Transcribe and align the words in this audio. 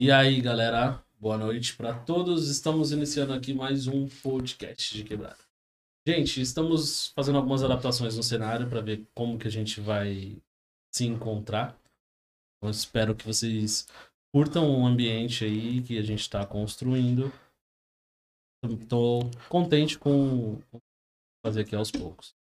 E 0.00 0.12
aí, 0.12 0.40
galera, 0.40 1.04
boa 1.18 1.36
noite 1.36 1.76
para 1.76 1.92
todos. 1.92 2.48
Estamos 2.48 2.92
iniciando 2.92 3.32
aqui 3.32 3.52
mais 3.52 3.88
um 3.88 4.06
podcast 4.06 4.96
de 4.96 5.02
quebrada. 5.02 5.40
Gente, 6.06 6.40
estamos 6.40 7.08
fazendo 7.16 7.36
algumas 7.36 7.64
adaptações 7.64 8.16
no 8.16 8.22
cenário 8.22 8.70
para 8.70 8.80
ver 8.80 9.04
como 9.12 9.36
que 9.36 9.48
a 9.48 9.50
gente 9.50 9.80
vai 9.80 10.40
se 10.94 11.04
encontrar. 11.04 11.76
Eu 12.62 12.70
espero 12.70 13.12
que 13.12 13.26
vocês 13.26 13.88
curtam 14.32 14.70
o 14.70 14.86
ambiente 14.86 15.44
aí 15.44 15.82
que 15.82 15.98
a 15.98 16.02
gente 16.02 16.20
está 16.20 16.46
construindo. 16.46 17.32
Estou 18.62 19.28
contente 19.48 19.98
com 19.98 20.62
fazer 21.44 21.62
aqui 21.62 21.74
aos 21.74 21.90
poucos. 21.90 22.36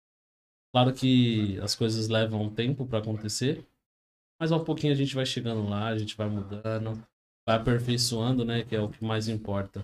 Claro 0.71 0.93
que 0.93 1.59
as 1.61 1.73
coisas 1.73 2.07
levam 2.07 2.53
tempo 2.53 2.85
para 2.85 2.99
acontecer, 2.99 3.67
mas 4.39 4.51
ao 4.51 4.63
pouquinho 4.63 4.93
a 4.93 4.95
gente 4.95 5.15
vai 5.15 5.25
chegando 5.25 5.67
lá, 5.67 5.87
a 5.87 5.97
gente 5.97 6.15
vai 6.15 6.29
mudando, 6.29 7.03
vai 7.47 7.55
aperfeiçoando, 7.55 8.43
né? 8.43 8.63
Que 8.63 8.75
é 8.75 8.81
o 8.81 8.89
que 8.89 9.03
mais 9.03 9.29
importa. 9.29 9.79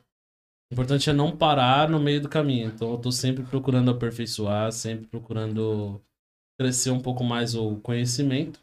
O 0.70 0.74
importante 0.74 1.10
é 1.10 1.14
não 1.14 1.36
parar 1.36 1.90
no 1.90 2.00
meio 2.00 2.22
do 2.22 2.28
caminho. 2.28 2.68
Então 2.68 2.92
eu 2.92 2.98
tô 2.98 3.12
sempre 3.12 3.44
procurando 3.44 3.90
aperfeiçoar, 3.90 4.72
sempre 4.74 5.08
procurando 5.08 6.02
crescer 6.60 6.92
um 6.92 7.00
pouco 7.00 7.24
mais 7.24 7.56
o 7.56 7.78
conhecimento. 7.78 8.60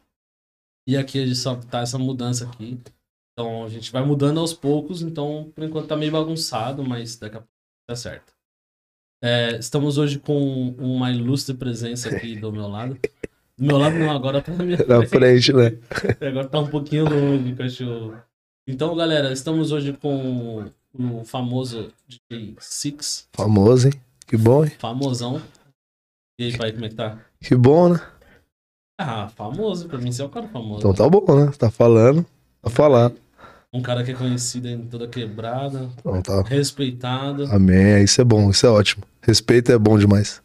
E 0.87 0.95
aqui 0.95 1.19
a 1.19 1.25
gente 1.25 1.37
só 1.37 1.55
tá 1.55 1.79
essa 1.79 1.97
mudança 1.97 2.45
aqui. 2.45 2.79
Então 3.33 3.63
a 3.63 3.69
gente 3.69 3.91
vai 3.91 4.05
mudando 4.05 4.39
aos 4.39 4.53
poucos, 4.53 5.01
então 5.01 5.51
por 5.55 5.63
enquanto 5.63 5.87
tá 5.87 5.95
meio 5.95 6.11
bagunçado, 6.11 6.83
mas 6.83 7.15
daqui 7.15 7.37
a 7.37 7.39
pouco 7.39 7.53
tá 7.87 7.95
certo. 7.95 8.33
É, 9.23 9.57
estamos 9.57 9.97
hoje 9.97 10.19
com 10.19 10.69
uma 10.77 11.11
ilustre 11.11 11.55
presença 11.55 12.09
aqui 12.09 12.35
do 12.35 12.51
meu 12.51 12.67
lado. 12.67 12.99
Do 13.57 13.65
meu 13.65 13.77
lado 13.77 13.97
não, 13.97 14.11
agora 14.11 14.41
tá 14.41 14.51
na 14.51 14.63
minha 14.63 14.77
Na 14.85 15.05
frente, 15.05 15.53
né? 15.53 15.77
Agora 16.27 16.47
tá 16.47 16.59
um 16.59 16.67
pouquinho 16.67 17.05
longe, 17.07 17.55
cachorro. 17.55 18.21
Então, 18.67 18.95
galera, 18.95 19.31
estamos 19.31 19.71
hoje 19.71 19.93
com 19.93 20.65
o 20.93 21.25
famoso 21.25 21.91
DJ 22.07 22.55
Six, 22.59 23.27
Famoso, 23.33 23.87
hein? 23.87 23.93
Que 24.27 24.37
bom, 24.37 24.63
hein? 24.63 24.71
famosão. 24.79 25.41
E 26.39 26.45
aí, 26.45 26.57
pai, 26.57 26.71
como 26.71 26.85
é 26.85 26.89
que 26.89 26.95
tá? 26.95 27.19
Que 27.41 27.55
bom, 27.55 27.89
né? 27.89 27.99
Ah, 28.99 29.27
famoso, 29.29 29.87
pra 29.87 29.97
mim 29.97 30.11
você 30.11 30.21
é 30.21 30.25
o 30.25 30.29
cara 30.29 30.47
famoso. 30.47 30.79
Então 30.79 30.93
tá 30.93 31.09
bom, 31.09 31.25
né? 31.45 31.51
Tá 31.57 31.71
falando, 31.71 32.25
tá 32.61 32.69
falando. 32.69 33.17
Um 33.73 33.81
cara 33.81 34.03
que 34.03 34.11
é 34.11 34.13
conhecido 34.15 34.67
em 34.67 34.85
toda 34.85 35.07
quebrada, 35.07 35.89
Então 35.97 36.21
tá. 36.21 36.41
respeitado. 36.43 37.45
Amém. 37.45 38.03
Isso 38.03 38.19
é 38.21 38.23
bom, 38.23 38.49
isso 38.49 38.65
é 38.65 38.69
ótimo. 38.69 39.03
Respeito 39.21 39.71
é 39.71 39.77
bom 39.77 39.97
demais. 39.97 40.41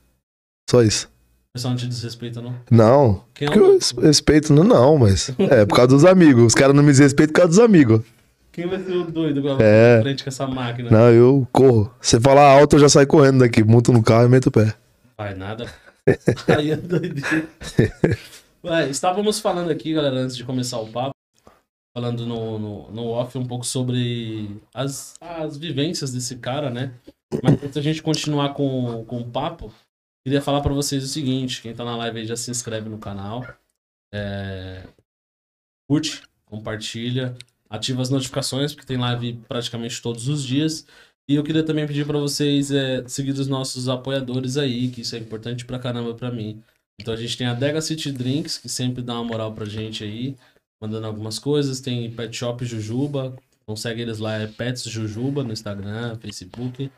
Só 0.70 0.82
isso. 0.82 1.10
Pessoal 1.56 1.72
não 1.72 1.78
te 1.78 1.86
desrespeita, 1.86 2.40
não? 2.40 2.54
Não. 2.70 3.24
Quem 3.34 3.48
é 3.48 4.02
respeito, 4.06 4.52
não, 4.52 4.62
não, 4.64 4.98
mas. 4.98 5.30
É, 5.38 5.64
por 5.64 5.74
causa 5.76 5.88
dos 5.88 6.04
amigos. 6.04 6.44
Os 6.44 6.54
caras 6.54 6.74
não 6.74 6.82
me 6.82 6.90
desrespeitam 6.90 7.32
por 7.32 7.40
causa 7.40 7.48
dos 7.50 7.58
amigos. 7.58 8.02
Quem 8.52 8.66
vai 8.66 8.82
ser 8.82 8.92
o 8.92 9.04
doido 9.04 9.42
com 9.42 9.48
a 9.48 9.58
É. 9.62 10.00
frente 10.02 10.22
com 10.24 10.28
essa 10.30 10.46
máquina? 10.46 10.90
Não, 10.90 11.10
eu 11.10 11.46
corro. 11.52 11.92
Você 12.00 12.20
falar 12.20 12.58
alto, 12.58 12.76
eu 12.76 12.80
já 12.80 12.88
saio 12.88 13.06
correndo 13.06 13.40
daqui. 13.40 13.62
Monto 13.62 13.92
no 13.92 14.02
carro 14.02 14.24
e 14.26 14.28
meto 14.28 14.46
o 14.46 14.50
pé. 14.50 14.74
Vai 15.16 15.34
nada. 15.34 15.66
Aí 16.56 16.70
é 16.70 16.76
doideira. 16.76 17.48
Ué, 18.64 18.88
estávamos 18.88 19.40
falando 19.40 19.70
aqui, 19.70 19.92
galera, 19.92 20.16
antes 20.16 20.36
de 20.36 20.44
começar 20.44 20.78
o 20.78 20.86
papo, 20.88 21.12
falando 21.96 22.26
no, 22.26 22.58
no, 22.58 22.90
no 22.90 23.06
off 23.08 23.36
um 23.38 23.44
pouco 23.44 23.64
sobre 23.66 24.50
as, 24.74 25.14
as 25.20 25.56
vivências 25.56 26.12
desse 26.12 26.36
cara, 26.36 26.70
né? 26.70 26.92
Mas 27.42 27.54
antes 27.54 27.74
da 27.74 27.80
gente 27.82 28.02
continuar 28.02 28.54
com, 28.54 29.04
com 29.06 29.18
o 29.20 29.24
papo, 29.24 29.72
queria 30.26 30.42
falar 30.42 30.60
pra 30.60 30.74
vocês 30.74 31.04
o 31.04 31.06
seguinte: 31.06 31.62
quem 31.62 31.72
tá 31.72 31.84
na 31.84 31.96
live 31.96 32.18
aí 32.18 32.26
já 32.26 32.34
se 32.34 32.50
inscreve 32.50 32.88
no 32.88 32.98
canal, 32.98 33.46
é, 34.12 34.82
curte, 35.88 36.20
compartilha, 36.44 37.36
ativa 37.70 38.02
as 38.02 38.10
notificações, 38.10 38.74
porque 38.74 38.88
tem 38.88 38.96
live 38.96 39.34
praticamente 39.46 40.02
todos 40.02 40.26
os 40.26 40.42
dias. 40.42 40.84
E 41.28 41.36
eu 41.36 41.44
queria 41.44 41.64
também 41.64 41.86
pedir 41.86 42.04
pra 42.04 42.18
vocês 42.18 42.72
é, 42.72 43.06
seguir 43.06 43.32
os 43.32 43.46
nossos 43.46 43.88
apoiadores 43.88 44.56
aí, 44.56 44.88
que 44.88 45.02
isso 45.02 45.14
é 45.14 45.18
importante 45.18 45.64
pra 45.64 45.78
caramba 45.78 46.12
pra 46.12 46.30
mim. 46.32 46.60
Então 47.00 47.14
a 47.14 47.16
gente 47.16 47.36
tem 47.36 47.46
a 47.46 47.54
Dega 47.54 47.80
City 47.80 48.10
Drinks, 48.10 48.58
que 48.58 48.68
sempre 48.68 49.02
dá 49.02 49.14
uma 49.14 49.24
moral 49.24 49.52
pra 49.52 49.64
gente 49.64 50.02
aí, 50.02 50.36
mandando 50.80 51.06
algumas 51.06 51.38
coisas. 51.38 51.80
Tem 51.80 52.10
Pet 52.10 52.36
Shop 52.36 52.64
Jujuba, 52.64 53.36
então 53.62 53.76
segue 53.76 54.02
eles 54.02 54.18
lá, 54.18 54.38
é 54.38 54.48
Pets 54.48 54.84
Jujuba 54.84 55.44
no 55.44 55.52
Instagram, 55.52 56.16
Facebook. 56.18 56.90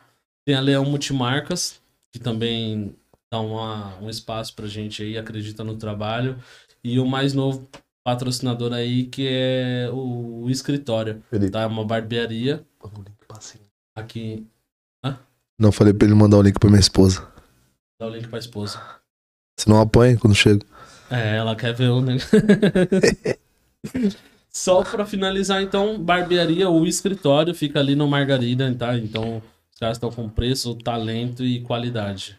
Tem 0.45 0.55
a 0.55 0.61
Leão 0.61 0.85
Multimarcas, 0.85 1.79
que 2.11 2.19
também 2.19 2.95
dá 3.31 3.39
uma, 3.39 3.97
um 3.99 4.09
espaço 4.09 4.53
pra 4.55 4.67
gente 4.67 5.03
aí, 5.03 5.17
acredita 5.17 5.63
no 5.63 5.77
trabalho. 5.77 6.37
E 6.83 6.99
o 6.99 7.05
mais 7.05 7.33
novo 7.33 7.67
patrocinador 8.03 8.73
aí, 8.73 9.05
que 9.05 9.27
é 9.29 9.89
o, 9.91 10.43
o 10.43 10.49
escritório, 10.49 11.21
Felipe. 11.29 11.51
tá? 11.51 11.67
Uma 11.67 11.85
barbearia 11.85 12.65
aqui. 13.95 14.45
Não, 15.59 15.73
falei 15.73 15.93
pra 15.93 16.07
ele 16.07 16.15
mandar 16.15 16.37
o 16.37 16.41
link 16.41 16.57
pra 16.57 16.69
minha 16.69 16.79
esposa. 16.79 17.27
Dá 17.99 18.07
o 18.07 18.09
link 18.09 18.29
pra 18.29 18.39
esposa. 18.39 18.81
Senão 19.59 19.81
apanha 19.81 20.17
quando 20.17 20.33
chega. 20.33 20.65
É, 21.11 21.35
ela 21.35 21.53
quer 21.53 21.73
ver 21.73 21.89
o 21.89 21.99
negócio. 21.99 22.29
Só 24.49 24.83
pra 24.83 25.05
finalizar, 25.05 25.61
então, 25.61 26.01
barbearia, 26.01 26.69
o 26.69 26.85
escritório 26.85 27.53
fica 27.53 27.79
ali 27.79 27.93
no 27.93 28.07
Margarida, 28.07 28.73
tá? 28.73 28.97
Então, 28.97 29.43
os 29.71 29.79
caras 29.79 29.97
estão 29.97 30.09
com 30.09 30.29
preço, 30.29 30.75
talento 30.75 31.43
e 31.43 31.59
qualidade. 31.59 32.38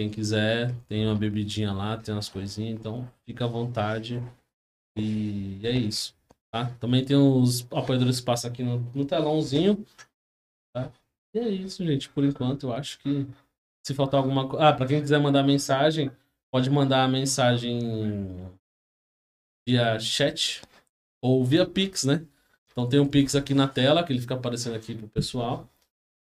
Quem 0.00 0.08
quiser, 0.08 0.74
tem 0.88 1.04
uma 1.04 1.14
bebidinha 1.14 1.74
lá, 1.74 1.94
tem 1.94 2.14
umas 2.14 2.30
coisinhas, 2.30 2.80
então 2.80 3.06
fica 3.26 3.44
à 3.44 3.46
vontade. 3.46 4.18
E 4.96 5.60
é 5.62 5.72
isso, 5.72 6.16
tá? 6.50 6.70
Também 6.80 7.04
tem 7.04 7.18
os 7.18 7.70
apoiadores 7.70 8.18
que 8.18 8.24
passam 8.24 8.50
aqui 8.50 8.62
no, 8.62 8.78
no 8.94 9.04
telãozinho, 9.04 9.84
tá? 10.74 10.90
E 11.34 11.38
é 11.38 11.50
isso, 11.50 11.84
gente, 11.84 12.08
por 12.08 12.24
enquanto, 12.24 12.68
eu 12.68 12.72
acho 12.72 12.98
que 13.00 13.26
se 13.86 13.92
faltar 13.92 14.20
alguma 14.20 14.48
coisa... 14.48 14.68
Ah, 14.68 14.72
pra 14.72 14.86
quem 14.86 15.02
quiser 15.02 15.20
mandar 15.20 15.42
mensagem, 15.42 16.10
pode 16.50 16.70
mandar 16.70 17.04
a 17.04 17.08
mensagem 17.08 17.78
via 19.68 20.00
chat 20.00 20.62
ou 21.22 21.44
via 21.44 21.66
Pix, 21.66 22.04
né? 22.04 22.26
Então 22.72 22.88
tem 22.88 22.98
um 22.98 23.06
Pix 23.06 23.34
aqui 23.34 23.52
na 23.52 23.68
tela, 23.68 24.02
que 24.02 24.14
ele 24.14 24.22
fica 24.22 24.34
aparecendo 24.34 24.76
aqui 24.76 24.94
pro 24.94 25.08
pessoal. 25.08 25.68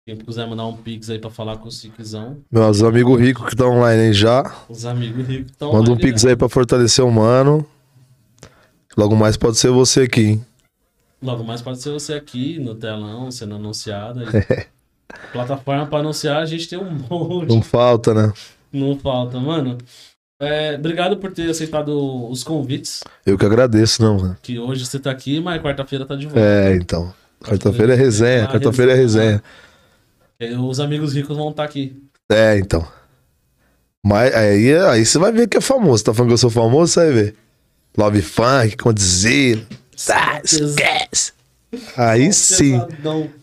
Quem 0.10 0.18
quiser 0.18 0.48
mandar 0.48 0.66
um 0.66 0.76
Pix 0.76 1.08
aí 1.12 1.20
pra 1.20 1.30
falar 1.30 1.58
com 1.58 1.68
o 1.68 1.72
Siquizão, 1.72 2.38
Meus 2.52 2.82
amigos 2.82 3.22
ricos 3.22 3.44
que 3.46 3.54
estão 3.54 3.78
online 3.78 4.08
aí 4.08 4.14
já. 4.14 4.56
os 4.68 4.84
amigos 4.84 5.28
ricos 5.28 5.52
estão 5.52 5.72
Manda 5.72 5.92
um 5.92 5.98
pix 5.98 6.24
né? 6.24 6.32
aí 6.32 6.36
pra 6.36 6.50
fortalecer 6.50 7.06
o 7.06 7.12
mano. 7.12 7.64
Logo 8.98 9.16
mais 9.16 9.38
pode 9.38 9.58
ser 9.58 9.70
você 9.70 10.02
aqui, 10.02 10.22
hein? 10.22 10.46
Logo 11.22 11.44
mais 11.44 11.62
pode 11.62 11.80
ser 11.80 11.92
você 11.92 12.14
aqui 12.16 12.58
no 12.58 12.74
telão, 12.74 13.30
sendo 13.30 13.54
anunciado. 13.54 14.22
Plataforma 15.32 15.86
pra 15.86 16.00
anunciar, 16.00 16.42
a 16.42 16.46
gente 16.46 16.68
tem 16.68 16.80
um 16.80 16.90
monte. 16.90 17.50
Não 17.50 17.62
falta, 17.62 18.12
né? 18.12 18.34
Não 18.74 18.98
falta, 18.98 19.40
mano. 19.40 19.78
É, 20.42 20.74
obrigado 20.74 21.18
por 21.18 21.32
ter 21.32 21.52
aceitado 21.52 21.92
os 22.32 22.44
convites. 22.44 23.04
Eu 23.24 23.38
que 23.38 23.46
agradeço, 23.46 24.02
não, 24.02 24.18
mano. 24.18 24.38
Que 24.42 24.58
hoje 24.58 24.88
você 24.88 24.98
tá 24.98 25.12
aqui, 25.12 25.40
mas 25.40 25.62
quarta-feira 25.62 26.04
tá 26.04 26.16
de 26.16 26.26
volta. 26.26 26.40
É, 26.40 26.76
então. 26.76 27.14
Quarta-feira 27.44 27.94
é 27.94 27.96
resenha, 27.96 28.46
Ah, 28.46 28.48
quarta-feira 28.48 28.92
é 28.94 28.96
resenha. 28.96 29.44
E 30.40 30.54
Os 30.56 30.80
amigos 30.80 31.14
ricos 31.14 31.36
vão 31.36 31.50
estar 31.50 31.66
aqui. 31.66 32.02
É, 32.32 32.58
então. 32.58 32.88
Mas 34.02 34.34
aí, 34.34 34.74
aí 34.78 35.06
você 35.06 35.20
vai 35.20 35.34
ver 35.34 35.50
que 35.50 35.58
é 35.58 35.62
famoso. 35.62 36.04
Tá 36.04 36.14
falando 36.14 36.30
que 36.30 36.34
eu 36.34 36.38
sou 36.38 36.50
famoso, 36.50 36.94
você 36.94 37.00
vai 37.06 37.12
ver. 37.12 37.36
Love 37.98 38.22
Funk, 38.22 38.78
Condizila. 38.78 39.66
Ah, 40.10 40.40
esquece. 40.42 41.34
Aí 41.98 42.32
sim. 42.32 42.80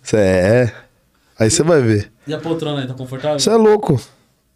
Cê 0.03 0.17
é. 0.17 0.75
Aí 1.39 1.51
você 1.51 1.63
vai 1.63 1.83
ver. 1.83 2.11
E 2.27 2.33
a 2.33 2.39
poltrona 2.39 2.81
aí, 2.81 2.89
tá 2.89 2.95
confortável? 2.95 3.39
Você 3.39 3.51
é 3.51 3.57
louco. 3.57 4.01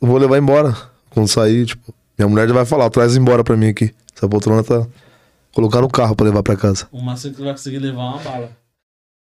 Eu 0.00 0.08
vou 0.08 0.16
levar 0.16 0.38
embora. 0.38 0.74
Quando 1.10 1.28
sair, 1.28 1.66
tipo, 1.66 1.92
minha 2.16 2.26
mulher 2.26 2.48
já 2.48 2.54
vai 2.54 2.64
falar, 2.64 2.88
traz 2.88 3.16
embora 3.16 3.44
pra 3.44 3.56
mim 3.56 3.68
aqui. 3.68 3.94
Essa 4.16 4.26
poltrona 4.26 4.64
tá. 4.64 4.86
Colocar 5.52 5.82
no 5.82 5.88
carro 5.90 6.16
pra 6.16 6.24
levar 6.24 6.42
pra 6.42 6.56
casa. 6.56 6.88
O 6.90 7.02
máximo 7.02 7.34
que 7.34 7.38
você 7.40 7.44
vai 7.44 7.52
conseguir 7.52 7.78
levar 7.80 8.02
é 8.02 8.06
uma 8.06 8.18
bala. 8.18 8.56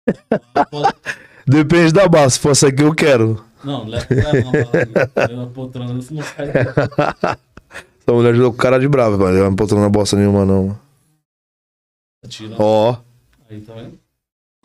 Depende 1.48 1.92
da 1.92 2.06
base. 2.06 2.34
Se 2.34 2.40
fosse 2.40 2.66
aqui, 2.66 2.82
eu 2.82 2.94
quero. 2.94 3.42
Não, 3.64 3.84
leva 3.86 4.06
leva 4.10 5.34
uma 5.34 5.46
poltrona, 5.46 5.94
não 5.94 6.02
sai. 6.02 6.48
Essa 8.00 8.12
mulher 8.12 8.34
jogou 8.34 8.52
com 8.52 8.58
cara 8.58 8.78
de 8.78 8.88
brava, 8.88 9.16
vai 9.16 9.32
levar 9.32 9.54
poltrona 9.54 9.88
bosta 9.88 10.16
nenhuma, 10.16 10.44
não. 10.44 10.78
Ó, 12.58 12.96
Aí, 13.50 13.60
tá 13.62 13.74
vendo? 13.74 13.98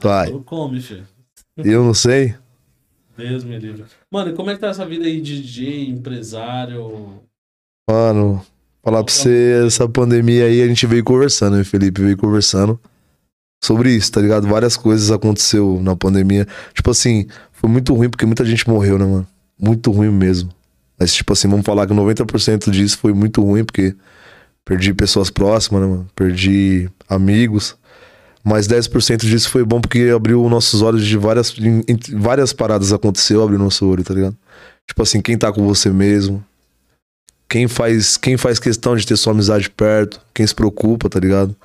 vai. 0.01 0.31
Eu 0.31 0.41
come, 0.43 0.81
filho. 0.81 1.07
Eu 1.57 1.83
não 1.83 1.93
sei. 1.93 2.35
Deus 3.17 3.43
me 3.43 3.57
livre. 3.57 3.85
Mano, 4.11 4.31
e 4.31 4.33
como 4.33 4.49
é 4.49 4.55
que 4.55 4.59
tá 4.59 4.67
essa 4.67 4.85
vida 4.85 5.05
aí 5.05 5.21
de 5.21 5.41
DJ, 5.41 5.87
empresário? 5.87 7.21
Mano, 7.89 8.43
falar 8.81 9.03
pra 9.03 9.13
você, 9.13 9.63
essa 9.65 9.87
pandemia 9.87 10.45
aí, 10.45 10.61
a 10.61 10.67
gente 10.67 10.85
veio 10.87 11.03
conversando, 11.03 11.59
o 11.59 11.65
Felipe 11.65 12.01
veio 12.01 12.17
conversando 12.17 12.79
sobre 13.63 13.91
isso, 13.91 14.11
tá 14.11 14.19
ligado? 14.19 14.45
Várias 14.45 14.75
coisas 14.75 15.09
aconteceu 15.09 15.79
na 15.81 15.95
pandemia. 15.95 16.45
Tipo 16.73 16.91
assim, 16.91 17.27
foi 17.53 17.69
muito 17.69 17.93
ruim 17.93 18.09
porque 18.09 18.25
muita 18.25 18.43
gente 18.43 18.67
morreu, 18.67 18.99
né, 18.99 19.05
mano? 19.05 19.27
Muito 19.57 19.89
ruim 19.89 20.09
mesmo. 20.09 20.51
Mas, 20.99 21.13
tipo 21.13 21.31
assim, 21.31 21.47
vamos 21.47 21.65
falar 21.65 21.87
que 21.87 21.93
90% 21.93 22.69
disso 22.69 22.97
foi 22.97 23.13
muito 23.13 23.41
ruim 23.41 23.63
porque 23.63 23.95
perdi 24.65 24.93
pessoas 24.93 25.29
próximas, 25.29 25.81
né, 25.81 25.87
mano? 25.87 26.07
Perdi 26.13 26.89
amigos. 27.07 27.77
Mas 28.43 28.67
10% 28.67 29.21
disso 29.21 29.49
foi 29.49 29.63
bom 29.63 29.79
porque 29.79 30.11
abriu 30.13 30.47
nossos 30.49 30.81
olhos 30.81 31.05
de 31.05 31.17
várias, 31.17 31.55
várias 32.11 32.51
paradas 32.51 32.91
aconteceu, 32.91 33.41
abriu 33.41 33.57
nosso 33.57 33.87
olho, 33.87 34.03
tá 34.03 34.13
ligado? 34.13 34.35
Tipo 34.85 35.01
assim, 35.03 35.21
quem 35.21 35.37
tá 35.37 35.53
com 35.53 35.65
você 35.65 35.89
mesmo. 35.89 36.43
Quem 37.47 37.69
faz, 37.69 38.17
quem 38.17 38.35
faz 38.35 38.59
questão 38.59 38.95
de 38.97 39.07
ter 39.07 39.15
sua 39.15 39.31
amizade 39.31 39.69
perto, 39.69 40.19
quem 40.33 40.45
se 40.45 40.53
preocupa, 40.53 41.07
tá 41.07 41.19
ligado? 41.19 41.55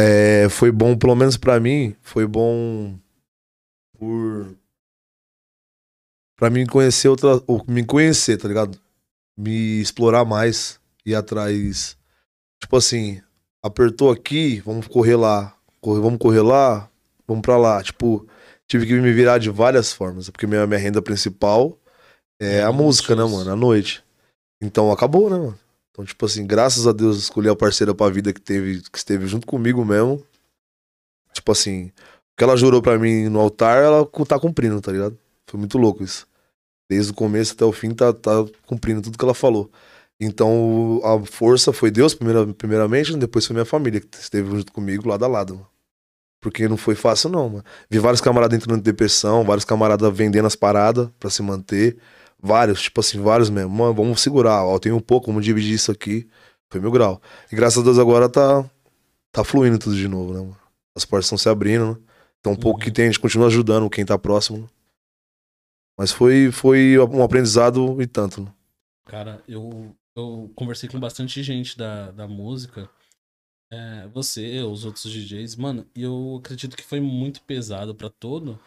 É, 0.00 0.48
foi 0.48 0.70
bom, 0.70 0.96
pelo 0.96 1.16
menos 1.16 1.36
pra 1.36 1.58
mim, 1.58 1.96
foi 2.02 2.24
bom 2.24 2.96
por. 3.98 4.56
Pra 6.36 6.48
mim 6.48 6.64
conhecer 6.66 7.08
outra. 7.08 7.42
ou 7.48 7.64
Me 7.66 7.84
conhecer, 7.84 8.36
tá 8.36 8.46
ligado? 8.46 8.78
Me 9.36 9.80
explorar 9.80 10.24
mais, 10.24 10.80
ir 11.04 11.16
atrás. 11.16 11.98
Tipo 12.62 12.76
assim, 12.76 13.20
apertou 13.60 14.12
aqui, 14.12 14.60
vamos 14.60 14.86
correr 14.86 15.16
lá. 15.16 15.56
Correr, 15.80 16.00
vamos 16.00 16.18
correr 16.20 16.42
lá, 16.42 16.88
vamos 17.26 17.42
pra 17.42 17.56
lá. 17.56 17.82
Tipo, 17.82 18.24
tive 18.68 18.86
que 18.86 18.94
me 19.00 19.12
virar 19.12 19.38
de 19.38 19.50
várias 19.50 19.92
formas, 19.92 20.30
porque 20.30 20.46
minha, 20.46 20.64
minha 20.64 20.78
renda 20.78 21.02
principal 21.02 21.76
é 22.40 22.62
a 22.62 22.70
música, 22.70 23.16
né, 23.16 23.24
mano? 23.24 23.50
À 23.50 23.56
noite. 23.56 24.04
Então 24.62 24.92
acabou, 24.92 25.28
né, 25.28 25.36
mano? 25.38 25.58
Então, 25.98 26.06
tipo 26.06 26.24
assim, 26.26 26.46
graças 26.46 26.86
a 26.86 26.92
Deus 26.92 27.18
escolhi 27.18 27.48
a 27.48 27.56
parceira 27.56 27.92
pra 27.92 28.08
vida 28.08 28.32
que 28.32 28.40
teve, 28.40 28.82
que 28.82 28.96
esteve 28.96 29.26
junto 29.26 29.44
comigo 29.44 29.84
mesmo. 29.84 30.24
Tipo 31.32 31.50
assim, 31.50 31.86
o 31.86 32.36
que 32.36 32.44
ela 32.44 32.56
jurou 32.56 32.80
pra 32.80 32.96
mim 32.96 33.28
no 33.28 33.40
altar, 33.40 33.82
ela 33.82 34.08
tá 34.24 34.38
cumprindo, 34.38 34.80
tá 34.80 34.92
ligado? 34.92 35.18
Foi 35.48 35.58
muito 35.58 35.76
louco 35.76 36.04
isso. 36.04 36.24
Desde 36.88 37.10
o 37.10 37.14
começo 37.14 37.52
até 37.52 37.64
o 37.64 37.72
fim, 37.72 37.90
tá, 37.90 38.12
tá 38.12 38.30
cumprindo 38.64 39.02
tudo 39.02 39.18
que 39.18 39.24
ela 39.24 39.34
falou. 39.34 39.68
Então, 40.20 41.00
a 41.02 41.26
força 41.26 41.72
foi 41.72 41.90
Deus, 41.90 42.14
primeira, 42.14 42.46
primeiramente, 42.46 43.16
depois 43.16 43.44
foi 43.44 43.54
minha 43.54 43.64
família, 43.64 44.00
que 44.00 44.16
esteve 44.18 44.48
junto 44.50 44.72
comigo, 44.72 45.08
lado 45.08 45.24
a 45.24 45.28
lado, 45.28 45.54
mano. 45.56 45.68
Porque 46.40 46.68
não 46.68 46.76
foi 46.76 46.94
fácil, 46.94 47.28
não, 47.28 47.48
mano. 47.48 47.64
Vi 47.90 47.98
vários 47.98 48.20
camaradas 48.20 48.56
entrando 48.56 48.78
em 48.78 48.82
depressão, 48.82 49.42
vários 49.42 49.64
camaradas 49.64 50.16
vendendo 50.16 50.46
as 50.46 50.54
paradas 50.54 51.08
pra 51.18 51.28
se 51.28 51.42
manter. 51.42 51.98
Vários, 52.40 52.82
tipo 52.82 53.00
assim, 53.00 53.20
vários 53.20 53.50
mesmo. 53.50 53.70
Mano, 53.70 53.94
vamos 53.94 54.20
segurar, 54.20 54.64
ó, 54.64 54.78
tenho 54.78 54.96
um 54.96 55.00
pouco, 55.00 55.26
vamos 55.28 55.44
dividir 55.44 55.74
isso 55.74 55.90
aqui. 55.90 56.28
Foi 56.70 56.80
meu 56.80 56.90
grau. 56.90 57.20
E 57.50 57.56
graças 57.56 57.78
a 57.80 57.82
Deus 57.84 57.98
agora 57.98 58.28
tá, 58.28 58.68
tá 59.32 59.42
fluindo 59.44 59.78
tudo 59.78 59.96
de 59.96 60.06
novo, 60.08 60.32
né, 60.34 60.40
mano? 60.40 60.56
As 60.96 61.04
portas 61.04 61.26
estão 61.26 61.38
se 61.38 61.48
abrindo, 61.48 61.94
né? 61.94 62.00
Então, 62.40 62.52
um 62.52 62.56
pouco 62.56 62.78
Uhum. 62.78 62.84
que 62.84 62.90
tem, 62.92 63.04
a 63.06 63.08
gente 63.08 63.20
continua 63.20 63.48
ajudando 63.48 63.90
quem 63.90 64.04
tá 64.04 64.18
próximo. 64.18 64.58
né? 64.58 64.68
Mas 65.98 66.12
foi, 66.12 66.52
foi 66.52 66.96
um 66.98 67.22
aprendizado 67.22 68.00
e 68.00 68.06
tanto, 68.06 68.40
né? 68.42 68.52
Cara, 69.06 69.42
eu, 69.48 69.96
eu 70.16 70.50
conversei 70.54 70.88
com 70.88 71.00
bastante 71.00 71.42
gente 71.42 71.76
da, 71.76 72.10
da 72.12 72.28
música. 72.28 72.88
É, 73.72 74.06
você, 74.08 74.62
os 74.62 74.84
outros 74.84 75.10
DJs, 75.12 75.56
mano, 75.56 75.86
e 75.94 76.02
eu 76.02 76.36
acredito 76.40 76.76
que 76.76 76.82
foi 76.84 77.00
muito 77.00 77.42
pesado 77.42 77.94
pra 77.94 78.08
todo, 78.08 78.58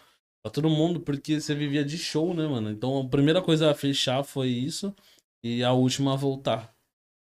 para 0.44 0.52
todo 0.52 0.70
mundo, 0.70 1.00
porque 1.00 1.40
você 1.40 1.54
vivia 1.54 1.86
de 1.86 1.98
show, 1.98 2.34
né, 2.34 2.48
mano? 2.48 2.72
Então 2.72 3.00
a 3.00 3.08
primeira 3.08 3.42
coisa 3.42 3.72
a 3.72 3.76
fechar 3.76 4.24
foi 4.24 4.48
isso 4.50 4.94
e 5.44 5.64
a 5.64 5.72
última 5.72 6.14
a 6.14 6.16
voltar, 6.16 6.74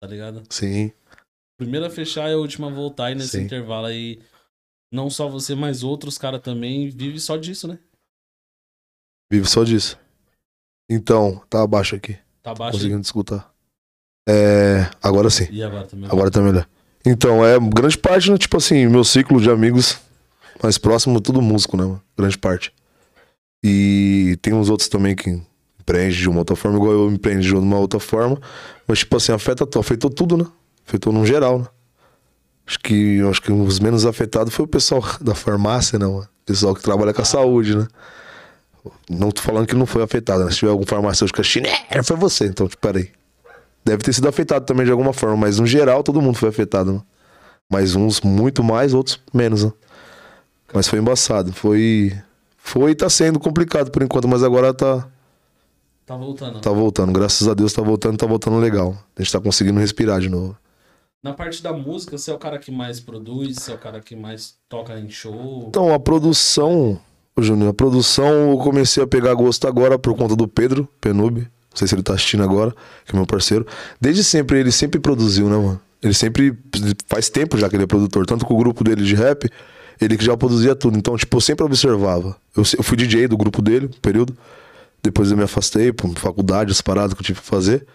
tá 0.02 0.08
ligado? 0.08 0.44
Sim. 0.50 0.92
Primeira 1.58 1.88
a 1.88 1.90
fechar 1.90 2.30
e 2.30 2.34
a 2.34 2.38
última 2.38 2.68
a 2.68 2.74
voltar, 2.74 3.12
e 3.12 3.16
nesse 3.16 3.38
Sim. 3.38 3.44
intervalo 3.44 3.88
aí, 3.88 4.20
não 4.92 5.10
só 5.10 5.28
você, 5.30 5.56
mas 5.56 5.84
outros 5.84 6.18
caras 6.18 6.42
também 6.42 6.90
vive 6.90 7.20
só 7.20 7.38
disso, 7.38 7.68
né? 7.68 7.80
Vive 9.32 9.48
só 9.48 9.64
disso. 9.64 9.98
Então, 10.90 11.42
tá 11.50 11.64
abaixo 11.64 11.96
aqui. 11.96 12.18
Tá 12.44 12.54
baixo. 12.54 12.78
Conseguindo 12.78 13.02
escutar. 13.02 13.54
É. 14.28 14.90
Agora 15.02 15.30
sim. 15.30 15.48
E 15.50 15.64
agora 15.64 15.88
também. 15.88 16.10
Agora 16.10 16.30
tá 16.30 16.42
melhor. 16.42 16.68
Então, 17.06 17.46
é 17.46 17.58
grande 17.60 17.98
parte, 17.98 18.30
né? 18.30 18.38
Tipo 18.38 18.58
assim, 18.58 18.88
meu 18.88 19.04
ciclo 19.04 19.40
de 19.40 19.50
amigos 19.50 20.00
mais 20.62 20.78
próximo, 20.78 21.22
tudo 21.22 21.42
músico, 21.42 21.78
né? 21.78 21.84
mano? 21.84 22.04
Grande 22.18 22.38
parte. 22.38 22.74
E 23.68 24.38
tem 24.44 24.54
uns 24.54 24.70
outros 24.70 24.88
também 24.88 25.16
que 25.16 25.42
empreendem 25.82 26.16
de 26.16 26.30
uma 26.30 26.38
outra 26.38 26.56
forma, 26.56 26.78
igual 26.78 26.94
eu 26.94 27.12
empreendo 27.12 27.42
de 27.42 27.56
uma 27.56 27.80
outra 27.80 28.00
forma. 28.00 28.40
Mas, 28.88 29.00
tipo 29.00 29.18
assim, 29.18 29.32
afeta, 29.32 29.68
afetou 29.80 30.12
tudo, 30.12 30.38
né? 30.38 30.46
Afetou 30.88 31.12
no 31.12 31.26
geral, 31.26 31.58
né? 31.58 31.66
Acho 32.68 32.80
que, 32.80 33.20
acho 33.28 33.42
que 33.42 33.52
os 33.52 33.80
menos 33.80 34.06
afetados 34.06 34.54
foi 34.54 34.66
o 34.66 34.68
pessoal 34.68 35.04
da 35.20 35.34
farmácia, 35.34 35.98
né, 35.98 36.06
mano? 36.06 36.22
O 36.22 36.46
pessoal 36.46 36.76
que 36.76 36.84
trabalha 36.84 37.12
com 37.12 37.24
a 37.24 37.26
saúde, 37.26 37.76
né? 37.76 37.88
Não 39.10 39.32
tô 39.32 39.42
falando 39.42 39.66
que 39.66 39.74
não 39.74 39.88
foi 39.88 40.04
afetado, 40.04 40.46
né? 40.46 40.52
Se 40.52 40.58
tiver 40.58 40.72
algum 40.72 40.86
farmacêutico 40.86 41.44
chinês, 41.44 41.76
foi 42.04 42.18
você. 42.18 42.46
Então, 42.46 42.68
tipo, 42.68 42.80
peraí. 42.80 43.10
Deve 43.84 44.04
ter 44.04 44.14
sido 44.14 44.28
afetado 44.28 44.64
também 44.64 44.86
de 44.86 44.92
alguma 44.92 45.12
forma, 45.12 45.38
mas 45.38 45.58
no 45.58 45.66
geral 45.66 46.04
todo 46.04 46.22
mundo 46.22 46.38
foi 46.38 46.50
afetado, 46.50 46.94
né? 46.94 47.02
Mas 47.68 47.96
uns 47.96 48.22
muito 48.22 48.64
mais, 48.64 48.94
outros 48.94 49.20
menos, 49.34 49.64
né? 49.64 49.74
Mas 50.72 50.88
foi 50.88 51.00
embaçado. 51.00 51.52
Foi. 51.52 52.16
Foi 52.68 52.92
e 52.92 52.96
tá 52.96 53.08
sendo 53.08 53.40
complicado 53.40 53.92
por 53.92 54.02
enquanto, 54.02 54.28
mas 54.28 54.42
agora 54.42 54.74
tá, 54.74 55.08
Tá 56.04 56.18
voltando. 56.18 56.60
tá 56.60 56.72
voltando. 56.72 57.12
Graças 57.14 57.48
a 57.48 57.54
Deus 57.54 57.72
tá 57.72 57.84
voltando, 57.84 58.18
tá 58.18 58.26
voltando 58.26 58.58
legal. 58.58 58.98
A 59.16 59.22
gente 59.22 59.32
tá 59.32 59.40
conseguindo 59.40 59.80
respirar 59.80 60.20
de 60.20 60.30
novo. 60.30 60.58
Na 61.22 61.32
parte 61.32 61.62
da 61.62 61.72
música, 61.72 62.18
você 62.18 62.32
é 62.32 62.34
o 62.34 62.40
cara 62.40 62.58
que 62.58 62.72
mais 62.72 63.00
produz, 63.00 63.58
você 63.58 63.72
é 63.72 63.76
o 63.76 63.78
cara 63.78 64.00
que 64.00 64.16
mais 64.16 64.56
toca 64.68 65.00
em 65.00 65.10
show. 65.12 65.66
Então, 65.70 65.94
a 65.94 66.00
produção, 66.00 67.00
Júnior, 67.38 67.70
a 67.70 67.74
produção 67.74 68.50
eu 68.52 68.58
comecei 68.58 69.04
a 69.04 69.08
pegar 69.08 69.36
gosto 69.36 69.68
agora 69.68 70.00
por 70.00 70.16
conta 70.16 70.36
do 70.36 70.48
Pedro 70.48 70.90
Penube. 71.00 71.42
Não 71.42 71.78
sei 71.78 71.88
se 71.88 71.94
ele 71.94 72.04
tá 72.04 72.14
assistindo 72.16 72.42
agora, 72.44 72.72
que 73.06 73.14
é 73.14 73.16
meu 73.16 73.28
parceiro. 73.28 73.66
Desde 74.02 74.24
sempre, 74.24 74.60
ele 74.60 74.72
sempre 74.72 75.00
produziu, 75.00 75.48
né, 75.50 75.56
mano? 75.56 75.82
Ele 76.02 76.16
sempre. 76.16 76.58
Faz 77.08 77.30
tempo 77.30 77.58
já 77.60 77.70
que 77.70 77.76
ele 77.76 77.84
é 77.84 77.88
produtor. 77.88 78.26
Tanto 78.26 78.44
com 78.44 78.56
o 78.56 78.58
grupo 78.58 78.84
dele 78.84 79.04
de 79.04 79.14
rap, 79.14 79.48
ele 80.00 80.18
que 80.18 80.26
já 80.26 80.36
produzia 80.36 80.76
tudo. 80.76 80.98
Então, 80.98 81.16
tipo, 81.18 81.38
eu 81.38 81.42
sempre 81.42 81.66
observava. 81.66 82.36
Eu, 82.56 82.64
eu 82.78 82.84
fui 82.84 82.98
DJ 82.98 83.28
do 83.28 83.38
grupo 83.38 83.62
dele, 83.62 83.88
um 83.88 84.00
período. 84.02 84.36
Depois 85.04 85.30
eu 85.30 85.38
me 85.38 85.44
afastei, 85.44 85.94
por 85.94 86.10
faculdade, 86.16 86.72
as 86.72 86.82
paradas 86.82 87.14
que 87.14 87.22
eu 87.22 87.26
tive 87.26 87.40
que 87.40 87.46
fazer. 87.46 87.86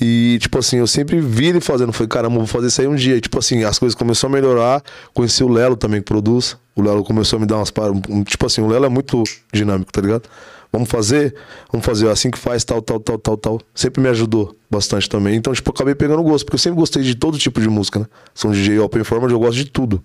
E, 0.00 0.38
tipo 0.40 0.58
assim, 0.58 0.78
eu 0.78 0.86
sempre 0.86 1.20
vi 1.20 1.48
ele 1.48 1.60
fazendo. 1.60 1.92
Falei, 1.92 2.08
caramba, 2.08 2.36
vou 2.36 2.46
fazer 2.46 2.68
isso 2.68 2.80
aí 2.80 2.86
um 2.86 2.94
dia. 2.94 3.16
E, 3.16 3.20
tipo 3.20 3.38
assim, 3.38 3.64
as 3.64 3.78
coisas 3.78 3.94
começaram 3.94 4.34
a 4.34 4.40
melhorar. 4.40 4.82
Conheci 5.12 5.44
o 5.44 5.48
Lelo 5.48 5.76
também, 5.76 6.00
que 6.00 6.06
produz. 6.06 6.56
O 6.74 6.82
Lelo 6.82 7.04
começou 7.04 7.36
a 7.36 7.40
me 7.40 7.46
dar 7.46 7.56
umas 7.56 7.70
paradas. 7.70 8.02
Tipo 8.26 8.46
assim, 8.46 8.60
o 8.60 8.66
Lelo 8.66 8.86
é 8.86 8.88
muito 8.88 9.22
dinâmico, 9.52 9.92
tá 9.92 10.00
ligado? 10.00 10.28
Vamos 10.72 10.90
fazer, 10.90 11.32
vamos 11.70 11.86
fazer 11.86 12.08
assim 12.08 12.32
que 12.32 12.38
faz, 12.38 12.64
tal, 12.64 12.82
tal, 12.82 12.98
tal, 12.98 13.16
tal, 13.16 13.36
tal. 13.36 13.60
Sempre 13.72 14.02
me 14.02 14.08
ajudou 14.08 14.56
bastante 14.68 15.08
também. 15.08 15.36
Então, 15.36 15.52
tipo, 15.52 15.70
acabei 15.70 15.94
pegando 15.94 16.20
gosto, 16.24 16.44
porque 16.44 16.56
eu 16.56 16.58
sempre 16.58 16.80
gostei 16.80 17.00
de 17.00 17.14
todo 17.14 17.38
tipo 17.38 17.60
de 17.60 17.68
música, 17.68 18.00
né? 18.00 18.06
Sou 18.34 18.50
um 18.50 18.54
DJ 18.54 18.80
open 18.80 19.04
format, 19.04 19.30
eu 19.30 19.38
gosto 19.38 19.54
de 19.54 19.66
tudo. 19.66 20.04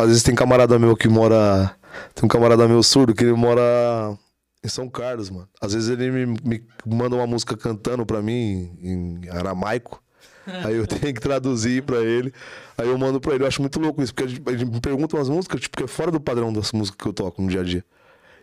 Às 0.00 0.08
vezes 0.08 0.22
tem 0.22 0.34
camarada 0.34 0.78
meu 0.78 0.96
que 0.96 1.08
mora. 1.08 1.76
Tem 2.14 2.24
um 2.24 2.28
camarada 2.28 2.66
meu 2.66 2.82
surdo 2.82 3.14
que 3.14 3.24
ele 3.24 3.32
mora 3.32 4.16
em 4.64 4.68
São 4.68 4.88
Carlos, 4.88 5.28
mano. 5.28 5.48
Às 5.60 5.74
vezes 5.74 5.88
ele 5.88 6.10
me, 6.10 6.26
me 6.42 6.66
manda 6.86 7.16
uma 7.16 7.26
música 7.26 7.56
cantando 7.56 8.06
pra 8.06 8.22
mim 8.22 8.76
em 8.80 9.28
aramaico. 9.28 10.02
Aí 10.64 10.76
eu 10.76 10.86
tenho 10.86 11.12
que 11.14 11.20
traduzir 11.20 11.82
pra 11.82 11.98
ele. 11.98 12.32
Aí 12.78 12.88
eu 12.88 12.96
mando 12.96 13.20
pra 13.20 13.34
ele. 13.34 13.44
Eu 13.44 13.48
acho 13.48 13.60
muito 13.60 13.78
louco 13.78 14.02
isso, 14.02 14.14
porque 14.14 14.40
ele 14.50 14.64
me 14.64 14.80
pergunta 14.80 15.16
umas 15.16 15.28
músicas, 15.28 15.60
tipo, 15.60 15.76
que 15.76 15.84
é 15.84 15.86
fora 15.86 16.10
do 16.10 16.20
padrão 16.20 16.52
das 16.52 16.72
músicas 16.72 16.98
que 17.00 17.08
eu 17.08 17.12
toco 17.12 17.42
no 17.42 17.48
dia 17.48 17.60
a 17.60 17.64
dia. 17.64 17.84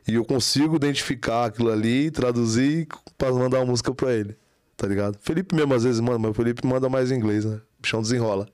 E 0.07 0.15
eu 0.15 0.23
consigo 0.23 0.75
identificar 0.75 1.45
aquilo 1.45 1.71
ali, 1.71 2.09
traduzir 2.11 2.87
pra 3.17 3.31
mandar 3.31 3.59
uma 3.59 3.65
música 3.65 3.93
pra 3.93 4.13
ele. 4.13 4.37
Tá 4.77 4.87
ligado? 4.87 5.17
Felipe 5.21 5.55
mesmo 5.55 5.73
às 5.73 5.83
vezes 5.83 5.99
manda, 5.99 6.19
mas 6.19 6.31
o 6.31 6.33
Felipe 6.35 6.65
manda 6.65 6.87
mais 6.87 7.11
em 7.11 7.15
inglês, 7.15 7.43
né? 7.43 7.55
O 7.55 7.81
bichão 7.81 8.01
desenrola. 8.01 8.47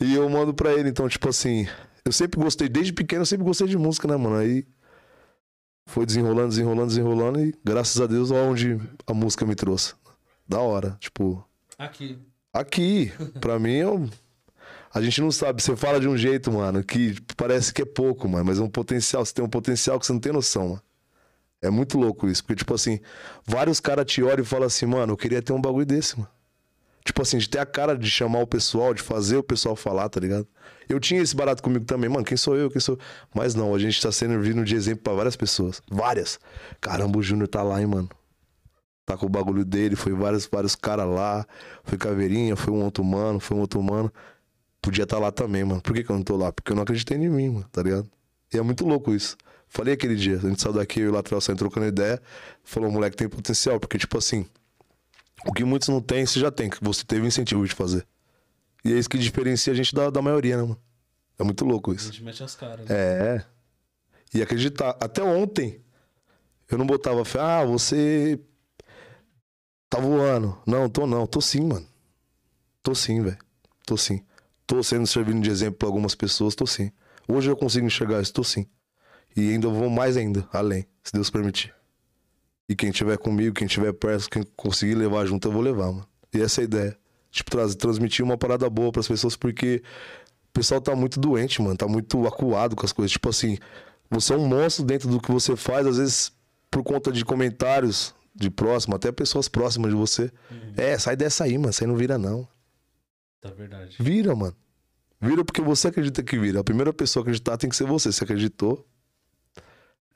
E 0.00 0.14
eu 0.14 0.28
mando 0.28 0.52
pra 0.52 0.74
ele, 0.74 0.90
então, 0.90 1.08
tipo 1.08 1.28
assim, 1.28 1.66
eu 2.08 2.12
sempre 2.12 2.40
gostei, 2.40 2.68
desde 2.68 2.92
pequeno 2.92 3.22
eu 3.22 3.26
sempre 3.26 3.44
gostei 3.44 3.66
de 3.66 3.76
música, 3.76 4.06
né, 4.08 4.16
mano? 4.16 4.36
Aí 4.36 4.66
foi 5.86 6.04
desenrolando, 6.06 6.48
desenrolando, 6.48 6.88
desenrolando 6.88 7.40
e 7.40 7.54
graças 7.64 8.00
a 8.00 8.06
Deus 8.06 8.30
aonde 8.32 8.80
a 9.06 9.14
música 9.14 9.44
me 9.44 9.54
trouxe. 9.54 9.94
Da 10.48 10.60
hora, 10.60 10.96
tipo, 11.00 11.44
Aqui. 11.76 12.18
aqui, 12.52 13.12
pra 13.40 13.58
mim 13.58 13.74
eu 13.74 14.08
a 14.94 15.02
gente 15.02 15.20
não 15.20 15.30
sabe, 15.30 15.60
você 15.62 15.76
fala 15.76 16.00
de 16.00 16.08
um 16.08 16.16
jeito, 16.16 16.50
mano, 16.50 16.82
que 16.82 17.20
parece 17.36 17.72
que 17.74 17.82
é 17.82 17.84
pouco, 17.84 18.26
mano, 18.28 18.44
mas 18.46 18.58
é 18.58 18.62
um 18.62 18.68
potencial, 18.68 19.24
você 19.24 19.34
tem 19.34 19.44
um 19.44 19.48
potencial 19.48 19.98
que 20.00 20.06
você 20.06 20.12
não 20.12 20.20
tem 20.20 20.32
noção, 20.32 20.68
mano. 20.68 20.82
É 21.60 21.68
muito 21.68 21.98
louco 21.98 22.28
isso, 22.28 22.42
porque 22.42 22.56
tipo 22.56 22.72
assim, 22.72 23.00
vários 23.44 23.78
caras 23.80 24.06
te 24.06 24.22
olham 24.22 24.42
e 24.42 24.46
falam 24.46 24.66
assim, 24.66 24.86
mano, 24.86 25.12
eu 25.12 25.16
queria 25.16 25.42
ter 25.42 25.52
um 25.52 25.60
bagulho 25.60 25.84
desse, 25.84 26.18
mano. 26.18 26.30
Tipo 27.06 27.22
assim, 27.22 27.38
de 27.38 27.48
ter 27.48 27.60
a 27.60 27.64
cara 27.64 27.96
de 27.96 28.10
chamar 28.10 28.40
o 28.40 28.46
pessoal, 28.48 28.92
de 28.92 29.00
fazer 29.00 29.36
o 29.36 29.42
pessoal 29.42 29.76
falar, 29.76 30.08
tá 30.08 30.18
ligado? 30.18 30.44
Eu 30.88 30.98
tinha 30.98 31.22
esse 31.22 31.36
barato 31.36 31.62
comigo 31.62 31.84
também, 31.84 32.10
mano, 32.10 32.24
quem 32.24 32.36
sou 32.36 32.56
eu, 32.56 32.68
quem 32.68 32.80
sou 32.80 32.96
eu? 32.96 33.00
Mas 33.32 33.54
não, 33.54 33.72
a 33.72 33.78
gente 33.78 34.02
tá 34.02 34.10
sendo 34.10 34.40
vindo 34.40 34.64
de 34.64 34.74
exemplo 34.74 35.04
pra 35.04 35.12
várias 35.12 35.36
pessoas. 35.36 35.80
Várias. 35.88 36.40
Caramba, 36.80 37.16
o 37.16 37.22
Júnior 37.22 37.46
tá 37.46 37.62
lá, 37.62 37.80
hein, 37.80 37.86
mano. 37.86 38.10
Tá 39.04 39.16
com 39.16 39.26
o 39.26 39.28
bagulho 39.28 39.64
dele, 39.64 39.94
foi 39.94 40.12
vários, 40.14 40.46
vários 40.46 40.74
caras 40.74 41.08
lá. 41.08 41.46
Foi 41.84 41.96
Caveirinha, 41.96 42.56
foi 42.56 42.72
um 42.74 42.82
outro 42.82 43.04
mano, 43.04 43.38
foi 43.38 43.56
um 43.56 43.60
outro 43.60 43.80
mano. 43.80 44.12
Podia 44.82 45.04
estar 45.04 45.20
lá 45.20 45.30
também, 45.30 45.62
mano. 45.62 45.80
Por 45.80 45.94
que, 45.94 46.02
que 46.02 46.10
eu 46.10 46.16
não 46.16 46.24
tô 46.24 46.36
lá? 46.36 46.50
Porque 46.52 46.72
eu 46.72 46.76
não 46.76 46.82
acreditei 46.82 47.16
em 47.16 47.28
mim, 47.28 47.50
mano, 47.50 47.68
tá 47.70 47.84
ligado? 47.84 48.10
E 48.52 48.58
é 48.58 48.62
muito 48.62 48.84
louco 48.84 49.14
isso. 49.14 49.36
Falei 49.68 49.94
aquele 49.94 50.16
dia, 50.16 50.38
a 50.38 50.48
gente 50.48 50.60
saiu 50.60 50.72
daqui, 50.72 51.00
eu 51.00 51.06
e 51.06 51.08
o 51.10 51.12
Lateral 51.12 51.40
saindo 51.40 51.58
trocando 51.58 51.86
ideia. 51.86 52.20
Falou, 52.64 52.90
moleque, 52.90 53.16
tem 53.16 53.28
potencial, 53.28 53.78
porque, 53.78 53.96
tipo 53.96 54.18
assim, 54.18 54.44
o 55.46 55.52
que 55.52 55.64
muitos 55.64 55.88
não 55.88 56.00
têm, 56.00 56.26
você 56.26 56.38
já 56.40 56.50
tem, 56.50 56.68
que 56.70 56.82
você 56.82 57.04
teve 57.04 57.26
incentivo 57.26 57.66
de 57.66 57.74
fazer. 57.74 58.06
E 58.84 58.92
é 58.92 58.98
isso 58.98 59.08
que 59.08 59.18
diferencia 59.18 59.72
a 59.72 59.76
gente 59.76 59.94
da, 59.94 60.10
da 60.10 60.22
maioria, 60.22 60.56
né, 60.56 60.62
mano? 60.62 60.80
É 61.38 61.44
muito 61.44 61.64
louco 61.64 61.90
A 61.90 61.94
isso. 61.94 62.06
gente 62.12 62.22
mete 62.22 62.42
as 62.42 62.54
caras. 62.54 62.88
né? 62.88 62.94
É. 62.96 63.44
E 64.34 64.42
acreditar. 64.42 64.96
Até 65.00 65.22
ontem, 65.22 65.80
eu 66.70 66.78
não 66.78 66.86
botava 66.86 67.24
fé. 67.24 67.38
Ah, 67.40 67.64
você 67.64 68.40
tá 69.88 69.98
voando. 69.98 70.58
Não, 70.66 70.88
tô 70.88 71.06
não. 71.06 71.26
Tô 71.26 71.40
sim, 71.40 71.66
mano. 71.66 71.86
Tô 72.82 72.94
sim, 72.94 73.22
velho. 73.22 73.38
Tô 73.84 73.96
sim. 73.96 74.24
Tô 74.66 74.82
sendo 74.82 75.06
servindo 75.06 75.42
de 75.42 75.50
exemplo 75.50 75.78
pra 75.78 75.88
algumas 75.88 76.14
pessoas, 76.14 76.54
tô 76.54 76.66
sim. 76.66 76.90
Hoje 77.28 77.50
eu 77.50 77.56
consigo 77.56 77.86
enxergar 77.86 78.20
isso, 78.20 78.32
tô 78.32 78.42
sim. 78.44 78.66
E 79.36 79.52
ainda 79.52 79.68
vou 79.68 79.90
mais 79.90 80.16
ainda, 80.16 80.48
além, 80.52 80.86
se 81.04 81.12
Deus 81.12 81.28
permitir. 81.30 81.74
E 82.68 82.74
quem 82.74 82.90
tiver 82.90 83.16
comigo, 83.16 83.54
quem 83.54 83.66
tiver 83.66 83.92
perto, 83.92 84.28
quem 84.28 84.42
conseguir 84.56 84.94
levar 84.94 85.24
junto, 85.26 85.46
eu 85.46 85.52
vou 85.52 85.62
levar, 85.62 85.86
mano. 85.86 86.06
E 86.34 86.40
essa 86.40 86.60
é 86.60 86.62
a 86.62 86.64
ideia. 86.64 86.98
Tipo, 87.30 87.50
traz, 87.50 87.74
transmitir 87.74 88.24
uma 88.24 88.36
parada 88.36 88.68
boa 88.68 88.90
pras 88.90 89.06
pessoas, 89.06 89.36
porque 89.36 89.82
o 90.50 90.52
pessoal 90.52 90.80
tá 90.80 90.94
muito 90.96 91.20
doente, 91.20 91.62
mano. 91.62 91.76
Tá 91.76 91.86
muito 91.86 92.26
acuado 92.26 92.74
com 92.74 92.84
as 92.84 92.92
coisas. 92.92 93.12
Tipo 93.12 93.28
assim, 93.28 93.58
você 94.10 94.32
é 94.32 94.36
um 94.36 94.46
monstro 94.46 94.84
dentro 94.84 95.08
do 95.08 95.20
que 95.20 95.30
você 95.30 95.54
faz, 95.54 95.86
às 95.86 95.98
vezes 95.98 96.32
por 96.70 96.82
conta 96.82 97.12
de 97.12 97.24
comentários 97.24 98.14
de 98.34 98.50
próximo, 98.50 98.94
até 98.94 99.10
pessoas 99.10 99.48
próximas 99.48 99.90
de 99.90 99.96
você. 99.96 100.30
É, 100.76 100.98
sai 100.98 101.16
dessa 101.16 101.44
aí, 101.44 101.56
mano. 101.56 101.70
Isso 101.70 101.84
aí 101.84 101.88
não 101.88 101.96
vira, 101.96 102.18
não. 102.18 102.46
Tá 103.40 103.50
verdade. 103.50 103.96
Vira, 103.98 104.34
mano. 104.34 104.54
Vira 105.20 105.44
porque 105.44 105.62
você 105.62 105.88
acredita 105.88 106.22
que 106.22 106.38
vira. 106.38 106.60
A 106.60 106.64
primeira 106.64 106.92
pessoa 106.92 107.22
a 107.22 107.24
acreditar 107.24 107.56
tem 107.56 107.70
que 107.70 107.76
ser 107.76 107.86
você. 107.86 108.12
Se 108.12 108.22
acreditou, 108.22 108.86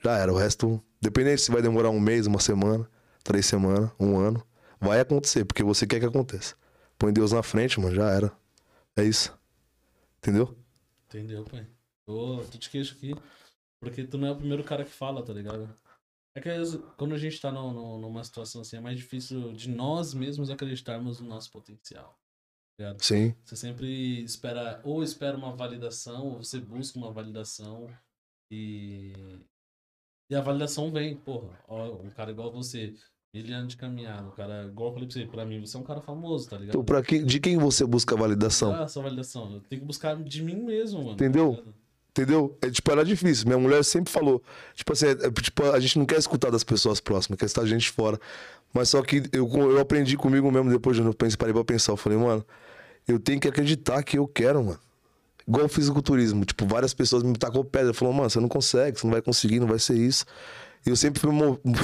já 0.03 0.17
era. 0.17 0.33
O 0.33 0.37
resto, 0.37 0.83
dependendo 1.01 1.39
se 1.39 1.51
vai 1.51 1.63
demorar 1.63 1.91
um 1.91 2.01
mês, 2.01 2.27
uma 2.27 2.41
semana, 2.41 2.89
três 3.23 3.47
semanas, 3.47 3.91
um 3.99 4.19
ano, 4.19 4.45
vai 4.81 5.01
acontecer, 5.01 5.45
porque 5.45 5.63
você 5.63 5.87
quer 5.87 6.01
que 6.01 6.07
aconteça. 6.07 6.55
Põe 6.99 7.13
Deus 7.13 7.33
na 7.33 7.43
frente, 7.43 7.81
mano, 7.81 7.95
já 7.95 8.11
era. 8.11 8.33
É 8.97 9.05
isso. 9.05 9.37
Entendeu? 10.19 10.57
Entendeu, 11.07 11.45
pai? 11.45 11.67
Tô, 12.07 12.43
tô 12.51 12.59
de 12.59 12.69
queixo 12.69 12.95
aqui. 12.95 13.15
Porque 13.81 14.05
tu 14.05 14.19
não 14.19 14.29
é 14.29 14.33
o 14.33 14.37
primeiro 14.37 14.63
cara 14.63 14.85
que 14.85 14.91
fala, 14.91 15.25
tá 15.25 15.33
ligado? 15.33 15.75
É 16.35 16.41
que 16.41 16.49
quando 16.97 17.15
a 17.15 17.19
gente 17.19 17.41
tá 17.41 17.51
no- 17.51 17.73
no- 17.73 17.99
numa 17.99 18.23
situação 18.23 18.61
assim, 18.61 18.77
é 18.77 18.81
mais 18.81 18.97
difícil 18.97 19.53
de 19.53 19.69
nós 19.71 20.13
mesmos 20.15 20.51
acreditarmos 20.51 21.19
no 21.21 21.29
nosso 21.29 21.51
potencial. 21.51 22.19
Tá? 22.79 22.95
Sim. 23.01 23.35
Você 23.45 23.57
sempre 23.57 24.23
espera, 24.23 24.81
ou 24.85 25.03
espera 25.03 25.37
uma 25.37 25.55
validação, 25.57 26.27
ou 26.27 26.43
você 26.45 26.61
busca 26.61 26.99
uma 26.99 27.13
validação 27.13 27.91
e. 28.51 29.13
E 30.31 30.37
a 30.37 30.41
validação 30.41 30.93
vem, 30.93 31.17
porra. 31.17 31.49
Ó, 31.67 31.95
um 32.05 32.11
cara 32.11 32.31
igual 32.31 32.53
você, 32.53 32.95
milhão 33.35 33.67
de 33.67 33.77
caminhada, 33.77 34.29
um 34.29 34.31
cara 34.31 34.67
igual 34.67 34.91
eu 34.91 34.95
falei 34.95 35.09
pra 35.09 35.15
você, 35.15 35.27
pra 35.27 35.45
mim 35.45 35.61
você 35.61 35.77
é 35.77 35.81
um 35.81 35.83
cara 35.83 36.01
famoso, 36.01 36.49
tá 36.49 36.57
ligado? 36.57 36.71
Então, 36.71 36.85
pra 36.85 37.03
que, 37.03 37.19
de 37.19 37.41
quem 37.41 37.59
você 37.59 37.85
busca 37.85 38.15
validação? 38.15 38.73
Ah, 38.73 38.85
essa 38.85 39.03
validação. 39.03 39.55
Eu 39.55 39.61
tenho 39.61 39.83
que 39.83 39.87
buscar 39.87 40.17
de 40.17 40.43
mim 40.43 40.63
mesmo, 40.63 41.01
mano. 41.01 41.13
Entendeu? 41.15 41.57
tá? 41.57 41.73
Entendeu? 42.11 42.57
É, 42.61 42.71
tipo, 42.71 42.91
era 42.93 43.05
difícil. 43.05 43.47
Minha 43.47 43.59
mulher 43.59 43.85
sempre 43.85 44.13
falou. 44.13 44.43
Tipo 44.75 44.93
assim, 44.93 45.07
é, 45.07 45.31
tipo, 45.31 45.65
a 45.65 45.81
gente 45.81 45.99
não 45.99 46.07
quer 46.07 46.19
escutar 46.19 46.51
das 46.51 46.63
pessoas 46.63 47.01
próximas, 47.01 47.39
quer 47.39 47.47
escutar 47.47 47.65
a 47.65 47.69
gente 47.69 47.91
fora. 47.91 48.19
Mas 48.73 48.89
só 48.89 49.03
que 49.03 49.23
eu, 49.33 49.49
eu 49.49 49.81
aprendi 49.81 50.17
comigo 50.17 50.51
mesmo 50.51 50.71
depois 50.71 50.97
de 50.97 51.03
eu 51.03 51.15
parei 51.39 51.53
pra 51.53 51.65
pensar. 51.65 51.93
Eu 51.93 51.97
falei, 51.97 52.19
mano, 52.19 52.45
eu 53.07 53.19
tenho 53.19 53.41
que 53.41 53.49
acreditar 53.49 54.03
que 54.05 54.17
eu 54.17 54.29
quero, 54.29 54.63
mano. 54.63 54.79
Igual 55.51 55.69
fisiculturismo. 55.69 56.45
Tipo, 56.45 56.65
várias 56.65 56.95
pessoas 56.95 57.25
me 57.25 57.37
tacou 57.37 57.65
pedra. 57.65 57.93
Falou, 57.93 58.15
mano, 58.15 58.31
você 58.31 58.39
não 58.39 58.49
consegue, 58.49 58.97
você 58.97 59.05
não 59.05 59.13
vai 59.13 59.21
conseguir, 59.21 59.59
não 59.59 59.67
vai 59.67 59.81
ser 59.81 59.97
isso. 59.97 60.25
E 60.87 60.91
eu 60.91 60.95
sempre 60.95 61.21
fui, 61.21 61.31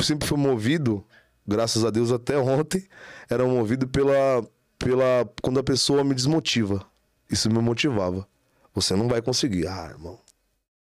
sempre 0.05 0.29
fui 0.29 0.39
movido, 0.39 1.05
graças 1.45 1.85
a 1.85 1.91
Deus, 1.91 2.13
até 2.13 2.39
ontem, 2.39 2.87
era 3.29 3.45
movido 3.45 3.89
pela, 3.89 4.49
pela. 4.79 5.29
Quando 5.43 5.59
a 5.59 5.65
pessoa 5.65 6.05
me 6.05 6.15
desmotiva. 6.15 6.87
Isso 7.29 7.51
me 7.51 7.59
motivava. 7.59 8.25
Você 8.73 8.95
não 8.95 9.09
vai 9.09 9.21
conseguir. 9.21 9.67
Ah, 9.67 9.89
irmão. 9.91 10.17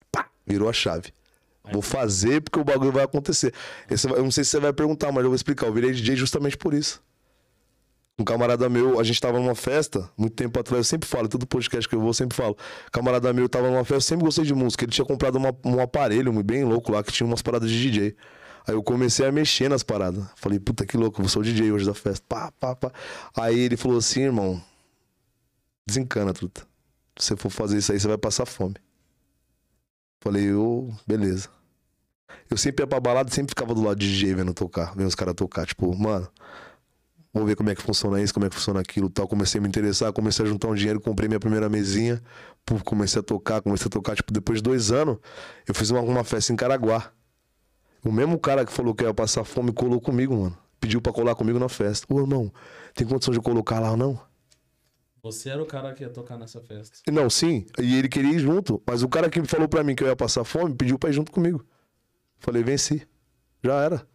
Pá, 0.10 0.30
virou 0.48 0.70
a 0.70 0.74
chave. 0.74 1.12
Vou 1.74 1.82
fazer 1.82 2.42
porque 2.42 2.62
o 2.62 2.64
bagulho 2.64 2.94
vai 2.94 3.04
acontecer. 3.04 3.54
Esse 3.92 4.10
eu 4.10 4.24
não 4.24 4.32
sei 4.32 4.46
se 4.46 4.52
você 4.52 4.60
vai 4.62 4.72
perguntar, 4.72 5.12
mas 5.12 5.24
eu 5.24 5.30
vou 5.30 5.36
explicar. 5.36 5.68
Eu 5.68 5.74
virei 5.74 5.92
DJ 5.92 6.16
justamente 6.16 6.58
por 6.58 6.74
isso. 6.74 7.04
Um 8.20 8.24
camarada 8.26 8.68
meu, 8.68 9.00
a 9.00 9.04
gente 9.04 9.20
tava 9.22 9.40
numa 9.40 9.56
festa, 9.56 10.10
muito 10.18 10.36
tempo 10.36 10.60
atrás, 10.60 10.80
eu 10.80 10.84
sempre 10.84 11.08
falo, 11.08 11.30
todo 11.30 11.48
podcast 11.48 11.88
que 11.88 11.96
eu 11.96 12.00
vou, 12.02 12.10
eu 12.10 12.14
sempre 12.14 12.36
falo. 12.36 12.58
Camarada 12.92 13.32
meu 13.32 13.48
tava 13.48 13.70
numa 13.72 13.86
festa, 13.86 14.10
sempre 14.10 14.26
gostei 14.26 14.44
de 14.44 14.54
música. 14.54 14.84
Ele 14.84 14.92
tinha 14.92 15.06
comprado 15.06 15.38
uma- 15.38 15.56
um 15.64 15.80
aparelho 15.80 16.32
bem 16.44 16.66
louco 16.66 16.92
lá, 16.92 17.02
que 17.02 17.14
tinha 17.14 17.26
umas 17.26 17.42
paradas 17.42 17.70
de 17.72 17.82
DJ. 17.82 18.16
Aí 18.68 18.74
eu 18.76 18.84
comecei 18.84 19.26
a 19.26 19.32
mexer 19.32 19.70
nas 19.70 19.84
paradas. 19.84 20.24
Falei, 20.36 20.60
puta 20.60 20.86
que 20.86 20.98
louco, 20.98 21.22
eu 21.22 21.30
sou 21.30 21.42
o 21.42 21.46
DJ 21.46 21.72
hoje 21.72 21.86
da 21.86 21.94
festa. 21.94 22.26
Pá, 22.28 22.52
pá, 22.60 22.76
pá. 22.76 22.92
Aí 23.38 23.58
ele 23.58 23.78
falou 23.78 23.98
assim, 23.98 24.24
irmão, 24.24 24.62
desencana, 25.88 26.34
truta. 26.34 26.68
Se 27.18 27.28
você 27.28 27.38
for 27.38 27.50
fazer 27.50 27.78
isso 27.78 27.92
aí, 27.94 28.00
você 28.00 28.08
vai 28.08 28.18
passar 28.18 28.46
fome. 28.46 28.76
Falei, 30.22 30.44
eu, 30.52 30.94
beleza. 31.08 31.48
Eu 32.50 32.58
sempre 32.58 32.84
ia 32.84 32.88
pra 32.88 33.00
balada, 33.00 33.32
sempre 33.32 33.52
ficava 33.52 33.74
do 33.74 33.82
lado 33.82 33.98
de 33.98 34.08
DJ 34.12 34.36
vendo 34.36 34.54
tocar, 34.54 34.94
vendo 34.96 35.08
os 35.08 35.16
caras 35.16 35.36
tocar. 35.36 35.66
Tipo, 35.66 35.96
mano, 35.98 36.28
vou 37.34 37.46
ver 37.46 37.56
como 37.56 37.70
é 37.70 37.76
que 37.76 37.82
funciona 37.82 38.22
isso, 38.22 38.34
como 38.34 38.46
é 38.46 38.50
que 38.50 38.56
funciona 38.56 38.80
aquilo 38.80 39.08
e 39.08 39.12
tal. 39.12 39.28
Comecei 39.28 39.60
a 39.60 39.62
me 39.62 39.68
interessar, 39.68 40.12
comecei 40.14 40.46
a 40.46 40.48
juntar 40.48 40.68
um 40.68 40.76
dinheiro, 40.76 41.00
comprei 41.00 41.28
minha 41.28 41.40
primeira 41.40 41.70
mesinha, 41.70 42.22
comecei 42.84 43.20
a 43.20 43.24
tocar, 43.24 43.62
comecei 43.62 43.88
a 43.88 43.90
tocar. 43.90 44.16
Tipo, 44.16 44.34
depois 44.34 44.60
de 44.60 44.64
dois 44.64 44.92
anos, 44.92 45.18
eu 45.68 45.74
fiz 45.74 45.90
uma, 45.90 46.02
uma 46.02 46.24
festa 46.24 46.52
em 46.52 46.56
Caraguá. 46.56 47.12
O 48.04 48.12
mesmo 48.12 48.40
cara 48.40 48.66
que 48.66 48.72
falou 48.72 48.96
que 48.96 49.04
ia 49.04 49.14
passar 49.14 49.44
fome 49.44 49.72
colou 49.72 50.00
comigo, 50.00 50.36
mano. 50.36 50.58
Pediu 50.80 51.02
pra 51.02 51.12
colar 51.12 51.36
comigo 51.36 51.60
na 51.60 51.68
festa. 51.68 52.08
Ô, 52.14 52.20
irmão, 52.20 52.52
tem 52.94 53.06
condição 53.06 53.34
de 53.34 53.42
colocar 53.42 53.80
lá 53.80 53.92
ou 53.92 53.98
não? 53.98 54.20
Você 55.22 55.50
era 55.50 55.62
o 55.62 55.66
cara 55.66 55.94
que 55.94 56.04
ia 56.04 56.10
tocar 56.10 56.38
nessa 56.38 56.62
festa. 56.62 57.00
Não, 57.12 57.30
sim. 57.30 57.66
E 57.78 57.98
ele 57.98 58.08
queria 58.08 58.32
ir 58.32 58.40
junto. 58.40 58.82
Mas 58.88 59.04
o 59.04 59.10
cara 59.10 59.30
que 59.30 59.44
falou 59.44 59.68
pra 59.68 59.84
mim 59.84 59.94
que 59.94 60.02
eu 60.02 60.08
ia 60.08 60.16
passar 60.16 60.46
fome 60.46 60.74
pediu 60.74 60.98
pra 60.98 61.10
ir 61.10 61.14
junto 61.14 61.32
comigo. 61.32 61.66
Falei, 62.38 62.64
venci. 62.64 63.06
Já 63.62 63.82
era. 63.84 64.08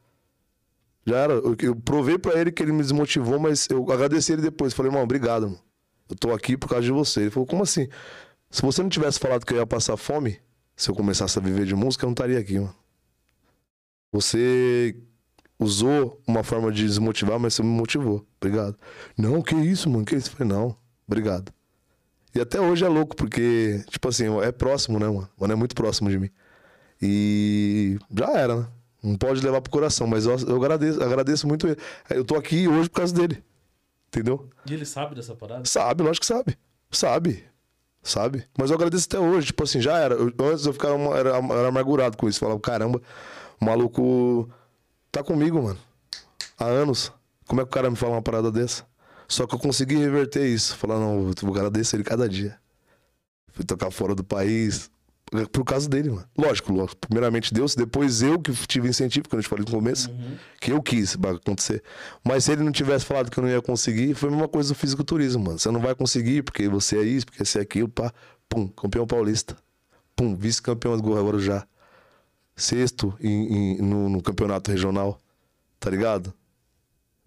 Já 1.07 1.19
era. 1.19 1.35
Eu, 1.35 1.77
provei 1.77 2.19
pra 2.19 2.39
ele 2.41 2.51
que 2.51 2.63
ele 2.63 2.73
me 2.73 2.83
desmotivou, 2.83 3.39
mas 3.39 3.69
eu 3.71 3.91
agradeci 3.93 4.33
ele 4.33 4.43
depois. 4.43 4.73
Falei, 4.73 4.91
irmão, 4.91 5.03
obrigado, 5.03 5.49
mano. 5.49 5.61
Eu 6.09 6.17
tô 6.17 6.33
aqui 6.33 6.57
por 6.57 6.69
causa 6.69 6.85
de 6.85 6.93
você. 6.93 7.23
Ele 7.23 7.31
falou, 7.31 7.47
como 7.47 7.63
assim? 7.63 7.89
Se 8.51 8.63
você 8.63 8.83
não 8.83 8.89
tivesse 8.89 9.19
falado 9.19 9.45
que 9.45 9.53
eu 9.53 9.59
ia 9.59 9.67
passar 9.67 9.97
fome, 9.97 10.41
se 10.77 10.91
eu 10.91 10.95
começasse 10.95 11.39
a 11.39 11.43
viver 11.43 11.67
de 11.67 11.75
música, 11.75 12.05
eu 12.05 12.09
não 12.09 12.13
estaria 12.13 12.39
aqui, 12.39 12.59
mano. 12.59 12.75
Você 14.13 14.97
usou 15.59 16.23
uma 16.27 16.43
forma 16.43 16.71
de 16.71 16.85
desmotivar, 16.85 17.39
mas 17.39 17.55
você 17.55 17.63
me 17.63 17.69
motivou. 17.69 18.27
Obrigado. 18.41 18.79
Não, 19.17 19.43
que 19.43 19.55
isso, 19.57 19.91
mano? 19.91 20.05
Que 20.05 20.15
isso? 20.15 20.31
Eu 20.31 20.37
falei, 20.37 20.53
não, 20.53 20.77
obrigado. 21.07 21.53
E 22.35 22.41
até 22.41 22.61
hoje 22.61 22.85
é 22.85 22.89
louco, 22.89 23.15
porque, 23.17 23.83
tipo 23.89 24.09
assim, 24.09 24.25
é 24.41 24.53
próximo, 24.53 24.99
né, 24.99 25.07
mano? 25.07 25.29
Mano, 25.39 25.53
é 25.53 25.57
muito 25.57 25.75
próximo 25.75 26.11
de 26.11 26.19
mim. 26.19 26.31
E 27.01 27.99
já 28.17 28.31
era, 28.33 28.57
né? 28.57 28.69
Não 29.05 29.17
pode 29.17 29.41
levar 29.45 29.61
pro 29.61 29.71
coração, 29.71 30.07
mas 30.07 30.25
eu, 30.25 30.35
eu 30.49 30.57
agradeço, 30.57 31.03
agradeço 31.03 31.47
muito 31.47 31.67
ele. 31.69 31.77
Eu 32.09 32.25
tô 32.25 32.37
aqui 32.37 32.67
hoje 32.67 32.89
por 32.89 32.97
causa 32.97 33.15
dele. 33.15 33.45
Entendeu? 34.09 34.49
E 34.65 34.73
ele 34.73 34.87
sabe 34.87 35.15
dessa 35.15 35.35
parada? 35.35 35.65
Sabe, 35.67 36.03
lógico 36.03 36.21
que 36.21 36.27
sabe. 36.27 36.57
Sabe. 36.91 37.45
Sabe? 38.03 38.47
Mas 38.57 38.71
eu 38.71 38.77
agradeço 38.77 39.07
até 39.07 39.19
hoje. 39.19 39.49
Tipo 39.49 39.65
assim, 39.65 39.81
já 39.81 39.99
era. 39.99 40.15
Eu- 40.15 40.33
antes 40.41 40.65
eu 40.65 40.73
ficava 40.73 40.97
era, 41.19 41.31
era 41.37 41.69
amargurado 41.69 42.17
com 42.17 42.29
isso. 42.29 42.41
Falava, 42.41 42.61
caramba, 42.61 43.01
o 43.61 43.65
maluco 43.65 44.49
tá 45.13 45.23
comigo, 45.23 45.63
mano. 45.63 45.79
Há 46.59 46.67
anos. 46.67 47.13
Como 47.47 47.61
é 47.61 47.65
que 47.65 47.71
o 47.71 47.73
cara 47.73 47.91
me 47.91 47.97
fala 47.97 48.13
uma 48.13 48.23
parada 48.23 48.51
dessa? 48.51 48.87
Só 49.29 49.47
que 49.47 49.55
eu 49.55 49.59
consegui 49.59 49.97
reverter 49.97 50.47
isso. 50.47 50.77
Falar, 50.77 50.99
não, 50.99 51.29
eu 51.43 51.49
agradeço 51.51 51.97
ele 51.97 52.05
cada 52.05 52.29
dia. 52.29 52.57
Fui 53.53 53.65
tocar 53.65 53.91
fora 53.91 54.15
do 54.15 54.25
país. 54.25 54.91
Por 55.53 55.65
causa 55.65 55.89
dele, 55.89 56.11
mano. 56.11 56.25
Lógico, 56.39 56.73
lógico. 56.73 56.97
Primeiramente 57.09 57.53
Deus, 57.53 57.75
depois 57.75 58.23
eu 58.23 58.39
que 58.39 58.53
tive 58.67 58.89
incentivo, 58.89 59.29
que 59.29 59.35
eu 59.35 59.43
te 59.43 59.49
falei 59.49 59.65
no 59.65 59.71
começo. 59.71 60.11
Uhum. 60.11 60.37
Que 60.61 60.71
eu 60.73 60.81
quis 60.83 61.17
acontecer. 61.17 61.83
Mas 62.25 62.45
se 62.45 62.53
ele 62.53 62.63
não 62.63 62.71
tivesse 62.71 63.05
falado 63.05 63.31
que 63.31 63.39
eu 63.39 63.43
não 63.43 63.51
ia 63.51 63.61
conseguir, 63.61 64.15
foi 64.15 64.29
a 64.29 64.33
mesma 64.33 64.49
coisa 64.49 64.73
do 64.73 64.75
fisiculturismo, 64.79 65.43
mano. 65.45 65.59
Você 65.59 65.71
não 65.71 65.81
vai 65.81 65.95
conseguir 65.95 66.43
porque 66.43 66.69
você 66.69 66.99
é 66.99 67.03
isso, 67.03 67.27
porque 67.27 67.45
você 67.45 67.59
é 67.59 67.63
aquilo, 67.63 67.89
pá. 67.89 68.13
Pum, 68.49 68.69
campeão 68.69 69.07
paulista. 69.07 69.57
Pum, 70.15 70.37
vice-campeão 70.37 70.97
do 70.97 71.03
Guarujá. 71.13 71.67
Sexto 72.57 73.13
em, 73.21 73.77
em- 73.79 73.83
no, 73.83 74.09
no 74.09 74.23
campeonato 74.23 74.71
regional. 74.71 75.21
Tá 75.81 75.91
ligado? 75.91 76.33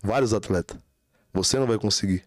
Vários 0.02 0.34
atletas. 0.34 0.78
Você 1.34 1.60
não 1.60 1.68
vai 1.68 1.78
conseguir. 1.78 2.24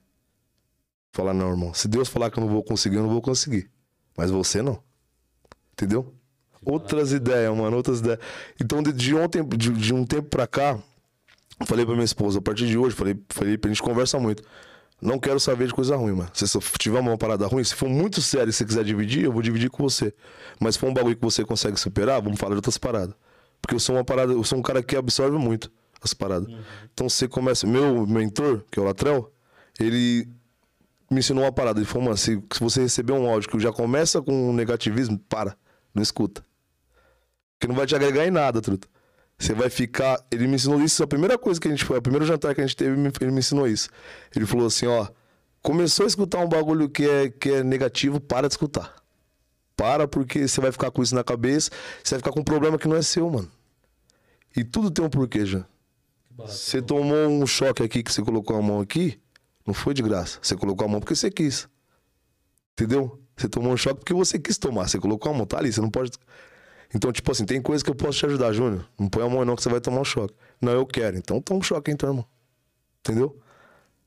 Falar, 1.13 1.33
não, 1.35 1.49
irmão. 1.51 1.73
Se 1.75 1.89
Deus 1.89 2.09
falar 2.09 2.31
que 2.31 2.39
eu 2.39 2.43
não 2.45 2.51
vou 2.53 2.63
conseguir, 2.63 2.97
eu 2.97 3.03
não 3.03 3.11
vou 3.11 3.23
conseguir. 3.23 3.71
Mas 4.17 4.31
você 4.31 4.61
não. 4.63 4.81
Entendeu? 5.81 6.13
Outras 6.63 7.11
ideias, 7.11 7.57
mano, 7.57 7.75
outras 7.75 8.01
ideias. 8.01 8.19
Então, 8.61 8.83
de, 8.83 8.93
de 8.93 9.15
ontem, 9.15 9.43
de, 9.43 9.71
de 9.71 9.95
um 9.95 10.05
tempo 10.05 10.29
pra 10.29 10.47
cá, 10.47 10.79
eu 11.59 11.65
falei 11.65 11.87
pra 11.87 11.95
minha 11.95 12.05
esposa, 12.05 12.39
a 12.39 12.43
partir 12.43 12.67
de 12.67 12.77
hoje, 12.77 12.95
falei, 12.95 13.19
falei 13.31 13.57
pra 13.57 13.71
gente 13.71 13.83
conversa 13.83 14.19
muito. 14.19 14.43
Não 15.01 15.19
quero 15.19 15.41
saber 15.41 15.69
de 15.69 15.73
coisa 15.73 15.97
ruim, 15.97 16.13
mano. 16.13 16.31
Se 16.35 16.47
você 16.47 16.61
tiver 16.79 17.01
uma 17.01 17.17
parada 17.17 17.47
ruim, 17.47 17.65
se 17.65 17.75
for 17.75 17.89
muito 17.89 18.21
sério 18.21 18.51
e 18.51 18.53
você 18.53 18.67
quiser 18.67 18.85
dividir, 18.85 19.25
eu 19.25 19.33
vou 19.33 19.41
dividir 19.41 19.71
com 19.71 19.83
você. 19.83 20.13
Mas 20.61 20.75
se 20.75 20.81
for 20.81 20.91
um 20.91 20.93
bagulho 20.93 21.17
que 21.17 21.23
você 21.23 21.43
consegue 21.47 21.81
superar, 21.81 22.21
vamos 22.21 22.39
falar 22.39 22.51
de 22.51 22.57
outras 22.57 22.77
paradas. 22.77 23.15
Porque 23.63 23.75
eu 23.75 23.81
sou 23.81 23.97
uma 23.97 24.05
parada, 24.05 24.35
eu 24.35 24.45
sou 24.45 24.59
um 24.59 24.63
cara 24.63 24.83
que 24.83 24.95
absorve 24.95 25.39
muito 25.39 25.73
as 26.03 26.13
paradas. 26.13 26.47
Então 26.93 27.09
você 27.09 27.27
começa. 27.27 27.67
Meu 27.67 28.07
mentor, 28.07 28.63
que 28.71 28.79
é 28.79 28.83
o 28.83 28.85
Latrell, 28.85 29.33
ele 29.79 30.29
me 31.11 31.21
ensinou 31.21 31.45
uma 31.45 31.53
parada. 31.53 31.79
Ele 31.79 31.87
falou, 31.87 32.05
mano, 32.05 32.19
se, 32.19 32.43
se 32.53 32.61
você 32.61 32.83
receber 32.83 33.15
um 33.15 33.27
áudio 33.27 33.49
que 33.49 33.59
já 33.59 33.73
começa 33.73 34.21
com 34.21 34.53
negativismo, 34.53 35.19
para. 35.19 35.57
Não 35.95 36.03
escuta. 36.03 36.45
Que 37.59 37.67
não 37.67 37.75
vai 37.75 37.87
te 37.87 37.95
agregar 37.95 38.27
em 38.27 38.31
nada, 38.31 38.61
truta. 38.61 38.89
Você 39.39 39.55
vai 39.55 39.71
ficar. 39.71 40.25
Ele 40.31 40.47
me 40.47 40.57
ensinou 40.57 40.81
isso. 40.83 41.03
A 41.03 41.07
primeira 41.07 41.39
coisa 41.39 41.61
que 41.61 41.67
a 41.67 41.71
gente 41.71 41.85
foi, 41.85 41.99
o 41.99 42.03
primeiro 42.03 42.27
jantar 42.27 42.55
que 42.55 42.61
a 42.61 42.67
gente 42.67 42.77
teve, 42.77 42.93
ele 43.21 43.31
me 43.31 43.39
ensinou 43.39 43.67
isso. 43.67 43.89
Ele 44.35 44.45
falou 44.45 44.67
assim: 44.67 44.87
ó, 44.87 45.09
começou 45.63 46.05
a 46.05 46.07
escutar 46.07 46.39
um 46.39 46.49
bagulho 46.49 46.89
que 46.89 47.09
é, 47.09 47.31
que 47.31 47.51
é 47.51 47.65
negativo, 47.65 48.21
para 48.21 48.49
de 48.49 48.55
escutar. 48.55 48.95
Para, 49.75 50.07
porque 50.07 50.47
você 50.47 50.61
vai 50.61 50.71
ficar 50.71 50.91
com 50.91 51.03
isso 51.03 51.15
na 51.15 51.25
cabeça, 51.25 51.71
você 52.05 52.17
vai 52.17 52.19
ficar 52.21 52.33
com 52.33 52.41
um 52.41 52.45
problema 52.45 52.79
que 52.79 52.87
não 52.87 52.97
é 52.97 53.03
seu, 53.03 53.31
mano. 53.31 53.51
E 54.55 54.63
tudo 54.63 54.91
tem 54.91 55.03
um 55.03 55.09
porquê, 55.09 55.47
já. 55.47 55.65
Você 56.37 56.83
tomou 56.83 57.29
um 57.29 57.47
choque 57.47 57.83
aqui 57.83 58.03
que 58.03 58.13
você 58.13 58.23
colocou 58.23 58.57
a 58.57 58.63
mão 58.63 58.81
aqui, 58.81 59.19
não 59.67 59.75
foi 59.75 59.95
de 59.95 60.03
graça. 60.03 60.39
Você 60.43 60.57
colocou 60.57 60.87
a 60.87 60.89
mão 60.89 61.01
porque 61.01 61.15
você 61.15 61.31
quis. 61.31 61.69
Entendeu? 62.73 63.19
Você 63.41 63.49
tomou 63.49 63.73
um 63.73 63.77
choque 63.77 64.01
porque 64.01 64.13
você 64.13 64.39
quis 64.39 64.59
tomar. 64.59 64.87
Você 64.87 64.99
colocou 64.99 65.33
a 65.33 65.35
mão, 65.35 65.47
tá 65.47 65.59
ali, 65.59 65.73
você 65.73 65.81
não 65.81 65.89
pode. 65.89 66.11
Então, 66.95 67.11
tipo 67.11 67.33
assim, 67.33 67.47
tem 67.47 67.63
coisa 67.63 67.83
que 67.83 67.89
eu 67.89 67.95
posso 67.95 68.19
te 68.19 68.27
ajudar, 68.27 68.53
Júnior. 68.53 68.87
Não 68.99 69.09
põe 69.09 69.25
a 69.25 69.29
mão 69.29 69.45
não 69.45 69.57
que 69.57 69.63
você 69.63 69.71
vai 69.71 69.81
tomar 69.81 70.01
um 70.01 70.05
choque. 70.05 70.35
Não, 70.61 70.73
eu 70.73 70.85
quero. 70.85 71.17
Então 71.17 71.41
toma 71.41 71.61
um 71.61 71.63
choque 71.63 71.91
então, 71.91 72.11
irmão. 72.11 72.27
Entendeu? 73.01 73.41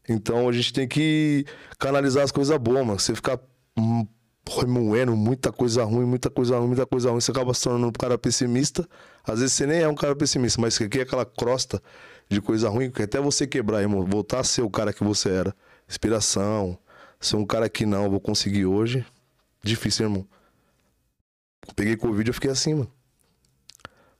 Então 0.07 0.47
a 0.47 0.51
gente 0.51 0.71
tem 0.71 0.87
que 0.87 1.45
canalizar 1.79 2.23
as 2.23 2.31
coisas 2.31 2.55
boas, 2.59 2.85
mano. 2.85 2.99
Você 2.99 3.15
ficar 3.15 3.39
hum, 3.75 4.05
remoendo 4.47 5.15
muita 5.15 5.51
coisa 5.51 5.83
ruim, 5.83 6.05
muita 6.05 6.29
coisa 6.29 6.59
ruim, 6.59 6.67
muita 6.67 6.85
coisa 6.85 7.09
ruim, 7.09 7.21
você 7.21 7.31
acaba 7.31 7.53
se 7.55 7.63
tornando 7.63 7.87
um 7.87 7.91
cara 7.91 8.19
pessimista. 8.19 8.87
Às 9.23 9.39
vezes 9.39 9.53
você 9.53 9.65
nem 9.65 9.79
é 9.79 9.87
um 9.87 9.95
cara 9.95 10.15
pessimista, 10.15 10.61
mas 10.61 10.75
você 10.75 10.87
quer 10.87 11.01
aquela 11.01 11.25
crosta 11.25 11.81
de 12.29 12.39
coisa 12.39 12.69
ruim, 12.69 12.91
que 12.91 13.01
até 13.01 13.19
você 13.19 13.47
quebrar, 13.47 13.81
irmão, 13.81 14.05
voltar 14.05 14.41
a 14.41 14.43
ser 14.43 14.61
o 14.61 14.69
cara 14.69 14.93
que 14.93 15.03
você 15.03 15.29
era. 15.29 15.55
Inspiração, 15.89 16.77
ser 17.19 17.37
um 17.37 17.45
cara 17.45 17.69
que 17.69 17.85
não, 17.85 18.09
vou 18.09 18.19
conseguir 18.19 18.65
hoje. 18.65 19.05
Difícil, 19.63 20.05
irmão. 20.05 20.27
Peguei 21.75 21.95
Covid 21.95 22.27
eu 22.27 22.33
fiquei 22.33 22.51
assim, 22.51 22.73
mano. 22.73 22.91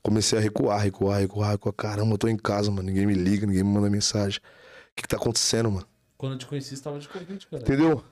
Comecei 0.01 0.38
a 0.38 0.41
recuar, 0.41 0.79
recuar, 0.81 1.19
recuar, 1.19 1.51
recuar. 1.51 1.73
Caramba, 1.73 2.13
eu 2.13 2.17
tô 2.17 2.27
em 2.27 2.38
casa, 2.38 2.71
mano. 2.71 2.83
Ninguém 2.83 3.05
me 3.05 3.13
liga, 3.13 3.45
ninguém 3.45 3.63
me 3.63 3.69
manda 3.69 3.89
mensagem. 3.89 4.39
O 4.39 4.95
que, 4.95 5.03
que 5.03 5.07
tá 5.07 5.17
acontecendo, 5.17 5.71
mano? 5.71 5.88
Quando 6.17 6.33
eu 6.33 6.39
te 6.39 6.45
conheci, 6.45 6.75
você 6.75 6.83
tava 6.83 7.00
de 7.00 7.07
Covid, 7.09 7.47
cara. 7.47 7.63
Entendeu? 7.63 8.03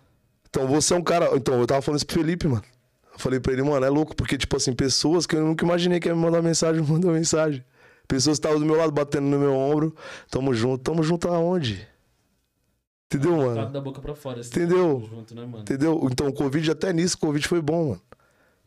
Então 0.49 0.67
você 0.67 0.93
é 0.93 0.97
um 0.97 1.03
cara. 1.03 1.29
Então, 1.35 1.59
eu 1.59 1.67
tava 1.67 1.81
falando 1.81 1.97
isso 1.97 2.05
pro 2.07 2.19
Felipe, 2.19 2.47
mano. 2.47 2.63
Eu 3.13 3.19
falei 3.19 3.39
pra 3.39 3.53
ele, 3.53 3.63
mano, 3.63 3.85
é 3.85 3.89
louco, 3.89 4.15
porque, 4.15 4.37
tipo 4.37 4.55
assim, 4.55 4.73
pessoas 4.73 5.25
que 5.25 5.35
eu 5.35 5.45
nunca 5.45 5.65
imaginei 5.65 5.99
que 5.99 6.07
ia 6.07 6.15
me 6.15 6.21
mandar 6.21 6.41
mensagem, 6.41 6.81
mandou 6.83 7.11
mensagem. 7.11 7.63
Pessoas 8.07 8.37
que 8.37 8.45
estavam 8.45 8.59
do 8.59 8.65
meu 8.65 8.75
lado, 8.75 8.91
batendo 8.91 9.27
no 9.27 9.39
meu 9.39 9.53
ombro. 9.53 9.95
Tamo 10.29 10.53
junto. 10.53 10.83
Tamo 10.83 11.03
junto 11.03 11.27
aonde? 11.29 11.87
Entendeu, 13.13 13.35
mano? 13.35 13.69
da 13.69 13.81
boca 13.81 13.99
pra 13.99 14.15
fora. 14.15 14.39
Entendeu? 14.39 15.05
Junto, 15.09 15.35
né, 15.35 15.45
mano? 15.45 15.59
Entendeu? 15.59 16.07
Então, 16.09 16.27
o 16.27 16.33
Covid, 16.33 16.71
até 16.71 16.93
nisso, 16.93 17.17
o 17.17 17.19
Covid 17.19 17.45
foi 17.45 17.61
bom, 17.61 17.89
mano. 17.89 18.01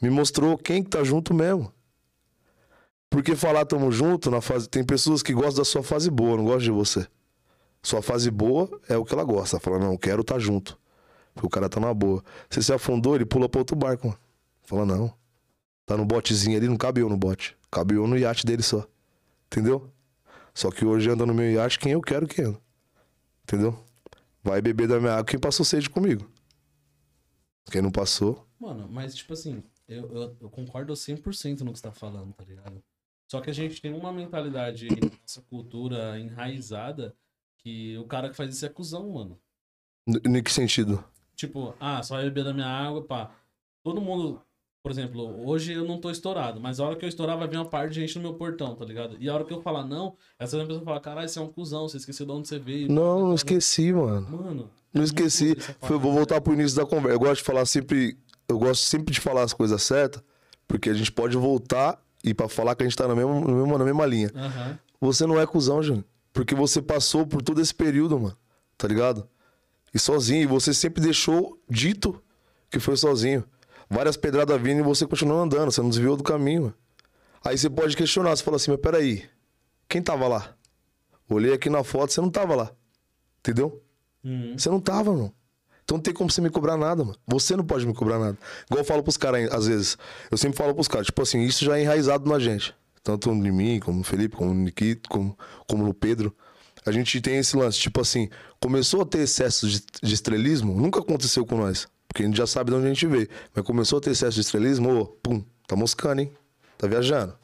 Me 0.03 0.11
mostrou 0.11 0.59
quem 0.59 0.83
que 0.83 0.91
tá 0.91 1.03
junto 1.03 1.33
mesmo. 1.33 1.73
Porque 3.09 3.35
falar 3.35 3.65
tamo 3.65 3.91
junto 3.91 4.31
na 4.31 4.43
fase. 4.43 4.69
Tem 4.69 4.85
pessoas 4.85 5.23
que 5.23 5.33
gostam 5.33 5.63
da 5.63 5.65
sua 5.65 5.83
fase 5.83 6.11
boa, 6.11 6.37
não 6.37 6.45
gostam 6.45 6.65
de 6.65 6.71
você. 6.73 7.07
Sua 7.83 8.03
fase 8.03 8.31
boa 8.31 8.69
é 8.87 8.99
o 8.99 9.05
que 9.05 9.15
ela 9.15 9.25
gosta. 9.25 9.59
Fala, 9.59 9.79
não, 9.79 9.97
quero 9.97 10.23
tá 10.23 10.39
junto. 10.39 10.79
Porque 11.33 11.47
o 11.47 11.51
cara 11.51 11.69
tá 11.69 11.81
na 11.81 11.95
boa. 11.95 12.23
Você 12.51 12.61
se 12.61 12.73
afundou, 12.73 13.15
ele 13.15 13.25
pula 13.25 13.49
pra 13.49 13.61
outro 13.61 13.75
barco, 13.77 14.09
mano. 14.09 14.19
Fala, 14.63 14.85
não. 14.85 15.13
Tá 15.87 15.97
no 15.97 16.05
botezinho 16.05 16.57
ali, 16.57 16.69
não 16.69 16.77
cabe 16.77 17.01
eu 17.01 17.09
no 17.09 17.17
bote. 17.17 17.57
Cabe 17.71 17.95
eu 17.95 18.07
no 18.07 18.19
iate 18.19 18.45
dele 18.45 18.63
só. 18.63 18.87
Entendeu? 19.47 19.91
Só 20.53 20.71
que 20.71 20.85
hoje 20.85 21.09
anda 21.09 21.25
no 21.25 21.33
meu 21.33 21.51
iate 21.51 21.79
quem 21.79 21.93
eu 21.93 22.03
quero 22.03 22.27
que 22.27 22.43
anda. 22.43 22.59
Entendeu? 23.43 23.79
Vai 24.45 24.61
beber 24.61 24.87
da 24.87 25.01
minha 25.01 25.15
água 25.15 25.25
quem 25.25 25.41
passou 25.41 25.65
sede 25.65 25.89
comigo. 25.89 26.31
Quem 27.73 27.81
não 27.81 27.91
passou. 27.91 28.47
Mano, 28.61 28.87
mas 28.91 29.15
tipo 29.15 29.33
assim, 29.33 29.65
eu, 29.89 30.15
eu, 30.15 30.37
eu 30.43 30.51
concordo 30.51 30.93
100% 30.93 31.61
no 31.61 31.73
que 31.73 31.79
você 31.79 31.83
tá 31.83 31.93
falando, 31.93 32.33
tá 32.35 32.45
ligado? 32.45 32.85
Só 33.27 33.41
que 33.41 33.49
a 33.49 33.55
gente 33.55 33.81
tem 33.81 33.95
uma 33.95 34.13
mentalidade 34.13 34.87
nossa 35.23 35.41
cultura 35.43 36.19
enraizada 36.21 37.17
que 37.59 37.97
o 37.97 38.05
cara 38.05 38.29
que 38.29 38.37
faz 38.37 38.55
isso 38.55 38.67
é 38.67 38.69
cuzão, 38.69 39.11
mano. 39.11 39.41
Em 40.07 40.43
que 40.43 40.53
sentido? 40.53 41.03
Tipo, 41.35 41.75
ah, 41.81 42.03
só 42.03 42.17
vai 42.17 42.25
beber 42.25 42.45
da 42.45 42.53
minha 42.53 42.69
água, 42.69 43.03
pá. 43.03 43.35
Todo 43.83 44.01
mundo, 44.01 44.43
por 44.85 44.91
exemplo, 44.91 45.49
hoje 45.49 45.73
eu 45.73 45.87
não 45.87 45.99
tô 45.99 46.11
estourado, 46.11 46.61
mas 46.61 46.79
a 46.79 46.85
hora 46.85 46.95
que 46.95 47.07
eu 47.07 47.09
estourar 47.09 47.39
vai 47.39 47.49
vir 47.49 47.57
uma 47.57 47.65
parte 47.65 47.95
de 47.95 48.01
gente 48.01 48.17
no 48.17 48.21
meu 48.21 48.35
portão, 48.35 48.75
tá 48.75 48.85
ligado? 48.85 49.17
E 49.19 49.31
a 49.31 49.35
hora 49.35 49.43
que 49.43 49.51
eu 49.51 49.63
falar 49.63 49.83
não, 49.83 50.15
essa 50.39 50.59
pessoa 50.59 50.85
fala, 50.85 51.01
caralho, 51.01 51.27
você 51.27 51.39
é 51.39 51.43
um 51.43 51.49
cuzão, 51.49 51.89
você 51.89 51.97
esqueceu 51.97 52.27
de 52.27 52.33
onde 52.33 52.47
você 52.47 52.59
veio. 52.59 52.93
Não, 52.93 53.29
não 53.29 53.35
esqueci, 53.35 53.95
mano. 53.95 54.29
Mano. 54.31 54.71
Não 54.93 55.01
é 55.01 55.05
esqueci. 55.07 55.57
Foi, 55.81 55.99
vou 55.99 56.13
voltar 56.13 56.39
pro 56.43 56.53
início 56.53 56.77
da 56.77 56.85
conversa. 56.85 57.15
Eu 57.15 57.19
gosto 57.19 57.37
de 57.37 57.45
falar 57.45 57.65
sempre. 57.65 58.19
Eu 58.47 58.59
gosto 58.59 58.83
sempre 58.83 59.15
de 59.15 59.23
falar 59.23 59.45
as 59.45 59.55
coisas 59.55 59.83
certas, 59.83 60.23
porque 60.69 60.91
a 60.91 60.95
gente 60.95 61.11
pode 61.11 61.35
voltar 61.35 61.99
e 62.23 62.35
para 62.35 62.47
falar 62.47 62.75
que 62.75 62.83
a 62.83 62.87
gente 62.87 62.95
tá 62.95 63.09
na 63.09 63.15
mesma, 63.15 63.41
na 63.41 63.53
mesma, 63.53 63.79
na 63.79 63.85
mesma 63.87 64.05
linha. 64.05 64.31
Uhum. 64.35 64.79
Você 65.01 65.25
não 65.25 65.41
é 65.41 65.47
cuzão, 65.47 65.83
Júnior. 65.83 66.05
Porque 66.31 66.55
você 66.55 66.83
passou 66.83 67.27
por 67.27 67.41
todo 67.41 67.59
esse 67.59 67.75
período, 67.75 68.21
mano. 68.21 68.37
Tá 68.77 68.87
ligado? 68.87 69.27
E 69.95 69.99
sozinho. 69.99 70.43
E 70.43 70.47
você 70.47 70.75
sempre 70.75 71.03
deixou 71.03 71.59
dito 71.71 72.23
que 72.71 72.79
foi 72.79 72.99
sozinho. 72.99 73.45
Várias 73.89 74.17
pedradas 74.17 74.61
vindo 74.61 74.81
e 74.81 74.83
você 74.83 75.07
continuou 75.07 75.43
andando. 75.43 75.71
Você 75.71 75.81
não 75.81 75.91
desviou 75.91 76.17
do 76.17 76.23
caminho. 76.23 76.75
Aí 77.45 77.57
você 77.57 77.69
pode 77.69 77.97
questionar. 77.97 78.37
Você 78.37 78.43
fala 78.43 78.57
assim, 78.57 78.71
mas 78.71 78.81
peraí. 78.81 79.25
Quem 79.89 80.03
tava 80.03 80.27
lá? 80.27 80.55
Olhei 81.29 81.53
aqui 81.53 81.71
na 81.71 81.83
foto, 81.83 82.13
você 82.13 82.21
não 82.21 82.31
tava 82.31 82.55
lá. 82.55 82.71
Entendeu? 83.41 83.83
Uhum. 84.25 84.55
Você 84.57 84.69
não 84.69 84.81
tava, 84.81 85.13
mano. 85.13 85.35
Então 85.85 85.99
não 85.99 86.03
tem 86.03 86.15
como 86.15 86.31
você 86.31 86.41
me 86.41 86.51
cobrar 86.51 86.77
nada, 86.77 87.05
mano. 87.05 87.17
Você 87.27 87.55
não 87.55 87.65
pode 87.65 87.87
me 87.87 87.95
cobrar 87.95 88.19
nada. 88.19 88.39
Igual 88.67 88.81
eu 88.81 88.85
falo 88.85 89.03
pros 89.03 89.17
caras, 89.17 89.53
às 89.53 89.67
vezes. 89.67 89.99
Eu 90.31 90.39
sempre 90.39 90.57
falo 90.57 90.75
pros 90.75 90.89
caras, 90.89 91.07
tipo 91.07 91.21
assim, 91.21 91.43
isso 91.43 91.65
já 91.65 91.79
é 91.79 91.83
enraizado 91.83 92.29
na 92.29 92.39
gente. 92.39 92.75
Tanto 93.03 93.31
em 93.31 93.53
mim, 93.53 93.81
como 93.81 93.99
no 93.99 94.05
Felipe, 94.05 94.35
como 94.35 94.55
no 94.55 94.61
Nikito, 94.63 95.11
como, 95.11 95.39
como 95.69 95.85
no 95.85 95.93
Pedro. 95.93 96.35
A 96.87 96.91
gente 96.91 97.21
tem 97.21 97.37
esse 97.37 97.57
lance, 97.57 97.79
tipo 97.79 98.01
assim, 98.01 98.31
começou 98.61 99.03
a 99.03 99.07
ter 99.07 99.21
excesso 99.21 99.69
de, 99.69 99.83
de 100.03 100.15
estrelismo, 100.15 100.75
nunca 100.75 101.01
aconteceu 101.01 101.45
com 101.45 101.57
nós. 101.57 101.87
Porque 102.09 102.23
a 102.23 102.27
gente 102.27 102.37
já 102.37 102.47
sabe 102.47 102.71
de 102.71 102.77
onde 102.77 102.87
a 102.87 102.89
gente 102.89 103.07
veio. 103.07 103.29
Mas 103.55 103.65
começou 103.65 103.99
a 103.99 104.01
ter 104.01 104.11
excesso 104.11 104.35
de 104.35 104.41
estrelismo, 104.41 105.01
ô, 105.01 105.07
pum, 105.07 105.45
tá 105.67 105.75
moscando, 105.75 106.21
hein? 106.21 106.33
Tá 106.79 106.87
viajando. 106.87 107.37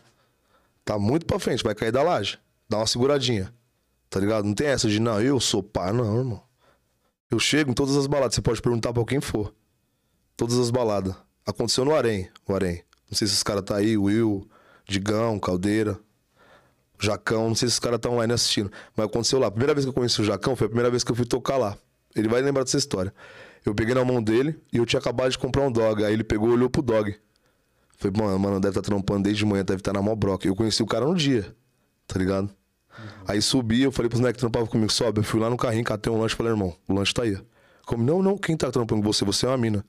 Tá 0.84 0.98
muito 0.98 1.26
pra 1.26 1.38
frente, 1.38 1.62
vai 1.62 1.74
cair 1.74 1.92
da 1.92 2.02
laje. 2.02 2.38
Dá 2.68 2.78
uma 2.78 2.86
seguradinha. 2.86 3.52
Tá 4.08 4.18
ligado? 4.20 4.44
Não 4.44 4.54
tem 4.54 4.68
essa 4.68 4.88
de, 4.88 5.00
não, 5.00 5.20
eu 5.20 5.38
sou 5.40 5.62
pá, 5.62 5.92
não, 5.92 6.18
irmão. 6.18 6.42
Eu 7.30 7.38
chego 7.38 7.70
em 7.70 7.74
todas 7.74 7.96
as 7.96 8.06
baladas, 8.06 8.34
você 8.34 8.42
pode 8.42 8.60
perguntar 8.60 8.92
pra 8.92 9.04
quem 9.04 9.20
for. 9.20 9.54
Todas 10.36 10.58
as 10.58 10.70
baladas. 10.70 11.14
Aconteceu 11.46 11.84
no 11.84 11.94
Arém, 11.94 12.28
o 12.46 12.54
Arém. 12.54 12.82
Não 13.08 13.16
sei 13.16 13.26
se 13.28 13.34
os 13.34 13.42
caras 13.42 13.62
tá 13.62 13.76
aí, 13.76 13.96
Will, 13.96 14.48
Digão, 14.86 15.38
Caldeira, 15.38 15.98
Jacão, 16.98 17.48
não 17.48 17.54
sei 17.54 17.68
se 17.68 17.74
os 17.74 17.78
caras 17.78 17.96
estão 17.96 18.14
online 18.14 18.32
assistindo. 18.32 18.70
Mas 18.96 19.06
aconteceu 19.06 19.38
lá. 19.38 19.46
A 19.46 19.50
primeira 19.50 19.74
vez 19.74 19.84
que 19.84 19.88
eu 19.88 19.94
conheci 19.94 20.20
o 20.20 20.24
Jacão 20.24 20.54
foi 20.54 20.66
a 20.66 20.68
primeira 20.68 20.90
vez 20.90 21.02
que 21.02 21.10
eu 21.10 21.16
fui 21.16 21.24
tocar 21.24 21.56
lá. 21.56 21.78
Ele 22.14 22.28
vai 22.28 22.42
lembrar 22.42 22.64
dessa 22.64 22.76
história. 22.76 23.14
Eu 23.64 23.74
peguei 23.74 23.94
na 23.94 24.04
mão 24.04 24.22
dele 24.22 24.58
e 24.72 24.78
eu 24.78 24.86
tinha 24.86 25.00
acabado 25.00 25.30
de 25.30 25.38
comprar 25.38 25.62
um 25.62 25.72
dog. 25.72 26.04
Aí 26.04 26.12
ele 26.12 26.24
pegou 26.24 26.48
e 26.48 26.52
olhou 26.52 26.70
pro 26.70 26.82
dog. 26.82 27.14
Falei, 27.96 28.18
mano, 28.18 28.38
mano, 28.38 28.60
deve 28.60 28.70
estar 28.70 28.80
tá 28.80 28.86
trampando 28.86 29.24
desde 29.24 29.44
manhã, 29.44 29.62
deve 29.62 29.80
estar 29.80 29.92
tá 29.92 29.98
na 29.98 30.02
mó 30.02 30.14
broca. 30.14 30.48
Eu 30.48 30.56
conheci 30.56 30.82
o 30.82 30.86
cara 30.86 31.04
no 31.04 31.14
dia, 31.14 31.54
tá 32.06 32.18
ligado? 32.18 32.44
Uhum. 32.44 33.06
Aí 33.28 33.42
subi, 33.42 33.82
eu 33.82 33.92
falei 33.92 34.08
pros 34.08 34.20
moleques 34.20 34.38
que 34.38 34.40
trampavam 34.40 34.66
comigo, 34.66 34.90
sobe. 34.90 35.20
Eu 35.20 35.24
fui 35.24 35.38
lá 35.38 35.50
no 35.50 35.56
carrinho, 35.56 35.84
catei 35.84 36.10
um 36.10 36.18
lanche 36.18 36.34
e 36.34 36.36
falei, 36.36 36.52
irmão, 36.52 36.74
o 36.88 36.94
lanche 36.94 37.12
tá 37.12 37.22
aí. 37.22 37.38
Como, 37.84 38.02
não, 38.02 38.22
não, 38.22 38.38
quem 38.38 38.56
tá 38.56 38.70
trampando 38.70 39.02
com 39.02 39.12
você? 39.12 39.24
Você 39.24 39.44
é 39.44 39.48
uma 39.50 39.58
mina. 39.58 39.84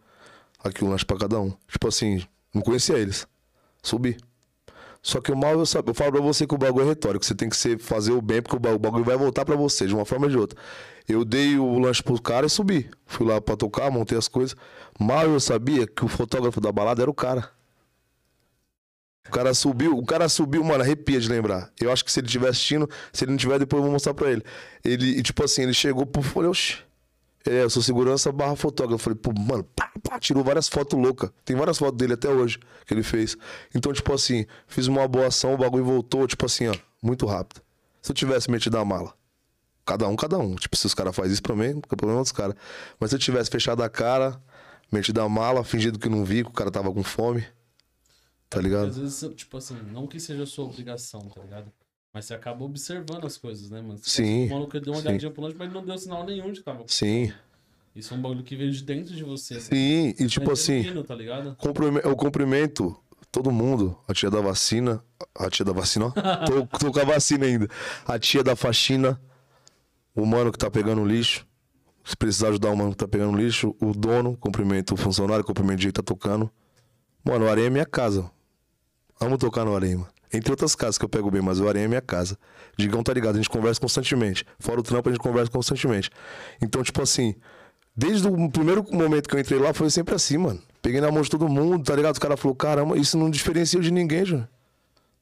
Aqui 0.64 0.84
um 0.84 0.90
lanche 0.90 1.06
pra 1.06 1.18
cada 1.18 1.40
um. 1.40 1.54
Tipo 1.70 1.88
assim, 1.88 2.22
não 2.54 2.62
conhecia 2.62 2.98
eles. 2.98 3.26
Subi. 3.82 4.18
Só 5.02 5.20
que 5.20 5.32
o 5.32 5.36
mal 5.36 5.54
eu, 5.54 5.60
eu 5.60 5.94
falo 5.94 6.12
pra 6.12 6.22
você 6.22 6.46
que 6.46 6.54
o 6.54 6.58
bagulho 6.58 6.86
é 6.86 6.90
retórico. 6.90 7.26
Você 7.26 7.34
tem 7.34 7.50
que 7.50 7.58
ser, 7.58 7.80
fazer 7.80 8.12
o 8.12 8.22
bem, 8.22 8.42
porque 8.42 8.56
o 8.56 8.60
bagulho 8.60 9.04
vai 9.04 9.18
voltar 9.18 9.44
pra 9.46 9.56
você, 9.56 9.88
de 9.88 9.96
uma 9.96 10.06
forma 10.06 10.26
ou 10.26 10.32
de 10.32 10.38
outra. 10.38 10.60
Eu 11.08 11.26
dei 11.26 11.58
o 11.58 11.80
lanche 11.80 12.04
pro 12.04 12.22
cara 12.22 12.46
e 12.46 12.50
subi. 12.50 12.90
Fui 13.06 13.26
lá 13.26 13.42
pra 13.42 13.56
tocar, 13.56 13.90
montei 13.90 14.18
as 14.18 14.28
coisas. 14.28 14.56
Mal 15.00 15.26
eu 15.26 15.40
sabia 15.40 15.88
que 15.88 16.06
o 16.06 16.08
fotógrafo 16.08 16.62
da 16.62 16.72
balada 16.72 17.02
era 17.02 17.10
o 17.10 17.14
cara. 17.14 17.50
O 19.28 19.32
cara 19.32 19.54
subiu, 19.54 19.98
o 19.98 20.06
cara 20.06 20.28
subiu, 20.28 20.64
mano, 20.64 20.84
arrepia 20.84 21.20
de 21.20 21.30
lembrar. 21.30 21.72
Eu 21.80 21.92
acho 21.92 22.04
que 22.04 22.12
se 22.12 22.20
ele 22.20 22.28
estiver 22.28 22.50
assistindo, 22.50 22.90
se 23.14 23.24
ele 23.24 23.32
não 23.32 23.38
tiver, 23.38 23.58
depois 23.60 23.80
eu 23.80 23.84
vou 23.84 23.92
mostrar 23.92 24.14
pra 24.14 24.32
ele. 24.32 24.44
Ele, 24.84 25.22
tipo 25.24 25.44
assim, 25.44 25.64
ele 25.64 25.74
chegou 25.74 26.06
pro. 26.06 26.22
Falei, 26.22 26.50
oxi. 26.50 26.78
É, 27.46 27.64
eu 27.64 27.70
sou 27.70 27.82
segurança 27.82 28.32
barra 28.32 28.56
fotógrafo. 28.56 29.04
Falei, 29.04 29.18
pô, 29.20 29.34
mano, 29.34 29.64
pá, 29.76 29.92
pá, 30.04 30.20
tirou 30.20 30.44
várias 30.44 30.68
fotos 30.68 31.00
loucas. 31.00 31.32
Tem 31.44 31.56
várias 31.56 31.78
fotos 31.78 31.98
dele 31.98 32.14
até 32.14 32.30
hoje 32.30 32.60
que 32.86 32.94
ele 32.94 33.04
fez. 33.04 33.36
Então, 33.74 33.92
tipo 33.92 34.14
assim, 34.14 34.46
fiz 34.68 34.88
uma 34.88 35.08
boa 35.08 35.28
ação, 35.28 35.54
o 35.54 35.58
bagulho 35.58 35.84
voltou, 35.84 36.28
tipo 36.28 36.46
assim, 36.46 36.68
ó, 36.68 36.76
muito 37.02 37.26
rápido. 37.26 37.62
Se 38.02 38.12
eu 38.12 38.16
tivesse 38.16 38.50
metido 38.50 38.78
a 38.78 38.86
mala, 38.86 39.14
cada 39.86 40.08
um, 40.08 40.16
cada 40.16 40.38
um. 40.38 40.56
Tipo, 40.56 40.76
se 40.76 40.86
os 40.86 40.94
caras 40.94 41.16
fazem 41.16 41.34
isso 41.34 41.42
pra 41.42 41.56
mim, 41.56 41.82
é 41.92 41.96
problema 41.96 42.22
dos 42.22 42.32
caras. 42.32 42.56
Mas 43.00 43.10
se 43.10 43.16
eu 43.16 43.20
tivesse 43.20 43.50
fechado 43.50 43.82
a 43.84 43.90
cara, 43.90 44.42
metido 44.92 45.22
a 45.22 45.30
mala, 45.30 45.64
fingido 45.64 45.98
que 45.98 46.10
não 46.10 46.24
vi, 46.24 46.44
que 46.44 46.50
o 46.50 46.54
cara 46.54 46.72
tava 46.72 46.92
com 46.92 47.04
fome. 47.04 47.46
Tá 48.50 48.60
ligado? 48.60 48.90
Às 48.90 48.98
vezes, 48.98 49.36
tipo 49.36 49.56
assim, 49.58 49.76
não 49.94 50.06
que 50.06 50.20
seja 50.20 50.46
sua 50.46 50.66
obrigação, 50.66 51.22
tá 51.30 51.42
ligado? 51.42 51.72
Mas 52.14 52.26
você 52.26 52.34
acaba 52.34 52.64
observando 52.66 53.26
as 53.26 53.38
coisas, 53.38 53.70
né, 53.70 53.82
mano? 53.82 53.98
Você 53.98 54.24
sim. 54.24 54.48
O 54.48 54.50
maluco 54.50 54.80
deu 54.80 54.94
uma 54.94 55.00
olhadinha 55.00 55.32
pro 55.32 55.44
lanche, 55.44 55.56
mas 55.58 55.72
não 55.72 55.84
deu 55.84 55.98
sinal 55.98 56.26
nenhum 56.26 56.52
de 56.52 56.60
que 56.60 56.66
tava. 56.66 56.84
Sim. 56.88 57.32
Isso 57.96 58.14
é 58.14 58.18
um 58.18 58.22
bagulho 58.22 58.44
que 58.44 58.56
veio 58.56 58.72
de 58.72 58.84
dentro 58.84 59.14
de 59.16 59.24
você. 59.24 59.60
Sim, 59.60 60.14
e 60.18 60.28
tipo 60.28 60.50
É 60.50 60.54
assim, 60.54 60.82
genuíno, 60.82 61.04
tá 61.04 61.16
Eu 62.04 62.16
cumprimento 62.16 62.98
todo 63.32 63.52
mundo. 63.52 63.98
A 64.08 64.14
tia 64.14 64.30
da 64.30 64.42
vacina. 64.42 65.04
A 65.36 65.50
tia 65.50 65.66
da 65.66 65.72
vacina, 65.72 66.08
ó. 66.08 66.12
tô, 66.46 66.78
tô 66.78 66.92
com 66.92 67.00
a 67.00 67.06
vacina 67.06 67.46
ainda. 67.46 67.68
A 68.06 68.20
tia 68.20 68.44
da 68.44 68.56
faxina. 68.56 69.20
O 70.14 70.26
mano 70.26 70.52
que 70.52 70.58
tá 70.58 70.70
pegando 70.70 71.04
lixo. 71.06 71.48
Se 72.04 72.16
precisar 72.18 72.50
ajudar 72.50 72.72
o 72.72 72.76
mano 72.76 72.92
que 72.92 72.98
tá 72.98 73.08
pegando 73.08 73.38
lixo. 73.38 73.76
O 73.82 73.94
dono, 73.94 74.36
cumprimento 74.38 74.94
o 74.94 74.98
funcionário, 74.98 75.44
cumprimento 75.44 75.78
o 75.78 75.82
dia 75.82 75.90
que 75.90 75.94
tá 75.94 76.04
tocando. 76.04 76.52
Mano, 77.24 77.46
o 77.46 77.50
Areia 77.50 77.68
é 77.68 77.70
minha 77.70 77.86
casa. 77.86 78.30
Amo 79.20 79.38
tocar 79.38 79.64
no 79.64 79.76
Areia, 79.76 79.98
mano. 79.98 80.10
Entre 80.34 80.52
outras 80.52 80.76
casas 80.76 80.98
que 80.98 81.04
eu 81.04 81.10
pego 81.10 81.30
bem, 81.30 81.42
mas 81.42 81.60
o 81.60 81.68
Areia 81.68 81.86
é 81.86 81.88
minha 81.88 82.02
casa. 82.02 82.38
Digão 82.78 83.04
tá 83.04 83.14
ligado, 83.14 83.36
a 83.36 83.38
gente 83.38 83.50
conversa 83.50 83.82
constantemente. 83.82 84.46
Fora 84.60 84.80
o 84.80 84.84
trampo, 84.84 85.10
a 85.10 85.12
gente 85.12 85.22
conversa 85.22 85.52
constantemente. 85.52 86.10
Então, 86.62 86.82
tipo 86.84 87.02
assim, 87.02 87.36
desde 87.96 88.28
o 88.28 88.50
primeiro 88.50 88.86
momento 88.92 89.28
que 89.28 89.36
eu 89.36 89.40
entrei 89.40 89.60
lá, 89.60 89.74
foi 89.74 89.90
sempre 89.90 90.16
assim, 90.16 90.38
mano. 90.38 90.62
Peguei 90.82 91.02
na 91.02 91.12
mão 91.12 91.22
de 91.22 91.30
todo 91.30 91.48
mundo, 91.50 91.84
tá 91.84 91.96
ligado? 91.96 92.14
Os 92.14 92.20
caras 92.20 92.40
falaram, 92.40 92.58
caramba, 92.58 92.98
isso 92.98 93.18
não 93.18 93.30
diferencia 93.30 93.80
de 93.80 93.92
ninguém, 93.92 94.26
Júnior. 94.26 94.48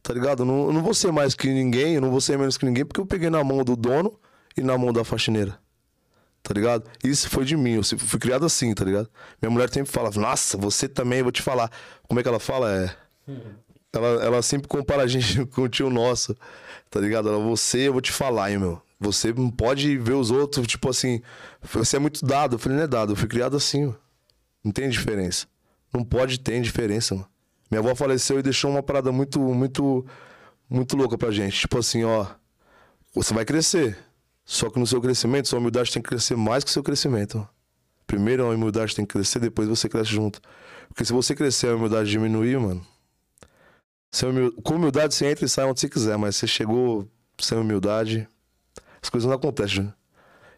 Tá 0.02 0.14
ligado? 0.14 0.46
Não, 0.46 0.68
eu 0.68 0.74
não 0.74 0.82
vou 0.82 0.94
ser 0.94 1.12
mais 1.12 1.34
que 1.34 1.48
ninguém, 1.48 1.96
eu 1.96 2.02
não 2.02 2.12
vou 2.12 2.22
ser 2.22 2.38
menos 2.38 2.58
que 2.58 2.66
ninguém, 2.66 2.86
porque 2.86 3.02
eu 3.02 3.06
peguei 3.06 3.30
na 3.30 3.44
mão 3.44 3.64
do 3.64 3.76
dono 3.76 4.18
e 4.56 4.62
na 4.62 4.78
mão 4.78 4.94
da 4.94 5.04
faxineira. 5.04 5.60
Tá 6.42 6.54
ligado? 6.54 6.90
Isso 7.04 7.30
foi 7.30 7.44
de 7.44 7.58
mim, 7.58 7.74
eu 7.74 7.84
fui 7.84 8.20
criado 8.20 8.46
assim, 8.46 8.74
tá 8.74 8.86
ligado? 8.86 9.10
Minha 9.42 9.50
mulher 9.50 9.70
sempre 9.70 9.92
fala, 9.92 10.10
nossa, 10.12 10.58
você 10.58 10.88
também, 10.88 11.22
vou 11.22 11.32
te 11.32 11.42
falar. 11.42 11.70
Como 12.08 12.20
é 12.20 12.24
que 12.24 12.30
ela 12.30 12.40
fala? 12.40 12.72
É. 12.72 12.96
Ela, 13.94 14.24
ela 14.24 14.42
sempre 14.42 14.68
compara 14.68 15.04
a 15.04 15.08
gente 15.08 15.46
com 15.48 15.64
o 15.64 15.70
tio 15.70 15.90
nosso, 15.90 16.36
tá 16.90 17.00
ligado? 17.00 17.30
Ela, 17.30 17.40
você, 17.40 17.88
eu 17.88 17.94
vou 17.94 18.02
te 18.02 18.12
falar, 18.12 18.52
hein, 18.52 18.60
meu. 18.60 18.82
Você 19.00 19.32
não 19.32 19.50
pode 19.50 19.98
ver 19.98 20.14
os 20.14 20.30
outros, 20.30 20.68
tipo 20.68 20.90
assim, 20.90 21.22
você 21.72 21.96
é 21.96 22.00
muito 22.00 22.26
dado. 22.26 22.56
Eu 22.56 22.60
falei, 22.60 22.78
não 22.78 22.84
é 22.84 22.88
dado, 22.88 23.14
eu 23.14 23.16
fui 23.16 23.28
criado 23.28 23.56
assim, 23.56 23.86
mano. 23.86 23.98
Não 24.64 24.72
tem 24.72 24.90
diferença. 24.90 25.48
Não 25.94 26.04
pode 26.04 26.40
ter 26.40 26.62
diferença, 26.62 27.16
mano. 27.16 27.28
Minha 27.72 27.80
avó 27.80 27.96
faleceu 27.96 28.40
e 28.40 28.44
deixou 28.44 28.72
uma 28.72 28.84
parada 28.84 29.12
muito, 29.12 29.40
muito, 29.40 30.06
muito 30.70 30.98
louca 30.98 31.18
pra 31.18 31.32
gente. 31.32 31.60
Tipo 31.62 31.78
assim, 31.78 32.04
ó, 32.04 32.26
você 33.14 33.34
vai 33.34 33.46
crescer. 33.46 33.98
Só 34.44 34.70
que 34.70 34.80
no 34.80 34.88
seu 34.88 35.00
crescimento, 35.00 35.48
sua 35.48 35.60
humildade 35.60 35.92
tem 35.92 36.02
que 36.02 36.10
crescer 36.10 36.36
mais 36.36 36.64
que 36.64 36.72
o 36.72 36.74
seu 36.74 36.82
crescimento. 36.82 37.48
Primeiro 38.08 38.44
a 38.44 38.50
humildade 38.50 38.96
tem 38.96 39.06
que 39.06 39.14
crescer, 39.14 39.40
depois 39.40 39.68
você 39.68 39.88
cresce 39.88 40.10
junto. 40.10 40.42
Porque 40.88 41.06
se 41.06 41.14
você 41.14 41.36
crescer 41.36 41.68
a 41.68 41.76
humildade 41.76 42.10
diminuir, 42.10 42.60
mano, 42.60 42.86
sem 44.12 44.30
humil- 44.30 44.52
Com 44.64 44.76
humildade 44.76 45.14
você 45.14 45.26
entra 45.28 45.46
e 45.46 45.50
sai 45.50 45.66
onde 45.66 45.80
você 45.80 45.90
quiser, 45.90 46.18
mas 46.18 46.36
você 46.36 46.48
chegou 46.48 47.08
sem 47.40 47.58
humildade, 47.58 48.28
as 49.02 49.10
coisas 49.10 49.28
não 49.28 49.36
acontecem, 49.36 49.84
né? 49.84 49.94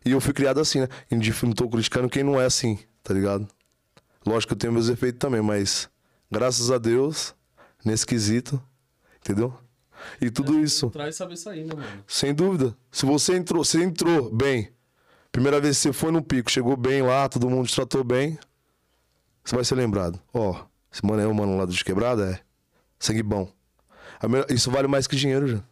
E 0.03 0.11
eu 0.11 0.21
fui 0.21 0.33
criado 0.33 0.59
assim, 0.59 0.79
né? 0.81 0.87
E 1.11 1.15
não 1.15 1.53
tô 1.53 1.69
criticando 1.69 2.09
quem 2.09 2.23
não 2.23 2.39
é 2.41 2.45
assim, 2.45 2.79
tá 3.03 3.13
ligado? 3.13 3.47
Lógico 4.25 4.49
que 4.49 4.53
eu 4.53 4.57
tenho 4.57 4.73
meus 4.73 4.89
efeitos 4.89 5.19
também, 5.19 5.41
mas 5.41 5.89
graças 6.31 6.71
a 6.71 6.77
Deus, 6.77 7.35
nesse 7.85 8.05
quesito, 8.05 8.61
entendeu? 9.19 9.53
E 10.19 10.31
tudo 10.31 10.59
isso, 10.59 10.89
Traz 10.89 11.15
saber 11.15 11.37
sair, 11.37 11.63
né, 11.63 11.75
mano? 11.75 12.03
sem 12.07 12.33
dúvida. 12.33 12.75
Se 12.91 13.05
você 13.05 13.35
entrou, 13.35 13.63
você 13.63 13.83
entrou 13.83 14.33
bem. 14.33 14.71
Primeira 15.31 15.61
vez 15.61 15.77
que 15.77 15.83
você 15.83 15.93
foi 15.93 16.11
no 16.11 16.21
pico, 16.23 16.49
chegou 16.49 16.75
bem 16.75 17.03
lá, 17.03 17.29
todo 17.29 17.47
mundo 17.49 17.67
te 17.67 17.75
tratou 17.75 18.03
bem, 18.03 18.37
você 19.43 19.55
vai 19.55 19.63
ser 19.63 19.75
lembrado. 19.75 20.19
Ó, 20.33 20.55
esse 20.91 21.05
mano 21.05 21.21
é 21.21 21.27
o 21.27 21.33
mano 21.35 21.55
lá 21.57 21.65
de 21.65 21.83
quebrada, 21.85 22.31
é. 22.31 22.39
Sangue 23.01 23.23
bom. 23.23 23.51
Isso 24.47 24.69
vale 24.69 24.87
mais 24.87 25.07
que 25.07 25.15
dinheiro, 25.15 25.47
já. 25.47 25.63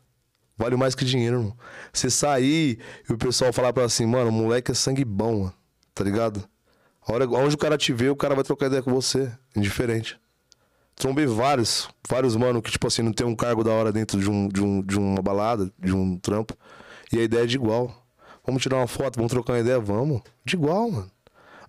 Vale 0.58 0.76
mais 0.76 0.96
que 0.96 1.06
dinheiro, 1.06 1.38
irmão. 1.38 1.58
Você 1.94 2.10
sair 2.10 2.80
e 3.08 3.14
o 3.14 3.18
pessoal 3.18 3.54
falar 3.54 3.72
pra 3.72 3.86
assim, 3.86 4.06
mano, 4.06 4.30
o 4.30 4.34
moleque 4.34 4.72
é 4.72 4.74
sangue 4.74 5.06
bom, 5.06 5.42
mano. 5.42 5.54
Tá 5.94 6.04
ligado? 6.04 6.44
A 7.08 7.14
hora, 7.14 7.30
onde 7.30 7.54
o 7.54 7.58
cara 7.58 7.78
te 7.78 7.94
vê, 7.94 8.10
o 8.10 8.16
cara 8.16 8.34
vai 8.34 8.44
trocar 8.44 8.66
ideia 8.66 8.82
com 8.82 8.92
você. 8.92 9.32
Indiferente. 9.56 10.20
Trombei 10.96 11.28
vários, 11.28 11.88
vários 12.10 12.36
mano 12.36 12.64
que, 12.64 12.72
tipo 12.72 12.88
assim, 12.88 13.04
não 13.04 13.14
tem 13.14 13.26
um 13.28 13.36
cargo 13.36 13.64
da 13.64 13.72
hora 13.72 13.92
dentro 13.92 14.20
de, 14.20 14.30
um, 14.30 14.48
de, 14.48 14.62
um, 14.62 14.82
de 14.82 14.98
uma 14.98 15.22
balada, 15.22 15.72
de 15.78 15.96
um 15.96 16.18
trampo. 16.18 16.58
E 17.14 17.20
a 17.20 17.24
ideia 17.24 17.44
é 17.44 17.48
de 17.48 17.56
igual. 17.56 18.06
Vamos 18.44 18.64
tirar 18.64 18.78
uma 18.78 18.88
foto, 18.88 19.18
vamos 19.18 19.32
trocar 19.32 19.54
uma 19.54 19.60
ideia? 19.60 19.80
Vamos. 19.80 20.24
De 20.44 20.56
igual, 20.56 20.90
mano. 20.90 21.12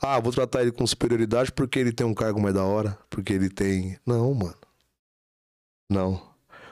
Ah, 0.00 0.18
vou 0.18 0.32
tratar 0.32 0.62
ele 0.62 0.72
com 0.72 0.86
superioridade 0.86 1.52
porque 1.52 1.78
ele 1.78 1.92
tem 1.92 2.06
um 2.06 2.14
cargo 2.14 2.40
mais 2.40 2.54
da 2.54 2.64
hora. 2.64 2.98
Porque 3.10 3.34
ele 3.34 3.50
tem. 3.50 3.98
Não, 4.06 4.32
mano. 4.32 4.59
Não. 5.90 6.22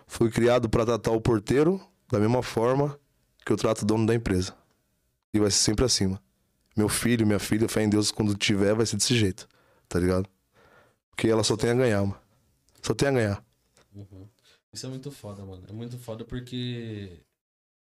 Fui 0.07 0.31
criado 0.31 0.71
pra 0.71 0.87
tratar 0.87 1.11
o 1.11 1.21
porteiro 1.21 1.81
da 2.09 2.21
mesma 2.21 2.41
forma 2.41 2.99
que 3.45 3.53
eu 3.53 3.57
trato 3.57 3.83
o 3.83 3.85
dono 3.85 4.07
da 4.07 4.15
empresa. 4.15 4.57
E 5.35 5.41
vai 5.41 5.51
ser 5.51 5.59
sempre 5.59 5.85
mano. 6.07 6.23
Meu 6.77 6.89
filho, 6.89 7.27
minha 7.27 7.41
filha, 7.41 7.69
fé 7.69 7.83
em 7.83 7.91
Deus, 7.91 8.13
quando 8.13 8.37
tiver, 8.37 8.75
vai 8.75 8.87
ser 8.87 8.97
desse 8.97 9.17
jeito. 9.19 9.49
Tá 9.89 9.99
ligado? 9.99 10.31
Porque 11.11 11.27
ela 11.27 11.43
só 11.43 11.57
tem 11.57 11.71
a 11.71 11.75
ganhar, 11.75 12.01
mano. 12.03 12.21
Só 12.81 12.95
tem 12.95 13.09
a 13.09 13.13
ganhar. 13.13 13.45
Uhum. 13.93 14.29
Isso 14.73 14.87
é 14.87 14.89
muito 14.89 15.11
foda, 15.11 15.45
mano. 15.45 15.65
É 15.69 15.73
muito 15.73 15.99
foda 15.99 16.25
porque 16.25 17.21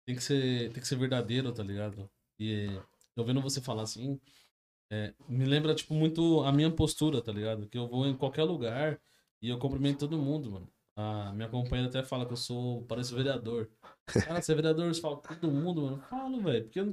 tem 0.05 0.15
que 0.15 0.23
ser, 0.23 0.71
tem 0.73 0.83
que 0.83 0.87
ser 0.87 0.97
verdadeiro, 0.97 1.51
tá 1.51 1.63
ligado? 1.63 2.11
E 2.39 2.79
eu 3.17 3.25
vendo 3.25 3.41
você 3.41 3.61
falar 3.61 3.85
assim, 3.85 4.21
é, 4.91 5.15
me 5.27 5.47
lembra, 5.47 5.75
tipo, 5.75 5.95
muito 5.95 6.43
a 6.43 6.53
minha 6.53 6.71
postura, 6.71 7.23
tá 7.23 7.33
ligado? 7.33 7.67
Que 7.67 7.79
eu 7.79 7.89
vou 7.89 8.07
em 8.07 8.17
qualquer 8.17 8.45
lugar 8.45 9.01
e 9.41 9.49
eu 9.49 9.59
cumprimento 9.59 10.01
todo 10.01 10.19
mundo, 10.19 10.51
mano. 10.51 10.69
A 10.97 11.33
minha 11.33 11.49
companheira 11.49 11.89
até 11.89 12.03
fala 12.03 12.27
que 12.27 12.33
eu 12.33 12.37
sou, 12.37 12.83
pareço 12.83 13.15
vereador. 13.15 13.69
Cara, 14.07 14.43
você 14.43 14.53
é 14.53 14.55
vereador, 14.55 14.93
você 14.93 15.01
fala 15.01 15.17
com 15.17 15.23
todo 15.35 15.51
mundo, 15.51 15.83
mano. 15.83 15.99
Falo, 16.11 16.41
velho, 16.43 16.65
porque, 16.65 16.85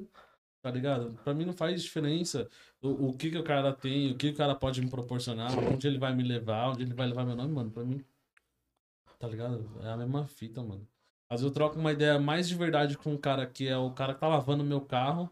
tá 0.62 0.72
ligado? 0.72 1.14
Pra 1.24 1.34
mim 1.34 1.46
não 1.46 1.54
faz 1.54 1.82
diferença 1.84 2.50
o, 2.82 3.10
o 3.10 3.14
que 3.18 3.30
que 3.30 3.38
o 3.38 3.44
cara 3.44 3.74
tem, 3.74 4.12
o 4.12 4.16
que 4.18 4.30
o 4.30 4.36
cara 4.36 4.56
pode 4.56 4.82
me 4.82 4.90
proporcionar, 4.90 5.52
onde 5.60 5.86
ele 5.86 5.98
vai 5.98 6.16
me 6.16 6.24
levar, 6.24 6.70
onde 6.70 6.84
ele 6.84 6.94
vai 6.94 7.08
levar 7.08 7.26
meu 7.26 7.36
nome, 7.36 7.52
mano. 7.54 7.72
Pra 7.72 7.84
mim, 7.84 8.04
tá 9.20 9.28
ligado? 9.28 9.70
É 9.84 9.90
a 9.90 9.98
mesma 9.98 10.26
fita, 10.28 10.64
mano. 10.64 10.88
Às 11.30 11.42
vezes 11.42 11.52
eu 11.52 11.54
troco 11.54 11.78
uma 11.78 11.92
ideia 11.92 12.18
mais 12.18 12.48
de 12.48 12.56
verdade 12.56 12.98
com 12.98 13.12
um 13.14 13.18
cara 13.18 13.46
que 13.46 13.68
é 13.68 13.78
o 13.78 13.92
cara 13.92 14.14
que 14.14 14.20
tá 14.22 14.28
lavando 14.28 14.64
meu 14.64 14.82
carro. 14.82 15.30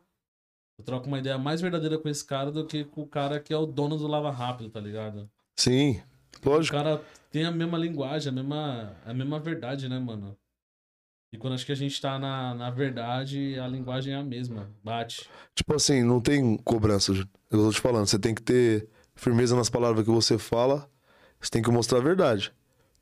Eu 0.77 0.85
troco 0.85 1.07
uma 1.07 1.17
ideia 1.17 1.37
mais 1.39 1.59
verdadeira 1.59 1.97
com 1.97 2.07
esse 2.07 2.23
cara 2.23 2.51
do 2.51 2.65
que 2.65 2.83
com 2.83 3.01
o 3.01 3.07
cara 3.07 3.39
que 3.39 3.51
é 3.51 3.57
o 3.57 3.65
dono 3.65 3.97
do 3.97 4.05
Lava 4.05 4.29
Rápido, 4.29 4.69
tá 4.69 4.79
ligado? 4.79 5.27
Sim, 5.55 5.99
O 6.45 6.49
lógico. 6.49 6.77
cara 6.77 7.01
tem 7.37 7.45
a 7.45 7.51
mesma 7.51 7.77
linguagem, 7.77 8.29
a 8.29 8.31
mesma, 8.31 8.97
a 9.05 9.13
mesma 9.13 9.39
verdade, 9.39 9.87
né, 9.87 9.99
mano? 9.99 10.35
E 11.31 11.37
quando 11.37 11.53
acho 11.53 11.67
que 11.67 11.71
a 11.71 11.75
gente 11.75 12.01
tá 12.01 12.17
na, 12.17 12.55
na 12.55 12.71
verdade, 12.71 13.59
a 13.59 13.67
linguagem 13.67 14.11
é 14.11 14.17
a 14.17 14.23
mesma. 14.23 14.71
Bate. 14.83 15.29
Tipo 15.53 15.75
assim, 15.75 16.01
não 16.01 16.19
tem 16.19 16.57
cobrança. 16.57 17.11
Eu 17.11 17.27
tô 17.51 17.71
te 17.71 17.79
falando, 17.79 18.07
você 18.07 18.17
tem 18.17 18.33
que 18.33 18.41
ter 18.41 18.89
firmeza 19.13 19.55
nas 19.55 19.69
palavras 19.69 20.03
que 20.03 20.09
você 20.09 20.39
fala. 20.39 20.89
Você 21.39 21.51
tem 21.51 21.61
que 21.61 21.69
mostrar 21.69 21.99
a 21.99 22.01
verdade. 22.01 22.51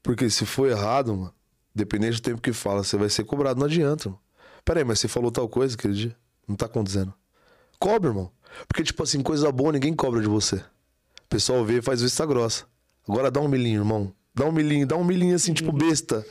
Porque 0.04 0.30
se 0.30 0.46
for 0.46 0.70
errado, 0.70 1.16
mano, 1.16 1.34
dependente 1.74 2.16
do 2.16 2.22
tempo 2.22 2.42
que 2.42 2.52
fala, 2.52 2.84
você 2.84 2.98
vai 2.98 3.08
ser 3.08 3.24
cobrado. 3.24 3.58
Não 3.58 3.68
adianta, 3.68 4.10
mano. 4.10 4.22
Pera 4.66 4.82
aí, 4.82 4.84
mas 4.84 5.00
você 5.00 5.08
falou 5.08 5.32
tal 5.32 5.48
coisa 5.48 5.76
aquele 5.76 5.94
dia? 5.94 6.18
Não 6.46 6.58
tá 6.58 6.66
acontecendo. 6.66 7.14
Cobra, 7.80 8.10
irmão. 8.10 8.30
Porque, 8.68 8.84
tipo 8.84 9.02
assim, 9.02 9.24
coisa 9.24 9.50
boa 9.50 9.72
ninguém 9.72 9.96
cobra 9.96 10.20
de 10.20 10.28
você. 10.28 10.58
O 10.58 11.28
pessoal 11.30 11.64
vê 11.64 11.78
e 11.78 11.82
faz 11.82 12.02
vista 12.02 12.26
grossa. 12.26 12.66
Agora 13.08 13.32
dá 13.32 13.40
um 13.40 13.48
milhinho, 13.48 13.80
irmão. 13.80 14.14
Dá 14.36 14.46
um 14.46 14.52
milhinho, 14.52 14.86
dá 14.86 14.96
um 14.98 15.04
milhinho 15.04 15.36
assim, 15.36 15.54
tipo 15.54 15.72
besta. 15.72 16.26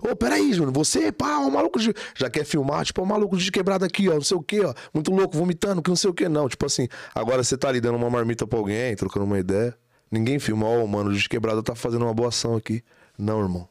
Ô, 0.00 0.16
peraí, 0.16 0.52
Júnior, 0.52 0.72
você, 0.72 1.12
pá, 1.12 1.38
um 1.38 1.50
maluco 1.50 1.78
de. 1.78 1.92
Já 2.16 2.30
quer 2.30 2.44
filmar, 2.44 2.84
tipo, 2.86 3.02
um 3.02 3.06
maluco 3.06 3.36
de 3.36 3.52
quebrada 3.52 3.84
aqui, 3.84 4.08
ó, 4.08 4.14
não 4.14 4.22
sei 4.22 4.36
o 4.36 4.42
quê, 4.42 4.60
ó. 4.64 4.72
Muito 4.94 5.12
louco, 5.12 5.36
vomitando, 5.36 5.82
que 5.82 5.90
não 5.90 5.96
sei 5.96 6.08
o 6.08 6.14
quê, 6.14 6.28
não. 6.28 6.48
Tipo 6.48 6.64
assim, 6.64 6.88
agora 7.14 7.44
você 7.44 7.56
tá 7.56 7.68
ali 7.68 7.80
dando 7.80 7.96
uma 7.96 8.08
marmita 8.08 8.46
pra 8.46 8.58
alguém, 8.58 8.96
trocando 8.96 9.26
uma 9.26 9.38
ideia. 9.38 9.76
Ninguém 10.10 10.38
filma, 10.38 10.66
ó, 10.66 10.86
mano, 10.86 11.12
de 11.12 11.28
quebrada 11.28 11.62
tá 11.62 11.74
fazendo 11.74 12.04
uma 12.06 12.14
boa 12.14 12.30
ação 12.30 12.56
aqui. 12.56 12.82
Não, 13.18 13.40
irmão. 13.42 13.68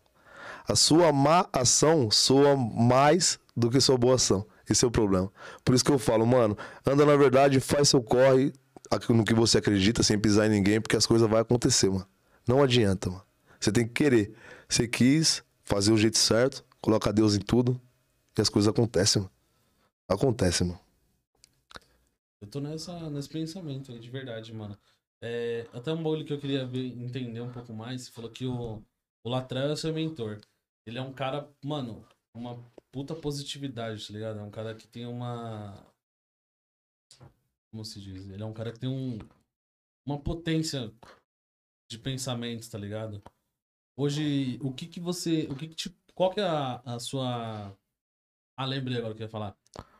A 0.68 0.76
sua 0.76 1.12
má 1.12 1.48
ação 1.52 2.12
soa 2.12 2.56
mais 2.56 3.40
do 3.58 3.72
que 3.72 3.82
sua 3.82 3.98
boa 3.98 4.16
ação. 4.16 4.46
Esse 4.70 4.86
é 4.86 4.88
o 4.88 4.92
problema. 4.92 5.32
Por 5.66 5.74
isso 5.74 5.84
que 5.84 5.92
eu 5.92 5.98
falo, 5.98 6.28
mano, 6.28 6.56
anda 6.86 7.06
na 7.08 7.18
verdade, 7.18 7.60
faz 7.60 7.90
seu 7.90 8.04
corre 8.04 8.54
no 9.10 9.26
que 9.26 9.34
você 9.34 9.58
acredita, 9.58 10.04
sem 10.04 10.18
pisar 10.18 10.46
em 10.46 10.50
ninguém, 10.50 10.80
porque 10.80 10.96
as 10.96 11.08
coisas 11.08 11.28
vão 11.28 11.40
acontecer, 11.40 11.90
mano. 11.90 12.06
Não 12.48 12.62
adianta, 12.62 13.10
mano. 13.10 13.29
Você 13.60 13.72
tem 13.72 13.88
que 13.88 13.94
querer. 13.94 14.36
Você 14.68 14.88
quis 14.88 15.44
fazer 15.64 15.92
o 15.92 15.98
jeito 15.98 16.18
certo, 16.18 16.66
coloca 16.82 17.12
Deus 17.12 17.36
em 17.36 17.40
tudo, 17.40 17.80
e 18.38 18.42
as 18.42 18.50
coisas 18.50 18.70
acontecem, 18.70 19.22
mano. 19.22 19.34
Acontecem, 20.08 20.68
mano. 20.68 20.80
Eu 22.42 22.48
tô 22.48 22.60
nessa, 22.60 23.10
nesse 23.10 23.30
pensamento 23.30 23.92
aí, 23.92 24.00
de 24.00 24.10
verdade, 24.10 24.54
mano. 24.54 24.78
É, 25.22 25.68
até 25.74 25.92
um 25.92 26.02
bagulho 26.02 26.26
que 26.26 26.32
eu 26.32 26.40
queria 26.40 26.66
ver, 26.66 26.86
entender 26.86 27.42
um 27.42 27.52
pouco 27.52 27.74
mais. 27.74 28.04
Você 28.04 28.12
falou 28.12 28.32
que 28.32 28.46
o, 28.46 28.82
o 29.24 29.30
Latrell 29.30 29.72
é 29.72 29.76
seu 29.76 29.94
mentor. 29.94 30.40
Ele 30.86 30.98
é 30.98 31.02
um 31.02 31.14
cara, 31.14 31.52
mano, 31.64 32.08
uma 32.34 32.64
puta 32.92 33.14
positividade, 33.14 34.08
tá 34.08 34.14
ligado? 34.14 34.40
É 34.40 34.42
um 34.42 34.50
cara 34.50 34.74
que 34.74 34.88
tem 34.88 35.06
uma. 35.06 35.86
Como 37.72 37.84
se 37.84 38.00
diz? 38.00 38.30
Ele 38.30 38.42
é 38.42 38.46
um 38.46 38.54
cara 38.54 38.72
que 38.72 38.80
tem 38.80 38.90
um, 38.90 39.20
uma 40.06 40.20
potência 40.20 40.92
de 41.90 42.00
pensamentos, 42.00 42.70
tá 42.70 42.78
ligado? 42.78 43.22
Hoje, 44.00 44.58
o 44.62 44.72
que 44.72 44.86
que 44.86 44.98
você. 44.98 45.46
O 45.52 45.56
que 45.56 45.68
que 45.68 45.76
te, 45.76 45.94
qual 46.16 46.32
que 46.32 46.40
é 46.40 46.44
a, 46.46 46.82
a 46.86 47.00
sua. 47.00 47.76
Ah, 48.58 48.66
lembrei 48.66 48.98
agora 48.98 49.14
que 49.14 49.22
eu 49.22 49.26
ia 49.26 49.30
falar. 49.30 49.54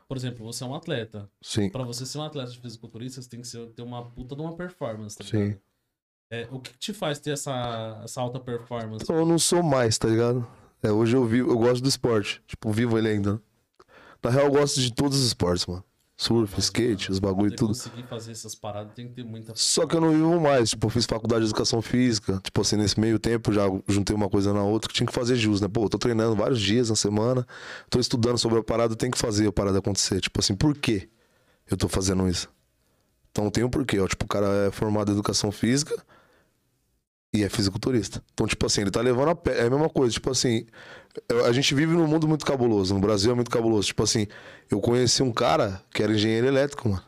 por 0.08 0.16
exemplo, 0.16 0.46
você 0.46 0.64
é 0.64 0.68
um 0.68 0.74
atleta. 0.74 1.30
Sim. 1.42 1.70
Pra 1.70 1.84
você 1.84 2.06
ser 2.06 2.18
um 2.18 2.24
atleta 2.24 2.50
de 2.50 2.60
fisiculturista, 2.60 3.22
você 3.22 3.30
tem 3.30 3.42
que 3.42 3.48
ser, 3.48 3.68
ter 3.72 3.82
uma 3.82 4.10
puta 4.10 4.38
de 4.38 4.42
uma 4.42 4.56
performance, 4.56 5.18
tá 5.18 5.26
Sim. 5.26 5.38
ligado? 5.38 5.62
É, 6.32 6.48
o 6.50 6.62
que, 6.62 6.72
que 6.72 6.78
te 6.80 6.94
faz 6.94 7.20
ter 7.20 7.32
essa, 7.32 8.00
essa 8.02 8.22
alta 8.22 8.40
performance? 8.40 9.06
Eu 9.12 9.26
não 9.26 9.38
sou 9.38 9.62
mais, 9.62 9.98
tá 9.98 10.08
ligado? 10.08 10.48
É, 10.82 10.90
hoje 10.90 11.18
eu 11.18 11.26
vivo, 11.26 11.52
eu 11.52 11.58
gosto 11.58 11.82
do 11.82 11.90
esporte. 11.90 12.42
Tipo, 12.48 12.72
vivo 12.72 12.98
ele 12.98 13.10
ainda. 13.10 13.42
Na 14.24 14.30
real, 14.30 14.46
eu 14.46 14.52
gosto 14.52 14.80
de 14.80 14.94
todos 14.94 15.18
os 15.18 15.26
esportes, 15.26 15.66
mano. 15.66 15.84
Surf, 16.22 16.60
skate, 16.60 17.10
os 17.10 17.18
bagulho 17.18 17.54
e 17.54 17.56
tudo. 17.56 17.70
conseguir 17.70 18.04
fazer 18.04 18.34
essas 18.34 18.54
paradas 18.54 18.92
tem 18.94 19.08
que 19.08 19.14
ter 19.14 19.24
muita. 19.24 19.54
Só 19.56 19.88
que 19.88 19.96
eu 19.96 20.02
não 20.02 20.12
vivo 20.12 20.38
mais. 20.38 20.72
Tipo, 20.72 20.88
eu 20.88 20.90
fiz 20.90 21.06
faculdade 21.06 21.46
de 21.46 21.48
educação 21.50 21.82
física. 21.82 22.42
Tipo 22.44 22.60
assim, 22.60 22.76
nesse 22.76 23.00
meio 23.00 23.18
tempo 23.18 23.54
já 23.54 23.64
juntei 23.88 24.14
uma 24.14 24.28
coisa 24.30 24.52
na 24.52 24.62
outra 24.62 24.90
que 24.90 24.94
tinha 24.94 25.08
que 25.08 25.14
fazer 25.14 25.38
jus, 25.38 25.62
né? 25.62 25.70
Pô, 25.70 25.86
eu 25.86 25.90
tô 25.90 25.98
treinando 25.98 26.36
vários 26.36 26.60
dias 26.60 26.90
na 26.90 26.96
semana, 26.98 27.48
tô 27.90 28.02
estudando 28.02 28.38
sobre 28.38 28.60
a 28.60 28.64
parada, 28.64 28.92
eu 28.92 28.98
tenho 28.98 29.14
que 29.14 29.18
fazer 29.18 29.48
a 29.48 29.52
parada 29.54 29.80
acontecer. 29.80 30.20
Tipo 30.20 30.42
assim, 30.42 30.54
por 30.54 30.76
quê 30.76 31.08
eu 31.72 31.78
tô 31.78 31.88
fazendo 31.88 32.28
isso? 32.28 32.50
Então 33.32 33.50
tem 33.50 33.64
um 33.64 33.70
porquê, 33.70 33.98
ó. 33.98 34.06
Tipo, 34.06 34.26
o 34.26 34.28
cara 34.28 34.68
é 34.68 34.72
formado 34.72 35.12
em 35.12 35.14
educação 35.14 35.54
física 35.54 35.96
e 37.34 37.44
é 37.44 37.50
fisiculturista. 37.50 38.24
Então, 38.34 38.48
tipo 38.48 38.66
assim, 38.66 38.82
ele 38.82 38.92
tá 38.92 39.02
levando 39.02 39.30
a 39.30 39.36
pé. 39.36 39.60
É 39.60 39.68
a 39.68 39.70
mesma 39.70 39.90
coisa. 39.90 40.14
Tipo 40.14 40.32
assim, 40.32 40.66
eu- 41.28 41.46
a 41.46 41.52
gente 41.52 41.74
vive 41.76 41.94
num 41.94 42.08
mundo 42.08 42.28
muito 42.28 42.46
cabuloso. 42.46 42.94
No 42.94 43.00
Brasil 43.00 43.32
é 43.32 43.36
muito 43.36 43.52
cabuloso. 43.52 43.88
Tipo 43.88 44.04
assim, 44.04 44.28
eu 44.70 44.80
conheci 44.82 45.22
um 45.22 45.32
cara 45.32 45.82
que 45.94 46.02
era 46.02 46.12
engenheiro 46.12 46.48
elétrico, 46.48 46.90
mano. 46.90 47.04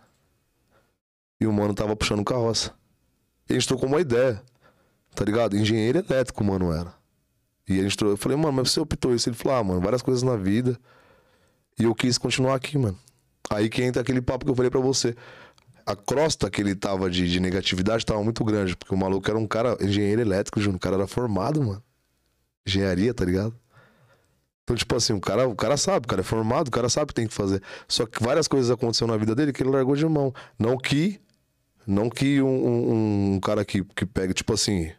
E 1.40 1.48
o 1.48 1.52
mano 1.54 1.74
tava 1.74 1.96
puxando 1.96 2.24
carroça. 2.24 2.72
E 3.50 3.54
a 3.54 3.56
gente 3.56 3.68
trocou 3.68 3.88
uma 3.90 4.00
ideia. 4.00 4.42
Tá 5.16 5.26
ligado? 5.26 5.58
Engenheiro 5.58 6.00
elétrico, 6.00 6.44
mano, 6.44 6.72
era. 6.72 6.94
E 7.68 7.80
a 7.80 7.84
gente 7.84 7.98
trocou. 7.98 8.14
Eu 8.14 8.18
falei, 8.18 8.38
mano, 8.38 8.54
mas 8.54 8.72
você 8.72 8.80
optou 8.80 9.14
isso? 9.14 9.28
Ele 9.28 9.36
falou, 9.36 9.58
ah, 9.58 9.64
mano, 9.64 9.82
várias 9.82 10.02
coisas 10.02 10.24
na 10.24 10.36
vida. 10.36 10.80
E 11.80 11.84
eu 11.84 11.96
quis 11.96 12.18
continuar 12.18 12.56
aqui, 12.56 12.78
mano. 12.78 12.98
Aí 13.50 13.70
que 13.70 13.82
entra 13.84 14.02
aquele 14.02 14.22
papo 14.22 14.46
que 14.46 14.52
eu 14.52 14.56
falei 14.56 14.70
pra 14.70 14.80
você. 14.80 15.16
A 15.86 15.96
crosta 15.96 16.50
que 16.50 16.62
ele 16.62 16.76
tava 16.76 17.10
de, 17.10 17.30
de 17.30 17.40
negatividade 17.40 18.06
tava 18.06 18.24
muito 18.24 18.44
grande. 18.44 18.76
Porque 18.76 18.94
o 18.94 18.98
maluco 18.98 19.30
era 19.30 19.38
um 19.38 19.48
cara, 19.48 19.78
engenheiro 19.82 20.22
elétrico, 20.22 20.60
Júnior. 20.60 20.78
O 20.78 20.80
cara 20.80 20.96
era 20.96 21.08
formado, 21.08 21.62
mano. 21.64 21.84
Engenharia, 22.68 23.14
tá 23.14 23.26
ligado? 23.26 23.56
Então, 24.64 24.76
tipo 24.76 24.96
assim, 24.96 25.14
o 25.14 25.20
cara, 25.20 25.48
o 25.48 25.56
cara 25.56 25.76
sabe, 25.76 26.06
o 26.06 26.08
cara 26.08 26.22
é 26.22 26.24
formado, 26.24 26.68
o 26.68 26.72
cara 26.72 26.88
sabe 26.88 27.06
o 27.06 27.08
que 27.08 27.14
tem 27.16 27.28
que 27.28 27.34
fazer. 27.34 27.62
Só 27.88 28.06
que 28.06 28.22
várias 28.24 28.48
coisas 28.48 28.70
aconteceram 28.70 29.12
na 29.12 29.18
vida 29.18 29.34
dele 29.36 29.52
que 29.52 29.64
ele 29.64 29.72
largou 29.72 29.96
de 29.96 30.06
mão. 30.06 30.34
Não 30.58 30.78
que. 30.78 31.20
Não 31.86 32.10
que 32.10 32.42
um, 32.42 32.48
um, 32.48 33.34
um 33.34 33.40
cara 33.40 33.66
que, 33.66 33.84
que 33.84 34.06
pega, 34.06 34.34
tipo 34.34 34.54
assim. 34.54 34.92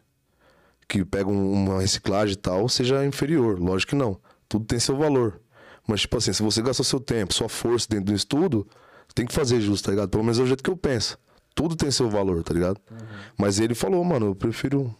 Que 0.87 1.03
pega 1.05 1.29
um- 1.29 1.51
uma 1.53 1.81
reciclagem 1.81 2.33
e 2.33 2.37
tal, 2.37 2.67
seja 2.67 3.05
inferior. 3.05 3.57
Lógico 3.59 3.91
que 3.91 3.95
não. 3.95 4.19
Tudo 4.49 4.65
tem 4.65 4.79
seu 4.79 4.97
valor. 4.97 5.39
Mas, 5.87 6.01
tipo 6.01 6.17
assim, 6.17 6.33
se 6.33 6.43
você 6.43 6.61
gastou 6.61 6.83
seu 6.85 6.99
tempo, 6.99 7.33
sua 7.33 7.49
força 7.49 7.87
dentro 7.89 8.07
do 8.07 8.13
estudo, 8.13 8.67
tem 9.13 9.25
que 9.25 9.33
fazer 9.33 9.61
justo, 9.61 9.85
tá 9.85 9.91
ligado? 9.91 10.09
Pelo 10.09 10.23
menos 10.23 10.39
é 10.39 10.43
o 10.43 10.47
jeito 10.47 10.63
que 10.63 10.69
eu 10.69 10.77
penso. 10.77 11.17
Tudo 11.55 11.75
tem 11.75 11.91
seu 11.91 12.09
valor, 12.09 12.43
tá 12.43 12.53
ligado? 12.53 12.79
Mas 13.37 13.59
ele 13.59 13.75
falou, 13.75 14.03
mano, 14.03 14.27
eu 14.27 14.35
prefiro 14.35 14.93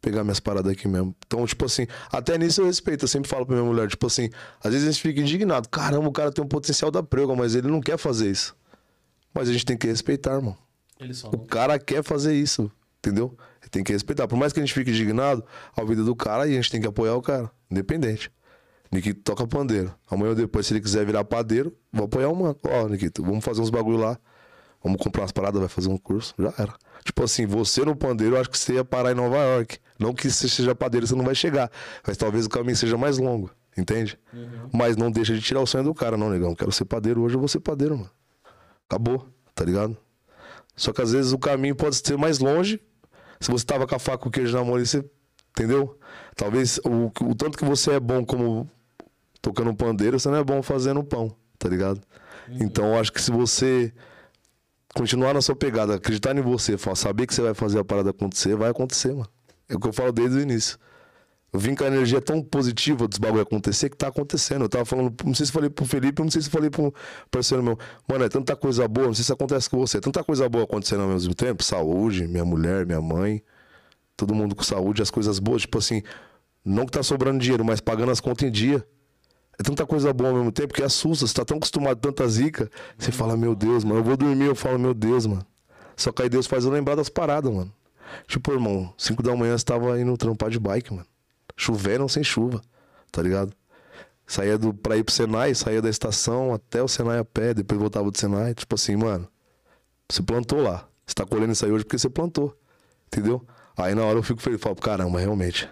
pegar 0.00 0.22
minhas 0.22 0.40
paradas 0.40 0.70
aqui 0.72 0.86
mesmo. 0.86 1.14
Então, 1.26 1.44
tipo 1.46 1.64
assim, 1.64 1.86
até 2.10 2.36
nisso 2.38 2.60
eu 2.60 2.66
respeito. 2.66 3.04
Eu 3.04 3.08
sempre 3.08 3.28
falo 3.28 3.46
pra 3.46 3.56
minha 3.56 3.66
mulher, 3.66 3.88
tipo 3.88 4.06
assim, 4.06 4.30
às 4.62 4.72
vezes 4.72 4.88
a 4.88 4.90
gente 4.92 5.02
fica 5.02 5.20
indignado. 5.20 5.68
Caramba, 5.68 6.08
o 6.08 6.12
cara 6.12 6.32
tem 6.32 6.44
um 6.44 6.48
potencial 6.48 6.90
da 6.90 7.02
prega, 7.02 7.34
mas 7.34 7.54
ele 7.54 7.68
não 7.68 7.80
quer 7.80 7.96
fazer 7.96 8.30
isso. 8.30 8.56
Mas 9.32 9.48
a 9.48 9.52
gente 9.52 9.66
tem 9.66 9.76
que 9.76 9.86
respeitar, 9.86 10.34
irmão. 10.34 10.56
Ele 10.98 11.12
só 11.12 11.28
O 11.28 11.38
cara 11.38 11.78
quer 11.78 12.02
fazer 12.02 12.34
isso, 12.34 12.70
entendeu? 12.98 13.36
Tem 13.70 13.82
que 13.82 13.92
respeitar. 13.92 14.28
Por 14.28 14.36
mais 14.36 14.52
que 14.52 14.60
a 14.60 14.62
gente 14.64 14.72
fique 14.72 14.90
indignado, 14.90 15.44
a 15.76 15.84
vida 15.84 16.02
do 16.04 16.14
cara 16.14 16.46
e 16.46 16.52
a 16.52 16.54
gente 16.54 16.70
tem 16.70 16.80
que 16.80 16.86
apoiar 16.86 17.14
o 17.14 17.22
cara, 17.22 17.50
independente. 17.70 18.30
Nikito 18.90 19.20
toca 19.22 19.46
pandeiro. 19.46 19.94
Amanhã 20.10 20.30
ou 20.30 20.34
depois, 20.34 20.66
se 20.66 20.72
ele 20.72 20.80
quiser 20.80 21.04
virar 21.04 21.24
padeiro, 21.24 21.76
vou 21.92 22.06
apoiar 22.06 22.28
o 22.28 22.36
mano. 22.36 22.56
Ó, 22.64 22.88
Nikito, 22.88 23.22
vamos 23.22 23.44
fazer 23.44 23.60
uns 23.60 23.70
bagulho 23.70 23.98
lá. 23.98 24.18
Vamos 24.82 25.02
comprar 25.02 25.22
umas 25.22 25.32
paradas, 25.32 25.58
vai 25.58 25.68
fazer 25.68 25.88
um 25.88 25.98
curso. 25.98 26.34
Já 26.38 26.52
era. 26.58 26.74
Tipo 27.04 27.24
assim, 27.24 27.46
você 27.46 27.84
no 27.84 27.96
pandeiro, 27.96 28.36
eu 28.36 28.40
acho 28.40 28.50
que 28.50 28.58
você 28.58 28.74
ia 28.74 28.84
parar 28.84 29.12
em 29.12 29.14
Nova 29.14 29.36
York. 29.36 29.78
Não 29.98 30.12
que 30.12 30.30
você 30.30 30.48
seja 30.48 30.74
padeiro, 30.74 31.06
você 31.06 31.14
não 31.14 31.24
vai 31.24 31.34
chegar. 31.34 31.70
Mas 32.06 32.16
talvez 32.16 32.46
o 32.46 32.48
caminho 32.48 32.76
seja 32.76 32.96
mais 32.96 33.18
longo, 33.18 33.50
entende? 33.76 34.18
Mas 34.72 34.96
não 34.96 35.10
deixa 35.10 35.34
de 35.34 35.40
tirar 35.40 35.60
o 35.60 35.66
sonho 35.66 35.84
do 35.84 35.94
cara, 35.94 36.16
não, 36.16 36.30
negão. 36.30 36.54
Quero 36.54 36.70
ser 36.70 36.84
padeiro 36.84 37.22
hoje, 37.22 37.34
eu 37.34 37.38
vou 37.38 37.48
ser 37.48 37.60
padeiro, 37.60 37.96
mano. 37.96 38.10
Acabou, 38.88 39.26
tá 39.54 39.64
ligado? 39.64 39.96
Só 40.76 40.92
que 40.92 41.02
às 41.02 41.12
vezes 41.12 41.32
o 41.32 41.38
caminho 41.38 41.74
pode 41.74 41.96
ser 41.96 42.16
mais 42.16 42.38
longe. 42.38 42.80
Se 43.40 43.50
você 43.50 43.64
tava 43.64 43.86
com 43.86 43.94
a 43.94 43.98
faca 43.98 44.18
com 44.18 44.28
o 44.28 44.32
queijo 44.32 44.56
na 44.56 44.64
mão 44.64 44.74
ali, 44.74 44.86
você. 44.86 45.04
Entendeu? 45.50 45.98
Talvez 46.34 46.78
o, 46.84 47.10
o 47.24 47.34
tanto 47.34 47.56
que 47.56 47.64
você 47.64 47.92
é 47.92 48.00
bom 48.00 48.24
como 48.24 48.70
tocando 49.40 49.74
pandeiro, 49.74 50.18
você 50.18 50.28
não 50.28 50.38
é 50.38 50.44
bom 50.44 50.62
fazendo 50.62 51.02
pão, 51.04 51.34
tá 51.58 51.68
ligado? 51.68 52.00
Então 52.48 52.94
eu 52.94 53.00
acho 53.00 53.12
que 53.12 53.20
se 53.20 53.30
você 53.30 53.92
continuar 54.94 55.34
na 55.34 55.42
sua 55.42 55.54
pegada, 55.54 55.96
acreditar 55.96 56.36
em 56.36 56.40
você, 56.40 56.76
saber 56.94 57.26
que 57.26 57.34
você 57.34 57.42
vai 57.42 57.54
fazer 57.54 57.78
a 57.78 57.84
parada 57.84 58.10
acontecer, 58.10 58.56
vai 58.56 58.70
acontecer, 58.70 59.12
mano. 59.12 59.28
É 59.68 59.74
o 59.74 59.80
que 59.80 59.88
eu 59.88 59.92
falo 59.92 60.12
desde 60.12 60.38
o 60.38 60.40
início. 60.40 60.78
Eu 61.52 61.60
vim 61.60 61.74
com 61.74 61.84
a 61.84 61.86
energia 61.86 62.20
tão 62.20 62.42
positiva 62.42 63.08
dos 63.08 63.18
bagulho 63.18 63.42
acontecer 63.42 63.88
que 63.88 63.96
tá 63.96 64.08
acontecendo. 64.08 64.62
Eu 64.62 64.68
tava 64.68 64.84
falando, 64.84 65.14
não 65.24 65.34
sei 65.34 65.46
se 65.46 65.52
falei 65.52 65.70
pro 65.70 65.84
Felipe, 65.86 66.22
não 66.22 66.30
sei 66.30 66.42
se 66.42 66.50
falei 66.50 66.68
pro 66.68 66.92
parceiro 67.30 67.62
meu. 67.62 67.78
Mano, 68.06 68.24
é 68.24 68.28
tanta 68.28 68.54
coisa 68.54 68.86
boa, 68.86 69.06
não 69.06 69.14
sei 69.14 69.24
se 69.24 69.32
acontece 69.32 69.70
com 69.70 69.78
você. 69.78 69.98
é 69.98 70.00
Tanta 70.00 70.22
coisa 70.22 70.48
boa 70.48 70.64
acontecendo 70.64 71.02
ao 71.02 71.08
mesmo 71.08 71.34
tempo. 71.34 71.62
Saúde, 71.62 72.26
minha 72.26 72.44
mulher, 72.44 72.84
minha 72.84 73.00
mãe. 73.00 73.42
Todo 74.16 74.34
mundo 74.34 74.54
com 74.54 74.62
saúde, 74.62 75.02
as 75.02 75.10
coisas 75.10 75.38
boas. 75.38 75.62
Tipo 75.62 75.78
assim, 75.78 76.02
não 76.64 76.84
que 76.84 76.92
tá 76.92 77.02
sobrando 77.02 77.38
dinheiro, 77.38 77.64
mas 77.64 77.80
pagando 77.80 78.12
as 78.12 78.20
contas 78.20 78.48
em 78.48 78.52
dia. 78.52 78.86
É 79.58 79.62
tanta 79.62 79.86
coisa 79.86 80.12
boa 80.12 80.30
ao 80.30 80.36
mesmo 80.36 80.52
tempo 80.52 80.74
que 80.74 80.82
assusta. 80.82 81.26
Você 81.26 81.34
tá 81.34 81.44
tão 81.44 81.56
acostumado 81.56 81.92
a 81.92 82.00
tanta 82.00 82.28
zica. 82.28 82.70
Você 82.98 83.10
fala, 83.10 83.36
meu 83.36 83.54
Deus, 83.54 83.84
mano. 83.84 84.00
Eu 84.00 84.04
vou 84.04 84.16
dormir, 84.16 84.46
eu 84.46 84.54
falo, 84.54 84.78
meu 84.78 84.92
Deus, 84.92 85.26
mano. 85.26 85.46
Só 85.96 86.12
que 86.12 86.22
aí 86.22 86.28
Deus 86.28 86.46
faz 86.46 86.64
eu 86.64 86.70
lembrar 86.70 86.94
das 86.94 87.08
paradas, 87.08 87.52
mano. 87.52 87.72
Tipo, 88.26 88.52
irmão, 88.52 88.92
5 88.98 89.22
da 89.22 89.34
manhã 89.34 89.56
você 89.56 89.64
tava 89.64 89.98
indo 90.00 90.16
trampar 90.16 90.50
de 90.50 90.58
bike, 90.58 90.92
mano. 90.92 91.06
Chovendo 91.56 92.02
ou 92.02 92.08
sem 92.08 92.22
chuva, 92.22 92.60
tá 93.10 93.22
ligado? 93.22 93.52
Saía 94.26 94.58
do, 94.58 94.74
pra 94.74 94.96
ir 94.96 95.04
pro 95.04 95.14
Senai, 95.14 95.54
saía 95.54 95.80
da 95.80 95.88
estação 95.88 96.52
até 96.52 96.82
o 96.82 96.88
Senai 96.88 97.18
a 97.18 97.24
pé, 97.24 97.54
depois 97.54 97.80
voltava 97.80 98.10
do 98.10 98.18
Senai. 98.18 98.54
Tipo 98.54 98.74
assim, 98.74 98.96
mano, 98.96 99.26
você 100.08 100.22
plantou 100.22 100.60
lá. 100.60 100.86
Você 101.06 101.14
tá 101.14 101.24
colhendo 101.24 101.52
isso 101.52 101.64
aí 101.64 101.72
hoje 101.72 101.84
porque 101.84 101.98
você 101.98 102.10
plantou. 102.10 102.54
Entendeu? 103.06 103.44
Aí 103.76 103.94
na 103.94 104.04
hora 104.04 104.18
eu 104.18 104.22
fico 104.22 104.40
feliz, 104.40 104.60
falo, 104.60 104.76
caramba, 104.76 105.18
realmente. 105.18 105.68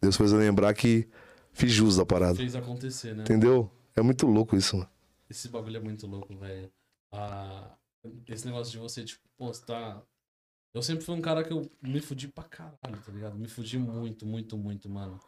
Deus 0.00 0.16
fez 0.16 0.32
eu 0.32 0.38
lembrar 0.38 0.74
que 0.74 1.08
fiz 1.52 1.72
jus 1.72 1.96
da 1.96 2.06
parada. 2.06 2.34
Fez 2.34 2.56
acontecer, 2.56 3.14
né? 3.14 3.22
Entendeu? 3.22 3.70
É 3.94 4.02
muito 4.02 4.26
louco 4.26 4.56
isso, 4.56 4.76
mano. 4.76 4.90
Esse 5.28 5.48
bagulho 5.48 5.76
é 5.76 5.80
muito 5.80 6.06
louco, 6.06 6.36
velho. 6.36 6.70
Ah, 7.12 7.76
esse 8.28 8.46
negócio 8.46 8.72
de 8.72 8.78
você, 8.78 9.04
tipo, 9.04 9.22
postar. 9.36 10.02
Eu 10.74 10.82
sempre 10.82 11.04
fui 11.04 11.14
um 11.14 11.20
cara 11.20 11.44
que 11.44 11.52
eu 11.52 11.70
me 11.82 12.00
fudi 12.00 12.28
pra 12.28 12.44
caralho, 12.44 13.02
tá 13.04 13.12
ligado? 13.12 13.36
Me 13.36 13.48
fudi 13.48 13.78
muito, 13.78 14.26
muito, 14.26 14.56
muito, 14.56 14.88
mano. 14.88 15.20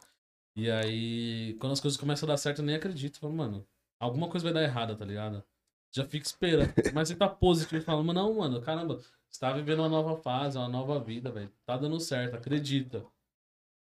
E 0.55 0.69
aí, 0.71 1.55
quando 1.59 1.73
as 1.73 1.79
coisas 1.79 1.99
começam 1.99 2.27
a 2.27 2.31
dar 2.31 2.37
certo, 2.37 2.59
eu 2.59 2.65
nem 2.65 2.75
acredito. 2.75 3.19
Falo, 3.19 3.33
mano, 3.33 3.67
alguma 3.99 4.29
coisa 4.29 4.43
vai 4.43 4.53
dar 4.53 4.63
errada, 4.63 4.95
tá 4.95 5.05
ligado? 5.05 5.43
Já 5.93 6.05
fica 6.05 6.25
esperando. 6.25 6.73
Mas 6.93 7.07
você 7.07 7.15
tá 7.15 7.29
positivo 7.29 7.77
e 7.77 7.85
fala, 7.85 8.03
não, 8.03 8.35
mano, 8.35 8.61
caramba, 8.61 8.99
você 9.29 9.39
tá 9.39 9.53
vivendo 9.53 9.79
uma 9.79 9.89
nova 9.89 10.15
fase, 10.17 10.57
uma 10.57 10.67
nova 10.67 10.99
vida, 10.99 11.31
velho. 11.31 11.51
Tá 11.65 11.77
dando 11.77 11.99
certo, 11.99 12.35
acredita. 12.35 13.01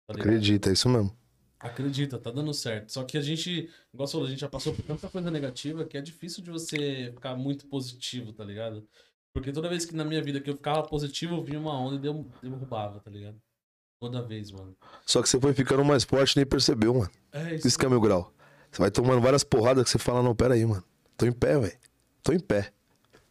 Tá? 0.06 0.14
Acredita, 0.14 0.70
é 0.70 0.72
isso 0.72 0.88
mesmo. 0.88 1.16
Acredita, 1.58 2.18
tá 2.18 2.30
dando 2.30 2.52
certo. 2.52 2.92
Só 2.92 3.02
que 3.04 3.16
a 3.16 3.20
gente, 3.20 3.70
igual 3.92 4.06
você 4.06 4.12
falou, 4.12 4.26
a 4.26 4.30
gente 4.30 4.40
já 4.40 4.48
passou 4.48 4.74
por 4.74 4.82
tanta 4.82 5.08
coisa 5.08 5.30
negativa 5.30 5.84
que 5.84 5.96
é 5.96 6.02
difícil 6.02 6.42
de 6.42 6.50
você 6.50 7.10
ficar 7.14 7.34
muito 7.34 7.66
positivo, 7.66 8.32
tá 8.32 8.44
ligado? 8.44 8.86
Porque 9.32 9.52
toda 9.52 9.68
vez 9.68 9.84
que 9.84 9.94
na 9.94 10.04
minha 10.04 10.22
vida 10.22 10.40
que 10.40 10.50
eu 10.50 10.56
ficava 10.56 10.82
positivo, 10.82 11.34
eu 11.34 11.44
vinha 11.44 11.58
uma 11.58 11.78
onda 11.78 11.96
e 11.96 12.48
derrubava, 12.48 13.00
tá 13.00 13.10
ligado? 13.10 13.40
Toda 13.98 14.22
vez, 14.22 14.50
mano. 14.52 14.76
Só 15.06 15.22
que 15.22 15.28
você 15.28 15.40
foi 15.40 15.54
ficando 15.54 15.84
mais 15.84 16.04
forte 16.04 16.32
e 16.32 16.36
nem 16.38 16.46
percebeu, 16.46 16.94
mano. 16.94 17.10
É 17.32 17.54
isso. 17.54 17.68
Isso 17.68 17.78
que 17.78 17.86
é 17.86 17.88
meu 17.88 18.00
grau. 18.00 18.32
Você 18.70 18.80
vai 18.82 18.90
tomando 18.90 19.20
várias 19.20 19.42
porradas 19.42 19.84
que 19.84 19.90
você 19.90 19.98
fala, 19.98 20.22
não, 20.22 20.34
pera 20.34 20.54
aí, 20.54 20.64
mano. 20.66 20.84
Tô 21.16 21.24
em 21.24 21.32
pé, 21.32 21.58
velho. 21.58 21.78
Tô 22.22 22.32
em 22.32 22.40
pé. 22.40 22.72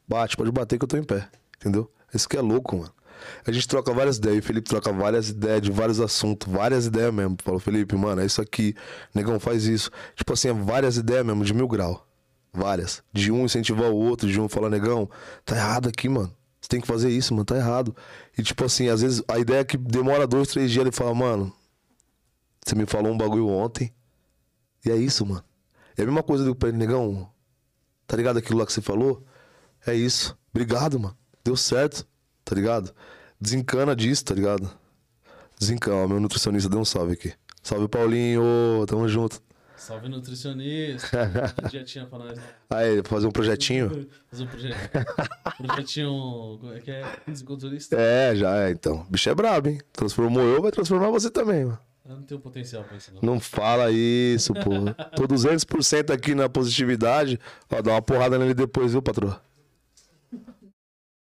Bate, 0.08 0.36
pode 0.36 0.52
bater 0.52 0.80
que 0.80 0.86
eu 0.86 0.88
tô 0.88 0.98
em 0.98 1.04
pé. 1.04 1.30
Entendeu? 1.58 1.92
Isso 2.14 2.28
que 2.28 2.38
é 2.38 2.42
louco, 2.42 2.78
mano. 2.78 2.94
A 3.46 3.52
gente 3.52 3.68
troca 3.68 3.94
várias 3.94 4.18
ideias, 4.18 4.44
o 4.44 4.48
Felipe 4.48 4.70
troca 4.70 4.92
várias 4.92 5.30
ideias 5.30 5.62
de 5.62 5.72
vários 5.72 6.00
assuntos, 6.00 6.52
várias 6.52 6.86
ideias 6.86 7.14
mesmo. 7.14 7.38
Falou, 7.44 7.60
Felipe, 7.60 7.96
mano, 7.96 8.22
é 8.22 8.26
isso 8.26 8.42
aqui, 8.42 8.76
negão, 9.14 9.40
faz 9.40 9.66
isso. 9.66 9.90
Tipo 10.16 10.34
assim, 10.34 10.50
é 10.50 10.54
várias 10.54 10.98
ideias 10.98 11.26
mesmo, 11.26 11.44
de 11.44 11.54
mil 11.54 11.68
grau. 11.68 12.08
Várias. 12.54 13.04
De 13.12 13.32
um 13.32 13.46
incentivar 13.46 13.90
o 13.90 13.96
outro, 13.96 14.30
de 14.30 14.40
um 14.40 14.48
falar, 14.48 14.70
negão, 14.70 15.10
tá 15.44 15.56
errado 15.56 15.90
aqui, 15.90 16.08
mano. 16.08 16.34
Você 16.62 16.70
tem 16.70 16.82
que 16.82 16.88
fazer 16.88 17.10
isso, 17.10 17.34
mano, 17.34 17.46
tá 17.46 17.56
errado. 17.56 17.96
E 18.38 18.42
tipo 18.42 18.66
assim, 18.66 18.90
às 18.90 19.02
vezes 19.02 19.22
a 19.28 19.38
ideia 19.38 19.60
é 19.60 19.64
que 19.64 19.78
demora 19.78 20.26
dois, 20.26 20.48
três 20.48 20.72
dias, 20.72 20.82
ele 20.82 20.92
fala, 20.92 21.14
mano, 21.14 21.54
você 22.66 22.74
me 22.74 22.86
falou 22.86 23.12
um 23.12 23.18
bagulho 23.18 23.48
ontem, 23.48 23.94
e 24.86 24.90
é 24.90 24.96
isso, 24.96 25.26
mano. 25.26 25.44
É 25.98 26.02
a 26.02 26.06
mesma 26.06 26.24
coisa 26.24 26.44
do 26.44 26.56
pra 26.56 26.70
ele, 26.70 26.78
negão. 26.78 27.30
Tá 28.08 28.18
ligado 28.18 28.38
aquilo 28.38 28.60
lá 28.60 28.66
que 28.66 28.74
você 28.74 28.82
falou? 28.82 29.24
É 29.86 29.94
isso. 29.94 30.38
Obrigado, 30.52 31.00
mano. 31.00 31.18
Deu 31.44 31.56
certo, 31.56 32.08
tá 32.46 32.56
ligado? 32.56 32.94
Desencana 33.42 33.96
disso, 33.96 34.24
tá 34.24 34.34
ligado? 34.34 34.70
Desencana. 35.60 36.04
Ó, 36.04 36.08
meu 36.08 36.20
nutricionista 36.20 36.70
deu 36.70 36.80
um 36.80 36.86
salve 36.86 37.14
aqui. 37.14 37.34
Salve, 37.62 37.88
Paulinho. 37.88 38.86
Tamo 38.88 39.08
junto. 39.10 39.42
Salve 39.76 40.08
nutricionista. 40.08 41.54
Que 41.64 41.70
dia 41.70 41.84
tinha 41.84 42.06
pra 42.06 42.18
nós. 42.20 42.38
né? 42.38 42.44
Aí, 42.70 43.02
fazer 43.04 43.28
um 43.28 43.32
projetinho? 43.32 44.08
Fazer 44.32 44.44
um 44.44 44.48
projeto. 44.48 44.76
Projetinho. 45.68 46.58
Como 46.60 46.74
é 46.74 46.80
que 46.80 46.92
é? 46.92 47.04
Fisiculturista. 47.26 47.96
É, 48.00 48.36
já 48.36 48.56
é, 48.64 48.72
então. 48.72 49.02
O 49.02 49.04
bicho 49.12 49.30
é 49.30 49.36
brabo, 49.36 49.70
hein? 49.70 49.80
Transformou 49.94 50.42
eu, 50.44 50.62
vai 50.62 50.72
transformar 50.72 51.10
você 51.10 51.30
também, 51.30 51.66
mano. 51.66 51.80
Eu 52.08 52.16
não 52.16 52.24
tenho 52.24 52.40
potencial 52.40 52.84
pra 52.84 52.98
isso, 52.98 53.12
não. 53.16 53.22
Não 53.34 53.40
fala 53.40 53.90
isso, 53.92 54.54
pô. 54.54 54.70
Tô 55.16 55.28
200% 55.28 56.12
aqui 56.14 56.36
na 56.36 56.48
positividade. 56.48 57.40
Ó, 57.70 57.82
dá 57.82 57.92
uma 57.92 58.02
porrada 58.02 58.38
nele 58.38 58.54
depois, 58.54 58.92
viu, 58.92 59.02
patroa? 59.02 59.42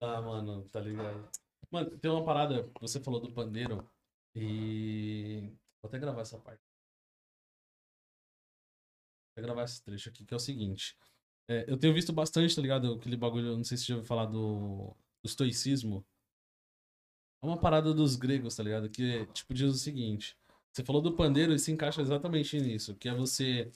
Ah, 0.01 0.21
mano, 0.21 0.67
tá 0.69 0.79
ligado. 0.79 1.29
Mano, 1.69 1.97
tem 1.99 2.11
uma 2.11 2.25
parada, 2.25 2.69
você 2.79 2.99
falou 2.99 3.19
do 3.19 3.31
pandeiro 3.31 3.87
e. 4.35 5.41
Vou 5.81 5.87
até 5.89 5.99
gravar 5.99 6.21
essa 6.21 6.37
parte. 6.39 6.61
Vou 9.35 9.43
gravar 9.43 9.63
esse 9.63 9.81
trecho 9.83 10.09
aqui, 10.09 10.25
que 10.25 10.33
é 10.33 10.37
o 10.37 10.39
seguinte. 10.39 10.95
É, 11.47 11.65
eu 11.71 11.77
tenho 11.77 11.93
visto 11.93 12.11
bastante, 12.13 12.55
tá 12.55 12.61
ligado? 12.61 12.93
Aquele 12.93 13.17
bagulho, 13.17 13.55
não 13.57 13.63
sei 13.63 13.77
se 13.77 13.83
você 13.85 13.89
já 13.89 13.95
ouviu 13.95 14.07
falar 14.07 14.25
do, 14.25 14.87
do 15.23 15.25
estoicismo. 15.25 16.05
É 17.43 17.45
uma 17.47 17.57
parada 17.59 17.93
dos 17.93 18.15
gregos, 18.15 18.55
tá 18.55 18.63
ligado? 18.63 18.89
Que, 18.89 19.25
tipo, 19.27 19.53
diz 19.53 19.73
o 19.73 19.77
seguinte. 19.77 20.37
Você 20.71 20.83
falou 20.83 21.01
do 21.01 21.15
pandeiro 21.15 21.53
e 21.53 21.59
se 21.59 21.71
encaixa 21.71 22.01
exatamente 22.01 22.59
nisso. 22.59 22.95
Que 22.95 23.09
é 23.09 23.13
você. 23.13 23.71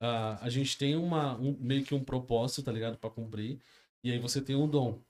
ah, 0.00 0.38
a 0.44 0.50
gente 0.50 0.78
tem 0.78 0.96
uma, 0.96 1.36
um- 1.38 1.56
meio 1.60 1.84
que 1.84 1.94
um 1.94 2.04
propósito, 2.04 2.62
tá 2.64 2.72
ligado? 2.72 2.98
Pra 2.98 3.10
cumprir. 3.10 3.60
E 4.04 4.10
aí 4.12 4.18
você 4.18 4.40
tem 4.42 4.56
um 4.56 4.68
dom. 4.68 5.02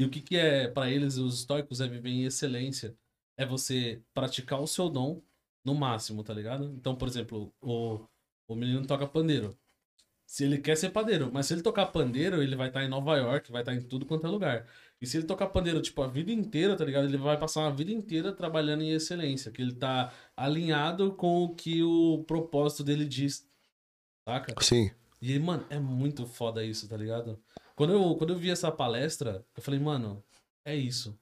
E 0.00 0.04
o 0.06 0.08
que, 0.08 0.22
que 0.22 0.34
é, 0.34 0.66
pra 0.66 0.90
eles, 0.90 1.18
os 1.18 1.40
estoicos, 1.40 1.78
é 1.78 1.86
viver 1.86 2.08
em 2.08 2.24
excelência? 2.24 2.96
É 3.36 3.44
você 3.44 4.00
praticar 4.14 4.58
o 4.58 4.66
seu 4.66 4.88
dom 4.88 5.20
no 5.62 5.74
máximo, 5.74 6.24
tá 6.24 6.32
ligado? 6.32 6.72
Então, 6.74 6.96
por 6.96 7.06
exemplo, 7.06 7.52
o, 7.60 8.00
o 8.48 8.54
menino 8.54 8.86
toca 8.86 9.06
pandeiro. 9.06 9.58
Se 10.24 10.44
ele 10.44 10.56
quer 10.56 10.74
ser 10.78 10.88
pandeiro, 10.88 11.30
mas 11.30 11.44
se 11.44 11.52
ele 11.52 11.60
tocar 11.60 11.84
pandeiro, 11.84 12.42
ele 12.42 12.56
vai 12.56 12.68
estar 12.68 12.82
em 12.82 12.88
Nova 12.88 13.14
York, 13.18 13.52
vai 13.52 13.60
estar 13.60 13.74
em 13.74 13.82
tudo 13.82 14.06
quanto 14.06 14.26
é 14.26 14.30
lugar. 14.30 14.66
E 15.02 15.06
se 15.06 15.18
ele 15.18 15.26
tocar 15.26 15.48
pandeiro, 15.48 15.82
tipo, 15.82 16.00
a 16.00 16.06
vida 16.06 16.32
inteira, 16.32 16.74
tá 16.74 16.84
ligado? 16.86 17.04
Ele 17.04 17.18
vai 17.18 17.38
passar 17.38 17.60
uma 17.60 17.76
vida 17.76 17.92
inteira 17.92 18.32
trabalhando 18.32 18.82
em 18.82 18.92
excelência, 18.92 19.52
que 19.52 19.60
ele 19.60 19.74
tá 19.74 20.14
alinhado 20.34 21.12
com 21.12 21.44
o 21.44 21.54
que 21.54 21.82
o 21.82 22.24
propósito 22.26 22.82
dele 22.82 23.04
diz. 23.04 23.46
Saca? 24.26 24.54
Sim. 24.64 24.90
E, 25.20 25.38
mano, 25.38 25.66
é 25.68 25.78
muito 25.78 26.26
foda 26.26 26.64
isso, 26.64 26.88
tá 26.88 26.96
ligado? 26.96 27.38
Quando 27.80 27.94
eu, 27.94 28.14
quando 28.14 28.34
eu 28.34 28.38
vi 28.38 28.50
essa 28.50 28.70
palestra, 28.70 29.42
eu 29.56 29.62
falei, 29.62 29.80
mano, 29.80 30.22
é 30.66 30.76
isso. 30.76 31.18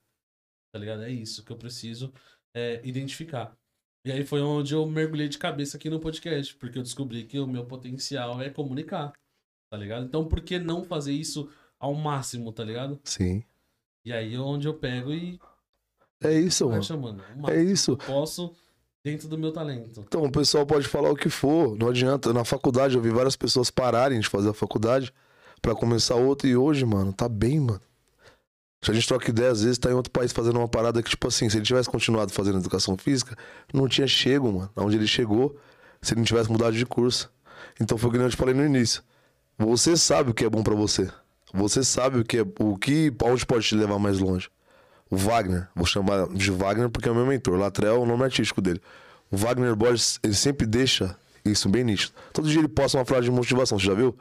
Tá 0.72 0.78
ligado? 0.80 1.04
É 1.04 1.08
isso 1.08 1.44
que 1.44 1.52
eu 1.52 1.56
preciso 1.56 2.12
é, 2.52 2.80
identificar. 2.82 3.56
E 4.04 4.10
aí 4.10 4.26
foi 4.26 4.40
onde 4.40 4.74
eu 4.74 4.84
mergulhei 4.84 5.28
de 5.28 5.38
cabeça 5.38 5.76
aqui 5.76 5.88
no 5.88 6.00
podcast, 6.00 6.56
porque 6.56 6.76
eu 6.76 6.82
descobri 6.82 7.22
que 7.22 7.38
o 7.38 7.46
meu 7.46 7.64
potencial 7.64 8.42
é 8.42 8.50
comunicar, 8.50 9.12
tá 9.70 9.78
ligado? 9.78 10.04
Então 10.04 10.26
por 10.26 10.40
que 10.40 10.58
não 10.58 10.82
fazer 10.82 11.12
isso 11.12 11.48
ao 11.78 11.94
máximo, 11.94 12.52
tá 12.52 12.64
ligado? 12.64 12.98
Sim. 13.04 13.44
E 14.04 14.12
aí 14.12 14.34
é 14.34 14.40
onde 14.40 14.66
eu 14.66 14.74
pego 14.74 15.12
e 15.12 15.38
É 16.20 16.32
isso, 16.40 16.64
mano. 16.66 16.80
acha, 16.80 16.96
mano, 16.96 17.22
É 17.22 17.34
máximo 17.36 17.70
isso. 17.70 17.96
posso 17.98 18.52
dentro 19.04 19.28
do 19.28 19.38
meu 19.38 19.52
talento. 19.52 20.00
Então, 20.00 20.24
o 20.24 20.32
pessoal 20.32 20.66
pode 20.66 20.88
falar 20.88 21.12
o 21.12 21.16
que 21.16 21.30
for, 21.30 21.78
não 21.78 21.90
adianta. 21.90 22.32
Na 22.32 22.44
faculdade, 22.44 22.96
eu 22.96 23.00
vi 23.00 23.10
várias 23.10 23.36
pessoas 23.36 23.70
pararem 23.70 24.18
de 24.18 24.28
fazer 24.28 24.48
a 24.48 24.54
faculdade 24.54 25.14
pra 25.60 25.74
começar 25.74 26.14
outra 26.14 26.48
e 26.48 26.56
hoje, 26.56 26.84
mano, 26.84 27.12
tá 27.12 27.28
bem, 27.28 27.60
mano. 27.60 27.80
Se 28.82 28.90
a 28.90 28.94
gente 28.94 29.08
troca 29.08 29.28
ideia, 29.28 29.50
às 29.50 29.62
vezes 29.62 29.78
tá 29.78 29.90
em 29.90 29.94
outro 29.94 30.10
país 30.12 30.32
fazendo 30.32 30.58
uma 30.58 30.68
parada 30.68 31.02
que, 31.02 31.10
tipo 31.10 31.26
assim, 31.26 31.50
se 31.50 31.56
ele 31.56 31.64
tivesse 31.64 31.88
continuado 31.90 32.32
fazendo 32.32 32.58
educação 32.58 32.96
física, 32.96 33.36
não 33.72 33.88
tinha 33.88 34.06
chego, 34.06 34.52
mano, 34.52 34.70
aonde 34.76 34.96
ele 34.96 35.06
chegou, 35.06 35.56
se 36.00 36.14
ele 36.14 36.20
não 36.20 36.24
tivesse 36.24 36.50
mudado 36.50 36.76
de 36.76 36.86
curso. 36.86 37.30
Então 37.80 37.98
foi 37.98 38.08
o 38.08 38.12
que 38.12 38.18
eu 38.18 38.30
te 38.30 38.36
falei 38.36 38.54
no 38.54 38.64
início. 38.64 39.02
Você 39.58 39.96
sabe 39.96 40.30
o 40.30 40.34
que 40.34 40.44
é 40.44 40.48
bom 40.48 40.62
pra 40.62 40.74
você. 40.74 41.10
Você 41.52 41.82
sabe 41.82 42.20
o 42.20 42.24
que 42.24 42.38
é, 42.38 42.44
o 42.60 42.76
que, 42.76 43.12
aonde 43.20 43.44
pode 43.44 43.66
te 43.66 43.74
levar 43.74 43.98
mais 43.98 44.18
longe. 44.18 44.48
O 45.10 45.16
Wagner, 45.16 45.68
vou 45.74 45.86
chamar 45.86 46.28
de 46.28 46.50
Wagner 46.50 46.90
porque 46.90 47.08
é 47.08 47.12
o 47.12 47.14
meu 47.14 47.26
mentor. 47.26 47.58
Latrell 47.58 47.96
é 47.96 47.98
o 47.98 48.06
nome 48.06 48.22
artístico 48.24 48.60
dele. 48.60 48.80
O 49.30 49.36
Wagner 49.36 49.74
Borges, 49.74 50.20
ele 50.22 50.34
sempre 50.34 50.66
deixa 50.66 51.16
isso 51.50 51.68
bem 51.68 51.84
nítido. 51.84 52.12
Todo 52.32 52.48
dia 52.48 52.58
ele 52.61 52.68
posta 52.68 52.98
uma 52.98 53.04
frase 53.04 53.24
de 53.24 53.30
motivação, 53.30 53.78
você 53.78 53.87
já 53.87 53.94
viu? 53.94 54.16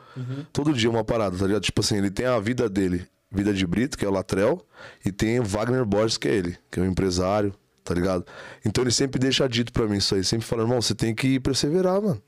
Todo 0.53 0.73
dia 0.73 0.89
uma 0.89 1.03
parada, 1.03 1.37
tá 1.37 1.45
ligado? 1.45 1.61
Tipo 1.63 1.81
assim, 1.81 1.97
ele 1.97 2.09
tem 2.11 2.25
a 2.25 2.39
vida 2.39 2.67
dele, 2.69 3.05
vida 3.31 3.53
de 3.53 3.65
Brito, 3.67 3.97
que 3.97 4.05
é 4.05 4.07
o 4.07 4.11
Latrell, 4.11 4.65
e 5.05 5.11
tem 5.11 5.39
Wagner 5.39 5.85
Borges, 5.85 6.17
que 6.17 6.27
é 6.27 6.33
ele, 6.35 6.57
que 6.71 6.79
é 6.79 6.83
o 6.83 6.85
empresário, 6.85 7.53
tá 7.83 7.93
ligado? 7.93 8.25
Então 8.65 8.83
ele 8.83 8.91
sempre 8.91 9.19
deixa 9.19 9.47
dito 9.47 9.71
pra 9.71 9.85
mim 9.87 9.97
isso 9.97 10.15
aí, 10.15 10.23
sempre 10.23 10.45
fala, 10.45 10.63
irmão, 10.63 10.81
você 10.81 10.93
tem 10.95 11.13
que 11.15 11.39
perseverar, 11.39 12.01
mano. 12.01 12.21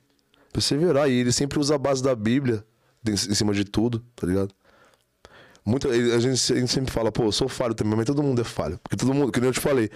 Perseverar. 0.54 1.10
E 1.10 1.14
ele 1.14 1.32
sempre 1.32 1.60
usa 1.60 1.76
a 1.76 1.78
base 1.78 2.02
da 2.02 2.16
Bíblia 2.16 2.64
em 3.08 3.16
cima 3.16 3.54
de 3.54 3.64
tudo, 3.64 4.04
tá 4.16 4.26
ligado? 4.26 4.54
Muita, 5.66 5.90
ele- 5.90 6.12
a, 6.14 6.20
gente, 6.20 6.54
a 6.54 6.56
gente 6.56 6.72
sempre 6.72 6.92
fala, 6.92 7.12
pô, 7.12 7.24
eu 7.26 7.32
sou 7.32 7.48
falho 7.48 7.74
também, 7.76 7.96
mas 7.96 8.06
todo 8.06 8.24
mundo 8.24 8.42
é 8.42 8.44
falho. 8.44 8.80
Porque 8.82 8.96
todo 8.96 9.14
mundo, 9.14 9.32
que 9.32 9.40
nem 9.40 9.50
eu 9.50 9.54
te 9.54 9.60
falei, 9.60 9.90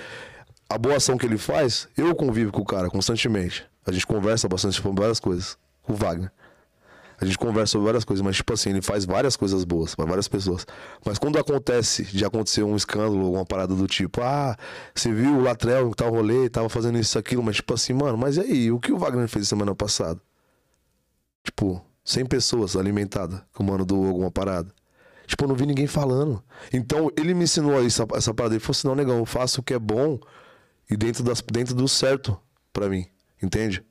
a 0.70 0.78
boa 0.78 0.98
ação 0.98 1.18
que 1.18 1.26
ele 1.26 1.38
faz, 1.38 1.88
eu 1.98 2.14
convivo 2.16 2.52
com 2.52 2.62
o 2.62 2.66
cara 2.66 2.90
constantemente. 2.90 3.66
A 3.86 3.92
gente 3.92 4.08
conversa 4.08 4.48
bastante 4.48 4.82
sobre 4.82 5.00
várias 5.00 5.20
coisas. 5.20 5.58
Com 5.82 5.94
o 5.94 5.96
Wagner. 5.96 6.32
A 7.20 7.26
gente 7.26 7.38
conversa 7.38 7.74
sobre 7.74 7.86
várias 7.86 8.04
coisas, 8.04 8.26
mas 8.26 8.36
tipo 8.36 8.54
assim, 8.54 8.72
ele 8.72 8.82
faz 8.82 9.06
várias 9.06 9.36
coisas 9.36 9.64
boas 9.64 9.96
para 9.96 10.06
várias 10.06 10.28
pessoas. 10.28 10.66
Mas 11.06 11.18
quando 11.18 11.38
acontece 11.38 12.04
de 12.04 12.26
acontecer 12.26 12.64
um 12.64 12.76
escândalo, 12.76 13.24
alguma 13.24 13.46
parada 13.46 13.74
do 13.74 13.88
tipo, 13.88 14.22
ah, 14.22 14.58
você 14.94 15.14
viu 15.14 15.38
o 15.38 15.42
Latrell 15.42 15.90
que 15.92 15.96
tal 15.96 16.10
rolê, 16.10 16.50
tava 16.50 16.68
fazendo 16.70 16.98
isso, 16.98 17.18
aquilo, 17.18 17.44
mas 17.44 17.58
tipo 17.58 17.74
assim, 17.74 17.94
mano, 17.94 18.18
mas 18.18 18.38
e 18.38 18.42
aí, 18.42 18.72
o 18.72 18.80
que 18.80 18.92
o 18.92 18.98
Wagner 18.98 19.28
fez 19.28 19.48
semana 19.48 19.74
passada? 19.76 20.20
Tipo, 21.44 21.82
100 22.04 22.26
pessoas 22.26 22.76
alimentadas 22.76 23.42
com 23.54 23.64
o 23.64 23.66
mano 23.66 23.86
do 23.86 23.96
alguma 23.96 24.32
parada. 24.32 24.74
Tipo, 25.26 25.46
eu 25.46 25.48
não 25.48 25.56
vi 25.56 25.66
ninguém 25.66 25.88
falando. 25.88 26.44
Então, 26.72 27.10
ele 27.18 27.34
me 27.34 27.46
ensinou 27.46 27.82
essa, 27.84 28.06
essa 28.14 28.34
parada. 28.34 28.56
Ele 28.56 28.60
falou 28.60 28.72
assim: 28.72 28.88
não, 28.88 28.96
negão, 28.96 29.20
eu 29.20 29.26
faço 29.26 29.62
o 29.62 29.64
que 29.64 29.74
é 29.74 29.80
bom 29.80 30.20
e 30.90 30.98
dentro, 30.98 31.24
das, 31.24 31.42
dentro 31.42 31.74
do 31.74 31.88
certo 31.88 32.38
pra 32.74 32.90
mim. 32.90 33.08
Entende? 33.44 33.84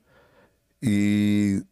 E 0.81 1.63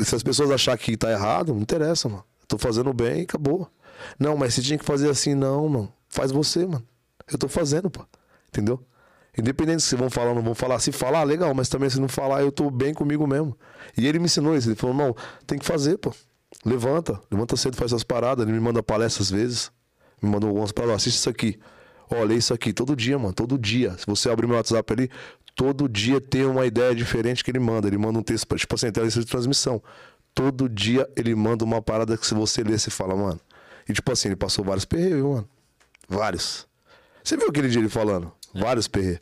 se 0.00 0.14
as 0.14 0.22
pessoas 0.22 0.50
achar 0.50 0.76
que 0.78 0.96
tá 0.96 1.10
errado, 1.10 1.52
não 1.52 1.60
interessa, 1.60 2.08
mano. 2.08 2.24
Tô 2.48 2.56
fazendo 2.56 2.92
bem 2.94 3.20
e 3.20 3.22
acabou. 3.24 3.70
Não, 4.18 4.36
mas 4.36 4.54
se 4.54 4.62
tinha 4.62 4.78
que 4.78 4.84
fazer 4.84 5.10
assim, 5.10 5.34
não, 5.34 5.68
mano. 5.68 5.92
Faz 6.08 6.32
você, 6.32 6.66
mano. 6.66 6.82
Eu 7.30 7.36
tô 7.36 7.46
fazendo, 7.48 7.90
pô. 7.90 8.04
Entendeu? 8.48 8.82
Independente 9.36 9.82
se 9.82 9.94
vão 9.94 10.08
falar 10.08 10.30
ou 10.30 10.34
não 10.36 10.42
vão 10.42 10.54
falar. 10.54 10.78
Se 10.80 10.90
falar, 10.90 11.22
legal, 11.24 11.54
mas 11.54 11.68
também 11.68 11.90
se 11.90 12.00
não 12.00 12.08
falar, 12.08 12.40
eu 12.40 12.50
tô 12.50 12.70
bem 12.70 12.94
comigo 12.94 13.26
mesmo. 13.26 13.56
E 13.96 14.06
ele 14.06 14.18
me 14.18 14.24
ensinou 14.24 14.56
isso. 14.56 14.68
Ele 14.68 14.74
falou, 14.74 14.96
não, 14.96 15.14
tem 15.46 15.58
que 15.58 15.66
fazer, 15.66 15.98
pô. 15.98 16.12
Levanta, 16.64 17.20
levanta 17.30 17.56
cedo, 17.56 17.76
faz 17.76 17.92
essas 17.92 18.02
paradas. 18.02 18.44
Ele 18.44 18.52
me 18.52 18.60
manda 18.60 18.82
palestras 18.82 19.26
às 19.26 19.30
vezes. 19.30 19.70
Me 20.22 20.30
mandou 20.30 20.48
algumas 20.48 20.72
paradas, 20.72 20.96
assiste 20.96 21.18
isso 21.18 21.28
aqui. 21.28 21.60
Olha 22.10 22.32
isso 22.32 22.54
aqui, 22.54 22.72
todo 22.72 22.96
dia, 22.96 23.18
mano, 23.18 23.34
todo 23.34 23.58
dia. 23.58 23.96
Se 23.98 24.06
você 24.06 24.30
abrir 24.30 24.46
meu 24.46 24.56
WhatsApp 24.56 24.92
ali, 24.92 25.10
todo 25.58 25.88
dia 25.88 26.20
tem 26.20 26.46
uma 26.46 26.64
ideia 26.64 26.94
diferente 26.94 27.42
que 27.42 27.50
ele 27.50 27.58
manda. 27.58 27.88
Ele 27.88 27.98
manda 27.98 28.16
um 28.16 28.22
texto, 28.22 28.46
pra- 28.46 28.56
tipo 28.56 28.72
assim, 28.76 28.92
tem 28.92 29.02
lista 29.02 29.18
de 29.18 29.26
transmissão. 29.26 29.82
Todo 30.32 30.68
dia 30.68 31.10
ele 31.16 31.34
manda 31.34 31.64
uma 31.64 31.82
parada 31.82 32.16
que 32.16 32.24
se 32.24 32.32
você 32.32 32.62
ler, 32.62 32.78
você 32.78 32.90
fala, 32.92 33.16
mano. 33.16 33.40
E 33.88 33.92
tipo 33.92 34.12
assim, 34.12 34.28
ele 34.28 34.36
passou 34.36 34.64
vários 34.64 34.84
perreios, 34.84 35.16
viu, 35.16 35.32
mano. 35.32 35.48
Vários. 36.08 36.64
Você 37.24 37.36
viu 37.36 37.48
aquele 37.48 37.68
dia 37.68 37.80
ele 37.80 37.88
falando? 37.88 38.30
Vários 38.54 38.86
perreios. 38.86 39.18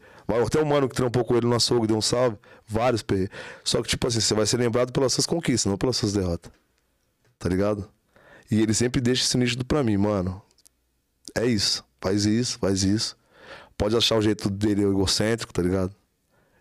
Até 0.47 0.61
o 0.61 0.67
mano 0.67 0.91
que 0.91 0.95
trampou 0.95 1.25
com 1.25 1.35
ele 1.37 1.47
no 1.47 1.57
açougue, 1.57 1.87
deu 1.87 1.97
um 1.97 2.03
salve. 2.03 2.37
Vários 2.67 3.01
perreios. 3.01 3.31
Só 3.65 3.81
que, 3.81 3.89
tipo 3.89 4.07
assim, 4.07 4.21
você 4.21 4.35
vai 4.35 4.45
ser 4.45 4.59
lembrado 4.59 4.93
pelas 4.93 5.15
suas 5.15 5.25
conquistas, 5.25 5.71
não 5.71 5.79
pelas 5.79 5.97
suas 5.97 6.13
derrotas. 6.13 6.53
Tá 7.39 7.49
ligado? 7.49 7.89
E 8.51 8.61
ele 8.61 8.75
sempre 8.75 9.01
deixa 9.01 9.23
isso 9.23 9.39
nítido 9.39 9.65
pra 9.65 9.83
mim, 9.83 9.97
mano. 9.97 10.43
É 11.35 11.47
isso. 11.47 11.83
Faz 11.99 12.27
isso, 12.27 12.59
faz 12.59 12.83
isso. 12.83 13.17
Pode 13.79 13.97
achar 13.97 14.17
o 14.19 14.23
jeito 14.23 14.51
dele 14.51 14.83
egocêntrico, 14.83 15.51
tá 15.53 15.63
ligado? 15.63 15.95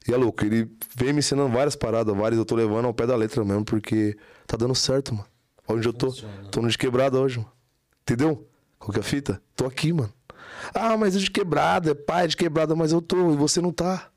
E 0.07 0.13
é 0.13 0.17
louco, 0.17 0.45
ele 0.45 0.69
vem 0.95 1.13
me 1.13 1.19
ensinando 1.19 1.51
várias 1.51 1.75
paradas, 1.75 2.15
várias 2.15 2.37
eu 2.37 2.45
tô 2.45 2.55
levando 2.55 2.85
ao 2.85 2.93
pé 2.93 3.07
da 3.07 3.15
letra 3.15 3.43
mesmo, 3.43 3.65
porque 3.65 4.15
tá 4.45 4.55
dando 4.55 4.75
certo, 4.75 5.13
mano. 5.13 5.27
Onde 5.67 5.87
eu 5.87 5.93
tô? 5.93 6.13
Tô 6.51 6.61
no 6.61 6.69
de 6.69 6.77
quebrada 6.77 7.19
hoje, 7.19 7.39
mano. 7.39 7.51
Entendeu? 8.03 8.47
Qual 8.77 8.91
que 8.91 8.99
é 8.99 9.01
a 9.01 9.03
fita? 9.03 9.41
Tô 9.55 9.65
aqui, 9.65 9.91
mano. 9.91 10.13
Ah, 10.73 10.95
mas 10.95 11.15
eu 11.15 11.21
de 11.21 11.31
quebrada, 11.31 11.91
é 11.91 11.93
pai 11.95 12.27
de 12.27 12.37
quebrada, 12.37 12.75
mas 12.75 12.91
eu 12.91 13.01
tô, 13.01 13.33
e 13.33 13.35
você 13.35 13.59
não 13.59 13.71
tá. 13.71 14.09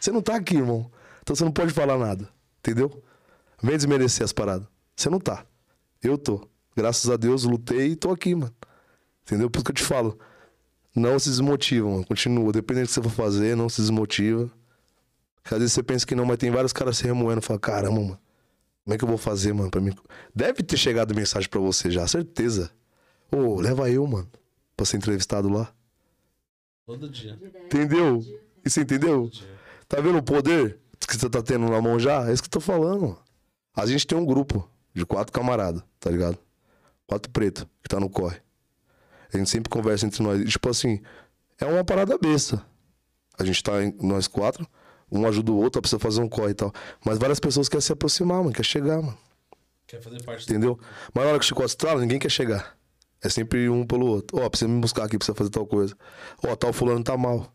Você 0.00 0.10
não 0.10 0.20
tá 0.20 0.34
aqui, 0.34 0.56
irmão. 0.56 0.90
Então 1.22 1.36
você 1.36 1.44
não 1.44 1.52
pode 1.52 1.72
falar 1.72 1.96
nada. 1.96 2.28
Entendeu? 2.58 3.02
Vem 3.62 3.76
desmerecer 3.76 4.24
as 4.24 4.32
paradas. 4.32 4.66
Você 4.96 5.08
não 5.08 5.20
tá. 5.20 5.44
Eu 6.02 6.18
tô. 6.18 6.46
Graças 6.76 7.08
a 7.10 7.16
Deus, 7.16 7.44
lutei 7.44 7.92
e 7.92 7.96
tô 7.96 8.10
aqui, 8.10 8.34
mano. 8.34 8.52
Entendeu? 9.22 9.48
Por 9.48 9.58
isso 9.58 9.64
que 9.64 9.70
eu 9.70 9.74
te 9.76 9.84
falo. 9.84 10.18
Não 10.94 11.18
se 11.18 11.28
desmotiva, 11.28 11.88
mano. 11.88 12.04
Continua. 12.04 12.52
Dependendo 12.52 12.86
do 12.86 12.88
que 12.88 12.94
você 12.94 13.02
for 13.02 13.12
fazer, 13.12 13.56
não 13.56 13.68
se 13.68 13.80
desmotiva. 13.80 14.50
Porque 15.42 15.54
às 15.54 15.60
vezes 15.60 15.72
você 15.74 15.82
pensa 15.82 16.06
que 16.06 16.14
não, 16.14 16.24
mas 16.24 16.38
tem 16.38 16.50
vários 16.50 16.72
caras 16.72 16.98
se 16.98 17.04
remoendo. 17.04 17.40
Fala, 17.42 17.58
caramba, 17.58 18.00
mano. 18.00 18.18
Como 18.84 18.94
é 18.94 18.98
que 18.98 19.04
eu 19.04 19.08
vou 19.08 19.18
fazer, 19.18 19.52
mano, 19.52 19.70
pra 19.70 19.80
mim? 19.80 19.94
Deve 20.34 20.62
ter 20.62 20.76
chegado 20.76 21.14
mensagem 21.14 21.48
pra 21.48 21.60
você 21.60 21.90
já, 21.90 22.06
certeza. 22.06 22.70
Ô, 23.30 23.60
leva 23.60 23.90
eu, 23.90 24.06
mano, 24.06 24.28
pra 24.76 24.84
ser 24.86 24.96
entrevistado 24.96 25.48
lá. 25.48 25.72
Todo 26.86 27.08
dia. 27.08 27.38
Entendeu? 27.64 28.20
Você 28.64 28.80
entendeu? 28.80 29.22
Todo 29.22 29.30
dia. 29.30 29.60
Tá 29.86 30.00
vendo 30.00 30.18
o 30.18 30.22
poder 30.22 30.78
que 30.98 31.16
você 31.16 31.28
tá 31.28 31.42
tendo 31.42 31.68
na 31.68 31.80
mão 31.80 31.98
já? 31.98 32.28
É 32.28 32.32
isso 32.32 32.42
que 32.42 32.46
eu 32.46 32.52
tô 32.52 32.60
falando. 32.60 33.00
mano. 33.00 33.18
A 33.74 33.86
gente 33.86 34.06
tem 34.06 34.16
um 34.16 34.24
grupo 34.24 34.68
de 34.94 35.04
quatro 35.04 35.32
camaradas, 35.32 35.82
tá 35.98 36.10
ligado? 36.10 36.38
Quatro 37.06 37.30
preto 37.30 37.68
que 37.82 37.88
tá 37.88 37.98
no 37.98 38.08
corre. 38.08 38.38
A 39.32 39.36
gente 39.36 39.50
sempre 39.50 39.68
conversa 39.68 40.06
entre 40.06 40.22
nós. 40.22 40.48
Tipo 40.48 40.68
assim, 40.68 41.00
é 41.58 41.64
uma 41.64 41.84
parada 41.84 42.16
besta. 42.18 42.64
A 43.38 43.44
gente 43.44 43.62
tá 43.62 43.82
em, 43.82 43.96
nós 44.00 44.26
quatro, 44.26 44.66
um 45.10 45.26
ajuda 45.26 45.52
o 45.52 45.56
outro, 45.56 45.80
precisa 45.80 45.98
fazer 45.98 46.20
um 46.20 46.28
corre 46.28 46.50
e 46.50 46.54
tal. 46.54 46.72
Mas 47.04 47.18
várias 47.18 47.40
pessoas 47.40 47.68
querem 47.68 47.80
se 47.80 47.92
aproximar, 47.92 48.38
mano, 48.38 48.52
quer 48.52 48.64
chegar, 48.64 49.00
mano. 49.02 49.16
Quer 49.86 50.00
fazer 50.00 50.22
parte 50.22 50.44
Entendeu? 50.44 50.78
Mas 51.12 51.24
na 51.24 51.30
hora 51.30 51.38
que 51.38 51.44
o 51.44 51.48
chicote 51.48 51.70
estrala, 51.70 52.00
ninguém 52.00 52.18
quer 52.18 52.30
chegar. 52.30 52.76
É 53.22 53.28
sempre 53.28 53.68
um 53.68 53.84
pelo 53.84 54.06
outro. 54.06 54.40
Ó, 54.40 54.48
precisa 54.48 54.70
me 54.70 54.80
buscar 54.80 55.04
aqui, 55.04 55.18
precisa 55.18 55.36
fazer 55.36 55.50
tal 55.50 55.66
coisa. 55.66 55.96
Ó, 56.46 56.54
tal 56.54 56.72
fulano 56.72 57.02
tá 57.02 57.16
mal. 57.16 57.52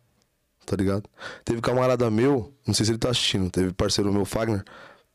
Tá 0.66 0.76
ligado? 0.76 1.04
Teve 1.44 1.62
camarada 1.62 2.10
meu, 2.10 2.52
não 2.66 2.74
sei 2.74 2.86
se 2.86 2.92
ele 2.92 2.98
tá 2.98 3.10
assistindo, 3.10 3.52
teve 3.52 3.72
parceiro 3.72 4.12
meu, 4.12 4.26
Fagner. 4.26 4.64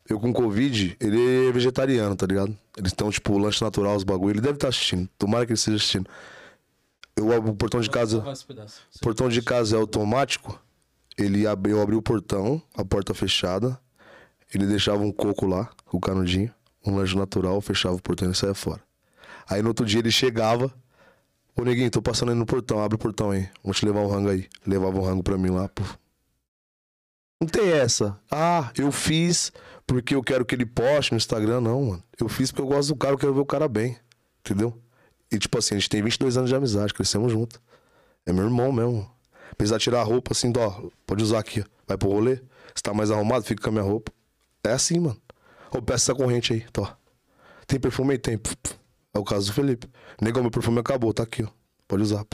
Eu 0.09 0.19
com 0.19 0.33
Covid, 0.33 0.97
ele 0.99 1.47
é 1.47 1.51
vegetariano, 1.51 2.15
tá 2.15 2.25
ligado? 2.25 2.57
Eles 2.77 2.91
estão, 2.91 3.09
tipo, 3.11 3.37
lanche 3.37 3.63
natural, 3.63 3.95
os 3.95 4.03
bagulho. 4.03 4.33
Ele 4.33 4.41
deve 4.41 4.55
estar 4.55 4.67
tá 4.67 4.69
assistindo. 4.69 5.07
Tomara 5.17 5.45
que 5.45 5.51
ele 5.51 5.57
esteja 5.57 5.77
assistindo. 5.77 6.09
Eu 7.15 7.31
abro 7.31 7.51
o 7.51 7.55
portão 7.55 7.79
de 7.79 7.89
casa. 7.89 8.17
O 8.17 8.99
portão 8.99 9.29
de 9.29 9.41
casa 9.41 9.75
é 9.75 9.79
automático. 9.79 10.59
Ele 11.17 11.45
abriu, 11.45 11.77
eu 11.77 11.81
abri 11.81 11.95
o 11.95 12.01
portão, 12.01 12.61
a 12.75 12.83
porta 12.83 13.13
fechada. 13.13 13.79
Ele 14.53 14.65
deixava 14.65 15.01
um 15.03 15.11
coco 15.11 15.45
lá, 15.45 15.69
o 15.91 15.99
canudinho, 15.99 16.53
um 16.85 16.95
lanche 16.95 17.15
natural, 17.15 17.61
fechava 17.61 17.95
o 17.95 18.01
portão 18.01 18.29
e 18.29 18.35
saia 18.35 18.53
fora. 18.53 18.81
Aí 19.49 19.61
no 19.61 19.69
outro 19.69 19.85
dia 19.85 19.99
ele 19.99 20.11
chegava, 20.11 20.73
ô 21.55 21.63
neguinho, 21.63 21.89
tô 21.89 22.01
passando 22.01 22.29
aí 22.29 22.35
no 22.35 22.45
portão, 22.45 22.81
abre 22.81 22.95
o 22.95 22.99
portão 22.99 23.31
aí, 23.31 23.49
vou 23.63 23.73
te 23.73 23.85
levar 23.85 24.01
um 24.01 24.07
rango 24.07 24.29
aí. 24.29 24.47
Levava 24.65 24.97
um 24.97 25.03
rango 25.03 25.23
pra 25.23 25.37
mim 25.37 25.49
lá, 25.49 25.67
pô. 25.69 25.83
Não 27.41 27.47
tem 27.47 27.69
essa. 27.71 28.19
Ah, 28.29 28.71
eu 28.77 28.91
fiz 28.91 29.51
porque 29.87 30.13
eu 30.13 30.21
quero 30.21 30.45
que 30.45 30.53
ele 30.53 30.65
poste 30.65 31.11
no 31.11 31.17
Instagram, 31.17 31.59
não, 31.59 31.83
mano. 31.85 32.03
Eu 32.19 32.29
fiz 32.29 32.51
porque 32.51 32.61
eu 32.61 32.67
gosto 32.67 32.89
do 32.89 32.95
cara, 32.95 33.13
eu 33.13 33.17
quero 33.17 33.33
ver 33.33 33.39
o 33.39 33.45
cara 33.45 33.67
bem. 33.67 33.97
Entendeu? 34.39 34.79
E 35.31 35.39
tipo 35.39 35.57
assim, 35.57 35.75
a 35.75 35.79
gente 35.79 35.89
tem 35.89 36.01
22 36.01 36.37
anos 36.37 36.49
de 36.49 36.55
amizade, 36.55 36.93
crescemos 36.93 37.31
junto. 37.31 37.59
É 38.25 38.31
meu 38.31 38.43
irmão 38.43 38.71
mesmo. 38.71 39.09
Precisar 39.57 39.79
tirar 39.79 40.01
a 40.01 40.03
roupa 40.03 40.31
assim, 40.31 40.51
ó, 40.57 40.89
pode 41.05 41.23
usar 41.23 41.39
aqui, 41.39 41.63
vai 41.87 41.97
pro 41.97 42.09
rolê. 42.09 42.37
Se 42.75 42.81
tá 42.81 42.93
mais 42.93 43.11
arrumado, 43.11 43.43
fica 43.43 43.61
com 43.61 43.69
a 43.69 43.71
minha 43.73 43.83
roupa. 43.83 44.11
É 44.63 44.71
assim, 44.71 44.99
mano. 44.99 45.19
Ou 45.71 45.81
peça 45.81 46.11
essa 46.11 46.15
corrente 46.15 46.53
aí, 46.53 46.61
tá. 46.71 46.97
Tem 47.67 47.79
perfume 47.79 48.13
aí? 48.13 48.17
Tem. 48.17 48.39
É 49.13 49.19
o 49.19 49.23
caso 49.23 49.47
do 49.47 49.53
Felipe. 49.53 49.87
Negão, 50.21 50.41
meu 50.41 50.51
perfume 50.51 50.79
acabou, 50.79 51.13
tá 51.13 51.23
aqui, 51.23 51.43
ó. 51.43 51.47
Pode 51.87 52.03
usar. 52.03 52.25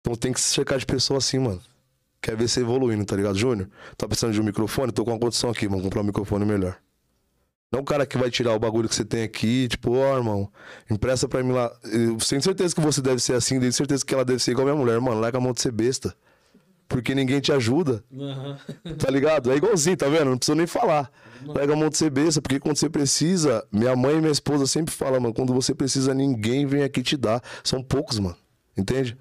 Então 0.00 0.14
tem 0.14 0.32
que 0.32 0.40
se 0.40 0.54
cercar 0.54 0.78
de 0.78 0.86
pessoa 0.86 1.18
assim, 1.18 1.38
mano. 1.38 1.60
Quer 2.20 2.36
ver 2.36 2.48
você 2.48 2.60
evoluindo, 2.60 3.04
tá 3.04 3.16
ligado, 3.16 3.36
Júnior? 3.36 3.68
Tá 3.96 4.06
precisando 4.06 4.32
de 4.32 4.40
um 4.40 4.44
microfone? 4.44 4.92
Tô 4.92 5.04
com 5.04 5.10
uma 5.10 5.18
condição 5.18 5.50
aqui, 5.50 5.66
vamos 5.66 5.82
comprar 5.82 6.00
um 6.00 6.04
microfone 6.04 6.44
melhor. 6.44 6.78
Não 7.72 7.80
o 7.80 7.84
cara 7.84 8.04
que 8.04 8.18
vai 8.18 8.30
tirar 8.30 8.54
o 8.54 8.58
bagulho 8.58 8.86
que 8.86 8.94
você 8.94 9.04
tem 9.04 9.22
aqui, 9.22 9.66
tipo, 9.66 9.92
ó, 9.92 10.12
oh, 10.12 10.18
irmão, 10.18 10.52
empresta 10.90 11.26
pra 11.26 11.42
mim 11.42 11.52
lá. 11.52 11.72
Eu 11.84 12.18
tenho 12.18 12.42
certeza 12.42 12.74
que 12.74 12.80
você 12.82 13.00
deve 13.00 13.18
ser 13.18 13.32
assim, 13.32 13.58
tenho 13.58 13.72
certeza 13.72 14.04
que 14.04 14.12
ela 14.12 14.26
deve 14.26 14.42
ser 14.42 14.50
igual 14.50 14.68
a 14.68 14.72
minha 14.72 14.84
mulher, 14.84 15.00
mano. 15.00 15.18
Larga 15.18 15.38
a 15.38 15.40
mão 15.40 15.54
de 15.54 15.62
ser 15.62 15.72
besta. 15.72 16.14
Porque 16.86 17.14
ninguém 17.14 17.40
te 17.40 17.50
ajuda. 17.50 18.04
Uhum. 18.12 18.56
Tá 18.98 19.10
ligado? 19.10 19.50
É 19.50 19.56
igualzinho, 19.56 19.96
tá 19.96 20.06
vendo? 20.06 20.26
Não 20.26 20.36
precisa 20.36 20.54
nem 20.54 20.66
falar. 20.66 21.10
Uhum. 21.46 21.54
Larga 21.54 21.72
a 21.72 21.76
mão 21.76 21.88
de 21.88 21.96
ser 21.96 22.10
besta, 22.10 22.42
porque 22.42 22.60
quando 22.60 22.76
você 22.76 22.90
precisa, 22.90 23.66
minha 23.72 23.96
mãe 23.96 24.16
e 24.16 24.20
minha 24.20 24.30
esposa 24.30 24.66
sempre 24.66 24.92
falam, 24.92 25.18
mano, 25.18 25.32
quando 25.32 25.54
você 25.54 25.74
precisa, 25.74 26.12
ninguém 26.12 26.66
vem 26.66 26.82
aqui 26.82 27.02
te 27.02 27.16
dar. 27.16 27.42
São 27.64 27.82
poucos, 27.82 28.18
mano. 28.18 28.36
Entende? 28.76 29.16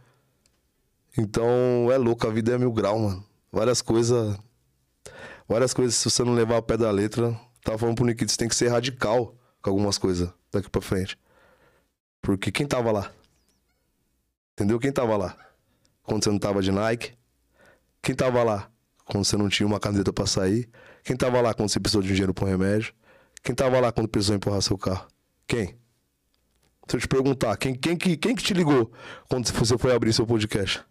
Então, 1.18 1.90
é 1.90 1.98
louco, 1.98 2.28
a 2.28 2.30
vida 2.30 2.52
é 2.52 2.58
mil 2.58 2.74
grau, 2.74 3.00
mano. 3.00 3.24
Várias 3.50 3.82
coisas. 3.82 4.38
Várias 5.48 5.74
coisas, 5.74 5.96
se 5.96 6.10
você 6.10 6.22
não 6.26 6.34
levar 6.34 6.58
o 6.58 6.62
pé 6.62 6.76
da 6.76 6.92
letra, 6.92 7.34
Tava 7.64 7.78
falando 7.78 7.96
pro 7.96 8.06
Nikito, 8.06 8.32
você 8.32 8.38
tem 8.38 8.48
que 8.48 8.56
ser 8.56 8.70
radical 8.70 9.36
com 9.62 9.70
algumas 9.70 9.98
coisas 9.98 10.30
daqui 10.52 10.70
pra 10.70 10.82
frente. 10.82 11.18
Porque 12.22 12.52
quem 12.52 12.66
tava 12.66 12.92
lá? 12.92 13.12
Entendeu? 14.54 14.80
Quem 14.80 14.92
tava 14.92 15.16
lá? 15.18 15.36
Quando 16.04 16.24
você 16.24 16.30
não 16.30 16.40
tava 16.40 16.62
de 16.62 16.72
Nike? 16.72 17.14
Quem 18.02 18.16
tava 18.16 18.44
lá? 18.44 18.70
Quando 19.06 19.26
você 19.26 19.38
não 19.38 19.50
tinha 19.50 19.68
uma 19.68 19.80
caneta 19.80 20.12
pra 20.12 20.26
sair? 20.26 20.70
Quem 21.04 21.16
tava 21.16 21.42
lá 21.42 21.54
quando 21.54 21.70
você 21.70 21.80
precisou 21.80 22.02
de 22.02 22.10
dinheiro 22.10 22.34
pra 22.34 22.46
um 22.46 22.48
remédio? 22.48 22.94
Quem 23.44 23.56
tava 23.56 23.80
lá 23.80 23.92
quando 23.92 24.08
precisou 24.08 24.36
empurrar 24.36 24.62
seu 24.62 24.78
carro? 24.78 25.08
Quem? 25.48 25.80
Se 26.88 26.96
eu 26.96 27.00
te 27.00 27.08
perguntar, 27.08 27.56
quem, 27.58 27.74
quem, 27.74 27.96
que, 27.96 28.18
quem 28.18 28.36
que 28.36 28.44
te 28.44 28.54
ligou 28.54 28.92
quando 29.30 29.48
você 29.52 29.78
foi 29.78 29.94
abrir 29.94 30.14
seu 30.14 30.26
podcast? 30.26 30.84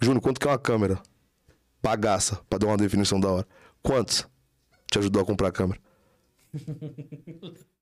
Júnior, 0.00 0.20
quanto 0.20 0.40
que 0.40 0.46
é 0.46 0.50
uma 0.50 0.58
câmera? 0.58 1.00
Bagaça, 1.82 2.40
pra 2.48 2.58
dar 2.58 2.66
uma 2.66 2.76
definição 2.76 3.18
da 3.18 3.28
hora. 3.28 3.48
Quantos 3.82 4.26
te 4.90 4.98
ajudou 4.98 5.22
a 5.22 5.24
comprar 5.24 5.48
a 5.48 5.52
câmera? 5.52 5.80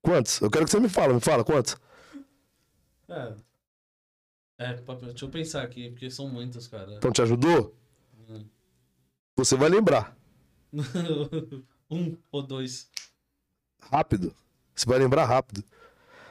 Quantos? 0.01 0.41
Eu 0.41 0.49
quero 0.49 0.65
que 0.65 0.71
você 0.71 0.79
me 0.79 0.89
fale, 0.89 1.13
me 1.13 1.19
fala, 1.19 1.43
quantos? 1.43 1.77
É. 3.09 3.33
É, 4.57 4.73
deixa 4.73 5.25
eu 5.25 5.29
pensar 5.29 5.63
aqui, 5.63 5.89
porque 5.89 6.09
são 6.09 6.29
muitos, 6.29 6.67
cara. 6.67 6.93
Então 6.93 7.11
te 7.11 7.21
ajudou? 7.21 7.75
Hum. 8.29 8.45
Você 9.35 9.55
vai 9.55 9.69
lembrar. 9.69 10.15
um 11.91 12.17
ou 12.31 12.41
dois. 12.41 12.89
Rápido. 13.81 14.33
Você 14.73 14.85
vai 14.85 14.99
lembrar 14.99 15.25
rápido. 15.25 15.63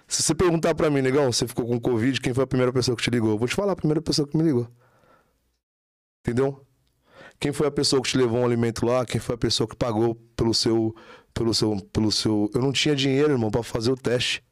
Se 0.07 0.23
você 0.23 0.35
perguntar 0.35 0.75
pra 0.75 0.91
mim, 0.91 1.01
negão, 1.01 1.33
você 1.33 1.47
ficou 1.47 1.67
com 1.67 1.81
Covid, 1.81 2.21
quem 2.21 2.35
foi 2.35 2.45
a 2.45 2.47
primeira 2.47 2.73
pessoa 2.73 2.97
que 2.97 3.03
te 3.03 3.11
ligou? 3.11 3.31
Eu 3.31 3.39
vou 3.39 3.49
te 3.49 3.55
falar 3.55 3.73
a 3.73 3.77
primeira 3.77 4.03
pessoa 4.03 4.29
que 4.29 4.37
me 4.37 4.43
ligou. 4.43 4.69
Entendeu? 6.21 6.65
Quem 7.39 7.53
foi 7.53 7.67
a 7.67 7.71
pessoa 7.71 8.01
que 8.03 8.09
te 8.09 8.19
levou 8.19 8.41
um 8.41 8.45
alimento 8.45 8.87
lá? 8.87 9.05
Quem 9.05 9.21
foi 9.21 9.35
a 9.35 9.39
pessoa 9.39 9.69
que 9.69 9.77
pagou 9.77 10.15
pelo 10.37 10.55
seu. 10.55 10.95
Pelo 11.35 11.53
seu. 11.53 11.77
Pelo 11.93 12.13
seu. 12.13 12.51
Eu 12.55 12.63
não 12.63 12.73
tinha 12.73 12.95
dinheiro, 12.95 13.33
irmão, 13.33 13.51
pra 13.51 13.63
fazer 13.63 13.91
o 13.91 13.97
teste. 13.97 14.43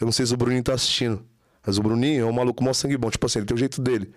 Eu 0.00 0.06
não 0.06 0.12
sei 0.12 0.26
se 0.26 0.34
o 0.34 0.36
Bruninho 0.36 0.62
tá 0.62 0.74
assistindo. 0.74 1.24
Mas 1.64 1.78
o 1.78 1.82
Bruninho 1.82 2.22
é 2.22 2.26
um 2.26 2.32
maluco 2.32 2.64
mó 2.64 2.72
sangue 2.72 2.96
bom. 2.96 3.10
Tipo 3.10 3.26
assim, 3.26 3.38
ele 3.40 3.46
tem 3.46 3.54
o 3.54 3.58
jeito 3.58 3.80
dele. 3.80 4.12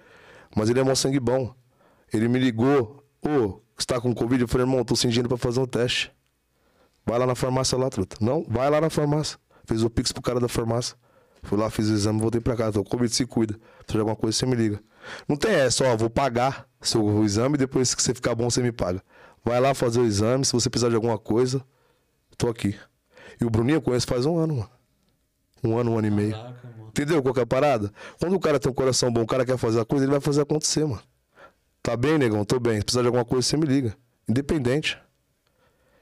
Mas 0.55 0.70
ele 0.70 0.80
é 0.80 0.84
mó 0.84 0.95
sangue 0.95 1.20
bom. 1.20 1.53
Ele 2.11 2.28
me 2.28 2.39
ligou. 2.39 3.03
Ô, 3.22 3.30
oh, 3.30 3.61
você 3.78 3.86
tá 3.86 3.99
com 3.99 4.13
Covid? 4.13 4.41
Eu 4.41 4.47
falei, 4.47 4.66
irmão, 4.66 4.84
tô 4.84 4.95
sem 4.95 5.09
dinheiro 5.09 5.30
pra 5.30 5.38
fazer 5.38 5.59
um 5.59 5.68
teste. 5.68 6.11
Vai 7.05 7.20
lá 7.20 7.28
na 7.28 7.36
farmácia 7.36 7.78
lá, 7.78 7.89
truta. 7.89 8.18
Não, 8.20 8.43
vai 8.47 8.70
lá 8.70 8.82
na 8.82 8.89
farmácia. 8.89 9.38
Fez 9.66 9.84
o 9.84 9.89
pix 9.89 10.11
pro 10.11 10.22
cara 10.22 10.39
da 10.39 10.47
farmácia. 10.47 10.95
Fui 11.43 11.57
lá, 11.57 11.70
fiz 11.70 11.89
o 11.89 11.93
exame, 11.93 12.20
voltei 12.20 12.41
pra 12.41 12.55
casa. 12.55 12.74
Tô 12.74 12.84
com 12.84 12.89
Covid, 12.89 13.13
se 13.13 13.26
cuida. 13.26 13.53
Se 13.53 13.88
tiver 13.88 13.99
alguma 13.99 14.16
coisa, 14.16 14.36
você 14.36 14.45
me 14.45 14.55
liga. 14.55 14.82
Não 15.28 15.36
tem 15.36 15.51
essa, 15.51 15.86
ó, 15.86 15.95
vou 15.95 16.09
pagar 16.09 16.68
seu 16.82 17.24
exame, 17.24 17.57
depois 17.57 17.93
que 17.93 18.01
você 18.01 18.13
ficar 18.13 18.34
bom, 18.34 18.49
você 18.49 18.61
me 18.61 18.72
paga. 18.72 19.03
Vai 19.43 19.59
lá 19.59 19.76
fazer 19.76 19.99
o 19.99 20.05
exame, 20.05 20.43
se 20.43 20.53
você 20.53 20.70
precisar 20.70 20.89
de 20.89 20.95
alguma 20.95 21.20
coisa, 21.20 21.63
tô 22.38 22.50
aqui. 22.50 22.78
E 23.40 23.46
o 23.46 23.50
Bruninho 23.50 23.78
eu 23.78 23.82
conheço 23.82 24.08
faz 24.08 24.26
um 24.26 24.38
ano, 24.38 24.56
mano. 24.56 24.70
Um 25.64 25.78
ano, 25.78 25.92
um 25.92 25.98
ano 25.98 26.08
e 26.08 26.12
meio. 26.12 26.32
Caraca, 26.32 26.76
Entendeu 26.88 27.22
qual 27.22 27.36
é 27.38 27.42
a 27.42 27.46
parada? 27.46 27.92
Quando 28.20 28.36
o 28.36 28.40
cara 28.40 28.60
tem 28.60 28.72
um 28.72 28.76
coração 28.76 29.12
bom, 29.12 29.22
o 29.22 29.28
cara 29.28 29.46
quer 29.46 29.58
fazer 29.58 29.80
a 29.80 29.86
coisa, 29.86 30.06
ele 30.06 30.12
vai 30.12 30.22
fazer 30.22 30.42
acontecer, 30.42 30.86
mano. 30.86 31.02
Tá 31.82 31.98
bem, 31.98 32.18
negão? 32.18 32.46
Tô 32.46 32.60
bem. 32.60 32.78
Se 32.78 32.84
precisar 32.86 33.02
de 33.02 33.08
alguma 33.08 33.26
coisa, 33.26 33.46
você 33.46 33.58
me 33.58 33.66
liga. 33.66 33.96
Independente. 34.28 34.98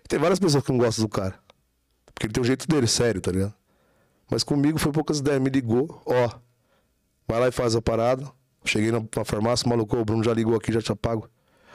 Tem 0.07 0.19
várias 0.19 0.39
pessoas 0.39 0.63
que 0.63 0.71
não 0.71 0.77
gostam 0.77 1.05
do 1.05 1.09
cara. 1.09 1.35
Porque 2.05 2.27
ele 2.27 2.33
tem 2.33 2.41
um 2.41 2.45
jeito 2.45 2.67
dele, 2.67 2.87
sério, 2.87 3.19
tá 3.19 3.31
ligado? 3.31 3.53
Mas 4.29 4.43
comigo 4.43 4.77
foi 4.77 4.91
poucas 4.91 5.19
ideias. 5.19 5.41
Me 5.41 5.49
ligou, 5.49 6.01
ó. 6.05 6.29
Vai 7.27 7.39
lá 7.39 7.47
e 7.47 7.51
faz 7.51 7.75
a 7.75 7.81
parada. 7.81 8.31
Cheguei 8.65 8.91
na, 8.91 8.99
na 8.99 9.25
farmácia, 9.25 9.67
maluco, 9.67 9.97
o 9.97 10.05
Bruno 10.05 10.23
já 10.23 10.33
ligou 10.33 10.55
aqui, 10.55 10.71
já 10.71 10.81
te 10.81 10.91
apago. 10.91 11.29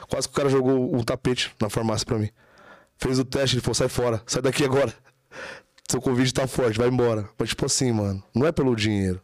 Quase 0.09 0.27
que 0.27 0.33
o 0.33 0.37
cara 0.37 0.49
jogou 0.49 0.95
um 0.95 1.03
tapete 1.03 1.53
na 1.61 1.69
farmácia 1.69 2.05
pra 2.05 2.17
mim. 2.17 2.29
Fez 2.99 3.17
o 3.17 3.25
teste, 3.25 3.55
ele 3.55 3.61
falou, 3.61 3.75
sai 3.75 3.89
fora, 3.89 4.21
sai 4.27 4.41
daqui 4.41 4.63
agora. 4.63 4.93
Seu 5.89 5.99
convite 6.01 6.33
tá 6.33 6.45
forte, 6.45 6.77
vai 6.77 6.87
embora. 6.87 7.27
Mas 7.37 7.49
tipo 7.49 7.65
assim, 7.65 7.91
mano, 7.91 8.23
não 8.35 8.45
é 8.45 8.51
pelo 8.51 8.75
dinheiro. 8.75 9.21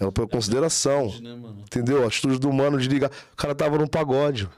É 0.00 0.10
pela 0.10 0.26
consideração. 0.26 1.06
Né, 1.20 1.30
entendeu? 1.60 2.04
A 2.04 2.08
atitude 2.08 2.38
do 2.38 2.52
mano 2.52 2.78
de 2.78 2.88
ligar. 2.88 3.10
O 3.32 3.36
cara 3.36 3.54
tava 3.54 3.78
num 3.78 3.86
pagode. 3.86 4.48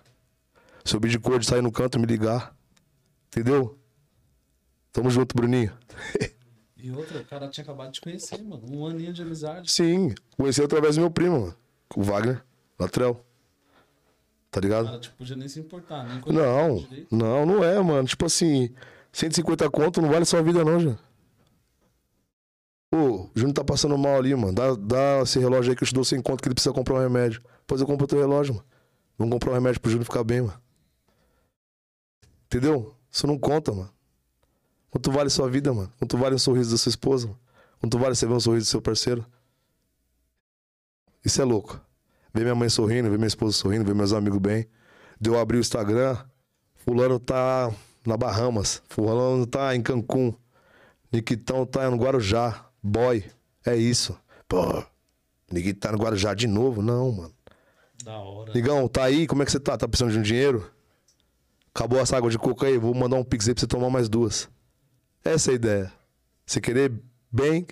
Seu 0.84 0.98
de 0.98 1.18
cor 1.18 1.38
de 1.38 1.46
sair 1.46 1.60
no 1.60 1.70
canto 1.70 1.98
e 1.98 2.00
me 2.00 2.06
ligar. 2.06 2.56
Entendeu? 3.26 3.78
Tamo 4.90 5.10
junto, 5.10 5.36
Bruninho. 5.36 5.72
E 6.76 6.90
outra, 6.90 7.20
o 7.20 7.24
cara 7.24 7.48
tinha 7.48 7.62
acabado 7.62 7.92
de 7.92 8.00
conhecer, 8.00 8.42
mano. 8.42 8.62
Um 8.70 8.86
aninho 8.86 9.12
de 9.12 9.20
amizade. 9.20 9.70
Sim, 9.70 10.14
conheci 10.36 10.62
através 10.62 10.94
do 10.94 11.00
meu 11.00 11.10
primo, 11.10 11.40
mano 11.40 11.56
o 11.96 12.02
Wagner 12.02 12.42
Latrell. 12.78 13.24
Tá 14.50 14.60
ligado? 14.60 14.86
Cara, 14.86 14.98
tipo, 14.98 15.16
podia 15.16 15.36
nem 15.36 15.48
se 15.48 15.60
importar, 15.60 16.04
nem 16.04 16.22
Não, 16.32 16.86
não, 17.10 17.46
não 17.46 17.64
é, 17.64 17.80
mano. 17.82 18.08
Tipo 18.08 18.26
assim, 18.26 18.70
150 19.12 19.68
conto 19.70 20.00
não 20.00 20.08
vale 20.08 20.24
sua 20.24 20.42
vida, 20.42 20.64
não, 20.64 20.80
já. 20.80 20.96
Pô, 22.90 23.24
o 23.24 23.30
Júnior 23.34 23.54
tá 23.54 23.62
passando 23.62 23.98
mal 23.98 24.16
ali, 24.16 24.34
mano. 24.34 24.54
Dá, 24.54 24.74
dá 24.74 25.22
esse 25.22 25.38
relógio 25.38 25.70
aí 25.70 25.76
que 25.76 25.84
eu 25.84 25.88
te 25.88 25.94
dou 25.94 26.04
sem 26.04 26.22
conto 26.22 26.42
que 26.42 26.48
ele 26.48 26.54
precisa 26.54 26.74
comprar 26.74 26.94
um 26.94 27.00
remédio. 27.00 27.42
Depois 27.60 27.80
eu 27.80 27.86
compro 27.86 28.04
outro 28.04 28.18
relógio, 28.18 28.54
mano. 28.54 28.66
Vamos 29.18 29.34
comprar 29.34 29.50
um 29.50 29.54
remédio 29.54 29.80
pro 29.80 29.90
Júnior 29.90 30.06
ficar 30.06 30.24
bem, 30.24 30.40
mano. 30.40 30.58
Entendeu? 32.46 32.94
Isso 33.10 33.26
não 33.26 33.38
conta, 33.38 33.72
mano. 33.72 33.90
Quanto 34.90 35.10
vale 35.10 35.28
sua 35.28 35.50
vida, 35.50 35.72
mano? 35.74 35.92
Quanto 35.98 36.16
vale 36.16 36.34
o 36.34 36.38
sorriso 36.38 36.70
da 36.70 36.78
sua 36.78 36.88
esposa, 36.88 37.26
mano? 37.26 37.38
Quanto 37.78 37.98
vale 37.98 38.14
você 38.14 38.26
ver 38.26 38.32
um 38.32 38.40
sorriso 38.40 38.66
do 38.66 38.70
seu 38.70 38.80
parceiro? 38.80 39.26
Isso 41.22 41.42
é 41.42 41.44
louco. 41.44 41.78
Ver 42.38 42.44
minha 42.44 42.54
mãe 42.54 42.68
sorrindo, 42.68 43.10
ver 43.10 43.18
minha 43.18 43.26
esposa 43.26 43.56
sorrindo, 43.56 43.84
ver 43.84 43.96
meus 43.96 44.12
amigos 44.12 44.38
bem. 44.38 44.64
Deu 45.20 45.32
de 45.32 45.40
abrir 45.40 45.56
o 45.56 45.60
Instagram, 45.60 46.16
fulano 46.76 47.18
tá 47.18 47.68
na 48.06 48.16
Bahamas, 48.16 48.80
fulano 48.88 49.44
tá 49.44 49.74
em 49.74 49.82
Cancún. 49.82 50.32
Niquitão 51.10 51.66
tá 51.66 51.90
no 51.90 51.96
Guarujá. 51.96 52.64
Boy. 52.80 53.24
É 53.66 53.74
isso. 53.74 54.16
Pô, 54.46 54.84
Niquitão 55.50 55.90
tá 55.90 55.96
no 55.96 56.00
Guarujá 56.00 56.32
de 56.32 56.46
novo? 56.46 56.80
Não, 56.80 57.10
mano. 57.10 57.34
Da 58.04 58.16
hora. 58.18 58.52
Ligão, 58.52 58.86
tá 58.86 59.02
aí? 59.02 59.26
Como 59.26 59.42
é 59.42 59.44
que 59.44 59.50
você 59.50 59.58
tá? 59.58 59.76
Tá 59.76 59.88
precisando 59.88 60.12
de 60.12 60.20
um 60.20 60.22
dinheiro? 60.22 60.70
Acabou 61.74 61.98
essa 61.98 62.16
água 62.16 62.30
de 62.30 62.38
coco 62.38 62.64
aí? 62.64 62.78
Vou 62.78 62.94
mandar 62.94 63.16
um 63.16 63.24
pix 63.24 63.48
aí 63.48 63.54
pra 63.54 63.62
você 63.62 63.66
tomar 63.66 63.90
mais 63.90 64.08
duas. 64.08 64.48
Essa 65.24 65.50
é 65.50 65.52
a 65.52 65.54
ideia. 65.56 65.92
Você 66.46 66.60
querer 66.60 66.92
bem 67.32 67.66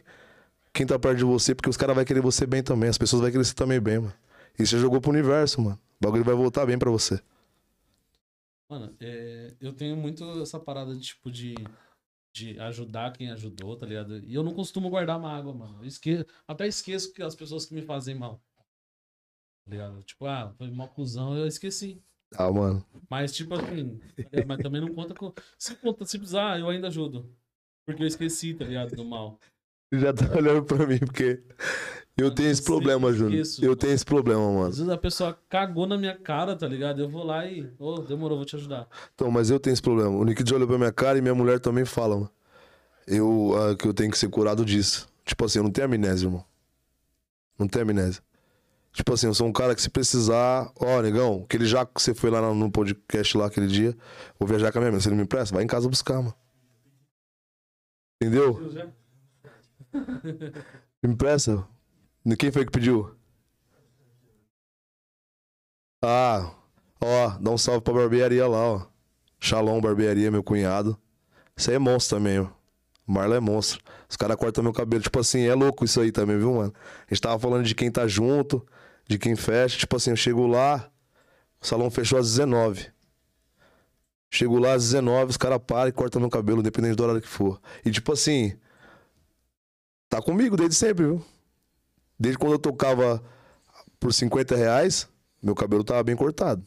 quem 0.73 0.85
tá 0.85 0.99
perto 0.99 1.19
de 1.19 1.25
você, 1.25 1.55
porque 1.55 1.71
os 1.71 1.77
caras 1.77 1.95
vão 1.95 2.05
querer 2.05 2.21
você 2.21 2.45
bem 2.45 2.65
também. 2.65 2.89
As 2.89 2.99
pessoas 2.99 3.23
vão 3.23 3.31
querer 3.31 3.45
você 3.45 3.55
também 3.55 3.79
bem, 3.79 4.01
mano. 4.01 4.13
E 4.59 4.67
você 4.67 4.79
jogou 4.79 5.01
pro 5.01 5.11
universo, 5.11 5.61
mano. 5.61 5.81
O 6.01 6.05
bagulho 6.05 6.25
vai 6.25 6.35
voltar 6.35 6.67
bem 6.67 6.79
pra 6.79 6.91
você. 6.91 7.21
Mano, 8.69 8.95
é, 9.01 9.55
eu 9.61 9.73
tenho 9.73 9.97
muito 9.97 10.25
essa 10.43 10.59
parada 10.59 10.95
de 10.95 11.01
tipo 11.01 11.31
de, 11.31 11.55
de 12.35 12.59
ajudar 12.61 13.13
quem 13.13 13.31
ajudou, 13.31 13.77
tá 13.77 13.87
ligado? 13.87 14.19
E 14.19 14.35
eu 14.35 14.43
não 14.43 14.55
costumo 14.55 14.91
guardar 14.91 15.21
mágoa, 15.21 15.55
mano. 15.55 15.79
Eu 15.81 15.87
esque... 15.87 16.27
Até 16.49 16.67
esqueço 16.67 17.13
que 17.13 17.23
as 17.23 17.35
pessoas 17.35 17.67
que 17.67 17.75
me 17.75 17.83
fazem 17.83 18.15
mal. 18.15 18.41
Tá 19.65 19.71
ligado? 19.71 20.03
Tipo, 20.03 20.27
ah, 20.27 20.53
foi 20.57 20.71
mal 20.71 20.89
cuzão, 20.89 21.37
eu 21.37 21.47
esqueci. 21.47 22.03
Ah, 22.35 22.51
mano. 22.51 22.85
Mas, 23.09 23.33
tipo 23.35 23.55
assim, 23.55 23.99
tá 23.99 24.45
mas 24.47 24.59
também 24.59 24.81
não 24.81 24.93
conta 24.95 25.15
com. 25.15 25.33
Se 25.59 25.77
conta, 25.77 26.05
se 26.05 26.19
precisar, 26.19 26.59
eu 26.59 26.69
ainda 26.69 26.89
ajudo. 26.89 27.33
Porque 27.87 28.03
eu 28.03 28.07
esqueci, 28.07 28.55
tá 28.55 28.65
ligado? 28.65 28.95
Do 28.97 29.05
mal. 29.05 29.39
Já 29.93 30.13
tá 30.13 30.25
olhando 30.37 30.65
pra 30.65 30.87
mim, 30.87 30.99
porque 30.99 31.43
eu 32.17 32.31
tenho 32.35 32.51
esse 32.51 32.63
problema, 32.63 33.13
Júnior. 33.13 33.43
Eu 33.61 33.77
tenho 33.77 33.93
esse 33.93 34.05
problema, 34.05 34.41
mano. 34.41 34.67
Às 34.67 34.79
vezes 34.79 34.91
a 34.93 34.97
pessoa 34.97 35.39
cagou 35.49 35.87
na 35.87 35.99
minha 35.99 36.17
cara, 36.17 36.57
tá 36.57 36.67
ligado? 36.67 37.01
Eu 37.01 37.09
vou 37.09 37.25
lá 37.25 37.45
e. 37.47 37.71
Ô, 37.79 37.99
demorou, 38.01 38.39
vou 38.39 38.47
te 38.47 38.57
ajudar. 38.57 38.89
Então, 39.15 39.31
mas 39.31 39.51
eu 39.51 39.61
tenho 39.61 39.75
esse 39.75 39.83
problema. 39.83 40.11
O 40.11 40.25
Nick 40.25 40.43
olhou 40.55 40.67
pra 40.67 40.79
minha 40.79 40.93
cara 40.93 41.19
e 41.19 41.21
minha 41.23 41.35
mulher 41.35 41.61
também 41.61 41.85
fala, 41.85 42.15
mano. 42.17 42.31
Eu, 43.07 43.53
ah, 43.57 43.77
que 43.77 43.87
eu 43.87 43.95
tenho 43.95 44.11
que 44.11 44.19
ser 44.19 44.29
curado 44.29 44.65
disso. 44.65 45.09
Tipo 45.25 45.45
assim, 45.45 45.59
eu 45.59 45.63
não 45.65 45.71
tenho 45.71 45.85
amnésia, 45.85 46.27
irmão. 46.27 46.45
Não 47.59 47.69
tenho 47.69 47.85
amnésia. 47.85 48.23
Tipo 48.93 49.13
assim, 49.13 49.27
eu 49.27 49.35
sou 49.35 49.47
um 49.47 49.53
cara 49.53 49.75
que 49.75 49.83
se 49.83 49.91
precisar. 49.91 50.73
Ó, 50.81 51.03
negão, 51.03 51.43
aquele 51.45 51.67
jaco 51.67 51.93
que 51.95 52.01
você 52.03 52.15
foi 52.15 52.31
lá 52.31 52.41
no- 52.41 52.55
no 52.55 52.71
podcast 52.71 53.37
lá 53.37 53.47
aquele 53.47 53.67
dia, 53.67 53.95
vou 54.39 54.49
viajar 54.49 54.73
com 54.73 54.79
a 54.79 54.81
minha 54.81 54.91
mãe. 54.93 55.01
Você 55.01 55.11
não 55.11 55.17
me 55.19 55.23
empresta? 55.25 55.55
Vai 55.55 55.63
em 55.65 55.67
casa 55.67 55.87
buscar, 55.89 56.17
mano. 56.17 56.35
Entendeu? 58.23 58.59
Me 61.03 61.13
empresta? 61.13 61.67
Quem 62.35 62.51
foi 62.51 62.65
que 62.65 62.73
pediu? 62.73 63.15
Ah, 66.03 66.53
ó, 67.01 67.39
dá 67.39 67.51
um 67.51 67.59
salve 67.59 67.83
pra 67.83 67.95
barbearia 67.95 68.47
lá, 68.49 68.59
ó. 68.59 68.87
Shalom 69.39 69.81
Barbearia, 69.81 70.31
meu 70.31 70.43
cunhado. 70.43 70.99
Aí 71.69 71.75
é 71.75 71.79
monstro 71.79 72.19
também, 72.19 72.41
ó. 72.41 72.49
O 73.07 73.13
Marlon 73.13 73.37
é 73.37 73.41
monstro. 73.41 73.81
Os 74.09 74.17
caras 74.17 74.37
cortam 74.37 74.65
meu 74.65 74.73
cabelo. 74.73 75.03
Tipo 75.03 75.21
assim, 75.21 75.47
é 75.47 75.55
louco 75.55 75.85
isso 75.85 76.01
aí 76.01 76.11
também, 76.11 76.37
viu, 76.37 76.55
mano? 76.55 76.75
A 77.09 77.15
gente 77.15 77.21
tava 77.23 77.39
falando 77.39 77.65
de 77.65 77.75
quem 77.75 77.91
tá 77.91 78.07
junto, 78.09 78.67
de 79.07 79.19
quem 79.19 79.37
fecha. 79.37 79.79
Tipo 79.79 79.97
assim, 79.97 80.11
eu 80.11 80.17
chego 80.17 80.47
lá, 80.47 80.91
o 81.61 81.67
salão 81.67 81.91
fechou 81.91 82.19
às 82.19 82.27
19. 82.29 82.91
Chego 84.31 84.59
lá 84.59 84.75
às 84.75 84.83
19, 84.83 85.31
os 85.31 85.37
caras 85.37 85.61
param 85.65 85.89
e 85.89 85.93
cortam 85.93 86.21
meu 86.21 86.31
cabelo, 86.31 86.61
independente 86.61 86.97
do 86.97 87.03
horário 87.05 87.23
que 87.23 87.29
for. 87.29 87.61
E 87.85 87.91
tipo 87.91 88.13
assim, 88.13 88.59
tá 90.09 90.21
comigo 90.21 90.57
desde 90.57 90.75
sempre, 90.75 91.07
viu? 91.07 91.25
Desde 92.19 92.39
quando 92.39 92.53
eu 92.53 92.59
tocava 92.59 93.23
por 94.01 94.13
50 94.13 94.57
reais, 94.57 95.09
meu 95.43 95.55
cabelo 95.55 95.85
tava 95.85 96.03
bem 96.03 96.17
cortado. 96.17 96.65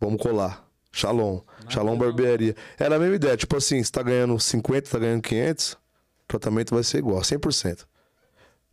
Vamos 0.00 0.20
colar. 0.20 0.68
Shalom. 0.92 1.40
Shalom 1.68 1.96
barbearia. 1.96 2.54
Era 2.78 2.96
a 2.96 2.98
mesma 2.98 3.16
ideia. 3.16 3.36
Tipo 3.36 3.56
assim, 3.56 3.82
você 3.82 3.90
tá 3.90 4.02
ganhando 4.02 4.38
50, 4.38 4.90
tá 4.90 4.98
ganhando 4.98 5.22
500, 5.22 5.72
o 5.72 5.78
tratamento 6.28 6.74
vai 6.74 6.84
ser 6.84 6.98
igual, 6.98 7.20
100%. 7.20 7.84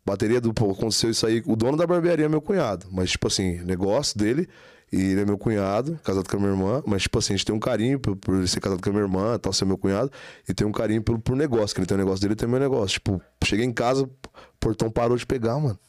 Bateria 0.06 0.42
do. 0.42 0.54
Pô, 0.54 0.72
aconteceu 0.72 1.10
isso 1.10 1.26
aí. 1.26 1.44
O 1.46 1.56
dono 1.56 1.78
da 1.78 1.86
barbearia 1.86 2.26
é 2.26 2.30
meu 2.30 2.42
cunhado. 2.42 2.88
Mas, 2.92 3.12
tipo 3.12 3.28
assim, 3.28 3.60
negócio 3.64 4.18
dele. 4.18 4.48
E 4.92 5.00
ele 5.00 5.22
é 5.22 5.26
meu 5.26 5.38
cunhado, 5.38 5.98
casado 6.04 6.28
com 6.28 6.36
a 6.36 6.40
minha 6.40 6.52
irmã. 6.52 6.84
Mas, 6.86 7.04
tipo 7.04 7.18
assim, 7.18 7.34
a 7.34 7.38
gente 7.38 7.46
tem 7.46 7.56
um 7.56 7.60
carinho 7.60 8.00
por, 8.00 8.16
por 8.18 8.36
ele 8.36 8.48
ser 8.48 8.60
casado 8.60 8.82
com 8.82 8.90
a 8.90 8.94
minha 8.94 9.06
irmã, 9.06 9.40
tal, 9.40 9.54
ser 9.54 9.64
meu 9.66 9.78
cunhado. 9.78 10.12
E 10.50 10.54
tem 10.54 10.68
um 10.68 10.72
carinho 10.72 11.02
pelo, 11.02 11.18
por 11.18 11.36
negócio. 11.36 11.74
Que 11.74 11.82
ele 11.82 11.88
tem 11.88 11.96
o 11.96 12.00
negócio 12.00 12.22
dele 12.22 12.34
e 12.34 12.36
tem 12.36 12.48
o 12.48 12.52
meu 12.52 12.60
negócio. 12.60 12.96
Tipo, 12.96 13.22
cheguei 13.44 13.66
em 13.66 13.72
casa, 13.72 14.10
o 14.56 14.58
portão 14.60 14.90
parou 14.90 15.18
de 15.18 15.26
pegar, 15.26 15.60
mano. 15.60 15.80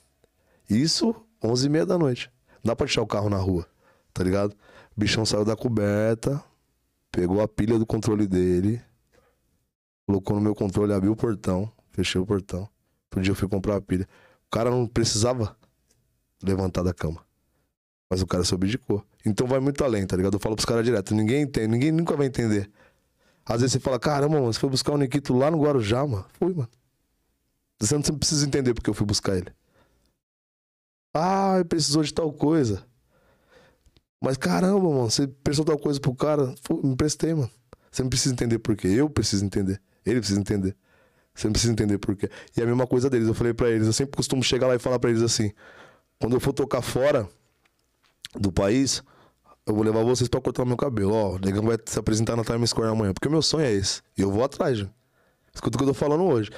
Isso, 0.68 1.14
11 1.42 1.66
e 1.66 1.68
meia 1.68 1.86
da 1.86 1.98
noite. 1.98 2.30
Não 2.62 2.70
dá 2.70 2.76
pra 2.76 2.86
deixar 2.86 3.02
o 3.02 3.06
carro 3.06 3.28
na 3.28 3.38
rua, 3.38 3.66
tá 4.12 4.22
ligado? 4.22 4.52
O 4.96 5.00
bichão 5.00 5.24
saiu 5.24 5.44
da 5.44 5.56
coberta, 5.56 6.42
pegou 7.10 7.40
a 7.40 7.48
pilha 7.48 7.78
do 7.78 7.86
controle 7.86 8.26
dele, 8.26 8.80
colocou 10.06 10.36
no 10.36 10.42
meu 10.42 10.54
controle, 10.54 10.92
abriu 10.92 11.12
o 11.12 11.16
portão, 11.16 11.70
fechei 11.90 12.20
o 12.20 12.26
portão. 12.26 12.68
Outro 13.06 13.20
dia 13.20 13.32
eu 13.32 13.36
fui 13.36 13.48
comprar 13.48 13.76
a 13.76 13.80
pilha. 13.80 14.08
O 14.46 14.50
cara 14.50 14.70
não 14.70 14.86
precisava 14.86 15.56
levantar 16.42 16.82
da 16.82 16.94
cama. 16.94 17.24
Mas 18.08 18.22
o 18.22 18.26
cara 18.26 18.44
se 18.44 18.54
abdicou. 18.54 19.04
Então 19.24 19.46
vai 19.46 19.60
muito 19.60 19.82
além, 19.84 20.06
tá 20.06 20.16
ligado? 20.16 20.34
Eu 20.34 20.40
falo 20.40 20.54
pros 20.54 20.66
caras 20.66 20.84
direto. 20.84 21.14
Ninguém 21.14 21.42
entende, 21.42 21.68
ninguém 21.68 21.92
nunca 21.92 22.16
vai 22.16 22.26
entender. 22.26 22.70
Às 23.44 23.60
vezes 23.60 23.72
você 23.72 23.80
fala, 23.80 23.98
caramba, 23.98 24.34
mano, 24.34 24.52
você 24.52 24.60
foi 24.60 24.70
buscar 24.70 24.92
o 24.92 24.96
Nikito 24.96 25.34
lá 25.34 25.50
no 25.50 25.60
Guarujá, 25.60 26.06
mano. 26.06 26.24
Fui, 26.38 26.54
mano. 26.54 26.68
Você 27.82 27.96
não 27.96 28.02
precisa 28.02 28.46
entender 28.46 28.74
porque 28.74 28.88
eu 28.88 28.94
fui 28.94 29.04
buscar 29.04 29.36
ele. 29.36 29.52
Ah, 31.12 31.54
ele 31.56 31.64
precisou 31.64 32.04
de 32.04 32.14
tal 32.14 32.32
coisa. 32.32 32.86
Mas 34.20 34.36
caramba, 34.36 34.88
mano, 34.88 35.10
você 35.10 35.26
prestou 35.26 35.64
tal 35.64 35.76
coisa 35.76 35.98
pro 35.98 36.14
cara. 36.14 36.54
Me 36.84 36.94
prestei, 36.94 37.34
mano. 37.34 37.50
Você 37.90 38.02
não 38.04 38.08
precisa 38.08 38.32
entender 38.32 38.60
por 38.60 38.76
quê. 38.76 38.86
Eu 38.86 39.10
preciso 39.10 39.44
entender. 39.44 39.82
Ele 40.06 40.20
precisa 40.20 40.38
entender. 40.38 40.76
Você 41.34 41.48
não 41.48 41.52
precisa 41.52 41.72
entender 41.72 41.98
por 41.98 42.14
quê. 42.14 42.30
E 42.56 42.60
é 42.60 42.62
a 42.62 42.66
mesma 42.66 42.86
coisa 42.86 43.10
deles. 43.10 43.26
Eu 43.26 43.34
falei 43.34 43.52
pra 43.52 43.68
eles, 43.68 43.88
eu 43.88 43.92
sempre 43.92 44.16
costumo 44.16 44.44
chegar 44.44 44.68
lá 44.68 44.76
e 44.76 44.78
falar 44.78 45.00
pra 45.00 45.10
eles 45.10 45.22
assim: 45.22 45.50
quando 46.20 46.34
eu 46.36 46.40
for 46.40 46.52
tocar 46.52 46.82
fora 46.82 47.28
do 48.38 48.52
país, 48.52 49.02
eu 49.66 49.74
vou 49.74 49.82
levar 49.82 50.04
vocês 50.04 50.28
pra 50.28 50.40
cortar 50.40 50.64
meu 50.64 50.76
cabelo. 50.76 51.12
Ó, 51.14 51.34
o 51.34 51.38
negão 51.40 51.64
vai 51.64 51.76
se 51.84 51.98
apresentar 51.98 52.36
na 52.36 52.44
Times 52.44 52.70
Square 52.70 52.92
amanhã. 52.92 53.12
Porque 53.12 53.26
o 53.26 53.30
meu 53.30 53.42
sonho 53.42 53.66
é 53.66 53.72
esse. 53.72 54.02
E 54.16 54.22
eu 54.22 54.30
vou 54.30 54.44
atrás, 54.44 54.78
já. 54.78 54.88
Escuta 55.52 55.76
o 55.76 55.78
que 55.78 55.84
eu 55.84 55.88
tô 55.88 55.94
falando 55.94 56.22
hoje. 56.22 56.48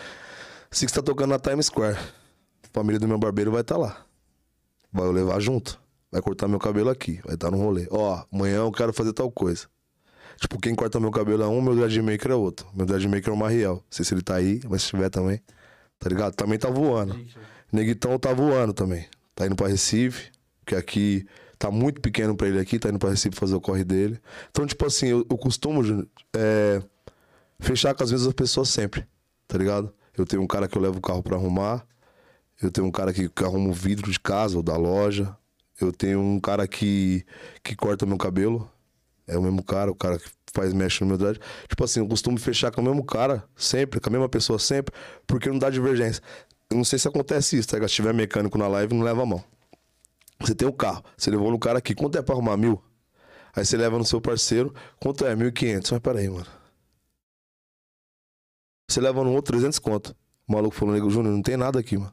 Se 0.75 0.89
você 0.89 0.97
tá 0.97 1.03
tocando 1.03 1.31
na 1.31 1.39
Times 1.39 1.67
Square, 1.67 1.97
a 1.97 2.69
família 2.73 2.99
do 2.99 3.07
meu 3.07 3.17
barbeiro 3.17 3.53
vai 3.53 3.61
estar 3.61 3.77
lá. 3.77 4.05
Vai 4.93 5.07
eu 5.07 5.13
levar 5.13 5.39
junto. 5.39 5.81
Vai 6.11 6.21
cortar 6.21 6.49
meu 6.49 6.59
cabelo 6.59 6.91
aqui. 6.91 7.21
Vai 7.25 7.37
estar 7.37 7.49
no 7.49 7.59
rolê. 7.59 7.87
Ó, 7.93 8.25
amanhã 8.33 8.57
eu 8.57 8.73
quero 8.73 8.93
fazer 8.93 9.13
tal 9.13 9.31
coisa. 9.31 9.69
Tipo, 10.37 10.59
quem 10.59 10.75
corta 10.75 10.99
meu 10.99 11.13
cabelo 11.13 11.45
é 11.45 11.47
um, 11.47 11.63
meu 11.63 11.77
dreadmaker 11.77 12.33
é 12.33 12.35
outro. 12.35 12.67
Meu 12.75 12.85
dreadmaker 12.85 13.31
é 13.31 13.33
o 13.33 13.37
Mariel. 13.37 13.75
Não 13.75 13.85
sei 13.89 14.05
se 14.05 14.15
ele 14.15 14.23
tá 14.23 14.35
aí, 14.35 14.61
mas 14.69 14.83
se 14.83 14.89
tiver 14.89 15.09
também. 15.11 15.41
Tá 15.97 16.09
ligado? 16.09 16.35
Também 16.35 16.59
tá 16.59 16.69
voando. 16.69 17.25
Neguitão 17.73 18.19
tá 18.19 18.33
voando 18.33 18.75
também. 18.75 19.07
Tá 19.33 19.47
indo 19.47 19.55
pra 19.55 19.69
Recife, 19.69 20.33
que 20.67 20.75
aqui 20.75 21.25
tá 21.57 21.71
muito 21.71 22.01
pequeno 22.01 22.37
pra 22.37 22.49
ele 22.49 22.59
aqui, 22.59 22.81
tá 22.81 22.89
indo 22.89 22.99
pra 22.99 23.11
Recife 23.11 23.37
fazer 23.37 23.55
o 23.55 23.61
corre 23.61 23.85
dele. 23.85 24.19
Então, 24.51 24.67
tipo 24.67 24.85
assim, 24.85 25.07
eu, 25.07 25.25
eu 25.31 25.39
costumo 25.39 26.05
é, 26.37 26.83
fechar 27.61 27.95
com 27.95 28.03
as 28.03 28.11
mesmas 28.11 28.35
pessoas 28.35 28.71
sempre, 28.71 29.07
tá 29.47 29.57
ligado? 29.57 29.95
Eu 30.17 30.25
tenho 30.25 30.43
um 30.43 30.47
cara 30.47 30.69
que 30.69 30.77
eu 30.77 30.83
levo 30.83 30.99
o 30.99 31.01
carro 31.01 31.23
pra 31.23 31.37
arrumar, 31.37 31.87
eu 32.63 32.71
tenho 32.71 32.87
um 32.87 32.91
cara 32.91 33.13
que, 33.13 33.29
que 33.29 33.45
arruma 33.45 33.71
o 33.71 33.73
vidro 33.73 34.11
de 34.11 34.21
casa 34.21 34.57
ou 34.57 34.63
da 34.63 34.77
loja, 34.77 35.37
eu 35.81 35.93
tenho 35.93 36.21
um 36.21 36.39
cara 36.39 36.69
que, 36.69 37.25
que 37.63 37.75
corta 37.75 38.07
meu 38.07 38.17
cabelo, 38.17 38.71
é 39.27 39.37
o 39.37 39.43
mesmo 39.43 39.63
cara, 39.63 39.91
o 39.91 39.95
cara 39.95 40.19
que 40.19 40.29
faz 40.53 40.73
mexe 40.73 41.03
no 41.03 41.09
meu 41.09 41.19
dread. 41.19 41.41
Tipo 41.69 41.85
assim, 41.85 42.01
eu 42.01 42.07
costumo 42.07 42.39
fechar 42.39 42.71
com 42.71 42.81
o 42.81 42.85
mesmo 42.85 43.05
cara, 43.05 43.45
sempre, 43.57 44.01
com 44.01 44.09
a 44.09 44.13
mesma 44.13 44.29
pessoa 44.29 44.59
sempre, 44.59 44.95
porque 45.27 45.49
não 45.49 45.59
dá 45.59 45.69
divergência. 45.69 46.23
Eu 46.71 46.77
não 46.77 46.85
sei 46.85 46.99
se 46.99 47.09
acontece 47.09 47.59
isso, 47.59 47.69
tá? 47.69 47.77
Se 47.89 47.95
tiver 47.95 48.15
mecânico 48.15 48.57
na 48.57 48.69
live, 48.69 48.95
não 48.95 49.03
leva 49.05 49.23
a 49.23 49.27
mão. 49.27 49.43
Você 50.41 50.55
tem 50.55 50.67
o 50.67 50.73
carro, 50.73 51.03
você 51.17 51.31
levou 51.31 51.51
no 51.51 51.59
cara 51.59 51.79
aqui, 51.79 51.95
quanto 51.95 52.19
é 52.19 52.23
pra 52.23 52.35
arrumar? 52.35 52.57
Mil? 52.57 52.83
Aí 53.57 53.65
você 53.65 53.77
leva 53.77 53.97
no 53.97 54.05
seu 54.05 54.21
parceiro, 54.21 54.75
quanto 55.01 55.25
é? 55.25 55.35
Mil 55.37 55.49
e 55.49 55.53
quinhentos. 55.53 55.91
Mas 55.91 56.01
peraí, 56.01 56.29
mano. 56.29 56.47
Você 58.95 59.01
leva 59.01 59.25
no 59.25 59.33
outro 59.33 59.55
300 59.55 59.81
conto. 59.81 60.15
O 60.47 60.53
maluco 60.53 60.73
falou, 60.73 60.95
nego 60.95 61.11
Júnior, 61.11 61.35
não 61.35 61.43
tem 61.43 61.57
nada 61.57 61.81
aqui, 61.81 61.99
mano. 61.99 62.13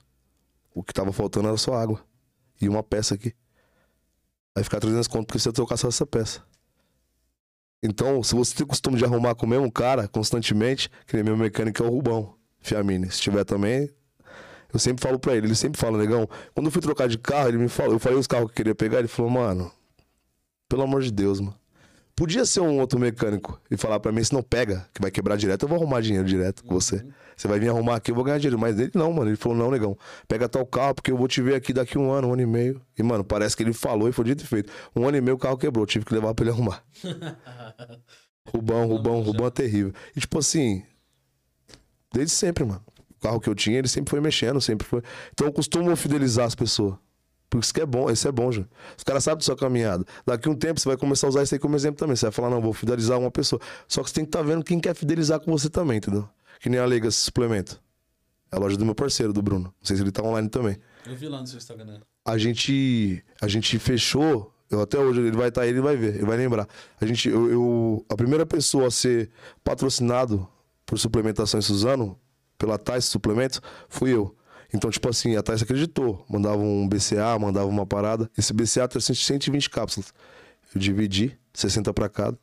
O 0.73 0.81
que 0.81 0.91
tava 0.91 1.11
faltando 1.11 1.47
era 1.47 1.55
só 1.55 1.75
água. 1.75 2.03
E 2.59 2.67
uma 2.67 2.81
peça 2.81 3.13
aqui. 3.13 3.35
Vai 4.55 4.63
ficar 4.63 4.79
300 4.79 5.07
conto 5.07 5.27
porque 5.27 5.37
você 5.37 5.51
trocar 5.51 5.77
só 5.77 5.89
essa 5.89 6.07
peça. 6.07 6.41
Então, 7.83 8.23
se 8.23 8.33
você 8.33 8.55
tem 8.55 8.65
costume 8.65 8.97
de 8.97 9.05
arrumar 9.05 9.35
com 9.35 9.45
o 9.45 9.49
mesmo 9.49 9.71
cara 9.71 10.07
constantemente, 10.07 10.89
que 11.05 11.13
nem 11.15 11.23
meu 11.23 11.37
mecânico 11.37 11.83
é 11.83 11.85
o 11.85 11.89
Rubão, 11.91 12.33
Fiamini. 12.59 13.11
Se 13.11 13.21
tiver 13.21 13.43
também, 13.43 13.87
eu 14.73 14.79
sempre 14.79 15.03
falo 15.03 15.19
pra 15.19 15.35
ele, 15.35 15.45
ele 15.45 15.55
sempre 15.55 15.79
fala, 15.79 15.99
negão. 15.99 16.27
Quando 16.55 16.65
eu 16.65 16.71
fui 16.71 16.81
trocar 16.81 17.07
de 17.07 17.19
carro, 17.19 17.49
ele 17.49 17.59
me 17.59 17.69
falou, 17.69 17.93
eu 17.93 17.99
falei 17.99 18.17
os 18.17 18.25
carros 18.25 18.47
que 18.47 18.53
eu 18.53 18.55
queria 18.55 18.73
pegar, 18.73 18.97
ele 18.97 19.07
falou, 19.07 19.29
mano, 19.29 19.71
pelo 20.67 20.81
amor 20.81 21.03
de 21.03 21.11
Deus, 21.11 21.39
mano. 21.39 21.60
Podia 22.21 22.45
ser 22.45 22.59
um 22.59 22.77
outro 22.79 22.99
mecânico 22.99 23.59
e 23.71 23.75
falar 23.75 23.99
pra 23.99 24.11
mim, 24.11 24.23
se 24.23 24.31
não 24.31 24.43
pega, 24.43 24.87
que 24.93 25.01
vai 25.01 25.09
quebrar 25.09 25.35
direto, 25.37 25.63
eu 25.63 25.67
vou 25.67 25.79
arrumar 25.79 26.01
dinheiro 26.01 26.27
direto 26.27 26.63
com 26.63 26.75
você. 26.75 27.03
Você 27.35 27.47
vai 27.47 27.59
vir 27.59 27.69
arrumar 27.69 27.95
aqui, 27.95 28.11
eu 28.11 28.15
vou 28.15 28.23
ganhar 28.23 28.37
dinheiro. 28.37 28.59
Mas 28.59 28.79
ele 28.79 28.91
não, 28.93 29.11
mano. 29.11 29.31
Ele 29.31 29.35
falou, 29.35 29.57
não, 29.57 29.71
negão, 29.71 29.97
pega 30.27 30.47
tal 30.47 30.63
carro, 30.63 30.93
porque 30.93 31.09
eu 31.11 31.17
vou 31.17 31.27
te 31.27 31.41
ver 31.41 31.55
aqui 31.55 31.73
daqui 31.73 31.97
um 31.97 32.11
ano, 32.11 32.27
um 32.27 32.33
ano 32.33 32.43
e 32.43 32.45
meio. 32.45 32.79
E, 32.95 33.01
mano, 33.01 33.23
parece 33.23 33.57
que 33.57 33.63
ele 33.63 33.73
falou 33.73 34.07
e 34.07 34.11
foi 34.11 34.23
dito 34.23 34.43
e 34.43 34.45
feito. 34.45 34.71
Um 34.95 35.07
ano 35.07 35.17
e 35.17 35.21
meio 35.21 35.35
o 35.35 35.39
carro 35.39 35.57
quebrou, 35.57 35.83
tive 35.83 36.05
que 36.05 36.13
levar 36.13 36.35
pra 36.35 36.43
ele 36.43 36.51
arrumar. 36.51 36.83
Rubão, 38.53 38.85
Rubão, 38.85 39.21
Rubão 39.21 39.47
é 39.47 39.49
terrível. 39.49 39.91
E 40.15 40.19
tipo 40.19 40.37
assim, 40.37 40.83
Desde 42.13 42.35
sempre, 42.35 42.63
mano. 42.63 42.83
O 43.17 43.21
carro 43.21 43.39
que 43.39 43.49
eu 43.49 43.55
tinha, 43.55 43.79
ele 43.79 43.87
sempre 43.87 44.11
foi 44.11 44.19
mexendo, 44.19 44.59
sempre 44.59 44.85
foi. 44.85 45.01
Então 45.33 45.47
eu 45.47 45.53
costumo 45.53 45.95
fidelizar 45.95 46.45
as 46.45 46.53
pessoas. 46.53 46.95
Porque 47.51 47.65
isso 47.65 47.73
que 47.73 47.81
é 47.81 47.85
bom, 47.85 48.09
isso 48.09 48.25
é 48.25 48.31
bom, 48.31 48.49
já. 48.49 48.63
Os 48.97 49.03
caras 49.03 49.25
sabem 49.25 49.39
da 49.39 49.43
sua 49.43 49.57
caminhada. 49.57 50.05
Daqui 50.25 50.47
a 50.47 50.51
um 50.51 50.55
tempo 50.55 50.79
você 50.79 50.87
vai 50.87 50.95
começar 50.95 51.27
a 51.27 51.31
usar 51.31 51.43
isso 51.43 51.53
aí 51.53 51.59
como 51.59 51.75
exemplo 51.75 51.99
também. 51.99 52.15
Você 52.15 52.25
vai 52.27 52.31
falar, 52.31 52.49
não, 52.49 52.61
vou 52.61 52.71
fidelizar 52.71 53.19
uma 53.19 53.29
pessoa. 53.29 53.61
Só 53.89 54.01
que 54.01 54.09
você 54.09 54.15
tem 54.15 54.23
que 54.23 54.29
estar 54.29 54.39
tá 54.39 54.45
vendo 54.45 54.63
quem 54.63 54.79
quer 54.79 54.95
fidelizar 54.95 55.37
com 55.41 55.51
você 55.51 55.69
também, 55.69 55.97
entendeu? 55.97 56.29
Que 56.61 56.69
nem 56.69 56.79
a 56.79 56.85
Legacy 56.85 57.17
Suplemento. 57.17 57.81
É 58.49 58.55
a 58.55 58.59
loja 58.59 58.77
do 58.77 58.85
meu 58.85 58.95
parceiro, 58.95 59.33
do 59.33 59.41
Bruno. 59.41 59.65
Não 59.65 59.73
sei 59.83 59.97
se 59.97 60.01
ele 60.01 60.13
tá 60.13 60.23
online 60.23 60.47
também. 60.47 60.77
Eu 61.05 61.13
vi 61.13 61.27
lá 61.27 61.41
no 61.41 61.47
seu 61.47 61.57
Instagram. 61.57 61.99
A 62.23 62.37
gente, 62.37 63.21
a 63.41 63.49
gente 63.49 63.77
fechou. 63.77 64.49
Eu 64.69 64.79
até 64.79 64.97
hoje 64.97 65.19
ele 65.19 65.35
vai 65.35 65.49
estar 65.49 65.59
tá 65.59 65.65
aí, 65.65 65.71
ele 65.71 65.81
vai 65.81 65.97
ver, 65.97 66.15
ele 66.15 66.25
vai 66.25 66.37
lembrar. 66.37 66.65
A 67.01 67.05
gente, 67.05 67.27
eu, 67.27 67.51
eu, 67.51 68.05
a 68.07 68.15
primeira 68.15 68.45
pessoa 68.45 68.87
a 68.87 68.91
ser 68.91 69.29
patrocinado 69.61 70.47
por 70.85 70.97
suplementação 70.97 71.59
em 71.59 71.61
Suzano, 71.61 72.17
pela 72.57 72.77
Tais 72.77 73.03
Suplementos, 73.03 73.61
fui 73.89 74.15
eu. 74.15 74.33
Então, 74.73 74.89
tipo 74.89 75.09
assim, 75.09 75.35
a 75.35 75.43
Tais 75.43 75.61
acreditou. 75.61 76.25
Mandava 76.29 76.57
um 76.57 76.87
BCA, 76.87 77.37
mandava 77.39 77.67
uma 77.67 77.85
parada. 77.85 78.29
Esse 78.37 78.53
BCA 78.53 78.87
tem 78.87 79.01
120 79.01 79.69
cápsulas. 79.69 80.13
Eu 80.73 80.79
dividi, 80.79 81.37
60 81.53 81.93
para 81.93 82.07
cada. 82.07 82.37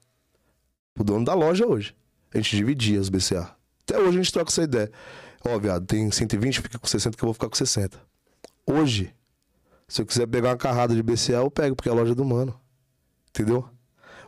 O 0.98 1.02
dono 1.02 1.24
da 1.24 1.34
loja 1.34 1.66
hoje. 1.66 1.94
A 2.32 2.36
gente 2.36 2.56
dividia 2.56 3.00
as 3.00 3.08
BCA. 3.08 3.50
Até 3.82 3.98
hoje 3.98 4.08
a 4.08 4.22
gente 4.22 4.32
troca 4.32 4.50
essa 4.50 4.62
ideia. 4.62 4.90
Ó, 5.44 5.58
viado, 5.58 5.86
tem 5.86 6.10
120, 6.10 6.60
fica 6.60 6.78
com 6.78 6.86
60 6.86 7.16
que 7.16 7.24
eu 7.24 7.26
vou 7.28 7.34
ficar 7.34 7.48
com 7.48 7.56
60. 7.56 7.98
Hoje, 8.66 9.14
se 9.86 10.02
eu 10.02 10.06
quiser 10.06 10.26
pegar 10.26 10.50
uma 10.50 10.56
carrada 10.56 10.94
de 10.94 11.02
BCA, 11.02 11.36
eu 11.36 11.50
pego, 11.50 11.74
porque 11.74 11.88
é 11.88 11.92
a 11.92 11.94
loja 11.94 12.14
do 12.14 12.24
mano. 12.24 12.54
Entendeu? 13.30 13.66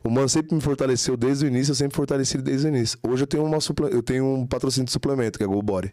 O 0.02 0.08
mano 0.08 0.28
sempre 0.28 0.54
me 0.54 0.62
fortaleceu 0.62 1.16
desde 1.16 1.44
o 1.44 1.48
início, 1.48 1.72
eu 1.72 1.74
sempre 1.74 1.94
fortaleci 1.94 2.38
desde 2.38 2.66
o 2.66 2.68
início. 2.68 2.98
Hoje 3.02 3.24
eu 3.24 3.26
tenho, 3.26 3.44
uma 3.44 3.58
eu 3.90 4.02
tenho 4.02 4.24
um 4.24 4.46
patrocínio 4.46 4.86
de 4.86 4.92
suplemento, 4.92 5.36
que 5.36 5.44
é 5.44 5.46
Go 5.46 5.60
Body. 5.60 5.92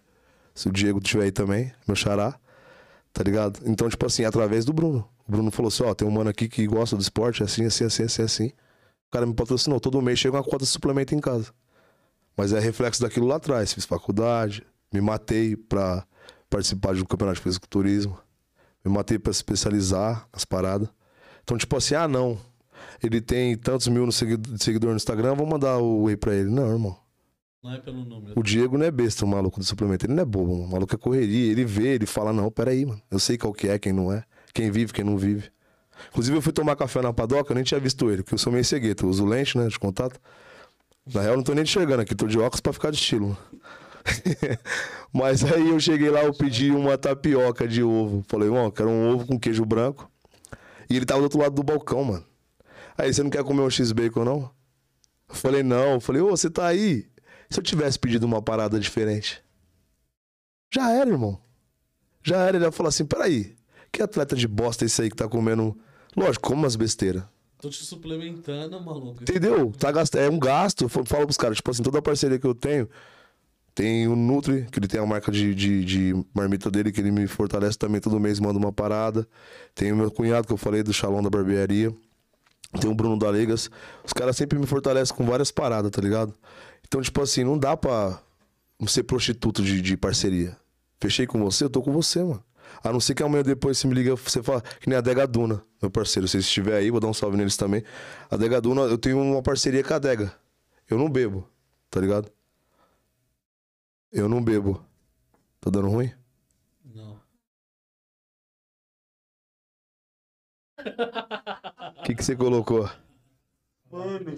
Se 0.57 0.67
o 0.67 0.71
Diego 0.71 0.99
tiver 0.99 1.25
aí 1.25 1.31
também, 1.31 1.71
meu 1.87 1.95
xará, 1.95 2.35
tá 3.13 3.23
ligado? 3.23 3.59
Então, 3.63 3.87
tipo 3.87 4.03
assim, 4.07 4.25
através 4.25 4.65
do 4.65 4.73
Bruno. 4.73 5.07
O 5.27 5.31
Bruno 5.31 5.51
falou 5.51 5.67
assim: 5.67 5.83
ó, 5.83 5.93
tem 5.93 6.07
um 6.07 6.09
mano 6.09 6.31
aqui 6.31 6.49
que 6.49 6.65
gosta 6.65 6.95
do 6.95 7.01
esporte, 7.01 7.43
assim, 7.43 7.63
assim, 7.65 7.83
assim, 7.83 8.01
assim, 8.01 8.21
assim. 8.23 8.47
O 8.47 9.11
cara 9.11 9.27
me 9.27 9.35
patrocinou. 9.35 9.79
Todo 9.79 10.01
mês 10.01 10.17
chega 10.17 10.35
uma 10.35 10.43
cota 10.43 10.65
de 10.65 10.65
suplemento 10.65 11.13
em 11.13 11.19
casa. 11.19 11.53
Mas 12.35 12.53
é 12.53 12.59
reflexo 12.59 13.03
daquilo 13.03 13.27
lá 13.27 13.35
atrás. 13.35 13.71
Fiz 13.71 13.85
faculdade, 13.85 14.65
me 14.91 14.99
matei 14.99 15.55
pra 15.55 16.03
participar 16.49 16.95
de 16.95 17.03
um 17.03 17.05
campeonato 17.05 17.37
de 17.37 17.43
fisiculturismo. 17.43 18.17
Me 18.83 18.91
matei 18.91 19.19
pra 19.19 19.29
especializar 19.29 20.27
as 20.33 20.43
paradas. 20.43 20.89
Então, 21.43 21.55
tipo 21.55 21.77
assim, 21.77 21.93
ah, 21.93 22.07
não. 22.07 22.35
Ele 23.03 23.21
tem 23.21 23.55
tantos 23.55 23.87
mil 23.89 24.07
no 24.07 24.11
seguidor 24.11 24.89
no 24.89 24.95
Instagram, 24.95 25.35
vou 25.35 25.45
mandar 25.45 25.77
o 25.77 26.05
whey 26.05 26.17
pra 26.17 26.33
ele. 26.33 26.49
Não, 26.49 26.67
irmão. 26.71 26.97
Não 27.67 27.73
é 27.73 27.79
pelo 27.79 28.05
número. 28.05 28.39
O 28.39 28.41
Diego 28.41 28.77
não 28.77 28.85
é 28.85 28.91
besta, 28.91 29.25
o 29.25 29.27
maluco 29.27 29.59
do 29.59 29.65
suplemento. 29.65 30.05
Ele 30.05 30.13
não 30.13 30.21
é 30.21 30.25
bobo, 30.25 30.53
o 30.53 30.67
maluco 30.69 30.95
é 30.95 30.97
correria. 30.97 31.51
Ele 31.51 31.65
vê, 31.65 31.95
ele 31.95 32.05
fala, 32.05 32.31
não, 32.31 32.49
peraí, 32.49 32.85
mano. 32.85 33.01
Eu 33.11 33.19
sei 33.19 33.37
qual 33.37 33.51
que 33.51 33.67
é, 33.67 33.77
quem 33.77 33.91
não 33.91 34.09
é. 34.09 34.23
Quem 34.53 34.71
vive, 34.71 34.93
quem 34.93 35.03
não 35.03 35.17
vive. 35.17 35.51
Inclusive, 36.09 36.37
eu 36.37 36.41
fui 36.41 36.53
tomar 36.53 36.77
café 36.77 37.01
na 37.01 37.11
padoca, 37.11 37.51
eu 37.51 37.55
nem 37.55 37.65
tinha 37.65 37.77
visto 37.77 38.09
ele, 38.09 38.23
porque 38.23 38.35
eu 38.35 38.37
sou 38.37 38.53
meio 38.53 38.63
cegueta. 38.63 39.03
Eu 39.03 39.09
uso 39.09 39.25
lente, 39.25 39.57
né, 39.57 39.67
de 39.67 39.77
contato. 39.77 40.17
Na 41.13 41.21
real, 41.21 41.33
eu 41.33 41.37
não 41.37 41.43
tô 41.43 41.53
nem 41.53 41.63
enxergando 41.63 42.03
aqui, 42.03 42.15
tô 42.15 42.25
de 42.25 42.39
óculos 42.39 42.61
pra 42.61 42.71
ficar 42.71 42.89
de 42.89 42.97
estilo. 42.97 43.37
Mas 45.11 45.43
aí 45.43 45.67
eu 45.67 45.77
cheguei 45.77 46.09
lá, 46.09 46.23
eu 46.23 46.33
pedi 46.33 46.71
uma 46.71 46.97
tapioca 46.97 47.67
de 47.67 47.83
ovo. 47.83 48.23
Falei, 48.29 48.47
irmão, 48.47 48.71
quero 48.71 48.89
um 48.89 49.13
ovo 49.13 49.27
com 49.27 49.37
queijo 49.37 49.65
branco. 49.65 50.09
E 50.89 50.95
ele 50.95 51.05
tava 51.05 51.19
do 51.19 51.23
outro 51.23 51.39
lado 51.39 51.53
do 51.53 51.63
balcão, 51.63 52.01
mano. 52.05 52.23
Aí, 52.97 53.13
você 53.13 53.21
não 53.21 53.29
quer 53.29 53.43
comer 53.43 53.61
um 53.61 53.69
X-Bacon, 53.69 54.23
não? 54.23 54.49
Eu 55.27 55.35
falei, 55.35 55.63
não. 55.63 55.95
Eu 55.95 55.99
falei, 55.99 56.21
ô, 56.21 56.29
você 56.29 56.49
tá 56.49 56.65
aí? 56.65 57.05
Se 57.49 57.59
eu 57.59 57.63
tivesse 57.63 57.97
pedido 57.97 58.25
uma 58.25 58.41
parada 58.41 58.79
diferente? 58.79 59.43
Já 60.73 60.91
era, 60.91 61.09
irmão. 61.09 61.39
Já 62.23 62.37
era. 62.37 62.57
Ele 62.57 62.65
ia 62.65 62.71
falar 62.71 62.89
assim, 62.89 63.05
peraí. 63.05 63.55
Que 63.91 64.01
atleta 64.01 64.35
de 64.35 64.47
bosta 64.47 64.83
é 64.83 64.87
esse 64.87 65.01
aí 65.01 65.09
que 65.09 65.15
tá 65.15 65.27
comendo... 65.27 65.77
Lógico, 66.15 66.49
como 66.49 66.61
umas 66.61 66.75
besteiras. 66.75 67.23
Tô 67.59 67.69
te 67.69 67.83
suplementando, 67.83 68.79
maluco. 68.81 69.21
Entendeu? 69.21 69.71
Tá 69.77 69.91
gast... 69.91 70.15
É 70.17 70.29
um 70.29 70.39
gasto. 70.39 70.83
Eu 70.83 70.89
falo 70.89 71.25
pros 71.25 71.37
caras, 71.37 71.57
tipo 71.57 71.71
assim, 71.71 71.83
toda 71.83 71.99
a 71.99 72.01
parceria 72.01 72.37
que 72.37 72.47
eu 72.47 72.55
tenho 72.55 72.89
tem 73.77 74.07
o 74.07 74.15
Nutri, 74.15 74.65
que 74.71 74.79
ele 74.79 74.87
tem 74.87 74.99
a 74.99 75.05
marca 75.05 75.31
de, 75.31 75.53
de, 75.53 75.85
de, 75.85 76.25
marmita 76.33 76.71
dele, 76.71 76.91
que 76.91 76.99
ele 76.99 77.11
me 77.11 77.27
fortalece 77.27 77.77
também 77.77 78.01
todo 78.01 78.19
mês, 78.19 78.39
manda 78.39 78.57
uma 78.57 78.73
parada. 78.73 79.27
Tem 79.75 79.91
o 79.91 79.95
meu 79.95 80.09
cunhado, 80.09 80.47
que 80.47 80.53
eu 80.53 80.57
falei, 80.57 80.81
do 80.81 80.91
Shalom 80.91 81.21
da 81.21 81.29
Barbearia. 81.29 81.93
Tem 82.81 82.89
o 82.89 82.95
Bruno 82.95 83.19
da 83.19 83.29
Legas. 83.29 83.69
Os 84.03 84.13
caras 84.13 84.35
sempre 84.35 84.57
me 84.57 84.65
fortalecem 84.65 85.15
com 85.15 85.23
várias 85.23 85.51
paradas, 85.51 85.91
tá 85.91 86.01
ligado? 86.01 86.33
Então, 86.87 87.01
tipo 87.01 87.21
assim, 87.21 87.43
não 87.43 87.57
dá 87.57 87.75
pra 87.75 88.21
ser 88.87 89.03
prostituto 89.03 89.61
de, 89.61 89.81
de 89.81 89.97
parceria. 89.97 90.57
Fechei 90.99 91.27
com 91.27 91.39
você, 91.43 91.65
eu 91.65 91.69
tô 91.69 91.81
com 91.81 91.91
você, 91.91 92.23
mano. 92.23 92.43
A 92.83 92.91
não 92.91 92.99
ser 92.99 93.13
que 93.15 93.23
amanhã 93.23 93.43
depois 93.43 93.77
você 93.77 93.87
me 93.87 93.93
liga, 93.93 94.15
você 94.15 94.41
fala, 94.41 94.61
que 94.61 94.87
nem 94.89 94.97
a 94.97 95.01
Dega 95.01 95.27
Duna, 95.27 95.63
meu 95.81 95.91
parceiro. 95.91 96.27
Se 96.27 96.37
estiver 96.37 96.77
aí, 96.77 96.89
vou 96.89 96.99
dar 96.99 97.07
um 97.07 97.13
salve 97.13 97.37
neles 97.37 97.57
também. 97.57 97.83
A 98.29 98.37
Dega 98.37 98.61
Duna, 98.61 98.81
eu 98.81 98.97
tenho 98.97 99.19
uma 99.21 99.41
parceria 99.41 99.83
com 99.83 99.93
a 99.93 99.99
Dega. 99.99 100.33
Eu 100.89 100.97
não 100.97 101.09
bebo, 101.09 101.47
tá 101.89 101.99
ligado? 101.99 102.31
Eu 104.11 104.29
não 104.29 104.41
bebo. 104.41 104.83
Tá 105.59 105.69
dando 105.69 105.89
ruim? 105.89 106.11
Não. 106.85 107.19
O 111.99 112.03
que, 112.03 112.15
que 112.15 112.23
você 112.23 112.35
colocou? 112.35 112.89
Mano, 113.91 114.33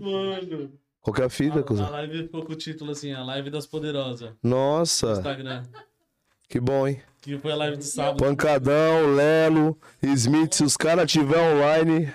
mano. 0.00 0.72
Qual 1.02 1.12
que 1.12 1.20
é 1.20 1.24
a 1.24 1.28
fita, 1.28 1.60
A, 1.60 1.62
cuzão? 1.62 1.86
a 1.86 1.90
live 1.90 2.22
ficou 2.22 2.44
com 2.44 2.52
o 2.52 2.56
título 2.56 2.92
assim, 2.92 3.12
a 3.12 3.22
live 3.24 3.50
das 3.50 3.66
poderosas. 3.66 4.30
No 4.42 4.50
Nossa, 4.50 5.12
Instagram. 5.12 5.64
que 6.48 6.60
bom, 6.60 6.86
hein? 6.86 7.00
Que 7.20 7.36
foi 7.38 7.52
a 7.52 7.56
live 7.56 7.76
do 7.76 7.84
sábado. 7.84 8.18
Pancadão, 8.22 9.14
Lelo, 9.14 9.76
Smith, 10.02 10.54
se 10.54 10.64
os 10.64 10.76
caras 10.76 11.10
tiver 11.10 11.38
online. 11.38 12.12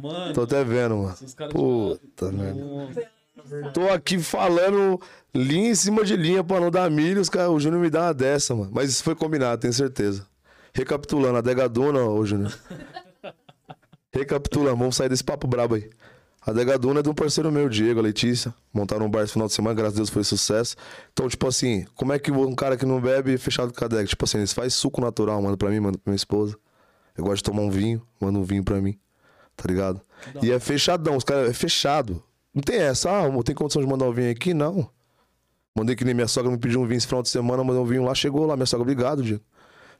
Mano, 0.00 0.34
Tô 0.34 0.42
até 0.42 0.62
vendo, 0.64 0.96
mano. 0.96 1.16
se 1.16 1.24
os 1.24 1.34
caras 1.34 1.52
Puta, 1.52 2.30
tiverem- 2.30 2.88
velho. 2.88 3.72
Tô 3.72 3.88
aqui 3.88 4.18
falando 4.18 5.00
linha 5.34 5.70
em 5.70 5.74
cima 5.74 6.04
de 6.04 6.14
linha 6.16 6.44
pra 6.44 6.60
não 6.60 6.70
dar 6.70 6.90
milho, 6.90 7.20
os 7.20 7.28
cara, 7.28 7.50
o 7.50 7.58
Júnior 7.58 7.80
me 7.80 7.90
dá 7.90 8.02
uma 8.06 8.14
dessa, 8.14 8.54
mano. 8.54 8.70
Mas 8.74 8.90
isso 8.90 9.02
foi 9.02 9.14
combinado, 9.14 9.60
tenho 9.60 9.72
certeza. 9.72 10.26
Recapitulando, 10.74 11.38
a 11.38 11.40
Degaduna, 11.40 12.04
ô 12.04 12.24
Júnior. 12.24 12.52
Recapitulando, 14.12 14.76
vamos 14.76 14.96
sair 14.96 15.08
desse 15.08 15.24
papo 15.24 15.46
brabo 15.46 15.74
aí. 15.76 15.88
A 16.42 16.52
Degaduna 16.52 17.00
é 17.00 17.02
de 17.02 17.08
um 17.10 17.14
parceiro 17.14 17.52
meu, 17.52 17.68
Diego, 17.68 18.00
a 18.00 18.02
Letícia. 18.02 18.54
Montaram 18.72 19.06
um 19.06 19.10
bar 19.10 19.22
esse 19.22 19.34
final 19.34 19.46
de 19.46 19.52
semana, 19.52 19.74
graças 19.74 19.94
a 19.94 19.96
Deus 19.96 20.08
foi 20.08 20.24
sucesso. 20.24 20.74
Então, 21.12 21.28
tipo 21.28 21.46
assim, 21.46 21.84
como 21.94 22.12
é 22.12 22.18
que 22.18 22.30
um 22.32 22.54
cara 22.54 22.76
que 22.78 22.86
não 22.86 23.00
bebe 23.00 23.36
fechado 23.36 23.72
com 23.72 23.84
a 23.84 23.88
Dega? 23.88 24.06
Tipo 24.06 24.24
assim, 24.24 24.38
eles 24.38 24.52
fazem 24.52 24.70
suco 24.70 25.00
natural, 25.02 25.40
manda 25.42 25.56
pra 25.56 25.68
mim, 25.68 25.80
manda 25.80 25.98
pra 25.98 26.10
minha 26.10 26.16
esposa. 26.16 26.56
Eu 27.16 27.24
gosto 27.24 27.36
de 27.36 27.44
tomar 27.44 27.62
um 27.62 27.70
vinho, 27.70 28.02
manda 28.18 28.38
um 28.38 28.42
vinho 28.42 28.64
pra 28.64 28.80
mim. 28.80 28.98
Tá 29.54 29.64
ligado? 29.68 30.00
E 30.42 30.50
é 30.50 30.58
fechadão, 30.58 31.16
os 31.16 31.24
caras 31.24 31.50
é 31.50 31.52
fechado. 31.52 32.22
Não 32.54 32.62
tem 32.62 32.76
essa, 32.80 33.10
ah, 33.10 33.42
tem 33.44 33.54
condição 33.54 33.82
de 33.82 33.88
mandar 33.88 34.06
um 34.06 34.12
vinho 34.12 34.30
aqui? 34.30 34.54
Não. 34.54 34.88
Mandei 35.76 35.94
que 35.94 36.04
nem 36.04 36.14
minha 36.14 36.26
sogra 36.26 36.50
me 36.50 36.58
pediu 36.58 36.80
um 36.80 36.86
vinho 36.86 36.96
esse 36.96 37.06
final 37.06 37.22
de 37.22 37.28
semana, 37.28 37.62
mandei 37.62 37.82
um 37.82 37.86
vinho 37.86 38.02
lá, 38.02 38.14
chegou 38.14 38.46
lá, 38.46 38.56
minha 38.56 38.66
sogra, 38.66 38.82
obrigado, 38.82 39.22
Diego. 39.22 39.42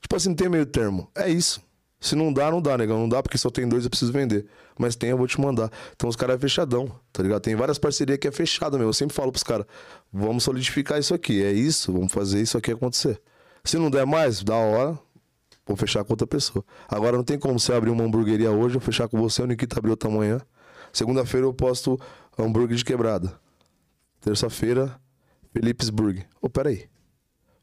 Tipo 0.00 0.16
assim, 0.16 0.30
não 0.30 0.36
tem 0.36 0.48
meio 0.48 0.64
termo. 0.64 1.08
É 1.14 1.28
isso. 1.28 1.62
Se 2.00 2.16
não 2.16 2.32
dá, 2.32 2.50
não 2.50 2.62
dá, 2.62 2.78
negão. 2.78 2.98
Não 2.98 3.08
dá 3.08 3.22
porque 3.22 3.36
só 3.36 3.50
tem 3.50 3.68
dois, 3.68 3.84
eu 3.84 3.90
preciso 3.90 4.10
vender. 4.10 4.46
Mas 4.78 4.96
tem, 4.96 5.10
eu 5.10 5.18
vou 5.18 5.26
te 5.26 5.38
mandar. 5.38 5.70
Então 5.94 6.08
os 6.08 6.16
caras 6.16 6.36
é 6.36 6.38
fechadão, 6.38 6.90
tá 7.12 7.22
ligado? 7.22 7.42
Tem 7.42 7.54
várias 7.54 7.78
parcerias 7.78 8.18
que 8.18 8.26
é 8.26 8.32
fechada, 8.32 8.78
meu. 8.78 8.88
Eu 8.88 8.92
sempre 8.94 9.14
falo 9.14 9.30
pros 9.30 9.42
caras, 9.42 9.66
vamos 10.10 10.42
solidificar 10.42 10.98
isso 10.98 11.12
aqui. 11.12 11.44
É 11.44 11.52
isso, 11.52 11.92
vamos 11.92 12.10
fazer 12.10 12.40
isso 12.40 12.56
aqui 12.56 12.72
acontecer. 12.72 13.20
Se 13.62 13.76
não 13.76 13.90
der 13.90 14.06
mais, 14.06 14.42
da 14.42 14.56
hora, 14.56 14.98
vou 15.66 15.76
fechar 15.76 16.02
com 16.02 16.14
outra 16.14 16.26
pessoa. 16.26 16.64
Agora 16.88 17.18
não 17.18 17.24
tem 17.24 17.38
como 17.38 17.60
você 17.60 17.74
abrir 17.74 17.90
uma 17.90 18.02
hamburgueria 18.02 18.50
hoje, 18.50 18.76
eu 18.76 18.80
fechar 18.80 19.06
com 19.06 19.18
você, 19.18 19.42
o 19.42 19.46
Nikita 19.46 19.78
abriu 19.78 19.92
outra 19.92 20.08
manhã. 20.08 20.40
Segunda-feira 20.92 21.46
eu 21.46 21.52
posto 21.52 22.00
hambúrguer 22.38 22.76
de 22.76 22.84
quebrada. 22.84 23.38
Terça-feira, 24.22 24.98
Felipe's 25.52 25.90
Burger. 25.90 26.26
Ô, 26.40 26.48
peraí. 26.48 26.88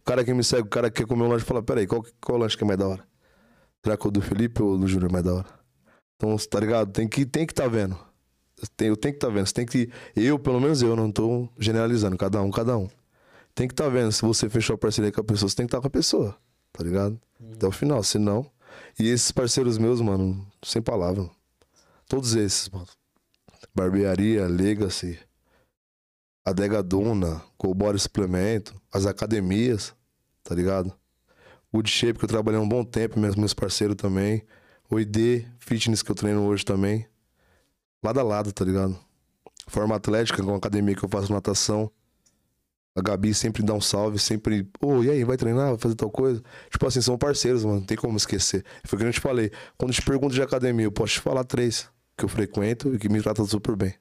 O 0.01 0.03
cara 0.05 0.23
que 0.23 0.33
me 0.33 0.43
segue, 0.43 0.67
o 0.67 0.69
cara 0.69 0.89
que 0.91 1.01
quer 1.01 1.07
comer 1.07 1.23
um 1.23 1.27
lanche, 1.27 1.43
fala, 1.43 1.61
peraí, 1.63 1.87
qual, 1.87 2.05
qual 2.21 2.37
lanche 2.37 2.55
que 2.55 2.63
é 2.63 2.67
mais 2.67 2.79
da 2.79 2.87
hora? 2.87 3.03
Será 3.87 3.95
que 3.95 4.05
o 4.05 4.11
do 4.11 4.21
Felipe 4.21 4.61
ou 4.61 4.73
o 4.73 4.77
do 4.77 4.85
Júnior 4.85 5.09
é 5.09 5.13
mais 5.13 5.23
da 5.23 5.33
hora? 5.33 5.47
Então, 6.17 6.35
tá 6.35 6.59
ligado? 6.59 6.91
Tem 6.91 7.07
que, 7.07 7.25
tem 7.25 7.47
que 7.47 7.53
tá 7.53 7.69
vendo. 7.69 7.97
Tenho, 8.75 8.91
eu 8.91 8.97
tenho 8.97 9.13
que 9.13 9.19
tá 9.21 9.29
vendo. 9.29 9.45
Você 9.45 9.53
tem 9.53 9.65
que. 9.65 9.89
Eu, 10.13 10.37
pelo 10.37 10.59
menos 10.59 10.81
eu, 10.81 10.93
não 10.93 11.09
tô 11.09 11.47
generalizando. 11.57 12.17
Cada 12.17 12.41
um, 12.41 12.51
cada 12.51 12.77
um. 12.77 12.89
Tem 13.55 13.65
que 13.65 13.73
tá 13.73 13.87
vendo. 13.87 14.11
Se 14.11 14.23
você 14.23 14.49
fechou 14.49 14.73
a 14.73 14.77
parceria 14.77 15.09
com 15.09 15.21
a 15.21 15.23
pessoa, 15.23 15.47
você 15.47 15.55
tem 15.55 15.65
que 15.65 15.69
estar 15.69 15.77
tá 15.77 15.81
com 15.83 15.87
a 15.87 15.89
pessoa. 15.89 16.35
Tá 16.73 16.83
ligado? 16.83 17.17
Até 17.53 17.65
o 17.65 17.71
final. 17.71 18.03
Se 18.03 18.19
não. 18.19 18.51
E 18.99 19.07
esses 19.07 19.31
parceiros 19.31 19.77
meus, 19.77 20.01
mano, 20.01 20.45
sem 20.65 20.81
palavra. 20.81 21.29
Todos 22.09 22.35
esses, 22.35 22.67
mano. 22.67 22.87
Barbearia, 23.73 24.47
Legacy, 24.47 25.17
Adega 26.43 26.83
Duna, 26.83 27.41
Colbore 27.57 27.97
Suplemento, 27.97 28.75
as 28.91 29.05
academias, 29.05 29.95
tá 30.43 30.53
ligado? 30.53 30.93
Wood 31.73 31.89
Shape, 31.89 32.17
que 32.17 32.25
eu 32.25 32.29
trabalhei 32.29 32.59
um 32.59 32.67
bom 32.67 32.83
tempo, 32.83 33.19
meus, 33.19 33.35
meus 33.35 33.53
parceiros 33.53 33.95
também. 33.95 34.43
O 34.89 34.99
ID 34.99 35.45
Fitness, 35.59 36.01
que 36.01 36.11
eu 36.11 36.15
treino 36.15 36.45
hoje 36.45 36.63
também. 36.63 37.05
Lado 38.01 38.19
a 38.19 38.23
lado, 38.23 38.51
tá 38.53 38.63
ligado? 38.63 38.97
Forma 39.67 39.95
Atlética, 39.95 40.41
com 40.41 40.53
a 40.53 40.57
academia 40.57 40.95
que 40.95 41.03
eu 41.03 41.09
faço 41.09 41.31
natação. 41.31 41.91
A 42.95 43.01
Gabi 43.01 43.33
sempre 43.33 43.61
dá 43.61 43.73
um 43.73 43.81
salve, 43.81 44.17
sempre, 44.17 44.67
ô, 44.81 45.03
e 45.03 45.11
aí, 45.11 45.23
vai 45.23 45.37
treinar, 45.37 45.69
vai 45.69 45.77
fazer 45.77 45.93
tal 45.93 46.09
coisa? 46.09 46.41
Tipo 46.71 46.87
assim, 46.87 46.99
são 46.99 47.15
parceiros, 47.17 47.63
mano, 47.63 47.81
não 47.81 47.85
tem 47.85 47.95
como 47.95 48.17
esquecer. 48.17 48.65
Foi 48.85 48.97
o 48.97 48.99
que 48.99 49.07
eu 49.07 49.13
te 49.13 49.19
falei. 49.19 49.51
Quando 49.77 49.93
te 49.93 50.01
pergunto 50.01 50.33
de 50.33 50.41
academia, 50.41 50.85
eu 50.85 50.91
posso 50.91 51.13
te 51.13 51.19
falar 51.19 51.43
três 51.43 51.87
que 52.17 52.25
eu 52.25 52.29
frequento 52.29 52.95
e 52.95 52.97
que 52.97 53.07
me 53.07 53.21
tratam 53.21 53.45
super 53.45 53.75
bem. 53.75 53.93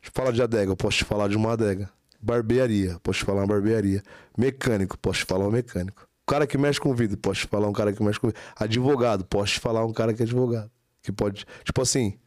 Te 0.00 0.10
falar 0.14 0.32
de 0.32 0.40
adega, 0.40 0.72
eu 0.72 0.76
posso 0.76 0.98
te 0.98 1.04
falar 1.04 1.28
de 1.28 1.36
uma 1.36 1.52
adega. 1.52 1.90
Barbearia, 2.20 2.98
posso 3.02 3.18
te 3.18 3.24
falar 3.24 3.42
uma 3.42 3.48
barbearia. 3.48 4.02
Mecânico, 4.38 4.96
posso 4.98 5.18
te 5.18 5.24
falar 5.26 5.46
um 5.46 5.50
mecânico. 5.50 6.08
Cara 6.26 6.46
que 6.46 6.56
mexe 6.56 6.80
com 6.80 6.94
vidro, 6.94 7.16
posso 7.16 7.40
te 7.40 7.46
falar 7.46 7.68
um 7.68 7.72
cara 7.72 7.92
que 7.92 8.02
mexe 8.02 8.18
com 8.18 8.28
vidro. 8.28 8.42
Advogado, 8.56 9.24
posso 9.24 9.54
te 9.54 9.60
falar 9.60 9.84
um 9.84 9.92
cara 9.92 10.14
que 10.14 10.22
é 10.22 10.24
advogado. 10.24 10.70
Que 11.02 11.10
pode. 11.10 11.44
Tipo 11.64 11.82
assim, 11.82 12.18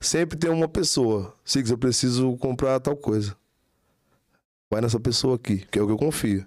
sempre 0.00 0.38
tem 0.38 0.50
uma 0.50 0.68
pessoa. 0.68 1.34
Sigs, 1.44 1.70
eu 1.70 1.78
preciso 1.78 2.36
comprar 2.36 2.80
tal 2.80 2.96
coisa. 2.96 3.36
Vai 4.68 4.80
nessa 4.80 4.98
pessoa 4.98 5.36
aqui, 5.36 5.58
que 5.70 5.78
é 5.78 5.82
o 5.82 5.86
que 5.86 5.92
eu 5.92 5.96
confio. 5.96 6.44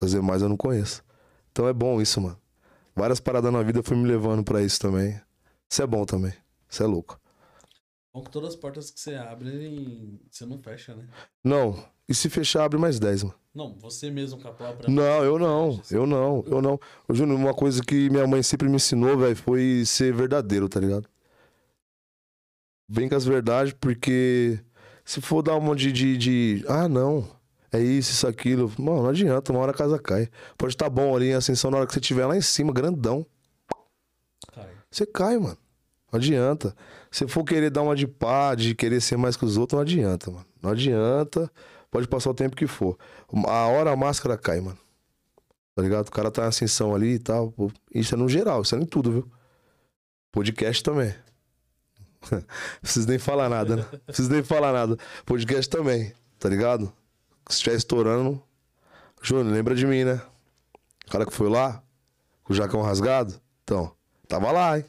Fazer 0.00 0.20
mais 0.20 0.42
eu 0.42 0.48
não 0.48 0.56
conheço. 0.56 1.02
Então 1.50 1.66
é 1.66 1.72
bom 1.72 2.00
isso, 2.00 2.20
mano. 2.20 2.38
Várias 2.94 3.20
paradas 3.20 3.52
na 3.52 3.62
vida 3.62 3.82
foi 3.82 3.96
me 3.96 4.06
levando 4.06 4.44
para 4.44 4.62
isso 4.62 4.78
também. 4.78 5.18
Isso 5.68 5.82
é 5.82 5.86
bom 5.86 6.04
também. 6.04 6.34
Isso 6.68 6.82
é 6.82 6.86
louco. 6.86 7.18
Bom 8.12 8.22
que 8.22 8.30
todas 8.30 8.50
as 8.50 8.56
portas 8.56 8.90
que 8.90 9.00
você 9.00 9.14
abre, 9.14 10.20
você 10.30 10.44
não 10.44 10.58
fecha, 10.58 10.94
né? 10.94 11.06
Não. 11.42 11.82
E 12.06 12.14
se 12.14 12.28
fechar, 12.28 12.64
abre 12.64 12.78
mais 12.78 12.98
10, 12.98 13.22
mano. 13.22 13.34
Não, 13.54 13.74
você 13.78 14.10
mesmo 14.10 14.40
com 14.40 14.48
a 14.48 14.52
própria. 14.52 14.90
Não, 14.90 15.24
eu 15.24 15.38
não. 15.38 15.80
Eu 15.90 16.06
não. 16.06 16.44
Eu 16.46 16.60
não. 16.60 16.80
Ô, 17.08 17.14
Júnior, 17.14 17.38
uma 17.38 17.54
coisa 17.54 17.82
que 17.82 18.10
minha 18.10 18.26
mãe 18.26 18.42
sempre 18.42 18.68
me 18.68 18.76
ensinou, 18.76 19.16
velho, 19.16 19.36
foi 19.36 19.84
ser 19.86 20.12
verdadeiro, 20.12 20.68
tá 20.68 20.78
ligado? 20.78 21.08
Vem 22.86 23.08
com 23.08 23.14
as 23.14 23.24
verdades, 23.24 23.72
porque 23.72 24.58
se 25.04 25.22
for 25.22 25.42
dar 25.42 25.56
uma 25.56 25.74
de, 25.74 25.90
de, 25.90 26.16
de. 26.18 26.64
Ah, 26.68 26.88
não. 26.88 27.26
É 27.72 27.80
isso, 27.80 28.12
isso, 28.12 28.26
aquilo. 28.26 28.70
Mano, 28.78 29.04
não 29.04 29.08
adianta, 29.08 29.52
uma 29.52 29.60
hora 29.60 29.70
a 29.70 29.74
casa 29.74 29.98
cai. 29.98 30.28
Pode 30.58 30.74
estar 30.74 30.84
tá 30.84 30.90
bom 30.90 31.16
ali 31.16 31.28
em 31.28 31.34
ascensão 31.34 31.70
na 31.70 31.78
hora 31.78 31.86
que 31.86 31.94
você 31.94 32.00
estiver 32.00 32.26
lá 32.26 32.36
em 32.36 32.42
cima, 32.42 32.70
grandão. 32.72 33.24
Cai. 34.52 34.68
Você 34.90 35.06
cai, 35.06 35.38
mano. 35.38 35.56
Não 36.12 36.18
adianta. 36.18 36.76
Se 37.12 37.28
for 37.28 37.44
querer 37.44 37.70
dar 37.70 37.82
uma 37.82 37.94
de 37.94 38.06
pá, 38.06 38.54
de 38.54 38.74
querer 38.74 38.98
ser 39.02 39.18
mais 39.18 39.36
que 39.36 39.44
os 39.44 39.58
outros, 39.58 39.76
não 39.76 39.82
adianta, 39.82 40.30
mano. 40.30 40.46
Não 40.62 40.70
adianta. 40.70 41.52
Pode 41.90 42.08
passar 42.08 42.30
o 42.30 42.34
tempo 42.34 42.56
que 42.56 42.66
for. 42.66 42.98
A 43.46 43.66
hora 43.66 43.92
a 43.92 43.96
máscara 43.96 44.38
cai, 44.38 44.62
mano. 44.62 44.78
Tá 45.74 45.82
ligado? 45.82 46.08
O 46.08 46.10
cara 46.10 46.30
tá 46.30 46.44
em 46.44 46.48
ascensão 46.48 46.94
ali 46.94 47.14
e 47.14 47.18
tal. 47.18 47.52
Isso 47.94 48.14
é 48.14 48.18
no 48.18 48.30
geral, 48.30 48.62
isso 48.62 48.74
é 48.74 48.78
em 48.78 48.86
tudo, 48.86 49.12
viu? 49.12 49.30
Podcast 50.32 50.82
também. 50.82 51.14
Preciso 52.80 53.06
nem 53.06 53.18
falar 53.18 53.50
nada, 53.50 53.76
né? 53.76 53.84
Preciso 54.06 54.30
nem 54.30 54.42
falar 54.42 54.72
nada. 54.72 54.96
Podcast 55.26 55.68
também, 55.68 56.14
tá 56.38 56.48
ligado? 56.48 56.90
Se 57.46 57.56
estiver 57.56 57.76
estourando. 57.76 58.42
Júnior, 59.20 59.52
lembra 59.52 59.74
de 59.74 59.86
mim, 59.86 60.04
né? 60.04 60.22
O 61.06 61.10
cara 61.10 61.26
que 61.26 61.32
foi 61.32 61.50
lá, 61.50 61.82
com 62.42 62.54
o 62.54 62.56
jacão 62.56 62.80
rasgado. 62.80 63.34
Então, 63.64 63.94
tava 64.26 64.50
lá, 64.50 64.78
hein? 64.78 64.84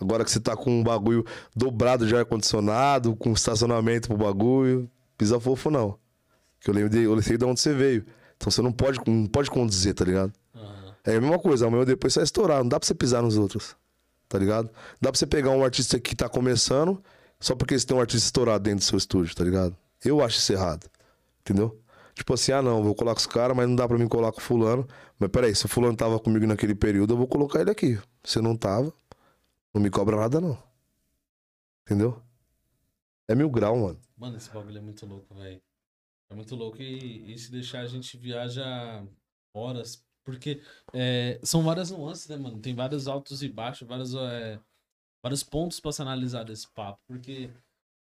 Agora 0.00 0.24
que 0.24 0.30
você 0.30 0.40
tá 0.40 0.56
com 0.56 0.80
um 0.80 0.82
bagulho 0.82 1.24
dobrado 1.54 2.06
de 2.06 2.16
ar-condicionado, 2.16 3.14
com 3.16 3.32
estacionamento 3.32 4.08
pro 4.08 4.16
bagulho, 4.16 4.90
pisa 5.18 5.38
fofo 5.38 5.70
não. 5.70 5.98
Que 6.60 6.70
eu 6.70 6.74
lembro 6.74 6.90
de, 6.90 7.02
eu 7.02 7.22
sei 7.22 7.36
de 7.36 7.44
onde 7.44 7.60
você 7.60 7.74
veio. 7.74 8.04
Então 8.36 8.50
você 8.50 8.62
não 8.62 8.72
pode, 8.72 8.98
não 9.06 9.26
pode 9.26 9.50
conduzir, 9.50 9.94
tá 9.94 10.04
ligado? 10.04 10.32
Uhum. 10.54 10.92
É 11.04 11.16
a 11.16 11.20
mesma 11.20 11.38
coisa, 11.38 11.66
amanhã 11.66 11.84
depois 11.84 12.12
você 12.12 12.20
vai 12.20 12.24
estourar. 12.24 12.58
Não 12.58 12.68
dá 12.68 12.80
pra 12.80 12.86
você 12.86 12.94
pisar 12.94 13.22
nos 13.22 13.36
outros 13.36 13.76
tá 14.30 14.38
ligado? 14.38 14.70
Dá 15.00 15.10
pra 15.10 15.18
você 15.18 15.26
pegar 15.26 15.50
um 15.50 15.62
artista 15.62 15.98
que 15.98 16.14
tá 16.14 16.28
começando 16.28 17.02
só 17.40 17.54
porque 17.56 17.76
você 17.76 17.84
tem 17.84 17.96
um 17.96 18.00
artista 18.00 18.26
estourado 18.26 18.62
dentro 18.62 18.78
do 18.78 18.84
seu 18.84 18.96
estúdio, 18.96 19.34
tá 19.34 19.42
ligado? 19.42 19.76
Eu 20.04 20.24
acho 20.24 20.38
isso 20.38 20.52
errado, 20.52 20.86
entendeu? 21.40 21.78
Tipo 22.14 22.34
assim, 22.34 22.52
ah 22.52 22.62
não, 22.62 22.82
vou 22.82 22.94
colocar 22.94 23.18
os 23.18 23.26
caras, 23.26 23.56
mas 23.56 23.68
não 23.68 23.74
dá 23.74 23.88
pra 23.88 23.98
mim 23.98 24.06
colocar 24.06 24.38
o 24.38 24.40
fulano. 24.40 24.86
Mas 25.18 25.30
peraí, 25.30 25.54
se 25.54 25.66
o 25.66 25.68
fulano 25.68 25.96
tava 25.96 26.18
comigo 26.20 26.46
naquele 26.46 26.76
período, 26.76 27.14
eu 27.14 27.18
vou 27.18 27.26
colocar 27.26 27.60
ele 27.60 27.70
aqui. 27.70 27.98
Se 28.22 28.40
não 28.40 28.56
tava, 28.56 28.92
não 29.74 29.82
me 29.82 29.90
cobra 29.90 30.16
nada 30.16 30.40
não. 30.40 30.62
Entendeu? 31.84 32.22
É 33.28 33.34
mil 33.34 33.50
grau, 33.50 33.76
mano. 33.76 34.00
Mano, 34.16 34.36
esse 34.36 34.50
bagulho 34.50 34.78
é 34.78 34.80
muito 34.80 35.06
louco, 35.06 35.34
velho. 35.34 35.62
É 36.28 36.34
muito 36.34 36.54
louco 36.54 36.80
e, 36.80 37.32
e 37.32 37.38
se 37.38 37.50
deixar 37.50 37.80
a 37.80 37.86
gente 37.86 38.16
viaja 38.16 39.04
horas 39.54 40.04
porque 40.24 40.62
é, 40.92 41.40
são 41.42 41.62
várias 41.62 41.90
nuances, 41.90 42.28
né, 42.28 42.36
mano? 42.36 42.60
Tem 42.60 42.74
vários 42.74 43.08
altos 43.08 43.42
e 43.42 43.48
baixos, 43.48 43.86
vários, 43.86 44.14
é, 44.14 44.60
vários 45.22 45.42
pontos 45.42 45.80
para 45.80 45.92
se 45.92 46.02
analisar 46.02 46.44
desse 46.44 46.68
papo. 46.68 47.00
Porque 47.06 47.50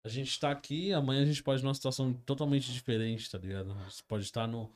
a 0.04 0.08
gente 0.08 0.38
tá 0.38 0.50
aqui, 0.50 0.92
amanhã 0.92 1.22
a 1.22 1.26
gente 1.26 1.42
pode 1.42 1.62
numa 1.62 1.74
situação 1.74 2.12
totalmente 2.12 2.72
diferente, 2.72 3.30
tá 3.30 3.38
ligado? 3.38 3.74
Você 3.88 4.02
pode 4.06 4.24
estar 4.24 4.46
no, 4.46 4.70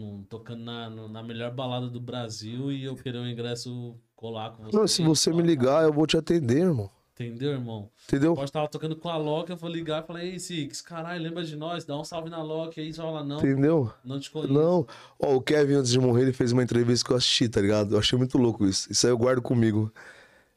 no 0.00 0.24
tocando 0.24 0.64
na, 0.64 0.90
na 0.90 1.22
melhor 1.22 1.52
balada 1.52 1.88
do 1.88 2.00
Brasil 2.00 2.72
e 2.72 2.84
eu 2.84 2.96
querer 2.96 3.18
um 3.18 3.28
ingresso 3.28 3.94
colar 4.16 4.50
com 4.50 4.64
você. 4.64 4.76
Não, 4.76 4.86
se 4.86 5.02
você 5.02 5.32
me 5.32 5.42
ligar, 5.42 5.84
eu 5.84 5.92
vou 5.92 6.06
te 6.06 6.16
atender, 6.16 6.62
irmão. 6.62 6.90
Entendeu, 7.14 7.50
irmão? 7.50 7.90
Entendeu? 8.08 8.34
Pode 8.34 8.48
estar 8.48 8.66
tocando 8.68 8.96
com 8.96 9.10
a 9.10 9.16
Loki, 9.18 9.50
eu 9.50 9.56
vou 9.56 9.68
ligar 9.68 10.02
e 10.02 10.06
falar, 10.06 10.24
ei, 10.24 10.38
Six, 10.38 10.80
caralho, 10.80 11.22
lembra 11.22 11.44
de 11.44 11.54
nós? 11.54 11.84
Dá 11.84 11.98
um 11.98 12.02
salve 12.02 12.30
na 12.30 12.42
Loki 12.42 12.80
aí, 12.80 12.94
fala, 12.94 13.22
não. 13.22 13.36
Entendeu? 13.36 13.92
Não 14.02 14.18
te 14.18 14.30
conheço. 14.30 14.54
Não. 14.54 14.86
Ó, 15.18 15.36
o 15.36 15.40
Kevin, 15.42 15.74
antes 15.74 15.90
de 15.90 16.00
morrer, 16.00 16.22
ele 16.22 16.32
fez 16.32 16.50
uma 16.50 16.62
entrevista 16.62 17.04
que 17.04 17.12
eu 17.12 17.16
assisti, 17.18 17.46
tá 17.46 17.60
ligado? 17.60 17.94
Eu 17.94 17.98
achei 17.98 18.16
muito 18.16 18.38
louco 18.38 18.66
isso. 18.66 18.90
Isso 18.90 19.06
aí 19.06 19.12
eu 19.12 19.18
guardo 19.18 19.42
comigo. 19.42 19.92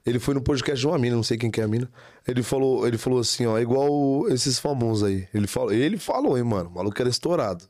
Ele 0.06 0.20
foi 0.20 0.34
no 0.34 0.42
podcast 0.42 0.80
de 0.80 0.88
uma 0.88 0.98
mina, 0.98 1.18
não 1.18 1.24
sei 1.24 1.38
quem 1.38 1.52
que 1.52 1.60
é 1.60 1.66
a 1.66 1.68
mina. 1.68 1.90
Ele 2.26 2.42
falou, 2.42 2.88
ele 2.88 2.98
falou 2.98 3.20
assim, 3.20 3.46
ó, 3.46 3.60
igual 3.60 4.30
esses 4.30 4.58
famosos 4.58 5.04
aí. 5.04 5.28
Ele 5.34 5.48
falou, 5.48 5.74
ele 5.74 5.98
falou, 5.98 6.38
hein, 6.38 6.46
mano. 6.46 6.70
O 6.70 6.74
maluco 6.76 7.02
era 7.02 7.10
estourado. 7.10 7.66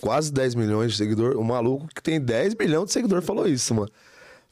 Quase 0.00 0.32
10 0.32 0.54
milhões 0.54 0.92
de 0.92 0.98
seguidor. 0.98 1.36
O 1.36 1.44
maluco 1.44 1.86
que 1.88 2.02
tem 2.02 2.20
10 2.20 2.54
milhões 2.54 2.86
de 2.86 2.92
seguidor 2.92 3.22
falou 3.22 3.46
isso, 3.46 3.74
mano 3.74 3.90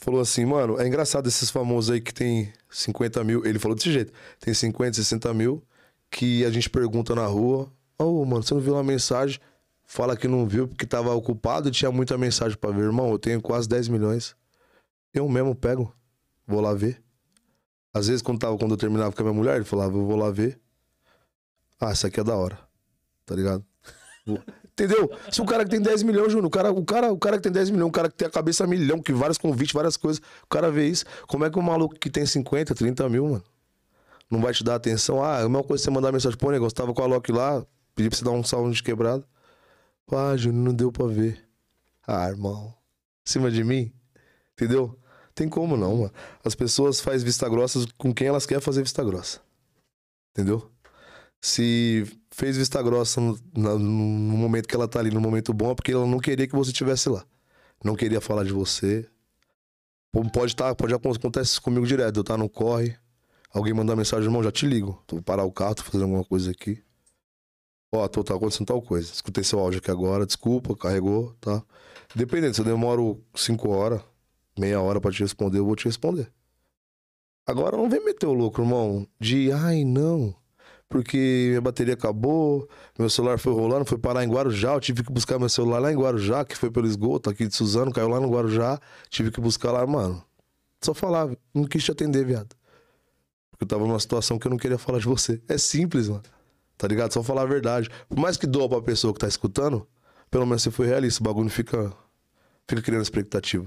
falou 0.03 0.21
assim, 0.21 0.45
mano, 0.45 0.81
é 0.81 0.87
engraçado 0.87 1.29
esses 1.29 1.49
famosos 1.49 1.91
aí 1.91 2.01
que 2.01 2.13
tem 2.13 2.53
50 2.69 3.23
mil. 3.23 3.47
Ele 3.47 3.59
falou 3.59 3.77
desse 3.77 3.93
jeito: 3.93 4.13
tem 4.41 4.53
50, 4.53 4.95
60 4.95 5.33
mil 5.33 5.63
que 6.11 6.45
a 6.45 6.51
gente 6.51 6.69
pergunta 6.69 7.15
na 7.15 7.27
rua: 7.27 7.73
Ô, 7.99 8.05
oh, 8.05 8.25
mano, 8.25 8.43
você 8.43 8.53
não 8.53 8.61
viu 8.61 8.75
uma 8.75 8.83
mensagem? 8.83 9.41
Fala 9.85 10.17
que 10.17 10.27
não 10.27 10.47
viu 10.47 10.67
porque 10.69 10.87
tava 10.87 11.15
ocupado 11.15 11.69
e 11.69 11.73
tinha 11.73 11.91
muita 11.91 12.19
mensagem 12.19 12.57
para 12.57 12.71
ver. 12.71 12.83
Irmão, 12.83 13.11
eu 13.11 13.19
tenho 13.19 13.41
quase 13.41 13.69
10 13.69 13.89
milhões. 13.89 14.35
Eu 15.15 15.29
mesmo 15.29 15.55
pego, 15.55 15.95
vou 16.47 16.61
lá 16.61 16.75
ver. 16.75 17.03
Às 17.95 18.09
vezes, 18.09 18.23
quando, 18.23 18.41
tava, 18.41 18.57
quando 18.57 18.73
eu 18.73 18.79
terminava 18.79 19.13
com 19.13 19.23
a 19.23 19.25
minha 19.25 19.35
mulher, 19.35 19.57
ele 19.57 19.65
falava: 19.65 19.97
Eu 19.97 20.05
vou 20.05 20.17
lá 20.17 20.31
ver. 20.31 20.61
Ah, 21.81 21.93
isso 21.93 22.07
aqui 22.07 22.21
é 22.21 22.25
da 22.25 22.37
hora. 22.37 22.59
Tá 23.25 23.35
ligado? 23.35 23.65
Entendeu? 24.73 25.11
Se 25.31 25.41
o 25.43 25.45
cara 25.45 25.65
que 25.65 25.71
tem 25.71 25.81
10 25.81 26.03
milhões, 26.03 26.33
Júnior, 26.33 26.47
o 26.47 26.51
cara, 26.51 26.73
o, 26.73 26.85
cara, 26.85 27.13
o 27.13 27.19
cara 27.19 27.37
que 27.37 27.43
tem 27.43 27.53
10 27.53 27.71
milhões, 27.71 27.89
o 27.89 27.93
cara 27.93 28.09
que 28.09 28.17
tem 28.17 28.27
a 28.27 28.31
cabeça 28.31 28.67
milhão, 28.67 29.01
que 29.03 29.13
vários 29.13 29.37
convites, 29.37 29.75
várias 29.75 29.97
coisas, 29.97 30.23
o 30.43 30.47
cara 30.47 30.71
vê 30.71 30.89
isso. 30.89 31.05
Como 31.27 31.45
é 31.45 31.51
que 31.51 31.59
o 31.59 31.63
maluco 31.63 31.95
que 31.95 32.09
tem 32.09 32.25
50, 32.25 32.75
30 32.75 33.09
mil, 33.09 33.27
mano, 33.27 33.45
não 34.31 34.41
vai 34.41 34.55
te 34.55 34.65
dar 34.65 34.77
atenção? 34.77 35.23
Ah, 35.23 35.41
é 35.41 35.45
a 35.45 35.49
mesma 35.49 35.63
coisa 35.63 35.85
você 35.85 35.91
mandar 35.91 36.11
mensagem, 36.11 36.39
pô, 36.39 36.51
negócio, 36.51 36.75
tava 36.75 36.95
com 36.95 37.03
a 37.03 37.07
Loki 37.07 37.31
lá, 37.31 37.65
pedi 37.95 38.09
pra 38.09 38.19
você 38.19 38.25
dar 38.25 38.31
um 38.31 38.43
salve 38.43 38.73
de 38.73 38.83
quebrado. 38.83 39.25
Ah, 40.11 40.37
Júnior, 40.37 40.65
não 40.65 40.75
deu 40.75 40.91
pra 40.91 41.07
ver. 41.07 41.43
Ah, 42.07 42.29
irmão, 42.29 42.75
em 43.27 43.31
cima 43.31 43.51
de 43.51 43.63
mim, 43.63 43.93
entendeu? 44.55 44.99
Tem 45.35 45.49
como 45.49 45.77
não, 45.77 45.97
mano. 45.97 46.13
As 46.45 46.55
pessoas 46.55 47.01
fazem 47.01 47.25
vista 47.25 47.49
grossa 47.49 47.87
com 47.97 48.13
quem 48.13 48.27
elas 48.27 48.47
querem 48.47 48.63
fazer 48.63 48.83
vista 48.83 49.03
grossa. 49.05 49.41
Entendeu? 50.33 50.71
Se 51.45 52.07
fez 52.31 52.57
vista 52.57 52.81
grossa 52.81 53.21
no, 53.21 53.37
no, 53.53 53.79
no, 53.79 54.37
momento 54.37 54.69
que 54.69 54.77
ela 54.77 54.87
tá 54.87 55.01
ali, 55.01 55.11
no 55.11 55.21
momento 55.21 55.53
bom, 55.53 55.73
é 55.73 55.75
porque 55.75 55.91
ela 55.91 56.07
não 56.07 56.21
queria 56.21 56.47
que 56.47 56.55
você 56.55 56.71
estivesse 56.71 57.09
lá. 57.09 57.27
Não 57.85 57.97
queria 57.97 58.21
falar 58.21 58.45
de 58.45 58.53
você. 58.53 59.09
Pode 60.33 60.53
estar, 60.53 60.69
tá, 60.69 60.75
pode 60.75 60.95
acontecer 60.95 61.61
comigo 61.61 61.85
direto. 61.85 62.21
Eu 62.21 62.25
tá 62.25 62.37
no 62.37 62.49
corre, 62.49 62.97
alguém 63.53 63.75
mandar 63.75 63.97
mensagem, 63.97 64.27
irmão, 64.27 64.43
já 64.43 64.53
te 64.53 64.67
ligo. 64.67 65.03
Tô 65.05 65.21
parar 65.21 65.43
o 65.43 65.51
carro, 65.51 65.75
tô 65.75 65.83
fazendo 65.83 66.05
alguma 66.05 66.25
coisa 66.25 66.53
aqui. 66.53 66.81
Ó, 67.91 68.07
tô, 68.07 68.23
tá 68.23 68.37
acontecendo 68.37 68.69
tal 68.69 68.81
coisa. 68.81 69.13
Escutei 69.13 69.43
seu 69.43 69.59
áudio 69.59 69.81
aqui 69.81 69.91
agora, 69.91 70.25
desculpa, 70.25 70.77
carregou, 70.77 71.35
tá? 71.41 71.61
Dependendo, 72.15 72.55
se 72.55 72.61
eu 72.61 72.65
demoro 72.65 73.21
cinco 73.35 73.71
horas, 73.71 74.01
meia 74.57 74.81
hora 74.81 75.01
pra 75.01 75.11
te 75.11 75.21
responder, 75.21 75.59
eu 75.59 75.65
vou 75.67 75.75
te 75.75 75.87
responder. 75.87 76.33
Agora 77.45 77.77
não 77.77 77.91
vem 77.91 78.05
meter 78.05 78.27
o 78.27 78.33
louco, 78.33 78.63
irmão, 78.63 79.09
de 79.19 79.51
ai 79.51 79.85
não 79.85 80.41
porque 80.93 81.47
minha 81.49 81.61
bateria 81.63 81.95
acabou, 81.95 82.69
meu 82.99 83.09
celular 83.09 83.39
foi 83.39 83.55
rolando, 83.55 83.87
foi 83.87 83.97
parar 83.97 84.23
em 84.25 84.29
Guarujá, 84.29 84.75
eu 84.75 84.81
tive 84.81 85.03
que 85.03 85.11
buscar 85.11 85.39
meu 85.39 85.49
celular 85.49 85.79
lá 85.79 85.91
em 85.91 85.97
Guarujá, 85.97 86.45
que 86.45 86.55
foi 86.55 86.71
pelo 86.71 86.87
esgoto 86.87 87.31
aqui 87.31 87.47
de 87.47 87.57
Suzano, 87.57 87.91
caiu 87.91 88.09
lá 88.09 88.21
no 88.21 88.29
Guarujá, 88.29 88.79
tive 89.09 89.31
que 89.31 89.41
buscar 89.41 89.73
lá, 89.73 89.87
mano. 89.87 90.23
Só 90.83 90.93
falava, 90.93 91.35
não 91.55 91.65
quis 91.65 91.83
te 91.83 91.91
atender, 91.91 92.27
viado. 92.27 92.55
Porque 93.51 93.65
eu 93.65 93.67
tava 93.67 93.87
numa 93.87 93.99
situação 93.99 94.39
que 94.39 94.47
eu 94.47 94.51
não 94.51 94.59
queria 94.59 94.77
falar 94.77 94.99
de 94.99 95.07
você. 95.07 95.41
É 95.49 95.57
simples, 95.57 96.11
mano. 96.11 96.25
Tá 96.77 96.87
ligado? 96.87 97.11
Só 97.15 97.23
falar 97.23 97.43
a 97.43 97.47
verdade. 97.47 97.89
Por 98.07 98.19
mais 98.19 98.37
que 98.37 98.47
doa 98.47 98.69
pra 98.69 98.83
pessoa 98.83 99.15
que 99.15 99.21
tá 99.21 99.29
escutando, 99.29 99.89
pelo 100.31 100.45
menos 100.45 100.63
você 100.63 100.71
foi 100.71 100.89
realista, 100.89 101.23
o 101.23 101.25
bagulho 101.25 101.49
fica, 101.49 101.91
fica 102.69 102.83
criando 102.83 103.03
expectativa. 103.03 103.67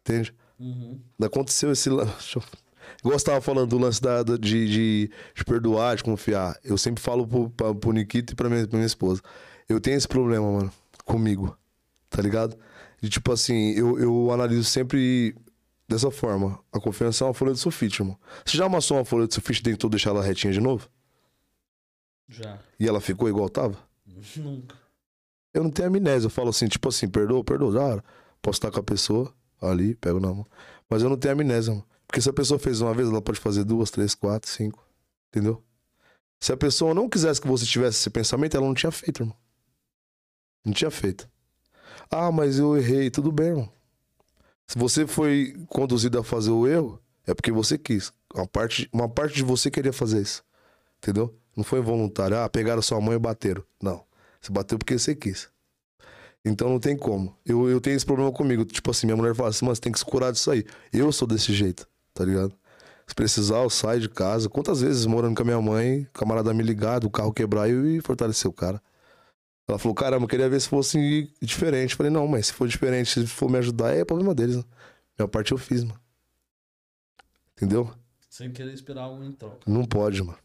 Entende? 0.00 0.34
Uhum. 0.58 0.98
Aconteceu 1.22 1.70
esse. 1.70 1.90
Igual 1.92 2.06
você 3.02 3.24
tava 3.24 3.40
falando 3.40 3.68
do 3.68 3.78
lance 3.78 4.00
da, 4.00 4.22
de, 4.22 4.38
de, 4.38 5.10
de, 5.34 5.44
perdoar, 5.44 5.96
de 5.96 6.04
confiar. 6.04 6.56
Eu 6.64 6.78
sempre 6.78 7.02
falo 7.02 7.26
pro, 7.26 7.50
pra, 7.50 7.74
pro 7.74 7.92
Nikita 7.92 8.32
e 8.32 8.36
pra 8.36 8.48
minha, 8.48 8.66
pra 8.66 8.76
minha 8.76 8.86
esposa. 8.86 9.20
Eu 9.68 9.80
tenho 9.80 9.96
esse 9.96 10.08
problema, 10.08 10.50
mano, 10.50 10.72
comigo. 11.04 11.56
Tá 12.10 12.20
ligado? 12.20 12.56
E 13.02 13.08
tipo 13.08 13.32
assim, 13.32 13.72
eu, 13.72 13.98
eu 13.98 14.30
analiso 14.30 14.64
sempre 14.64 15.34
dessa 15.88 16.10
forma. 16.10 16.58
A 16.72 16.80
confiança 16.80 17.24
é 17.24 17.26
uma 17.26 17.34
folha 17.34 17.52
de 17.52 17.58
sulfite, 17.58 18.00
irmão. 18.00 18.18
Você 18.44 18.56
já 18.56 18.66
amassou 18.66 18.96
uma 18.96 19.04
folha 19.04 19.26
de 19.26 19.34
sulfite 19.34 19.60
e 19.60 19.64
tentou 19.64 19.90
deixar 19.90 20.10
ela 20.10 20.22
retinha 20.22 20.52
de 20.52 20.60
novo? 20.60 20.88
Já. 22.28 22.58
E 22.78 22.88
ela 22.88 23.00
ficou 23.00 23.28
igual 23.28 23.48
tava? 23.48 23.76
Nunca. 24.36 24.76
Eu 25.52 25.62
não 25.62 25.70
tenho 25.70 25.88
amnésia. 25.88 26.26
Eu 26.26 26.30
falo 26.30 26.48
assim, 26.48 26.66
tipo 26.66 26.88
assim, 26.88 27.08
perdoa, 27.08 27.44
perdoa. 27.44 27.72
Já. 27.72 28.02
Posso 28.40 28.56
estar 28.56 28.70
com 28.70 28.80
a 28.80 28.82
pessoa 28.82 29.32
ali, 29.60 29.94
pego 29.94 30.18
na 30.18 30.28
mão. 30.28 30.46
Mas 30.88 31.02
eu 31.02 31.08
não 31.08 31.16
tenho 31.16 31.32
amnésia, 31.34 31.72
mano. 31.72 31.86
Porque 32.12 32.20
se 32.20 32.28
a 32.28 32.32
pessoa 32.34 32.60
fez 32.60 32.82
uma 32.82 32.92
vez, 32.92 33.08
ela 33.08 33.22
pode 33.22 33.40
fazer 33.40 33.64
duas, 33.64 33.90
três, 33.90 34.14
quatro, 34.14 34.50
cinco. 34.50 34.86
Entendeu? 35.30 35.64
Se 36.38 36.52
a 36.52 36.56
pessoa 36.58 36.92
não 36.92 37.08
quisesse 37.08 37.40
que 37.40 37.48
você 37.48 37.64
tivesse 37.64 38.00
esse 38.00 38.10
pensamento, 38.10 38.54
ela 38.54 38.66
não 38.66 38.74
tinha 38.74 38.92
feito, 38.92 39.22
irmão. 39.22 39.34
Não 40.62 40.74
tinha 40.74 40.90
feito. 40.90 41.26
Ah, 42.10 42.30
mas 42.30 42.58
eu 42.58 42.76
errei. 42.76 43.10
Tudo 43.10 43.32
bem, 43.32 43.46
irmão. 43.46 43.72
Se 44.66 44.78
você 44.78 45.06
foi 45.06 45.56
conduzido 45.68 46.18
a 46.18 46.22
fazer 46.22 46.50
o 46.50 46.68
erro, 46.68 47.00
é 47.26 47.32
porque 47.32 47.50
você 47.50 47.78
quis. 47.78 48.12
Uma 48.34 48.46
parte, 48.46 48.86
uma 48.92 49.08
parte 49.08 49.36
de 49.36 49.42
você 49.42 49.70
queria 49.70 49.90
fazer 49.90 50.20
isso. 50.20 50.44
Entendeu? 50.98 51.34
Não 51.56 51.64
foi 51.64 51.80
voluntário. 51.80 52.36
Ah, 52.36 52.46
pegaram 52.46 52.82
sua 52.82 53.00
mãe 53.00 53.16
e 53.16 53.18
bateram. 53.18 53.64
Não. 53.82 54.04
Você 54.38 54.52
bateu 54.52 54.78
porque 54.78 54.98
você 54.98 55.14
quis. 55.14 55.48
Então 56.44 56.68
não 56.68 56.78
tem 56.78 56.94
como. 56.94 57.34
Eu, 57.46 57.70
eu 57.70 57.80
tenho 57.80 57.96
esse 57.96 58.04
problema 58.04 58.30
comigo. 58.30 58.66
Tipo 58.66 58.90
assim, 58.90 59.06
minha 59.06 59.16
mulher 59.16 59.34
fala 59.34 59.48
assim, 59.48 59.64
mano, 59.64 59.74
você 59.74 59.80
tem 59.80 59.92
que 59.92 59.98
se 59.98 60.04
curar 60.04 60.30
disso 60.30 60.50
aí. 60.50 60.62
Eu 60.92 61.10
sou 61.10 61.26
desse 61.26 61.54
jeito, 61.54 61.88
tá 62.14 62.24
ligado? 62.24 62.54
Se 63.06 63.14
precisar, 63.14 63.62
eu 63.62 63.70
saio 63.70 64.00
de 64.00 64.08
casa. 64.08 64.48
Quantas 64.48 64.80
vezes 64.80 65.04
morando 65.06 65.36
com 65.36 65.42
a 65.42 65.44
minha 65.44 65.60
mãe, 65.60 66.06
camarada 66.12 66.54
me 66.54 66.62
ligar, 66.62 67.04
o 67.04 67.10
carro 67.10 67.32
quebrar 67.32 67.68
eu 67.68 67.86
e 67.86 68.00
fortalecer 68.00 68.50
o 68.50 68.52
cara. 68.54 68.80
Ela 69.68 69.78
falou, 69.78 69.94
caramba, 69.94 70.24
eu 70.24 70.28
queria 70.28 70.48
ver 70.48 70.60
se 70.60 70.68
fosse 70.68 71.32
diferente. 71.40 71.92
Eu 71.92 71.96
falei, 71.96 72.10
não, 72.10 72.26
mas 72.26 72.46
se 72.46 72.52
for 72.52 72.66
diferente, 72.66 73.10
se 73.10 73.26
for 73.26 73.50
me 73.50 73.58
ajudar, 73.58 73.94
é 73.94 74.04
problema 74.04 74.34
deles. 74.34 74.56
Né? 74.56 74.64
Minha 75.18 75.28
parte 75.28 75.52
eu 75.52 75.58
fiz, 75.58 75.84
mano. 75.84 76.00
Entendeu? 77.56 77.90
Sem 78.28 78.50
querer 78.50 78.72
esperar 78.72 79.02
algo 79.02 79.22
em 79.22 79.32
troca. 79.32 79.58
Não 79.66 79.84
pode, 79.84 80.22
mano. 80.22 80.38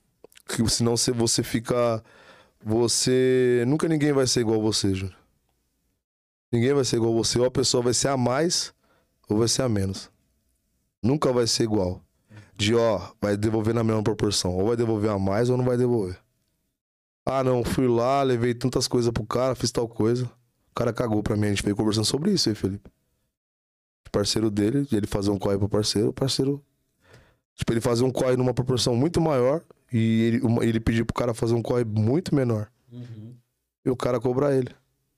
Porque 0.46 0.68
senão 0.70 0.96
você, 0.96 1.12
você 1.12 1.44
fica. 1.44 2.04
Você. 2.64 3.64
Nunca 3.68 3.88
ninguém 3.88 4.14
vai 4.14 4.28
ser 4.28 4.42
igual 4.42 4.62
você, 4.62 4.94
Júnior. 4.94 5.18
Ninguém 6.52 6.74
vai 6.74 6.84
ser 6.84 6.98
igual 6.98 7.14
você. 7.14 7.40
Ou 7.40 7.46
a 7.46 7.52
pessoa 7.52 7.82
vai 7.82 7.94
ser 7.94 8.10
a 8.10 8.18
mais, 8.18 8.74
ou 9.30 9.38
vai 9.38 9.48
ser 9.48 9.62
a 9.64 9.70
menos. 9.70 10.10
Nunca 11.08 11.32
vai 11.32 11.48
ser 11.48 11.64
igual. 11.64 12.02
De 12.54 12.76
ó, 12.76 13.00
vai 13.22 13.38
devolver 13.38 13.74
na 13.74 13.82
mesma 13.84 14.04
proporção. 14.04 14.54
Ou 14.58 14.68
vai 14.68 14.76
devolver 14.76 15.10
a 15.10 15.18
mais, 15.18 15.50
ou 15.50 15.56
não 15.56 15.64
vai 15.64 15.78
devolver. 15.78 16.20
Ah, 17.26 17.44
não, 17.44 17.64
fui 17.64 17.88
lá, 17.88 18.22
levei 18.24 18.54
tantas 18.54 18.88
coisas 18.88 19.10
pro 19.12 19.26
cara, 19.26 19.56
fiz 19.56 19.72
tal 19.72 19.88
coisa. 19.88 20.26
O 20.72 20.76
cara 20.76 20.92
cagou 20.92 21.24
pra 21.24 21.38
mim. 21.38 21.46
A 21.46 21.50
gente 21.50 21.64
veio 21.64 21.78
conversando 21.78 22.06
sobre 22.06 22.32
isso 22.32 22.50
aí, 22.50 22.56
Felipe. 22.56 22.90
O 24.06 24.12
parceiro 24.12 24.52
dele, 24.52 24.86
ele 24.92 25.08
fazer 25.08 25.30
um 25.30 25.38
corre 25.38 25.58
pro 25.58 25.70
parceiro, 25.70 26.10
o 26.10 26.14
parceiro. 26.14 26.62
Tipo, 27.56 27.74
ele 27.74 27.82
fazer 27.82 28.04
um 28.04 28.12
corre 28.12 28.36
numa 28.36 28.54
proporção 28.54 28.96
muito 28.96 29.22
maior 29.22 29.62
e 29.92 30.22
ele, 30.24 30.42
uma, 30.42 30.64
ele 30.66 30.80
pedir 30.80 31.06
pro 31.06 31.14
cara 31.14 31.34
fazer 31.34 31.54
um 31.54 31.62
corre 31.62 31.86
muito 31.86 32.36
menor. 32.36 32.70
Uhum. 32.92 33.34
E 33.86 33.90
o 33.90 33.96
cara 33.96 34.20
cobrar 34.20 34.54
ele. 34.54 34.70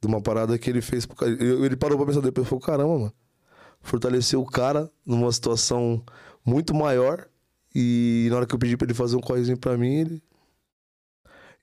De 0.01 0.07
uma 0.07 0.21
parada 0.21 0.57
que 0.57 0.69
ele 0.69 0.81
fez 0.81 1.05
pro 1.05 1.15
cara. 1.15 1.31
Ele 1.31 1.65
ele 1.65 1.75
parou 1.75 1.97
pra 1.97 2.05
pensar 2.05 2.21
depois 2.21 2.45
e 2.45 2.49
falou: 2.49 2.61
caramba, 2.61 2.97
mano. 2.97 3.13
Fortaleceu 3.81 4.41
o 4.41 4.45
cara 4.45 4.91
numa 5.05 5.31
situação 5.31 6.03
muito 6.45 6.73
maior. 6.73 7.27
E 7.73 8.27
na 8.29 8.37
hora 8.37 8.47
que 8.47 8.53
eu 8.53 8.59
pedi 8.59 8.75
pra 8.75 8.85
ele 8.85 8.93
fazer 8.93 9.15
um 9.15 9.21
correzinho 9.21 9.57
pra 9.57 9.77
mim, 9.77 9.93
ele. 9.93 10.23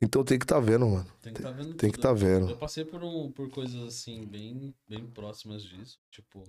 Então 0.00 0.22
tem 0.22 0.38
que 0.38 0.46
tá 0.46 0.60
vendo, 0.60 0.86
mano. 0.86 1.06
Tem 1.22 1.32
que 1.32 1.42
tá 1.42 1.50
vendo 1.50 1.74
Tem 1.74 1.90
que 1.90 1.98
tá 1.98 2.12
vendo. 2.12 2.50
Eu 2.50 2.56
passei 2.56 2.84
por, 2.84 3.02
um, 3.02 3.30
por 3.32 3.48
coisas 3.50 3.82
assim, 3.82 4.26
bem, 4.26 4.74
bem 4.88 5.06
próximas 5.06 5.62
disso. 5.62 5.98
Tipo, 6.10 6.44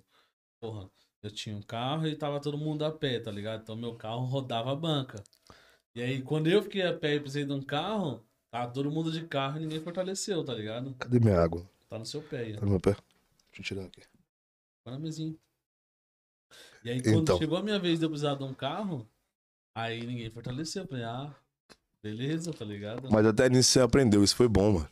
porra, 0.59 0.89
eu 1.23 1.31
tinha 1.31 1.55
um 1.55 1.61
carro 1.61 2.07
e 2.07 2.15
tava 2.15 2.39
todo 2.39 2.57
mundo 2.57 2.83
a 2.83 2.91
pé, 2.91 3.19
tá 3.19 3.31
ligado? 3.31 3.61
Então 3.61 3.75
meu 3.75 3.95
carro 3.95 4.25
rodava 4.25 4.71
a 4.71 4.75
banca. 4.75 5.23
E 5.95 6.01
aí, 6.01 6.21
quando 6.21 6.47
eu 6.47 6.61
fiquei 6.61 6.83
a 6.83 6.93
pé 6.93 7.15
e 7.15 7.19
precisei 7.19 7.45
de 7.45 7.53
um 7.53 7.61
carro, 7.61 8.23
tava 8.51 8.71
todo 8.71 8.91
mundo 8.91 9.11
de 9.11 9.25
carro 9.25 9.57
e 9.57 9.61
ninguém 9.61 9.81
fortaleceu, 9.81 10.43
tá 10.43 10.53
ligado? 10.53 10.93
Cadê 10.95 11.19
minha 11.19 11.39
água? 11.39 11.67
Tá 11.89 11.97
no 11.97 12.05
seu 12.05 12.21
pé 12.21 12.39
aí. 12.39 12.53
Tá 12.53 12.61
no 12.61 12.71
meu 12.71 12.79
pé? 12.79 12.95
Deixa 13.47 13.61
eu 13.61 13.63
tirar 13.63 13.85
aqui. 13.85 14.01
Põe 14.83 14.93
na 14.93 14.99
mesinha. 14.99 15.35
E 16.87 16.89
aí, 16.89 17.01
quando 17.03 17.23
Então. 17.23 17.37
chegou 17.37 17.57
a 17.57 17.61
minha 17.61 17.77
vez 17.77 17.99
de 17.99 18.05
eu 18.05 18.09
precisar 18.09 18.35
de 18.35 18.43
um 18.45 18.53
carro, 18.53 19.05
aí 19.75 20.07
ninguém 20.07 20.31
fortaleceu. 20.31 20.83
Eu 20.83 20.87
falei, 20.87 21.03
ah, 21.03 21.35
beleza, 22.01 22.53
tá 22.53 22.63
ligado? 22.63 23.11
Mas 23.11 23.25
até 23.25 23.49
nisso 23.49 23.71
você 23.71 23.81
aprendeu, 23.81 24.23
isso 24.23 24.37
foi 24.37 24.47
bom, 24.47 24.71
mano. 24.71 24.89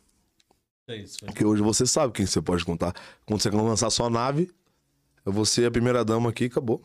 É 0.90 0.98
isso, 0.98 1.20
foi. 1.20 1.28
Porque 1.30 1.46
hoje 1.46 1.62
você 1.62 1.86
sabe 1.86 2.12
quem 2.12 2.26
você 2.26 2.42
pode 2.42 2.66
contar. 2.66 2.94
Quando 3.26 3.42
você 3.42 3.50
lançar 3.50 3.90
sua 3.90 4.10
nave, 4.10 4.52
é 5.26 5.32
você 5.32 5.62
e 5.62 5.66
a 5.68 5.72
primeira 5.72 6.04
dama 6.04 6.32
aqui 6.32 6.44
e 6.44 6.48
acabou. 6.48 6.82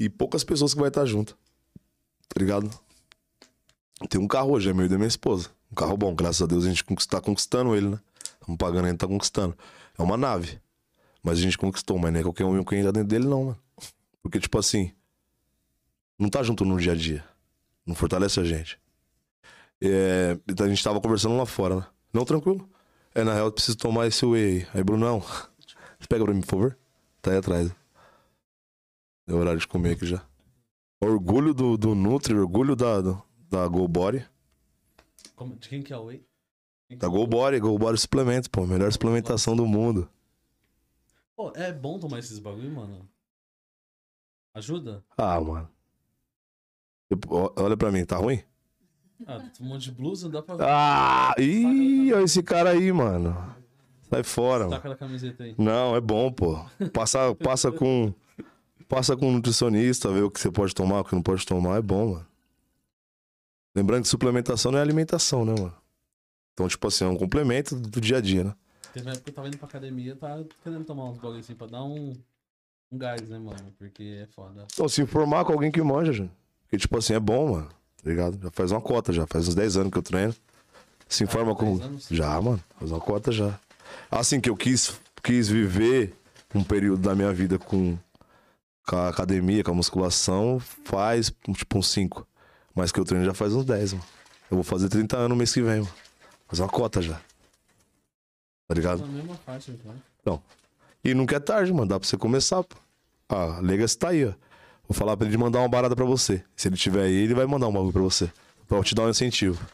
E 0.00 0.08
poucas 0.08 0.42
pessoas 0.42 0.74
que 0.74 0.80
vai 0.80 0.88
estar 0.88 1.06
junto. 1.06 1.38
Tá 2.28 2.40
ligado? 2.40 2.68
Tem 4.10 4.20
um 4.20 4.26
carro 4.26 4.50
hoje, 4.50 4.68
é 4.68 4.72
meu 4.74 4.86
e 4.86 4.88
da 4.88 4.96
minha 4.96 5.06
esposa. 5.06 5.48
Um 5.70 5.76
carro 5.76 5.96
bom, 5.96 6.12
graças 6.12 6.42
a 6.42 6.46
Deus 6.46 6.64
a 6.64 6.68
gente 6.68 6.84
tá 7.06 7.20
conquistando 7.20 7.76
ele, 7.76 7.90
né? 7.90 8.00
Estamos 8.40 8.58
pagando, 8.58 8.86
a 8.86 8.88
gente 8.88 8.98
tá 8.98 9.06
conquistando. 9.06 9.56
É 9.96 10.02
uma 10.02 10.16
nave. 10.16 10.60
Mas 11.22 11.38
a 11.38 11.42
gente 11.42 11.56
conquistou, 11.56 12.00
mas 12.00 12.12
não 12.12 12.18
é 12.18 12.22
qualquer 12.24 12.44
um 12.44 12.64
que 12.64 12.74
entra 12.74 12.90
dentro 12.90 13.08
dele, 13.08 13.28
não, 13.28 13.44
mano. 13.44 13.61
Porque, 14.22 14.38
tipo 14.40 14.58
assim, 14.58 14.92
não 16.18 16.28
tá 16.28 16.42
junto 16.42 16.64
no 16.64 16.78
dia 16.78 16.92
a 16.92 16.94
dia. 16.96 17.24
Não 17.84 17.94
fortalece 17.94 18.38
a 18.40 18.44
gente. 18.44 18.80
É, 19.80 20.38
a 20.62 20.68
gente 20.68 20.82
tava 20.84 21.00
conversando 21.00 21.36
lá 21.36 21.44
fora, 21.44 21.76
né? 21.76 21.86
Não, 22.12 22.24
tranquilo. 22.24 22.68
É, 23.14 23.24
na 23.24 23.34
real, 23.34 23.46
eu 23.46 23.52
preciso 23.52 23.76
tomar 23.76 24.06
esse 24.06 24.24
whey 24.24 24.44
aí. 24.62 24.66
Aí, 24.74 24.84
Brunão, 24.84 25.20
você 25.20 26.06
pega 26.08 26.24
pra 26.24 26.32
mim, 26.32 26.40
por 26.40 26.46
favor? 26.46 26.78
Tá 27.20 27.32
aí 27.32 27.38
atrás. 27.38 27.74
Deu 29.26 29.38
horário 29.38 29.58
de 29.60 29.66
comer 29.66 29.92
aqui 29.96 30.06
já. 30.06 30.24
Orgulho 31.00 31.52
do, 31.52 31.76
do 31.76 31.94
Nutri, 31.94 32.34
orgulho 32.34 32.76
da, 32.76 33.00
do- 33.00 33.22
da 33.50 33.66
Go 33.66 33.86
Body. 33.88 34.24
Como- 35.34 35.56
de 35.56 35.68
quem 35.68 35.82
que 35.82 35.92
é 35.92 35.96
o 35.96 36.04
Whey? 36.04 36.18
Quem 36.88 36.96
que 36.96 37.00
Da 37.00 37.08
é 37.08 37.10
Go? 37.10 37.26
Body, 37.26 37.58
Go 37.58 37.76
Body 37.78 37.98
Suplemento, 37.98 38.48
pô. 38.50 38.64
Melhor 38.66 38.90
suplementação 38.92 39.56
do 39.56 39.66
mundo. 39.66 40.08
Pô, 41.34 41.52
é 41.56 41.72
bom 41.72 41.98
tomar 41.98 42.20
esses 42.20 42.38
bagulho, 42.38 42.70
mano. 42.70 43.08
Ajuda? 44.54 45.02
Ah, 45.16 45.40
mano. 45.40 45.68
Eu- 47.10 47.18
olha 47.56 47.76
pra 47.76 47.90
mim, 47.90 48.04
tá 48.04 48.16
ruim? 48.16 48.42
Ah, 49.26 49.40
um 49.60 49.64
monte 49.66 49.84
de 49.84 49.92
blusa, 49.92 50.26
não 50.26 50.32
dá 50.32 50.42
pra 50.42 50.56
ver. 50.56 50.64
Ah, 50.66 51.34
ih, 51.38 52.12
olha 52.12 52.24
esse 52.24 52.42
cara 52.42 52.70
aí, 52.70 52.92
mano. 52.92 53.54
Sai 54.10 54.22
fora, 54.22 54.68
Tá 54.68 54.80
mano. 54.82 54.96
camiseta 54.96 55.44
aí. 55.44 55.54
Não, 55.56 55.94
é 55.96 56.00
bom, 56.00 56.30
pô. 56.32 56.58
Passa, 56.92 57.34
passa 57.36 57.70
com. 57.72 58.12
Passa 58.88 59.16
com 59.16 59.28
um 59.28 59.32
nutricionista, 59.32 60.12
ver 60.12 60.22
o 60.22 60.30
que 60.30 60.38
você 60.38 60.50
pode 60.50 60.74
tomar, 60.74 61.00
o 61.00 61.04
que 61.04 61.14
não 61.14 61.22
pode 61.22 61.46
tomar, 61.46 61.78
é 61.78 61.82
bom, 61.82 62.12
mano. 62.14 62.26
Lembrando 63.74 64.02
que 64.02 64.08
suplementação 64.08 64.70
não 64.70 64.78
é 64.78 64.82
alimentação, 64.82 65.46
né, 65.46 65.54
mano? 65.58 65.74
Então, 66.52 66.68
tipo 66.68 66.86
assim, 66.88 67.04
é 67.04 67.08
um 67.08 67.16
complemento 67.16 67.74
do 67.74 68.00
dia 68.02 68.18
a 68.18 68.20
dia, 68.20 68.44
né? 68.44 68.54
Teve 68.92 69.06
uma 69.06 69.12
época 69.12 69.24
que 69.24 69.30
eu 69.30 69.34
tava 69.34 69.48
indo 69.48 69.56
pra 69.56 69.66
academia, 69.66 70.14
tava 70.14 70.44
querendo 70.62 70.84
tomar 70.84 71.04
uns 71.08 71.16
bagulho 71.16 71.40
assim 71.40 71.54
pra 71.54 71.66
dar 71.68 71.82
um, 71.82 72.12
um 72.92 72.98
gás, 72.98 73.22
né, 73.22 73.38
mano? 73.38 73.72
Porque 73.78 74.20
é 74.22 74.26
foda. 74.34 74.66
Então, 74.72 74.88
se 74.88 75.00
informar 75.02 75.44
com 75.44 75.52
alguém 75.52 75.70
que 75.70 75.80
manja, 75.82 76.12
gente. 76.12 76.30
Porque, 76.64 76.78
tipo 76.78 76.98
assim, 76.98 77.14
é 77.14 77.20
bom, 77.20 77.52
mano. 77.52 77.68
Tá 78.02 78.10
ligado? 78.10 78.38
Já 78.42 78.50
faz 78.50 78.70
uma 78.70 78.80
cota, 78.80 79.12
já. 79.12 79.26
Faz 79.26 79.48
uns 79.48 79.54
10 79.54 79.76
anos 79.78 79.92
que 79.92 79.98
eu 79.98 80.02
treino. 80.02 80.34
Se 81.08 81.24
informa 81.24 81.52
Ah, 81.52 81.56
com. 81.56 81.76
10 81.78 81.88
anos? 81.88 82.08
Já, 82.10 82.40
mano. 82.40 82.62
Faz 82.78 82.90
uma 82.90 83.00
cota 83.00 83.32
já. 83.32 83.58
Assim 84.10 84.40
que 84.40 84.48
eu 84.50 84.56
quis, 84.56 84.98
quis 85.22 85.48
viver 85.48 86.14
um 86.54 86.62
período 86.62 87.02
da 87.02 87.14
minha 87.14 87.32
vida 87.32 87.58
com, 87.58 87.96
com 88.86 88.96
a 88.96 89.08
academia, 89.08 89.62
com 89.64 89.70
a 89.70 89.74
musculação, 89.74 90.60
faz 90.84 91.32
tipo 91.54 91.78
uns 91.78 91.88
5. 91.90 92.26
Mas 92.74 92.90
que 92.92 92.98
eu 93.00 93.04
treino 93.04 93.24
já 93.24 93.34
faz 93.34 93.54
uns 93.54 93.64
10, 93.64 93.94
mano. 93.94 94.04
Eu 94.50 94.56
vou 94.56 94.64
fazer 94.64 94.88
30 94.88 95.16
anos 95.16 95.28
no 95.30 95.36
mês 95.36 95.52
que 95.52 95.62
vem, 95.62 95.80
mano. 95.80 95.94
Faz 96.46 96.60
uma 96.60 96.68
cota 96.68 97.00
já. 97.00 97.20
Tá 98.68 98.74
ligado? 98.74 99.04
Faixa, 99.44 99.72
então. 100.20 100.42
E 101.04 101.14
nunca 101.14 101.36
é 101.36 101.40
tarde, 101.40 101.72
mano. 101.72 101.86
Dá 101.86 101.98
pra 101.98 102.08
você 102.08 102.16
começar, 102.16 102.62
pô. 102.62 102.76
Ah, 103.28 103.58
Legas 103.60 103.94
tá 103.96 104.10
aí, 104.10 104.24
ó. 104.24 104.32
Vou 104.88 104.94
falar 104.96 105.16
pra 105.16 105.26
ele 105.26 105.36
mandar 105.36 105.60
uma 105.60 105.68
barata 105.68 105.96
pra 105.96 106.04
você. 106.04 106.44
Se 106.54 106.68
ele 106.68 106.76
tiver 106.76 107.04
aí, 107.04 107.14
ele 107.14 107.34
vai 107.34 107.46
mandar 107.46 107.68
um 107.68 107.72
bagulho 107.72 107.92
pra 107.92 108.02
você. 108.02 108.30
Pra 108.68 108.82
te 108.82 108.94
dar 108.94 109.04
um 109.04 109.10
incentivo. 109.10 109.64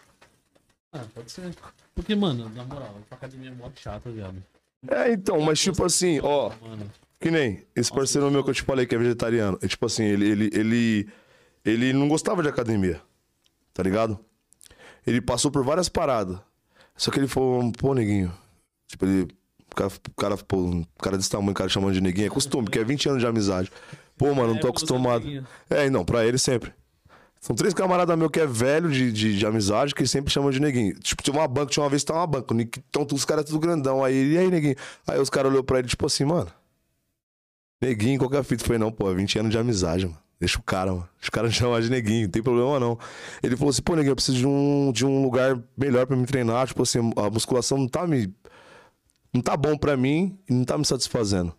Ah, 0.92 1.02
pode 1.14 1.30
ser. 1.30 1.54
Porque, 1.94 2.14
mano, 2.14 2.48
na 2.50 2.64
moral, 2.64 2.94
pra 3.08 3.18
academia 3.18 3.50
é 3.50 3.52
mó 3.52 3.70
chato, 3.74 4.10
viado. 4.10 4.42
É, 4.88 5.12
então, 5.12 5.40
mas 5.40 5.60
tipo 5.60 5.84
assim, 5.84 6.20
ó. 6.22 6.52
Mano, 6.62 6.90
Que 7.20 7.30
nem 7.30 7.64
esse 7.74 7.92
parceiro 7.92 8.30
meu 8.30 8.44
que 8.44 8.50
eu 8.50 8.54
te 8.54 8.62
falei 8.62 8.86
que 8.86 8.94
é 8.94 8.98
vegetariano. 8.98 9.58
É 9.60 9.66
tipo 9.66 9.84
assim, 9.86 10.04
ele, 10.04 10.28
ele, 10.28 10.50
ele, 10.52 11.08
ele 11.64 11.92
não 11.92 12.08
gostava 12.08 12.42
de 12.42 12.48
academia. 12.48 13.00
Tá 13.74 13.82
ligado? 13.82 14.18
Ele 15.06 15.20
passou 15.20 15.50
por 15.50 15.64
várias 15.64 15.88
paradas. 15.88 16.38
Só 16.96 17.10
que 17.10 17.18
ele 17.18 17.28
falou, 17.28 17.72
pô, 17.72 17.94
neguinho. 17.94 18.32
Tipo, 18.86 19.04
ele. 19.04 19.28
O 19.78 19.88
cara, 19.88 19.92
cara, 20.16 20.36
pô, 20.36 20.84
cara 21.00 21.16
desse 21.16 21.30
tamanho, 21.30 21.52
o 21.52 21.54
cara 21.54 21.68
chamando 21.68 21.94
de 21.94 22.00
neguinho, 22.00 22.26
é 22.26 22.30
costume, 22.30 22.64
porque 22.64 22.78
é 22.78 22.84
20 22.84 23.08
anos 23.10 23.20
de 23.20 23.26
amizade. 23.26 23.70
Pô, 24.16 24.34
mano, 24.34 24.54
não 24.54 24.60
tô 24.60 24.66
É, 24.66 24.70
acostumado. 24.70 25.22
é 25.22 25.24
neguinho. 25.26 25.46
É, 25.70 25.90
não, 25.90 26.04
pra 26.04 26.24
ele 26.26 26.38
sempre. 26.38 26.72
São 27.40 27.54
três 27.54 27.72
camaradas 27.72 28.18
meus 28.18 28.32
que 28.32 28.40
é 28.40 28.46
velho 28.46 28.90
de, 28.90 29.12
de, 29.12 29.38
de 29.38 29.46
amizade, 29.46 29.94
que 29.94 30.04
sempre 30.08 30.32
chamam 30.32 30.50
de 30.50 30.58
neguinho. 30.60 30.98
Tipo, 30.98 31.22
tinha 31.22 31.32
uma 31.36 31.46
banca, 31.46 31.70
tinha 31.70 31.84
uma 31.84 31.88
vez 31.88 32.02
que 32.02 32.06
tava 32.08 32.18
uma 32.18 32.26
banca. 32.26 32.52
Então 32.90 33.06
os 33.12 33.24
caras 33.24 33.44
tudo 33.44 33.60
grandão. 33.60 34.02
Aí 34.02 34.32
e 34.32 34.36
aí, 34.38 34.50
neguinho? 34.50 34.74
Aí 35.06 35.20
os 35.20 35.30
caras 35.30 35.52
olhou 35.52 35.62
pra 35.62 35.78
ele, 35.78 35.86
tipo 35.86 36.04
assim, 36.04 36.24
mano. 36.24 36.50
Neguinho, 37.80 38.18
qualquer 38.18 38.42
fita. 38.42 38.64
Foi 38.64 38.76
não, 38.76 38.90
pô, 38.90 39.12
20 39.14 39.38
anos 39.38 39.52
de 39.52 39.58
amizade, 39.58 40.06
mano. 40.06 40.18
Deixa 40.40 40.58
o 40.58 40.62
cara, 40.62 40.92
mano. 40.92 41.08
Os 41.22 41.28
caras 41.28 41.54
chamam 41.54 41.80
de 41.80 41.88
neguinho, 41.90 42.24
não 42.24 42.30
tem 42.30 42.42
problema 42.42 42.80
não. 42.80 42.98
Ele 43.42 43.56
falou 43.56 43.70
assim, 43.70 43.82
pô, 43.82 43.94
neguinho, 43.94 44.10
eu 44.12 44.16
preciso 44.16 44.36
de 44.38 44.46
um, 44.46 44.90
de 44.92 45.06
um 45.06 45.22
lugar 45.22 45.56
melhor 45.76 46.06
pra 46.06 46.16
me 46.16 46.26
treinar. 46.26 46.66
Tipo 46.66 46.82
assim, 46.82 46.98
a 47.16 47.30
musculação 47.30 47.78
não 47.78 47.86
tá 47.88 48.04
me. 48.06 48.32
Não 49.38 49.42
tá 49.42 49.56
bom 49.56 49.78
pra 49.78 49.96
mim 49.96 50.36
e 50.50 50.52
não 50.52 50.64
tá 50.64 50.76
me 50.76 50.84
satisfazendo. 50.84 51.54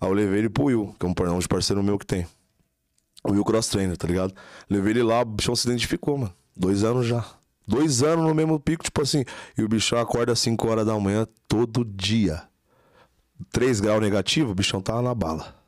Aí 0.00 0.08
eu 0.08 0.12
levei 0.12 0.40
ele 0.40 0.48
pro 0.50 0.64
Will, 0.64 0.96
que 0.98 1.06
é 1.06 1.08
um, 1.08 1.38
de 1.38 1.46
parceiro 1.46 1.80
meu 1.80 1.96
que 1.96 2.04
tem. 2.04 2.26
O 3.22 3.30
Will 3.30 3.44
Cross 3.44 3.68
Trainer, 3.68 3.96
tá 3.96 4.08
ligado? 4.08 4.34
Levei 4.68 4.94
ele 4.94 5.04
lá, 5.04 5.20
o 5.20 5.24
bichão 5.24 5.54
se 5.54 5.68
identificou, 5.68 6.18
mano. 6.18 6.34
Dois 6.56 6.82
anos 6.82 7.06
já. 7.06 7.24
Dois 7.68 8.02
anos 8.02 8.26
no 8.26 8.34
mesmo 8.34 8.58
pico, 8.58 8.82
tipo 8.82 9.00
assim. 9.00 9.24
E 9.56 9.62
o 9.62 9.68
bichão 9.68 10.00
acorda 10.00 10.32
às 10.32 10.40
5 10.40 10.68
horas 10.68 10.84
da 10.84 10.98
manhã 10.98 11.24
todo 11.46 11.84
dia. 11.84 12.42
3 13.52 13.78
graus 13.78 14.00
negativo, 14.00 14.50
o 14.50 14.54
bichão 14.54 14.82
tá 14.82 15.00
na 15.00 15.14
bala 15.14 15.59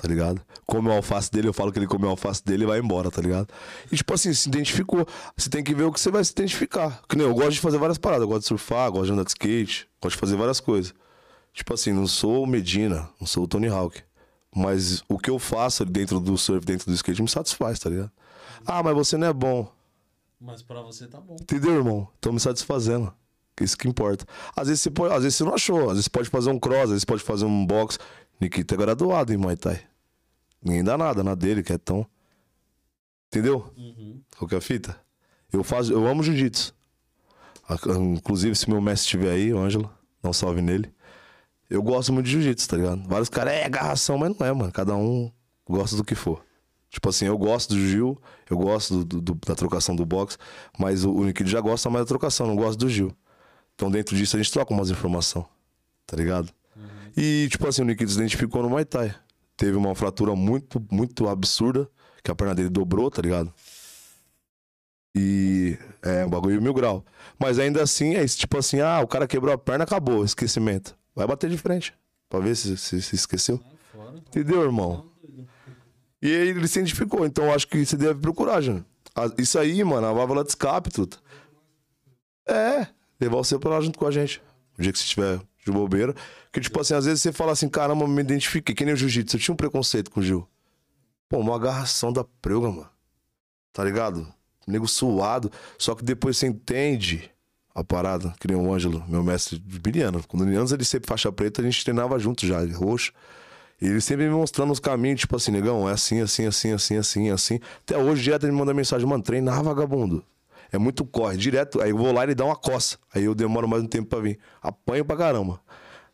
tá 0.00 0.08
ligado? 0.08 0.40
Come 0.66 0.88
o 0.88 0.92
alface 0.92 1.30
dele, 1.30 1.48
eu 1.48 1.52
falo 1.52 1.70
que 1.70 1.78
ele 1.78 1.86
come 1.86 2.06
o 2.06 2.08
alface 2.08 2.42
dele 2.42 2.64
e 2.64 2.66
vai 2.66 2.78
embora, 2.78 3.10
tá 3.10 3.20
ligado? 3.20 3.48
E 3.92 3.96
tipo 3.96 4.14
assim, 4.14 4.32
se 4.32 4.48
identificou. 4.48 5.06
Você 5.36 5.50
tem 5.50 5.62
que 5.62 5.74
ver 5.74 5.84
o 5.84 5.92
que 5.92 6.00
você 6.00 6.10
vai 6.10 6.24
se 6.24 6.32
identificar. 6.32 7.02
Que 7.06 7.16
nem 7.16 7.26
eu 7.26 7.34
gosto 7.34 7.52
de 7.52 7.60
fazer 7.60 7.76
várias 7.76 7.98
paradas, 7.98 8.22
eu 8.22 8.28
gosto 8.28 8.42
de 8.42 8.48
surfar, 8.48 8.90
gosto 8.90 9.06
de 9.06 9.12
andar 9.12 9.24
de 9.24 9.30
skate, 9.30 9.86
gosto 10.00 10.16
de 10.16 10.20
fazer 10.20 10.36
várias 10.36 10.58
coisas. 10.58 10.94
Tipo 11.52 11.74
assim, 11.74 11.92
não 11.92 12.06
sou 12.06 12.44
o 12.44 12.46
Medina, 12.46 13.10
não 13.20 13.26
sou 13.26 13.44
o 13.44 13.48
Tony 13.48 13.68
Hawk. 13.68 14.02
Mas 14.54 15.02
o 15.08 15.18
que 15.18 15.28
eu 15.28 15.38
faço 15.38 15.84
dentro 15.84 16.18
do 16.18 16.38
surf, 16.38 16.64
dentro 16.64 16.86
do 16.86 16.94
skate, 16.94 17.20
me 17.20 17.28
satisfaz, 17.28 17.78
tá 17.78 17.90
ligado? 17.90 18.10
Ah, 18.64 18.82
mas 18.82 18.94
você 18.94 19.18
não 19.18 19.26
é 19.26 19.32
bom. 19.32 19.70
Mas 20.40 20.62
pra 20.62 20.80
você 20.80 21.06
tá 21.06 21.20
bom. 21.20 21.36
Entendeu, 21.40 21.74
irmão? 21.74 22.08
Tô 22.20 22.32
me 22.32 22.40
satisfazendo. 22.40 23.12
Isso 23.60 23.76
que 23.76 23.86
importa. 23.86 24.24
Às 24.56 24.68
vezes 24.68 24.82
você 24.82 24.90
pode, 24.90 25.14
às 25.14 25.22
vezes 25.22 25.36
você 25.36 25.44
não 25.44 25.54
achou, 25.54 25.82
às 25.82 25.90
vezes 25.90 26.04
você 26.04 26.10
pode 26.10 26.30
fazer 26.30 26.48
um 26.48 26.58
cross, 26.58 26.84
às 26.84 26.90
vezes 26.90 27.04
pode 27.04 27.22
fazer 27.22 27.44
um 27.44 27.66
box. 27.66 27.98
Nikita 28.40 28.74
é 28.74 28.78
graduado 28.78 29.34
em 29.34 29.36
Muay 29.36 29.56
Thai. 29.56 29.89
Ninguém 30.62 30.84
dá 30.84 30.96
nada 30.98 31.24
na 31.24 31.34
dele, 31.34 31.62
que 31.62 31.72
é 31.72 31.78
tão. 31.78 32.06
Entendeu? 33.28 33.72
Uhum. 33.76 34.20
Qual 34.36 34.48
que 34.48 34.54
é 34.54 34.58
a 34.58 34.60
fita? 34.60 35.00
Eu, 35.52 35.64
faço, 35.64 35.92
eu 35.92 36.06
amo 36.06 36.22
jiu-jitsu. 36.22 36.74
Inclusive, 38.16 38.54
se 38.56 38.68
meu 38.68 38.80
mestre 38.80 39.06
estiver 39.06 39.32
aí, 39.32 39.52
o 39.54 39.58
Ângelo, 39.58 39.90
dá 40.22 40.28
um 40.28 40.32
salve 40.32 40.60
nele. 40.60 40.92
Eu 41.68 41.82
gosto 41.82 42.12
muito 42.12 42.26
de 42.26 42.32
jiu-jitsu, 42.32 42.68
tá 42.68 42.76
ligado? 42.76 43.08
Vários 43.08 43.28
caras, 43.28 43.54
é 43.54 43.64
agarração, 43.64 44.18
mas 44.18 44.36
não 44.36 44.46
é, 44.46 44.52
mano. 44.52 44.72
Cada 44.72 44.96
um 44.96 45.30
gosta 45.68 45.96
do 45.96 46.04
que 46.04 46.14
for. 46.14 46.44
Tipo 46.90 47.08
assim, 47.08 47.26
eu 47.26 47.38
gosto 47.38 47.72
do 47.72 47.80
Gil, 47.80 48.20
eu 48.50 48.58
gosto 48.58 49.04
do, 49.04 49.20
do, 49.20 49.34
da 49.46 49.54
trocação 49.54 49.94
do 49.94 50.04
box, 50.04 50.36
mas 50.76 51.04
o, 51.04 51.12
o 51.12 51.46
já 51.46 51.60
gosta 51.60 51.88
mais 51.88 52.04
da 52.04 52.08
trocação, 52.08 52.48
não 52.48 52.56
gosta 52.56 52.76
do 52.76 52.88
Gil. 52.88 53.16
Então 53.76 53.88
dentro 53.88 54.16
disso 54.16 54.36
a 54.36 54.42
gente 54.42 54.50
troca 54.50 54.74
umas 54.74 54.90
informações, 54.90 55.46
tá 56.04 56.16
ligado? 56.16 56.52
Uhum. 56.74 56.82
E 57.16 57.48
tipo 57.48 57.66
assim, 57.68 57.82
o 57.82 57.84
Nikito 57.84 58.10
se 58.10 58.18
identificou 58.18 58.60
no 58.64 58.70
Muay 58.70 58.84
Thai 58.84 59.14
teve 59.60 59.76
uma 59.76 59.94
fratura 59.94 60.34
muito, 60.34 60.82
muito 60.90 61.28
absurda, 61.28 61.86
que 62.24 62.30
a 62.30 62.34
perna 62.34 62.54
dele 62.54 62.70
dobrou, 62.70 63.10
tá 63.10 63.20
ligado? 63.20 63.52
E 65.14 65.76
é 66.02 66.24
um 66.24 66.30
bagulho 66.30 66.62
mil 66.62 66.72
grau. 66.72 67.04
Mas 67.38 67.58
ainda 67.58 67.82
assim, 67.82 68.14
é 68.14 68.24
tipo 68.26 68.56
assim, 68.56 68.80
ah, 68.80 69.00
o 69.02 69.06
cara 69.06 69.26
quebrou 69.26 69.52
a 69.52 69.58
perna, 69.58 69.84
acabou, 69.84 70.24
esquecimento. 70.24 70.96
Vai 71.14 71.26
bater 71.26 71.50
de 71.50 71.58
frente, 71.58 71.92
pra 72.26 72.40
ver 72.40 72.56
se, 72.56 72.74
se, 72.78 73.02
se 73.02 73.14
esqueceu. 73.14 73.60
Entendeu, 74.28 74.62
irmão? 74.62 75.04
E 76.22 76.28
aí 76.28 76.48
ele 76.48 76.66
se 76.66 76.78
identificou, 76.78 77.26
então 77.26 77.44
eu 77.44 77.54
acho 77.54 77.68
que 77.68 77.84
você 77.84 77.98
deve 77.98 78.18
procurar, 78.18 78.62
Júnior. 78.62 78.86
Isso 79.36 79.58
aí, 79.58 79.84
mano, 79.84 80.06
a 80.06 80.12
válvula 80.14 80.42
de 80.42 80.48
escape, 80.48 80.90
tudo. 80.90 81.18
É, 82.48 82.86
levar 83.20 83.36
você 83.36 83.58
pra 83.58 83.72
lá 83.72 83.80
junto 83.82 83.98
com 83.98 84.06
a 84.06 84.10
gente. 84.10 84.40
O 84.78 84.80
dia 84.80 84.90
que 84.90 84.98
você 84.98 85.04
estiver 85.04 85.38
de 85.64 85.70
bobeira. 85.70 86.14
Que, 86.52 86.60
tipo 86.60 86.80
assim, 86.80 86.94
às 86.94 87.04
vezes 87.04 87.22
você 87.22 87.32
fala 87.32 87.52
assim, 87.52 87.68
caramba, 87.68 88.06
me 88.06 88.20
identifiquei. 88.20 88.74
Que 88.74 88.84
nem 88.84 88.94
o 88.94 88.96
jiu-jitsu. 88.96 89.36
Eu 89.36 89.40
tinha 89.40 89.52
um 89.52 89.56
preconceito 89.56 90.10
com 90.10 90.20
o 90.20 90.22
Gil. 90.22 90.46
Pô, 91.28 91.38
uma 91.38 91.54
agarração 91.54 92.12
da 92.12 92.24
preuga, 92.42 92.70
mano. 92.70 92.88
Tá 93.72 93.84
ligado? 93.84 94.26
Nego 94.66 94.88
suado. 94.88 95.50
Só 95.78 95.94
que 95.94 96.04
depois 96.04 96.36
você 96.36 96.46
entende 96.46 97.30
a 97.74 97.84
parada. 97.84 98.34
Que 98.40 98.48
nem 98.48 98.56
o 98.56 98.72
Ângelo, 98.72 99.04
meu 99.08 99.22
mestre 99.22 99.58
de 99.58 99.78
biliano. 99.78 100.22
Quando 100.26 100.44
antes 100.44 100.72
ele 100.72 100.84
sempre 100.84 101.08
faixa 101.08 101.30
preta, 101.30 101.60
a 101.60 101.64
gente 101.64 101.84
treinava 101.84 102.18
junto 102.18 102.46
já, 102.46 102.58
roxo. 102.74 103.12
E 103.80 103.86
ele 103.86 104.00
sempre 104.00 104.26
me 104.26 104.34
mostrando 104.34 104.72
os 104.72 104.78
caminhos, 104.78 105.20
tipo 105.20 105.34
assim, 105.36 105.50
negão, 105.52 105.88
é 105.88 105.92
assim, 105.92 106.20
assim, 106.20 106.46
assim, 106.46 106.72
assim, 106.72 106.96
assim, 106.96 107.30
assim. 107.30 107.60
Até 107.82 107.96
hoje, 107.96 108.22
direto 108.22 108.44
ele 108.44 108.52
me 108.52 108.58
manda 108.58 108.74
mensagem, 108.74 109.06
mano, 109.08 109.22
treinar 109.22 109.62
vagabundo. 109.62 110.22
É 110.72 110.78
muito 110.78 111.04
corre, 111.04 111.36
direto. 111.36 111.80
Aí 111.80 111.90
eu 111.90 111.96
vou 111.96 112.12
lá 112.12 112.22
e 112.22 112.26
ele 112.26 112.34
dá 112.34 112.44
uma 112.44 112.56
coça. 112.56 112.98
Aí 113.14 113.24
eu 113.24 113.34
demoro 113.34 113.68
mais 113.68 113.82
um 113.82 113.86
tempo 113.86 114.08
pra 114.08 114.20
vir. 114.20 114.38
Apanho 114.62 115.04
pra 115.04 115.16
caramba. 115.16 115.60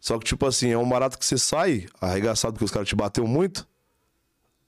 Só 0.01 0.19
que, 0.19 0.25
tipo 0.25 0.47
assim, 0.47 0.71
é 0.71 0.79
um 0.79 0.89
barato 0.89 1.19
que 1.19 1.25
você 1.25 1.39
sai 1.39 1.87
arregaçado 2.01 2.55
porque 2.55 2.65
os 2.65 2.71
caras 2.71 2.89
te 2.89 2.95
bateu 2.95 3.27
muito. 3.27 3.67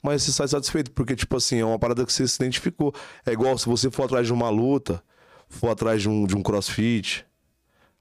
Mas 0.03 0.23
você 0.23 0.33
sai 0.33 0.49
satisfeito, 0.49 0.93
porque, 0.93 1.17
tipo 1.17 1.37
assim, 1.37 1.59
é 1.59 1.65
uma 1.65 1.79
parada 1.79 2.05
que 2.07 2.13
você 2.13 2.27
se 2.27 2.37
identificou. 2.37 2.95
É 3.27 3.33
igual 3.33 3.57
se 3.59 3.67
você 3.67 3.91
for 3.91 4.05
atrás 4.05 4.27
de 4.27 4.33
uma 4.33 4.49
luta, 4.49 5.03
for 5.49 5.71
atrás 5.71 6.03
de 6.03 6.09
um, 6.09 6.27
de 6.27 6.37
um 6.37 6.43
crossfit. 6.43 7.27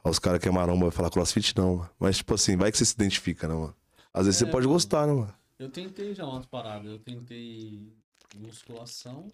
Aí 0.04 0.12
os 0.12 0.20
caras 0.20 0.40
que 0.40 0.48
é 0.48 0.52
maromba 0.52 0.86
vai 0.86 0.92
falar 0.92 1.10
crossfit, 1.10 1.56
não, 1.58 1.78
mano. 1.78 1.90
Mas, 2.00 2.18
tipo 2.18 2.34
assim, 2.34 2.56
vai 2.56 2.72
que 2.72 2.78
você 2.78 2.86
se 2.86 2.94
identifica, 2.94 3.48
né, 3.48 3.56
mano? 3.56 3.76
Às 4.14 4.26
vezes 4.26 4.42
é, 4.42 4.46
você 4.46 4.52
pode 4.52 4.68
gostar, 4.68 5.08
né, 5.08 5.14
mano? 5.14 5.34
Eu 5.58 5.70
tentei 5.70 6.14
já 6.14 6.26
umas 6.26 6.46
paradas. 6.46 6.92
Eu 6.92 7.00
tentei 7.00 7.92
musculação, 8.36 9.28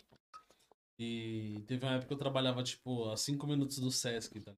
e 0.98 1.64
teve 1.68 1.86
uma 1.86 1.94
época 1.94 2.08
que 2.08 2.14
eu 2.14 2.18
trabalhava, 2.18 2.64
tipo, 2.64 3.10
a 3.10 3.18
5 3.18 3.46
minutos 3.48 3.80
do 3.80 3.92
Sesc, 3.92 4.40
tá? 4.40 4.54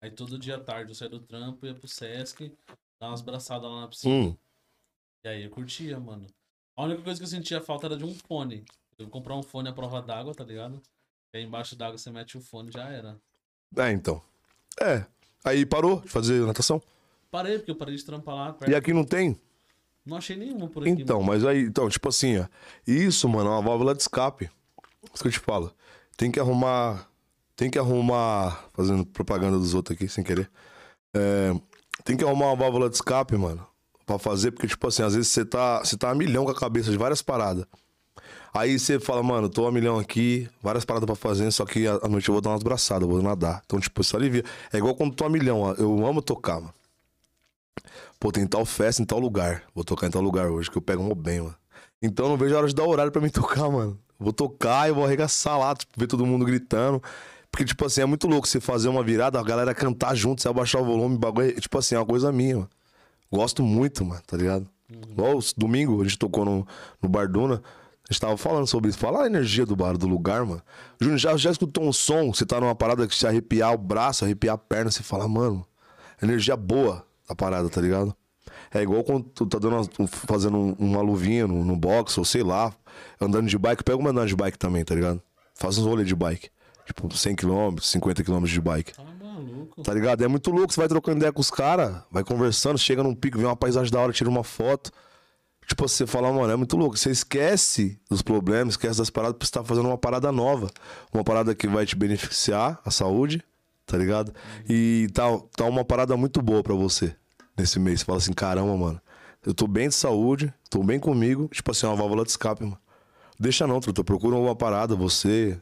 Aí 0.00 0.10
todo 0.10 0.38
dia 0.38 0.56
à 0.56 0.60
tarde 0.60 0.90
eu 0.90 0.94
saía 0.94 1.10
do 1.10 1.20
trampo, 1.20 1.66
ia 1.66 1.74
pro 1.74 1.88
Sesc, 1.88 2.52
dar 3.00 3.08
umas 3.08 3.20
braçadas 3.20 3.70
lá 3.70 3.82
na 3.82 3.88
piscina. 3.88 4.14
Hum. 4.14 4.36
E 5.24 5.28
aí 5.28 5.44
eu 5.44 5.50
curtia, 5.50 5.98
mano. 5.98 6.26
A 6.76 6.84
única 6.84 7.02
coisa 7.02 7.18
que 7.18 7.24
eu 7.24 7.28
sentia 7.28 7.60
falta 7.60 7.86
era 7.86 7.96
de 7.96 8.04
um 8.04 8.14
fone. 8.14 8.64
Eu 8.98 9.06
vou 9.06 9.12
comprar 9.12 9.36
um 9.36 9.42
fone 9.42 9.68
à 9.68 9.72
prova 9.72 10.00
d'água, 10.00 10.34
tá 10.34 10.44
ligado? 10.44 10.80
E 11.32 11.38
aí 11.38 11.44
embaixo 11.44 11.74
d'água 11.74 11.98
você 11.98 12.10
mete 12.10 12.36
o 12.36 12.40
fone 12.40 12.70
já 12.70 12.88
era. 12.88 13.18
É, 13.76 13.90
então. 13.92 14.22
É. 14.80 15.04
Aí 15.44 15.64
parou 15.64 16.00
de 16.00 16.08
fazer 16.08 16.44
natação? 16.46 16.82
Parei, 17.30 17.58
porque 17.58 17.70
eu 17.70 17.76
parei 17.76 17.96
de 17.96 18.04
trampar 18.04 18.34
lá. 18.34 18.52
Perto. 18.52 18.70
E 18.70 18.74
aqui 18.74 18.92
não 18.92 19.04
tem? 19.04 19.38
Não 20.04 20.16
achei 20.16 20.36
nenhuma 20.36 20.68
por 20.68 20.82
aqui. 20.82 20.90
Então, 20.90 21.20
mano. 21.20 21.32
mas 21.32 21.44
aí, 21.44 21.62
então, 21.62 21.88
tipo 21.88 22.08
assim, 22.08 22.38
ó. 22.38 22.46
Isso, 22.86 23.28
mano, 23.28 23.50
é 23.50 23.52
uma 23.52 23.62
válvula 23.62 23.94
de 23.94 24.02
escape. 24.02 24.50
Isso 25.12 25.22
que 25.22 25.28
eu 25.28 25.32
te 25.32 25.40
falo. 25.40 25.72
Tem 26.16 26.30
que 26.30 26.40
arrumar. 26.40 27.08
Tem 27.54 27.70
que 27.70 27.78
arrumar. 27.78 28.64
Fazendo 28.72 29.04
propaganda 29.04 29.58
dos 29.58 29.74
outros 29.74 29.96
aqui, 29.96 30.08
sem 30.08 30.24
querer. 30.24 30.50
É, 31.14 31.54
tem 32.04 32.16
que 32.16 32.24
arrumar 32.24 32.46
uma 32.46 32.56
válvula 32.56 32.88
de 32.88 32.96
escape, 32.96 33.36
mano. 33.36 33.66
Pra 34.04 34.18
fazer, 34.18 34.52
porque, 34.52 34.68
tipo 34.68 34.86
assim, 34.86 35.02
às 35.02 35.14
vezes 35.14 35.28
você 35.28 35.44
tá, 35.44 35.80
você 35.80 35.96
tá 35.96 36.10
a 36.10 36.14
milhão 36.14 36.44
com 36.44 36.50
a 36.50 36.54
cabeça 36.54 36.90
de 36.90 36.96
várias 36.96 37.22
paradas. 37.22 37.66
Aí 38.54 38.78
você 38.78 38.98
fala, 38.98 39.22
mano, 39.22 39.50
tô 39.50 39.66
a 39.66 39.72
milhão 39.72 39.98
aqui, 39.98 40.48
várias 40.62 40.84
paradas 40.84 41.06
pra 41.06 41.14
fazer, 41.14 41.50
só 41.50 41.66
que 41.66 41.86
à 41.86 42.08
noite 42.08 42.28
eu 42.28 42.32
vou 42.32 42.40
dar 42.40 42.50
umas 42.50 42.62
braçadas, 42.62 43.06
vou 43.06 43.20
nadar. 43.20 43.62
Então, 43.66 43.78
tipo, 43.78 44.00
isso 44.00 44.16
alivia. 44.16 44.44
É 44.72 44.78
igual 44.78 44.94
quando 44.94 45.14
tô 45.14 45.24
a 45.24 45.28
milhão, 45.28 45.60
ó. 45.60 45.72
Eu 45.74 46.06
amo 46.06 46.22
tocar, 46.22 46.60
mano. 46.60 46.74
Pô, 48.18 48.32
tem 48.32 48.46
tal 48.46 48.64
festa 48.64 49.02
em 49.02 49.04
tal 49.04 49.18
lugar. 49.18 49.62
Vou 49.74 49.84
tocar 49.84 50.06
em 50.06 50.10
tal 50.10 50.22
lugar 50.22 50.48
hoje, 50.50 50.70
que 50.70 50.78
eu 50.78 50.82
pego 50.82 51.02
um 51.02 51.14
bem, 51.14 51.40
mano. 51.40 51.54
Então 52.00 52.28
não 52.28 52.36
vejo 52.36 52.54
a 52.54 52.58
hora 52.58 52.68
de 52.68 52.74
dar 52.74 52.84
horário 52.84 53.12
pra 53.12 53.20
mim 53.20 53.28
tocar, 53.30 53.68
mano. 53.70 53.98
Vou 54.18 54.32
tocar 54.32 54.88
e 54.88 54.92
vou 54.92 55.04
arregaçar 55.04 55.58
lá, 55.58 55.74
tipo, 55.74 55.92
ver 55.96 56.06
todo 56.06 56.24
mundo 56.24 56.44
gritando. 56.44 57.02
Porque, 57.50 57.64
tipo 57.64 57.84
assim, 57.86 58.02
é 58.02 58.06
muito 58.06 58.26
louco 58.26 58.46
você 58.46 58.60
fazer 58.60 58.88
uma 58.88 59.02
virada, 59.02 59.38
a 59.40 59.42
galera 59.42 59.74
cantar 59.74 60.14
junto, 60.14 60.42
você 60.42 60.48
abaixar 60.48 60.82
o 60.82 60.84
volume, 60.84 61.16
bagulho. 61.16 61.48
É, 61.48 61.52
tipo 61.52 61.78
assim, 61.78 61.94
é 61.94 61.98
uma 61.98 62.06
coisa 62.06 62.30
minha, 62.32 62.56
mano. 62.56 62.70
Gosto 63.32 63.62
muito, 63.62 64.04
mano, 64.04 64.20
tá 64.26 64.36
ligado? 64.36 64.68
Uhum. 64.90 65.12
Igual 65.12 65.38
domingo, 65.56 66.00
a 66.00 66.04
gente 66.04 66.18
tocou 66.18 66.44
no, 66.44 66.66
no 67.02 67.08
Barduna. 67.08 67.62
A 68.08 68.12
gente 68.12 68.20
tava 68.20 68.36
falando 68.36 68.66
sobre 68.66 68.90
isso. 68.90 68.98
Fala 68.98 69.24
a 69.24 69.26
energia 69.26 69.66
do 69.66 69.74
bar, 69.74 69.96
do 69.96 70.06
lugar, 70.06 70.44
mano. 70.44 70.62
Júnior, 71.00 71.18
já, 71.18 71.36
já 71.36 71.50
escutou 71.50 71.84
um 71.84 71.92
som? 71.92 72.32
Você 72.32 72.46
tá 72.46 72.60
numa 72.60 72.74
parada 72.74 73.06
que 73.06 73.14
se 73.14 73.26
arrepiar 73.26 73.74
o 73.74 73.78
braço, 73.78 74.24
arrepiar 74.24 74.54
a 74.54 74.58
perna, 74.58 74.90
você 74.90 75.02
fala, 75.02 75.26
mano, 75.26 75.66
energia 76.22 76.56
boa 76.56 77.04
da 77.28 77.34
parada, 77.34 77.68
tá 77.68 77.80
ligado? 77.80 78.14
É 78.72 78.82
igual 78.82 79.02
quando 79.04 79.24
tu 79.24 79.46
tá 79.46 79.58
dando 79.58 79.88
uma, 79.98 80.08
fazendo 80.08 80.76
uma 80.78 81.00
luvinha 81.00 81.46
no, 81.46 81.64
no 81.64 81.76
box, 81.76 82.18
ou 82.18 82.24
sei 82.24 82.42
lá, 82.42 82.74
andando 83.20 83.48
de 83.48 83.58
bike, 83.58 83.84
pega 83.84 83.98
uma 83.98 84.10
andando 84.10 84.28
de 84.28 84.36
bike 84.36 84.58
também, 84.58 84.84
tá 84.84 84.94
ligado? 84.94 85.22
Faz 85.54 85.78
uns 85.78 85.86
rolês 85.86 86.06
de 86.06 86.14
bike. 86.14 86.50
Tipo, 86.84 87.08
100km, 87.08 87.76
50km 87.80 88.46
de 88.46 88.60
bike. 88.60 88.92
Tá 88.94 89.02
maluco. 89.36 89.82
Tá 89.82 89.92
ligado? 89.92 90.22
É 90.22 90.28
muito 90.28 90.50
louco, 90.50 90.72
você 90.72 90.80
vai 90.80 90.88
trocando 90.88 91.18
ideia 91.18 91.32
com 91.32 91.40
os 91.40 91.50
caras, 91.50 91.96
vai 92.10 92.24
conversando, 92.24 92.78
chega 92.78 93.02
num 93.02 93.14
pico, 93.14 93.38
vê 93.38 93.44
uma 93.44 93.56
paisagem 93.56 93.92
da 93.92 94.00
hora, 94.00 94.12
tira 94.12 94.30
uma 94.30 94.44
foto. 94.44 94.90
Tipo, 95.66 95.88
você 95.88 96.06
fala, 96.06 96.32
mano, 96.32 96.52
é 96.52 96.56
muito 96.56 96.76
louco. 96.76 96.96
Você 96.96 97.10
esquece 97.10 97.98
dos 98.08 98.22
problemas, 98.22 98.74
esquece 98.74 98.98
das 98.98 99.10
paradas, 99.10 99.34
porque 99.34 99.46
você 99.46 99.52
tá 99.52 99.64
fazendo 99.64 99.88
uma 99.88 99.98
parada 99.98 100.30
nova. 100.30 100.70
Uma 101.12 101.24
parada 101.24 101.54
que 101.54 101.66
vai 101.66 101.84
te 101.84 101.96
beneficiar, 101.96 102.80
a 102.84 102.90
saúde, 102.90 103.42
tá 103.84 103.98
ligado? 103.98 104.32
E 104.68 105.08
tá, 105.12 105.24
tá 105.56 105.64
uma 105.64 105.84
parada 105.84 106.16
muito 106.16 106.40
boa 106.40 106.62
para 106.62 106.74
você 106.74 107.16
nesse 107.56 107.78
mês. 107.78 108.00
Você 108.00 108.06
fala 108.06 108.18
assim, 108.18 108.32
caramba, 108.32 108.76
mano, 108.76 109.00
eu 109.44 109.54
tô 109.54 109.66
bem 109.66 109.88
de 109.88 109.94
saúde, 109.94 110.52
tô 110.68 110.82
bem 110.82 110.98
comigo, 110.98 111.48
tipo 111.52 111.70
assim, 111.70 111.86
uma 111.86 111.96
válvula 111.96 112.24
de 112.24 112.30
escape, 112.30 112.64
mano. 112.64 112.78
Deixa 113.38 113.66
não, 113.66 113.80
truta. 113.80 114.02
Procura 114.02 114.36
uma 114.36 114.56
parada, 114.56 114.96
você. 114.96 115.60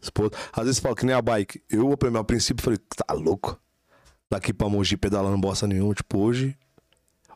esposa. 0.00 0.30
Às 0.52 0.64
vezes 0.64 0.80
fala 0.80 0.94
que 0.94 1.04
nem 1.04 1.14
a 1.14 1.20
bike. 1.20 1.62
Eu, 1.68 1.92
a 1.92 2.24
princípio, 2.24 2.62
falei, 2.62 2.78
tá 2.78 3.12
louco? 3.12 3.60
Daqui 4.30 4.52
pra 4.52 4.68
Mogi 4.68 4.96
pedalando 4.96 5.38
bosta 5.38 5.66
nenhuma. 5.66 5.94
Tipo, 5.94 6.18
hoje, 6.18 6.56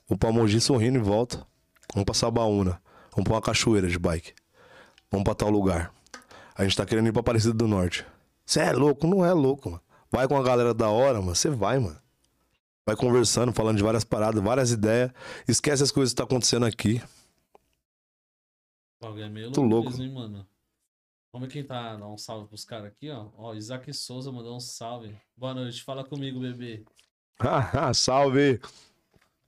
vou 0.09 0.16
pra 0.16 0.30
Mogi 0.30 0.61
sorrindo 0.61 0.98
e 0.98 1.03
volta. 1.03 1.44
Vamos 1.92 2.05
pra 2.05 2.14
Sabaúna. 2.14 2.80
Vamos 3.12 3.24
pra 3.24 3.34
uma 3.34 3.42
cachoeira 3.42 3.88
de 3.88 3.98
bike. 3.98 4.34
Vamos 5.11 5.24
pra 5.24 5.34
tal 5.34 5.50
lugar. 5.50 5.92
A 6.55 6.62
gente 6.64 6.76
tá 6.76 6.86
querendo 6.86 7.09
ir 7.09 7.12
pra 7.12 7.20
Aparecida 7.20 7.53
do 7.53 7.66
Norte. 7.66 8.07
Você 8.46 8.61
é 8.61 8.72
louco? 8.72 9.07
Não 9.07 9.24
é 9.24 9.32
louco, 9.32 9.70
mano. 9.70 9.82
Vai 10.11 10.28
com 10.28 10.36
a 10.36 10.42
galera 10.42 10.72
da 10.72 10.88
hora, 10.88 11.20
mano. 11.20 11.34
Você 11.34 11.50
vai, 11.50 11.78
mano. 11.78 11.96
Vai 12.85 12.97
conversando, 12.97 13.53
falando 13.53 13.76
de 13.76 13.83
várias 13.83 14.05
paradas, 14.05 14.43
várias 14.43 14.72
ideias. 14.72 15.12
Esquece 15.47 15.83
as 15.83 15.93
coisas 15.93 16.12
que 16.12 16.16
tá 16.16 16.24
acontecendo 16.24 16.66
aqui. 16.66 17.01
É 19.01 19.28
meio 19.28 19.51
Tô 19.53 19.62
louco, 19.62 19.89
louco. 19.91 20.03
hein, 20.03 20.12
mano. 20.12 20.47
Vamos 21.33 21.49
ver 21.49 21.53
quem 21.53 21.64
tá 21.64 21.97
dá 21.97 22.07
um 22.07 22.18
salve 22.18 22.47
pros 22.47 22.64
caras 22.64 22.87
aqui, 22.87 23.11
ó. 23.11 23.28
Ó, 23.37 23.55
Isaac 23.55 23.93
Souza 23.95 24.30
mandou 24.30 24.57
um 24.57 24.61
salve. 24.61 25.16
Boa 25.37 25.55
noite, 25.55 25.83
fala 25.83 26.05
comigo, 26.05 26.39
bebê. 26.41 26.85
Haha, 27.41 27.93
salve! 27.95 28.61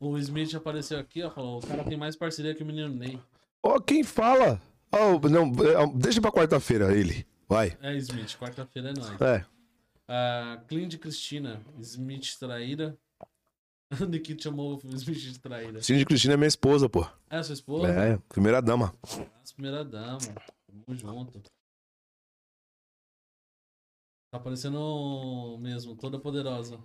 O 0.01 0.17
Smith 0.19 0.55
apareceu 0.55 0.99
aqui, 0.99 1.23
ó. 1.23 1.31
Falou: 1.31 1.59
o 1.59 1.67
cara 1.67 1.85
tem 1.85 1.97
mais 1.97 2.17
parceria 2.17 2.55
que 2.55 2.63
o 2.63 2.67
menino 2.67 2.89
Ney. 2.95 3.21
Ó, 3.63 3.79
quem 3.81 4.03
fala? 4.03 4.61
Ó, 4.91 5.19
não, 5.29 5.53
é, 5.65 5.87
deixa 5.95 6.21
pra 6.21 6.33
quarta-feira 6.33 6.95
ele. 6.97 7.27
Vai. 7.49 7.77
É, 7.81 7.95
Smith, 7.97 8.37
quarta-feira 8.39 8.91
é 8.91 8.93
nóis. 8.95 9.21
É. 9.21 9.45
Ah, 10.09 10.63
Clint 10.67 10.97
Cristina, 10.99 11.61
Smith 11.81 12.39
traíra. 12.39 12.97
O 14.01 14.07
Nikito 14.07 14.43
chamou 14.43 14.81
o 14.83 14.95
Smith 14.95 15.19
de 15.19 15.39
traíra. 15.39 15.83
Cindy 15.83 16.05
Cristina 16.05 16.35
é 16.35 16.37
minha 16.37 16.49
esposa, 16.49 16.89
pô. 16.89 17.07
É, 17.31 17.43
sua 17.43 17.55
esposa? 17.55 17.89
É, 17.89 18.19
primeira 18.29 18.61
dama. 18.61 18.95
As 19.43 19.53
primeira 19.53 19.85
dama. 19.85 20.19
Tamo 20.67 20.99
junto. 20.99 21.43
Tá 24.31 24.41
parecendo 24.41 25.57
mesmo, 25.61 25.95
toda 25.97 26.19
poderosa. 26.19 26.81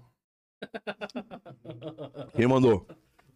Quem 2.35 2.47
mandou? 2.47 2.85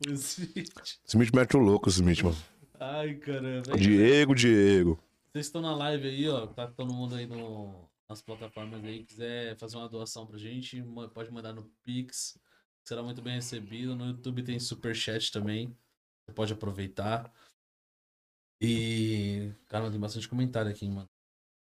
O 0.08 0.12
Smith. 0.12 1.00
Smith 1.06 1.32
mete 1.34 1.58
o 1.58 1.60
louco, 1.60 1.90
Smith, 1.90 2.22
mano. 2.22 2.38
Ai, 2.80 3.16
caramba. 3.16 3.78
Diego, 3.78 4.36
Diego. 4.36 5.00
Vocês 5.32 5.48
estão 5.48 5.62
na 5.62 5.76
live 5.76 6.08
aí, 6.08 6.30
ó. 6.30 6.46
Tá 6.46 6.68
todo 6.68 6.94
mundo 6.94 7.16
aí 7.16 7.26
no, 7.26 7.90
nas 8.08 8.22
plataformas 8.22 8.84
aí. 8.84 9.04
Quiser 9.04 9.58
fazer 9.58 9.78
uma 9.78 9.90
doação 9.90 10.28
pra 10.28 10.38
gente, 10.38 10.84
pode 11.14 11.32
mandar 11.32 11.54
no 11.54 11.64
Pix. 11.84 12.38
Será 12.86 13.02
muito 13.02 13.22
bem 13.22 13.36
recebido. 13.36 13.96
No 13.96 14.08
YouTube 14.08 14.44
tem 14.44 14.60
Superchat 14.60 15.32
também. 15.32 15.68
Você 16.26 16.34
pode 16.34 16.54
aproveitar. 16.54 17.32
E. 18.62 19.52
Cara, 19.68 19.90
tem 19.90 20.00
bastante 20.00 20.28
comentário 20.28 20.70
aqui, 20.72 20.88
mano. 20.88 21.08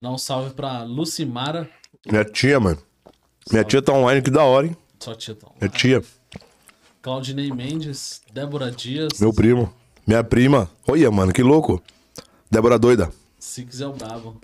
Dá 0.03 0.11
um 0.11 0.19
salve 0.19 0.55
pra 0.55 0.83
Lucimara. 0.83 1.71
Minha 2.07 2.25
tia, 2.25 2.61
mano. 2.61 2.77
Minha 3.51 3.63
Salve. 3.63 3.69
tia 3.71 3.83
tá 3.83 3.93
online, 3.93 4.23
que 4.23 4.31
da 4.31 4.45
hora, 4.45 4.67
hein? 4.67 4.77
Só 5.01 5.15
tia 5.15 5.35
Tom. 5.35 5.55
Minha 5.61 5.71
tia, 5.71 6.03
Claudinei 7.03 7.51
Mendes, 7.51 8.23
Débora 8.33 8.71
Dias. 8.71 9.21
meu 9.21 9.33
primo. 9.33 9.75
Minha 10.07 10.25
prima. 10.25 10.71
Olha, 10.87 11.11
mano, 11.11 11.33
que 11.33 11.43
louco. 11.43 11.83
Débora 12.51 12.79
doida. 12.79 13.13
Se 13.39 13.65
quiser 13.65 13.87
o 13.87 13.93
brabo. 13.93 14.41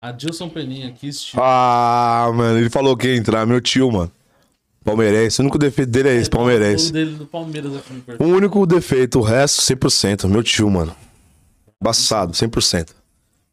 Adilson 0.00 0.48
Peninha 0.48 0.88
aqui, 0.88 1.12
Steve. 1.12 1.38
Ah, 1.40 2.28
mano, 2.34 2.58
ele 2.58 2.70
falou 2.70 2.96
que 2.96 3.06
ia 3.08 3.16
entrar, 3.16 3.46
meu 3.46 3.60
tio, 3.60 3.90
mano. 3.90 4.10
Palmeirense. 4.82 5.40
O 5.40 5.42
único 5.44 5.58
defeito 5.58 5.90
dele 5.90 6.08
é 6.08 6.14
esse, 6.16 6.28
O 6.28 6.32
palmeirense. 6.32 6.92
dele 6.92 7.14
do 7.16 7.26
Palmeiras 7.26 7.72
aqui 7.76 7.92
no 8.18 8.26
O 8.26 8.28
único 8.30 8.66
defeito, 8.66 9.18
o 9.18 9.22
resto 9.22 9.62
100%. 9.62 10.28
Meu 10.28 10.42
tio, 10.42 10.68
mano. 10.70 10.94
Embaçado, 11.80 12.32
100%. 12.32 12.88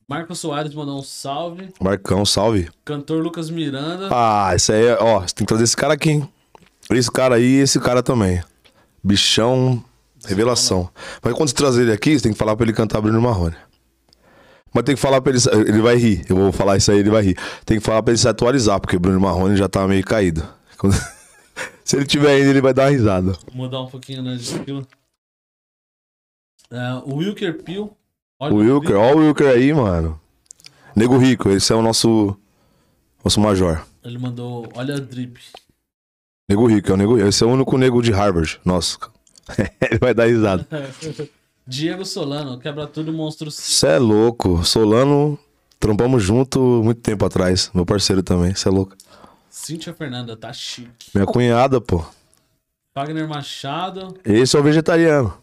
Marcos 0.08 0.40
Soares 0.40 0.74
mandou 0.74 1.00
um 1.00 1.04
salve. 1.04 1.70
Marcão, 1.80 2.26
salve. 2.26 2.68
Cantor 2.84 3.22
Lucas 3.22 3.50
Miranda. 3.50 4.10
Ah, 4.12 4.54
isso 4.56 4.72
aí, 4.72 4.86
é- 4.88 4.98
ó, 5.00 5.20
você 5.22 5.36
tem 5.36 5.46
que 5.46 5.50
trazer 5.50 5.64
esse 5.66 5.78
cara 5.78 5.94
aqui, 5.94 6.10
hein? 6.12 6.30
Esse 6.92 7.12
cara 7.12 7.36
aí 7.36 7.44
e 7.44 7.60
esse 7.62 7.80
cara 7.80 8.02
também. 8.02 8.42
Bichão, 9.04 9.84
revelação. 10.26 10.90
Mas 11.24 11.34
quando 11.34 11.50
você 11.50 11.56
trazer 11.56 11.84
ele 11.84 11.92
aqui, 11.92 12.18
você 12.18 12.24
tem 12.24 12.32
que 12.34 12.38
falar 12.40 12.56
pra 12.56 12.66
ele 12.66 12.74
cantar 12.74 13.00
Bruno 13.02 13.22
Marrone. 13.22 13.56
Mas 14.74 14.84
tem 14.84 14.96
que 14.96 15.02
falar 15.02 15.22
pra 15.22 15.32
ele. 15.32 15.42
Ele 15.68 15.82
vai 15.82 15.96
rir. 15.96 16.26
Eu 16.28 16.36
vou 16.36 16.52
falar 16.52 16.78
isso 16.78 16.92
aí, 16.92 17.00
ele 17.00 17.10
vai 17.10 17.22
rir. 17.24 17.38
Tem 17.66 17.80
que 17.80 17.86
falar 17.86 18.02
pra 18.04 18.12
ele 18.12 18.20
se 18.20 18.28
atualizar, 18.28 18.80
porque 18.80 18.98
Bruno 18.98 19.20
Marrone 19.20 19.56
já 19.58 19.68
tá 19.70 19.88
meio 19.88 20.04
caído. 20.04 20.44
Quando- 20.78 20.94
se 21.90 21.96
ele 21.96 22.06
tiver 22.06 22.36
ainda, 22.36 22.52
ele 22.52 22.62
vai 22.62 22.72
dar 22.72 22.84
uma 22.84 22.92
risada. 22.92 23.36
Mudar 23.52 23.82
um 23.82 23.88
pouquinho 23.88 24.22
de 24.22 24.36
estilo. 24.36 24.88
É, 26.70 26.94
o 27.04 27.16
Wilker 27.16 27.64
Pio. 27.64 27.98
Olha 28.40 28.54
O 28.54 28.58
Wilker, 28.58 28.96
ó 28.96 29.16
o 29.16 29.18
Wilker 29.18 29.48
aí, 29.48 29.74
mano. 29.74 30.22
Nego 30.96 31.18
Rico, 31.18 31.50
esse 31.50 31.74
é 31.74 31.76
o 31.76 31.82
nosso. 31.82 32.38
Nosso 33.24 33.42
major. 33.42 33.84
Ele 34.04 34.20
mandou. 34.20 34.72
Olha 34.76 34.98
a 34.98 35.00
drip. 35.00 35.40
Nego 36.48 36.68
Rico, 36.68 36.92
é 36.92 36.94
o 36.94 36.98
Nego. 36.98 37.18
Esse 37.18 37.44
é 37.44 37.48
o 37.48 37.50
único 37.50 37.76
nego 37.76 38.04
de 38.04 38.12
Harvard. 38.12 38.62
Nossa. 38.64 39.00
ele 39.82 39.98
vai 40.00 40.14
dar 40.14 40.28
risada. 40.28 40.68
Diego 41.66 42.06
Solano, 42.06 42.60
quebra 42.60 42.86
tudo 42.86 43.12
monstro. 43.12 43.50
Cê 43.50 43.88
é 43.88 43.98
louco. 43.98 44.64
Solano, 44.64 45.40
trampamos 45.80 46.22
junto 46.22 46.84
muito 46.84 47.02
tempo 47.02 47.26
atrás. 47.26 47.72
Meu 47.74 47.84
parceiro 47.84 48.22
também, 48.22 48.54
cê 48.54 48.68
é 48.68 48.72
louco. 48.72 48.96
Cíntia 49.62 49.94
Fernanda, 49.94 50.38
tá 50.38 50.54
chique. 50.54 51.12
Minha 51.14 51.28
cunhada, 51.28 51.82
pô. 51.82 52.04
Wagner 52.96 53.28
Machado, 53.28 54.18
Esse 54.24 54.56
é 54.56 54.60
o 54.60 54.64
vegetariano. 54.64 55.38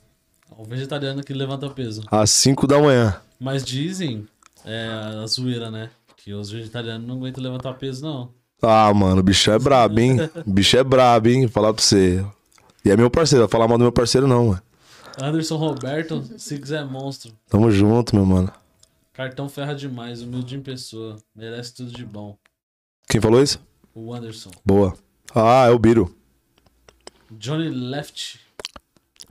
o 0.56 0.64
vegetariano 0.64 1.22
que 1.22 1.34
levanta 1.34 1.68
peso. 1.68 2.02
Às 2.10 2.30
5 2.30 2.66
da 2.66 2.80
manhã. 2.80 3.20
Mas 3.38 3.62
dizem, 3.62 4.26
é 4.64 4.88
a 5.22 5.26
zoeira, 5.26 5.70
né? 5.70 5.90
Que 6.16 6.32
os 6.32 6.50
vegetarianos 6.50 7.06
não 7.06 7.16
aguentam 7.16 7.42
levantar 7.44 7.74
peso, 7.74 8.02
não. 8.02 8.30
Ah, 8.62 8.92
mano, 8.94 9.20
o 9.20 9.22
bicho 9.22 9.50
é 9.50 9.58
brabo, 9.58 10.00
hein? 10.00 10.16
O 10.46 10.50
bicho 10.50 10.78
é 10.78 10.82
brabo, 10.82 11.28
hein? 11.28 11.42
Vou 11.42 11.50
falar 11.50 11.74
pra 11.74 11.82
você. 11.82 12.24
E 12.84 12.90
é 12.90 12.96
meu 12.96 13.10
parceiro, 13.10 13.44
vai 13.44 13.50
falar 13.50 13.68
mal 13.68 13.76
do 13.76 13.82
meu 13.84 13.92
parceiro, 13.92 14.26
não, 14.26 14.46
mano. 14.48 14.62
Anderson 15.20 15.56
Roberto, 15.56 16.24
se 16.38 16.58
quiser 16.58 16.86
monstro. 16.86 17.32
Tamo 17.50 17.70
junto, 17.70 18.16
meu 18.16 18.24
mano. 18.24 18.50
Cartão 19.12 19.46
ferra 19.48 19.74
demais, 19.74 20.22
humilde 20.22 20.56
em 20.56 20.62
pessoa. 20.62 21.16
Merece 21.34 21.74
tudo 21.74 21.92
de 21.92 22.04
bom. 22.04 22.36
Quem 23.08 23.20
falou 23.20 23.42
isso? 23.42 23.60
O 23.96 24.12
Anderson. 24.12 24.50
Boa. 24.62 24.94
Ah, 25.34 25.64
é 25.66 25.70
o 25.70 25.78
Biro. 25.78 26.14
Johnny 27.30 27.70
Left, 27.70 28.38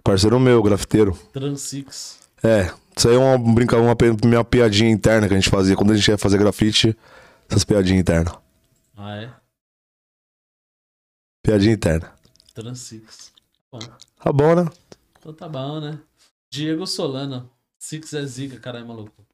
Parceiro 0.03 0.39
meu, 0.39 0.61
grafiteiro. 0.63 1.13
Transix. 1.31 2.27
É, 2.43 2.73
isso 2.97 3.07
aí 3.07 3.13
é 3.13 3.17
uma 3.17 3.37
brincadeira, 3.37 3.91
uma, 3.91 3.95
minha 4.27 4.43
piadinha 4.43 4.89
interna 4.89 5.27
que 5.27 5.35
a 5.35 5.37
gente 5.39 5.51
fazia. 5.51 5.75
Quando 5.75 5.91
a 5.91 5.95
gente 5.95 6.07
ia 6.09 6.17
fazer 6.17 6.39
grafite, 6.39 6.97
essas 7.47 7.63
piadinhas 7.63 8.01
internas. 8.01 8.33
Ah, 8.95 9.15
é? 9.17 9.33
Piadinha 11.43 11.73
interna. 11.75 12.11
Transix. 12.55 13.31
Bom, 13.71 13.79
Tá 13.79 14.33
bom, 14.33 14.55
né? 14.55 14.71
então 15.19 15.31
tá 15.31 15.47
bom, 15.47 15.79
né? 15.79 16.01
Diego 16.51 16.87
Solano. 16.87 17.51
Six 17.79 18.13
é 18.13 18.25
zica, 18.25 18.59
caralho, 18.59 18.87
maluco. 18.87 19.25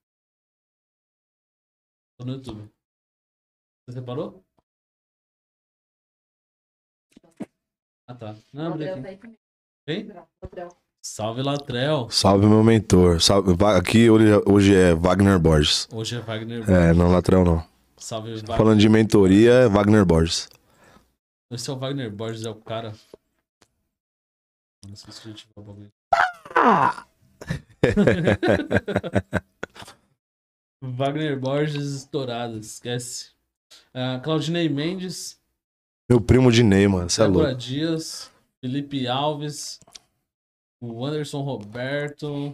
Tô 2.17 2.25
no 2.25 2.33
YouTube. 2.33 2.69
Você 3.85 3.93
separou? 3.93 4.43
Ah, 8.11 8.15
tá. 8.15 8.35
Não, 8.53 8.73
aqui. 8.73 8.85
tá 8.85 9.07
aí 9.07 9.17
também. 9.17 10.11
Salve, 11.01 11.41
Latrel. 11.41 12.09
Salve, 12.09 12.45
meu 12.45 12.61
mentor. 12.61 13.21
Salve, 13.21 13.55
aqui 13.77 14.09
hoje, 14.09 14.25
hoje 14.45 14.75
é 14.75 14.93
Wagner 14.93 15.39
Borges. 15.39 15.87
Hoje 15.93 16.17
é 16.17 16.19
Wagner. 16.19 16.69
É, 16.69 16.93
não 16.93 17.09
lateral 17.09 17.45
não. 17.45 17.65
Salve, 17.97 18.35
Wagner. 18.35 18.57
Falando 18.57 18.79
de 18.79 18.89
mentoria, 18.89 19.51
é 19.51 19.69
Wagner 19.69 20.03
Borges. 20.03 20.49
Esse 21.49 21.69
é 21.69 21.73
o 21.73 21.77
Wagner 21.77 22.11
Borges, 22.11 22.43
é 22.45 22.49
o 22.49 22.55
cara. 22.55 22.93
Não 24.85 24.95
sei 24.95 25.13
se 25.13 25.21
a 25.21 25.31
gente 25.31 25.47
vai 25.55 25.63
o 25.63 25.67
bagulho. 25.67 25.89
Wagner 30.83 31.39
Borges 31.39 31.85
estourado, 31.93 32.57
esquece. 32.59 33.31
Ah, 33.93 34.19
Claudinei 34.21 34.67
Mendes, 34.67 35.40
Meu 36.11 36.19
primo 36.19 36.51
de 36.51 36.61
Ney, 36.61 36.89
mano. 36.89 37.09
Você 37.09 37.21
é 37.21 37.25
louco. 37.25 37.55
Dias, 37.55 38.29
Felipe 38.59 39.07
Alves, 39.07 39.79
o 40.81 41.05
Anderson 41.05 41.39
Roberto. 41.39 42.53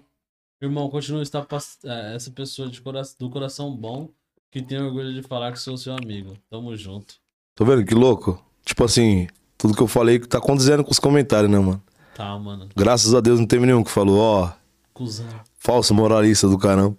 Irmão, 0.62 0.88
continua 0.92 1.24
estar 1.24 1.44
eh, 1.84 2.14
essa 2.16 2.30
pessoa 2.30 2.70
de 2.70 2.80
cora- 2.80 3.02
do 3.18 3.32
coração 3.32 3.76
bom 3.76 4.10
que 4.52 4.62
tem 4.62 4.80
orgulho 4.80 5.12
de 5.12 5.24
falar 5.24 5.52
que 5.54 5.60
sou 5.60 5.76
seu 5.76 5.96
amigo. 5.96 6.38
Tamo 6.52 6.76
junto. 6.76 7.16
Tô 7.56 7.66
vendo 7.66 7.84
que 7.84 7.96
louco? 7.96 8.40
Tipo 8.64 8.84
assim, 8.84 9.28
tudo 9.58 9.76
que 9.76 9.82
eu 9.82 9.88
falei 9.88 10.20
que 10.20 10.28
tá 10.28 10.38
acontecendo 10.38 10.84
com 10.84 10.92
os 10.92 11.00
comentários, 11.00 11.50
né, 11.50 11.58
mano? 11.58 11.82
Tá, 12.14 12.38
mano. 12.38 12.70
Graças 12.76 13.16
a 13.16 13.22
Deus 13.22 13.40
não 13.40 13.48
teve 13.48 13.66
nenhum 13.66 13.84
que 13.84 13.90
falou, 13.90 14.20
ó, 14.20 14.54
Cusão. 14.94 15.26
falso 15.58 15.96
moralista 15.96 16.48
do 16.48 16.60
caramba. 16.60 16.96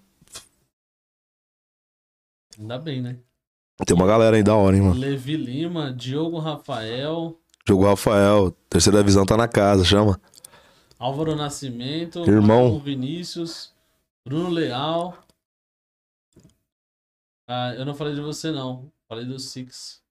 Ainda 2.58 2.78
bem, 2.80 3.00
né? 3.00 3.20
Tem 3.86 3.96
uma 3.96 4.06
galera 4.06 4.36
aí 4.36 4.42
da 4.42 4.54
hora, 4.54 4.76
hein, 4.76 4.82
mano. 4.82 4.98
Levi 4.98 5.36
Lima, 5.36 5.92
Diogo 5.92 6.38
Rafael, 6.38 7.38
Jogou 7.66 7.86
Rafael, 7.86 8.50
terceira 8.68 9.02
visão 9.02 9.24
tá 9.26 9.36
na 9.36 9.46
casa, 9.46 9.84
chama. 9.84 10.18
Álvaro 10.98 11.36
Nascimento, 11.36 12.20
Irmão. 12.28 12.64
Marlon 12.64 12.78
Vinícius, 12.80 13.72
Bruno 14.26 14.48
Leal, 14.48 15.16
Ah, 17.46 17.74
eu 17.76 17.84
não 17.84 17.94
falei 17.94 18.14
de 18.14 18.20
você, 18.20 18.50
não. 18.50 18.90
Falei 19.08 19.24
do 19.24 19.38
Six. 19.38 20.02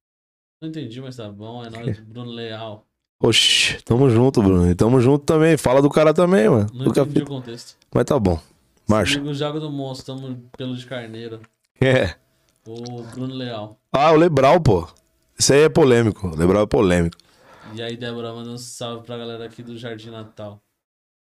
Não 0.61 0.69
entendi, 0.69 0.99
mas 1.02 1.15
tá 1.18 1.30
bom. 1.30 1.64
É 1.64 1.69
nóis, 1.69 1.99
Bruno 2.07 2.31
Leal. 2.31 2.85
Oxi, 3.22 3.81
tamo 3.84 4.10
junto, 4.10 4.41
Bruno. 4.41 4.69
E 4.69 4.76
tamo 4.76 4.99
junto 5.02 5.26
também. 5.26 5.57
Fala 5.57 5.81
do 5.81 5.89
cara 5.89 6.14
também, 6.14 6.48
mano. 6.49 6.68
Não 6.73 6.85
Nunca 6.85 7.02
entendi 7.02 7.23
o 7.23 7.26
contexto. 7.27 7.76
Mas 7.94 8.06
tá 8.06 8.18
bom. 8.19 8.39
Marcha. 8.88 9.18
Amigo 9.19 9.34
Jago 9.34 9.60
do 9.60 9.72
Monstro, 9.72 10.15
tamo 10.15 10.49
pelo 10.57 10.76
de 10.76 10.85
carneiro. 10.85 11.41
É. 11.80 12.15
O 12.68 13.03
Bruno 13.03 13.34
Leal. 13.34 13.80
Ah, 13.91 14.11
o 14.11 14.15
Lebral, 14.15 14.60
pô. 14.60 14.88
Isso 15.39 15.53
aí 15.53 15.61
é 15.61 15.69
polêmico. 15.69 16.27
O 16.27 16.35
Lebral 16.35 16.64
é 16.64 16.68
polêmico. 16.68 17.15
E 17.73 17.81
aí, 17.81 17.95
Débora, 17.98 18.34
manda 18.34 18.49
um 18.49 18.57
salve 18.57 19.06
pra 19.06 19.18
galera 19.18 19.45
aqui 19.45 19.61
do 19.64 19.77
Jardim 19.77 20.10
Natal. 20.10 20.60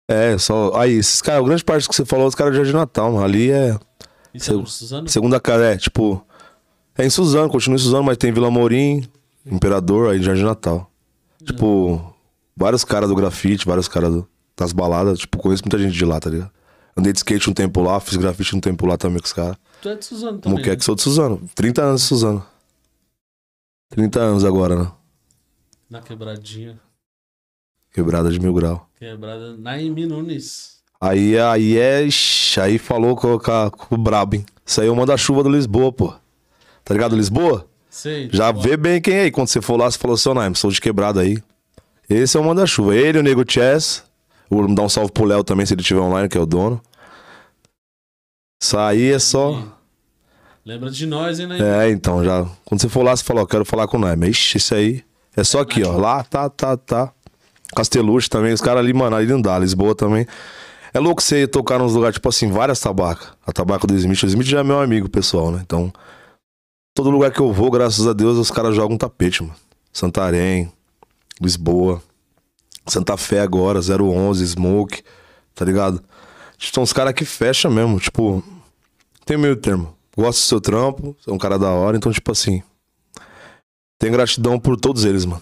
É, 0.09 0.37
só. 0.37 0.75
Aí, 0.75 0.93
esses 0.93 1.21
caras, 1.21 1.41
a 1.43 1.45
grande 1.45 1.63
parte 1.63 1.87
que 1.87 1.95
você 1.95 2.05
falou, 2.05 2.27
os 2.27 2.35
caras 2.35 2.53
de 2.53 2.57
Jardim 2.59 2.73
Natal, 2.73 3.11
mano. 3.11 3.23
Ali 3.23 3.51
é. 3.51 3.77
Isso 4.33 4.45
é 4.51 4.53
Seu- 4.53 4.61
do 4.61 4.69
Suzano? 4.69 5.09
Segunda 5.09 5.39
casa, 5.39 5.65
é, 5.65 5.77
tipo. 5.77 6.23
É 6.97 7.05
em 7.05 7.09
Suzano, 7.09 7.49
continua 7.49 7.75
em 7.75 7.79
Suzano, 7.79 8.03
mas 8.03 8.17
tem 8.17 8.31
Vila 8.31 8.49
Morim, 8.49 9.07
Imperador, 9.45 10.09
aí 10.11 10.21
Jardim 10.21 10.43
Natal. 10.43 10.89
Tipo, 11.43 12.13
vários 12.55 12.83
caras 12.83 13.07
do 13.09 13.15
grafite, 13.15 13.65
vários 13.65 13.87
caras 13.87 14.11
do- 14.11 14.27
das 14.57 14.73
baladas. 14.73 15.19
Tipo, 15.19 15.37
conheço 15.37 15.63
muita 15.63 15.77
gente 15.77 15.93
de 15.95 16.03
lá, 16.05 16.19
tá 16.19 16.29
ligado? 16.29 16.51
Andei 16.97 17.13
de 17.13 17.19
skate 17.19 17.49
um 17.49 17.53
tempo 17.53 17.81
lá, 17.81 17.99
fiz 17.99 18.17
grafite 18.17 18.55
um 18.55 18.59
tempo 18.59 18.87
lá 18.87 18.97
também 18.97 19.19
com 19.19 19.25
os 19.25 19.33
caras. 19.33 19.55
Tu 19.81 19.89
é 19.89 19.95
de 19.95 20.03
Suzano 20.03 20.39
também. 20.39 20.41
Como 20.41 20.63
que 20.63 20.69
é 20.69 20.71
né? 20.71 20.77
que 20.77 20.83
sou 20.83 20.95
de 20.95 21.01
Suzano? 21.03 21.41
30 21.53 21.83
anos 21.83 22.01
de 22.01 22.07
Suzano. 22.07 22.45
30 23.89 24.19
anos 24.19 24.43
agora, 24.43 24.75
né? 24.75 24.91
Na 25.89 26.01
quebradinha. 26.01 26.79
Quebrada 27.93 28.31
de 28.31 28.39
mil 28.39 28.53
grau. 28.53 28.89
Quebrada. 28.97 29.55
Naime 29.55 30.05
Nunes. 30.05 30.77
Aí, 30.99 31.37
aí 31.37 31.77
é. 31.77 32.07
Aí 32.61 32.77
falou 32.79 33.15
com, 33.15 33.37
com, 33.37 33.69
com 33.69 33.95
o 33.95 33.97
brabo, 33.97 34.35
hein? 34.35 34.45
Isso 34.65 34.81
aí 34.81 34.87
é 34.87 34.91
o 34.91 34.95
manda-chuva 34.95 35.43
do 35.43 35.49
Lisboa, 35.49 35.93
pô. 35.93 36.13
Tá 36.83 36.93
ligado, 36.93 37.15
Lisboa? 37.15 37.67
Sei. 37.89 38.29
Já 38.31 38.51
Pô, 38.53 38.61
vê 38.61 38.75
bem 38.75 38.99
quem 38.99 39.13
é 39.13 39.21
aí. 39.23 39.31
Quando 39.31 39.47
você 39.47 39.61
for 39.61 39.77
lá, 39.77 39.89
você 39.89 39.97
falou, 39.97 40.17
seu 40.17 40.33
Naime, 40.33 40.55
sou 40.55 40.71
de 40.71 40.81
quebrada 40.81 41.21
aí. 41.21 41.37
Esse 42.09 42.37
é 42.37 42.39
o 42.39 42.43
manda-chuva. 42.43 42.95
Ele, 42.95 43.19
o 43.19 43.23
Nego 43.23 43.43
Chess. 43.49 44.03
Vou 44.49 44.73
dar 44.73 44.83
um 44.83 44.89
salve 44.89 45.11
pro 45.11 45.25
Léo 45.25 45.43
também, 45.43 45.65
se 45.65 45.73
ele 45.73 45.83
tiver 45.83 45.99
online, 45.99 46.29
que 46.29 46.37
é 46.37 46.41
o 46.41 46.45
dono. 46.45 46.81
Isso 48.61 48.77
aí 48.77 49.11
é 49.11 49.19
só. 49.19 49.61
Lembra 50.65 50.89
de 50.89 51.05
nós, 51.05 51.39
hein, 51.39 51.47
né? 51.47 51.85
É, 51.85 51.89
então, 51.91 52.23
já. 52.23 52.45
Quando 52.65 52.81
você 52.81 52.89
for 52.89 53.03
lá, 53.03 53.15
você 53.15 53.23
fala, 53.23 53.41
ó, 53.41 53.45
quero 53.45 53.63
falar 53.63 53.87
com 53.87 53.97
o 53.97 53.99
Naime. 53.99 54.29
Ixi, 54.29 54.57
isso 54.57 54.75
aí. 54.75 55.03
É 55.35 55.43
só 55.43 55.61
aqui, 55.61 55.83
ó. 55.83 55.95
Lá, 55.97 56.23
tá, 56.23 56.49
tá, 56.49 56.75
tá. 56.75 57.13
Casteluche 57.75 58.29
também, 58.29 58.53
os 58.53 58.61
caras 58.61 58.79
ali, 58.79 58.93
mano, 58.93 59.15
ali 59.15 59.27
não 59.27 59.41
dá. 59.41 59.57
Lisboa 59.59 59.93
também. 59.93 60.25
É 60.93 60.99
louco 60.99 61.21
você 61.21 61.47
tocar 61.47 61.77
nos 61.77 61.93
lugares, 61.93 62.15
tipo 62.15 62.27
assim, 62.27 62.49
várias 62.49 62.79
tabacas. 62.79 63.29
A 63.45 63.51
tabaca 63.51 63.85
do 63.85 63.95
Smith. 63.95 64.23
O 64.23 64.25
Smith 64.25 64.47
já 64.47 64.59
é 64.61 64.63
meu 64.63 64.79
amigo, 64.79 65.07
pessoal, 65.07 65.51
né? 65.51 65.61
Então, 65.63 65.93
todo 66.95 67.09
lugar 67.09 67.31
que 67.31 67.39
eu 67.39 67.53
vou, 67.53 67.69
graças 67.69 68.07
a 68.07 68.13
Deus, 68.13 68.37
os 68.37 68.49
caras 68.49 68.75
jogam 68.75 68.97
tapete, 68.97 69.43
mano. 69.43 69.55
Santarém, 69.93 70.71
Lisboa, 71.39 72.01
Santa 72.87 73.17
Fé 73.17 73.39
agora, 73.39 73.79
011, 73.79 74.45
Smoke, 74.47 75.03
tá 75.53 75.65
ligado? 75.65 76.01
São 76.59 76.83
os 76.83 76.93
caras 76.93 77.13
que 77.13 77.25
fecham 77.25 77.71
mesmo, 77.71 77.99
tipo, 77.99 78.43
tem 79.25 79.37
meio 79.37 79.55
termo. 79.55 79.95
Gosto 80.15 80.39
do 80.39 80.43
seu 80.43 80.61
trampo, 80.61 81.15
é 81.27 81.31
um 81.31 81.37
cara 81.37 81.59
da 81.59 81.69
hora, 81.69 81.95
então, 81.95 82.11
tipo 82.11 82.31
assim, 82.31 82.63
tem 83.99 84.11
gratidão 84.11 84.59
por 84.59 84.75
todos 84.75 85.05
eles, 85.05 85.25
mano. 85.25 85.41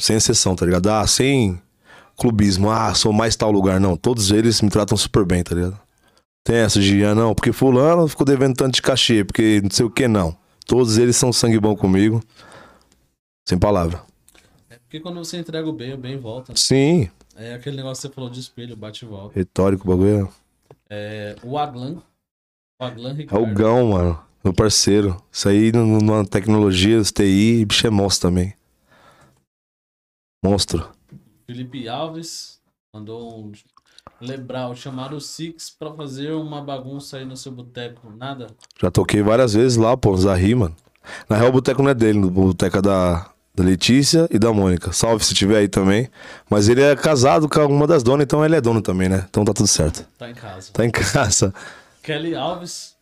Sem 0.00 0.16
exceção, 0.16 0.56
tá 0.56 0.64
ligado? 0.64 0.88
Ah, 0.88 1.06
sem 1.06 1.60
clubismo, 2.16 2.70
ah, 2.70 2.94
sou 2.94 3.12
mais 3.12 3.36
tal 3.36 3.50
lugar, 3.50 3.78
não. 3.80 3.96
Todos 3.96 4.30
eles 4.30 4.60
me 4.60 4.70
tratam 4.70 4.96
super 4.96 5.24
bem, 5.24 5.42
tá 5.42 5.54
ligado? 5.54 5.78
Tem 6.44 6.56
essa 6.56 6.80
de, 6.80 7.04
ah, 7.04 7.14
não, 7.14 7.34
porque 7.34 7.52
fulano 7.52 8.06
ficou 8.08 8.26
devendo 8.26 8.54
tanto 8.54 8.74
de 8.74 8.82
cachê, 8.82 9.24
porque 9.24 9.60
não 9.62 9.70
sei 9.70 9.86
o 9.86 9.90
que, 9.90 10.06
não. 10.06 10.36
Todos 10.66 10.98
eles 10.98 11.16
são 11.16 11.32
sangue 11.32 11.58
bom 11.58 11.76
comigo. 11.76 12.22
Sem 13.46 13.58
palavra. 13.58 14.02
Porque 14.94 15.02
quando 15.02 15.16
você 15.16 15.38
entrega 15.38 15.68
o 15.68 15.72
bem, 15.72 15.92
o 15.92 15.98
bem 15.98 16.16
volta. 16.16 16.54
Sim, 16.54 17.10
É 17.34 17.54
aquele 17.54 17.78
negócio 17.78 18.02
que 18.02 18.06
você 18.06 18.14
falou 18.14 18.30
de 18.30 18.38
espelho, 18.38 18.76
bate 18.76 19.04
e 19.04 19.08
volta. 19.08 19.34
retórico, 19.34 19.82
o 19.82 19.88
bagulho 19.88 20.32
É, 20.88 21.34
o 21.42 21.58
Aglan. 21.58 22.00
O 22.80 22.84
Aglan 22.84 23.08
é... 23.08 23.10
é 23.10 23.16
Ricardo. 23.16 23.42
o 23.42 23.52
Gão, 23.52 23.88
mano. 23.88 24.22
Meu 24.44 24.54
parceiro. 24.54 25.20
Isso 25.32 25.48
aí 25.48 25.72
numa 25.72 26.24
tecnologia, 26.24 26.96
os 26.96 27.10
TI, 27.10 27.64
bicho 27.64 27.84
é 27.84 27.90
monstro 27.90 28.28
também. 28.30 28.54
Monstro. 30.44 30.88
Felipe 31.44 31.88
Alves 31.88 32.60
mandou 32.94 33.46
um. 33.46 33.50
Lebral, 34.20 34.76
chamaram 34.76 35.16
o 35.16 35.20
Six 35.20 35.70
pra 35.70 35.92
fazer 35.92 36.30
uma 36.34 36.62
bagunça 36.62 37.16
aí 37.16 37.24
no 37.24 37.36
seu 37.36 37.50
boteco. 37.50 38.08
Nada? 38.10 38.46
Já 38.80 38.92
toquei 38.92 39.22
várias 39.22 39.54
vezes 39.54 39.76
lá, 39.76 39.96
pô, 39.96 40.16
Zahri, 40.16 40.54
mano. 40.54 40.76
Na 41.28 41.36
real, 41.36 41.48
o 41.48 41.52
boteco 41.52 41.82
não 41.82 41.90
é 41.90 41.94
dele, 41.94 42.20
o 42.20 42.30
boteco 42.30 42.78
é 42.78 42.82
da, 42.82 43.33
da 43.54 43.62
Letícia 43.64 44.26
e 44.30 44.38
da 44.38 44.52
Mônica. 44.52 44.92
Salve 44.92 45.24
se 45.24 45.32
tiver 45.34 45.58
aí 45.58 45.68
também. 45.68 46.08
Mas 46.50 46.68
ele 46.68 46.82
é 46.82 46.94
casado 46.96 47.48
com 47.48 47.64
uma 47.66 47.86
das 47.86 48.02
donas, 48.02 48.24
então 48.24 48.44
ele 48.44 48.56
é 48.56 48.60
dono 48.60 48.82
também, 48.82 49.08
né? 49.08 49.24
Então 49.28 49.44
tá 49.44 49.52
tudo 49.52 49.68
certo. 49.68 50.06
Tá 50.18 50.28
em 50.30 50.34
casa. 50.34 50.72
Tá 50.72 50.84
em 50.84 50.90
casa. 50.90 51.54
Kelly 52.02 52.34
Alves. 52.34 52.94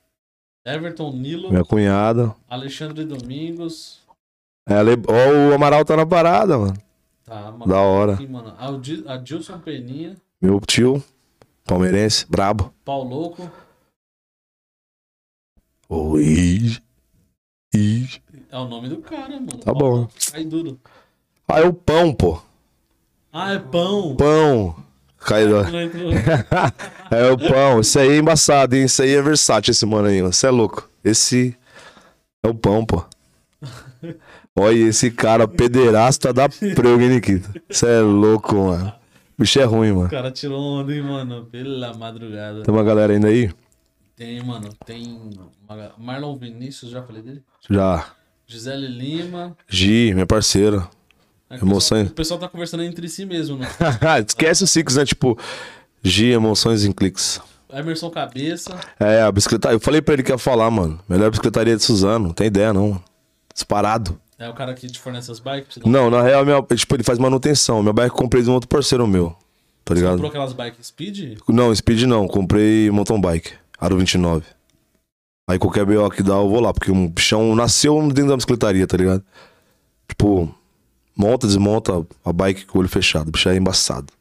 Everton 0.64 1.12
Nilo. 1.12 1.50
Minha 1.50 1.64
cunhada. 1.64 2.34
Alexandre 2.48 3.04
Domingos. 3.04 4.00
É, 4.68 4.74
a 4.74 4.82
Le- 4.82 4.92
Ó, 5.08 5.50
o 5.50 5.54
Amaral 5.54 5.84
tá 5.84 5.96
na 5.96 6.06
parada, 6.06 6.56
mano. 6.56 6.74
Tá, 7.24 7.50
Da 7.66 7.80
hora. 7.80 8.14
Aqui, 8.14 8.26
mano. 8.28 8.54
Adilson 9.08 9.58
Peninha. 9.58 10.16
Meu 10.40 10.60
tio, 10.60 11.02
palmeirense, 11.64 12.26
brabo. 12.28 12.72
Paulo 12.84 13.08
Louco. 13.08 13.50
Oi. 15.88 16.76
Ih. 17.74 18.08
É 18.52 18.58
o 18.58 18.66
nome 18.66 18.86
do 18.86 18.98
cara, 18.98 19.30
mano. 19.30 19.58
Tá 19.64 19.72
bom. 19.72 20.06
Cai 20.30 20.44
duro. 20.44 20.78
Ah, 21.48 21.60
é 21.60 21.66
o 21.66 21.72
pão, 21.72 22.12
pô. 22.12 22.38
Ah, 23.32 23.54
é 23.54 23.58
pão. 23.58 24.14
Pão. 24.14 24.76
Entrou. 25.22 26.12
é 27.10 27.30
o 27.30 27.38
pão. 27.38 27.80
Isso 27.80 27.98
aí 27.98 28.10
é 28.10 28.16
embaçado, 28.18 28.76
hein? 28.76 28.84
Isso 28.84 29.00
aí 29.02 29.14
é 29.14 29.22
versátil, 29.22 29.70
esse 29.70 29.86
mano 29.86 30.08
aí, 30.08 30.20
mano. 30.20 30.34
Você 30.34 30.46
é 30.46 30.50
louco. 30.50 30.86
Esse 31.02 31.56
é 32.42 32.48
o 32.48 32.54
pão, 32.54 32.84
pô. 32.84 33.02
Olha 34.54 34.76
esse 34.86 35.10
cara 35.10 35.48
pederasta 35.48 36.30
da 36.30 36.46
prego, 36.46 37.00
hein, 37.00 37.08
Nikita? 37.08 37.54
Você 37.70 37.86
é 37.86 38.00
louco, 38.00 38.54
mano. 38.54 38.88
O 39.38 39.42
bicho 39.42 39.60
é 39.60 39.64
ruim, 39.64 39.92
mano. 39.92 40.08
O 40.08 40.10
cara 40.10 40.30
tirou 40.30 40.60
onda, 40.60 40.94
hein, 40.94 41.02
mano. 41.02 41.46
Pela 41.46 41.94
madrugada. 41.94 42.62
Tem 42.64 42.74
uma 42.74 42.84
galera 42.84 43.14
ainda 43.14 43.28
aí? 43.28 43.50
Tem, 44.14 44.42
mano. 44.42 44.68
Tem 44.84 45.18
Marlon 45.96 46.36
Vinícius, 46.36 46.90
já 46.90 47.02
falei 47.02 47.22
dele? 47.22 47.42
Já. 47.70 48.14
Gisele 48.46 48.86
Lima. 48.86 49.56
Gi, 49.68 50.12
minha 50.14 50.26
parceira. 50.26 50.88
É 51.48 51.56
Emoções. 51.56 52.02
pessoal- 52.08 52.12
O 52.12 52.14
pessoal 52.14 52.40
tá 52.40 52.48
conversando 52.48 52.82
entre 52.82 53.08
si 53.08 53.24
mesmo, 53.26 53.56
né? 53.58 53.68
Esquece 54.26 54.64
o 54.64 54.66
Six, 54.66 54.96
né? 54.96 55.04
Tipo, 55.04 55.38
Gi, 56.02 56.30
emoções 56.32 56.84
em 56.84 56.92
cliques. 56.92 57.40
Emerson 57.72 58.10
Cabeça. 58.10 58.78
É, 59.00 59.22
a 59.22 59.32
bicicleta. 59.32 59.70
Eu 59.72 59.80
falei 59.80 60.02
pra 60.02 60.14
ele 60.14 60.22
que 60.22 60.30
ia 60.30 60.36
falar, 60.38 60.70
mano. 60.70 61.00
Melhor 61.08 61.30
bicicletaria 61.30 61.74
de 61.76 61.82
Suzano. 61.82 62.26
Não 62.28 62.34
tem 62.34 62.46
ideia, 62.48 62.72
não. 62.72 63.02
Disparado. 63.54 64.20
É 64.38 64.48
o 64.48 64.52
cara 64.54 64.74
que 64.74 64.86
te 64.88 64.98
fornece 64.98 65.30
as 65.30 65.38
bikes. 65.38 65.76
Você 65.76 65.88
Não, 65.88 66.10
na 66.10 66.20
real, 66.20 66.44
minha, 66.44 66.60
tipo, 66.74 66.94
ele 66.96 67.02
faz 67.02 67.18
manutenção. 67.18 67.82
Meu 67.82 67.92
bike 67.92 68.10
eu 68.10 68.16
comprei 68.16 68.42
de 68.42 68.50
um 68.50 68.54
outro 68.54 68.68
parceiro 68.68 69.06
meu. 69.06 69.34
Tá 69.84 69.94
ligado? 69.94 70.12
comprou 70.12 70.28
aquelas 70.28 70.52
bikes 70.52 70.86
speed? 70.86 71.38
Não, 71.48 71.74
speed 71.74 72.02
não. 72.02 72.26
Comprei 72.28 72.90
mountain 72.90 73.20
bike. 73.20 73.52
Aro 73.80 73.96
29. 73.98 74.44
Aí 75.48 75.58
qualquer 75.58 75.84
BO 75.84 76.08
que 76.10 76.22
dá, 76.22 76.34
eu 76.34 76.48
vou 76.48 76.60
lá. 76.60 76.72
Porque 76.72 76.90
um 76.90 77.08
bichão 77.08 77.54
nasceu 77.54 78.00
dentro 78.08 78.28
da 78.28 78.36
bicicletaria, 78.36 78.86
tá 78.86 78.96
ligado? 78.96 79.24
Tipo, 80.08 80.52
monta, 81.16 81.46
desmonta 81.46 82.06
a 82.24 82.32
bike 82.32 82.66
com 82.66 82.78
o 82.78 82.80
olho 82.80 82.88
fechado. 82.88 83.28
O 83.28 83.32
bicho 83.32 83.48
é 83.48 83.56
embaçado. 83.56 84.12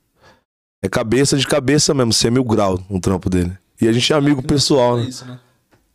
É 0.83 0.89
cabeça 0.89 1.37
de 1.37 1.45
cabeça 1.47 1.93
mesmo, 1.93 2.11
100 2.11 2.31
mil 2.31 2.43
graus 2.43 2.81
no 2.89 2.99
trampo 2.99 3.29
dele. 3.29 3.55
E 3.79 3.87
a 3.87 3.93
gente 3.93 4.11
é 4.11 4.15
amigo 4.15 4.41
pessoal, 4.41 4.97
É 4.97 5.03
né? 5.03 5.09
isso, 5.09 5.25
né? 5.25 5.39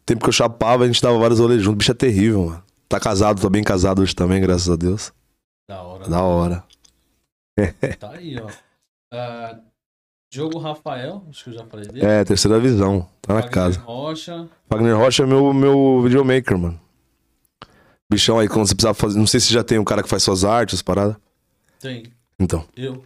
Tempo 0.05 0.23
que 0.23 0.29
eu 0.29 0.33
chapava, 0.33 0.85
a 0.85 0.87
gente 0.87 1.03
dava 1.03 1.19
vários 1.19 1.41
rolês 1.41 1.61
juntos. 1.61 1.75
O 1.75 1.79
bicho 1.79 1.91
é 1.91 1.95
terrível, 1.95 2.45
mano. 2.47 2.63
Tá 2.89 3.01
casado, 3.01 3.43
tá 3.43 3.51
bem 3.51 3.65
casado 3.65 4.01
hoje 4.03 4.15
também, 4.15 4.41
graças 4.41 4.71
a 4.71 4.77
Deus. 4.77 5.13
Da 5.69 5.83
hora. 5.83 6.09
Da 6.09 6.23
hora. 6.23 6.65
Tá 7.99 8.11
aí, 8.13 8.39
ó. 8.41 8.49
Ah, 9.13 9.59
Diogo 10.31 10.59
Rafael, 10.59 11.25
acho 11.31 11.45
que 11.45 11.51
eu 11.51 11.55
já 11.55 11.65
falei 11.65 11.87
dele. 11.87 12.05
É, 12.05 12.25
terceira 12.25 12.59
visão. 12.59 13.09
Tá 13.23 13.35
na 13.35 13.41
Wagner 13.41 13.53
casa. 13.53 13.81
Rocha. 13.81 14.49
Wagner 14.69 14.97
Rocha 14.97 15.23
é 15.23 15.27
meu, 15.27 15.53
meu 15.53 16.03
videomaker, 16.03 16.59
mano. 16.59 16.81
Bichão 18.11 18.39
aí, 18.39 18.49
quando 18.49 18.67
você 18.67 18.75
precisar 18.75 18.95
fazer. 18.95 19.19
Não 19.19 19.27
sei 19.27 19.41
se 19.41 19.53
já 19.53 19.65
tem 19.65 19.79
um 19.79 19.85
cara 19.85 20.03
que 20.03 20.09
faz 20.09 20.23
suas 20.23 20.45
artes, 20.45 20.83
paradas. 20.83 21.17
Tem. 21.81 22.05
Então. 22.39 22.65
Eu. 22.77 23.03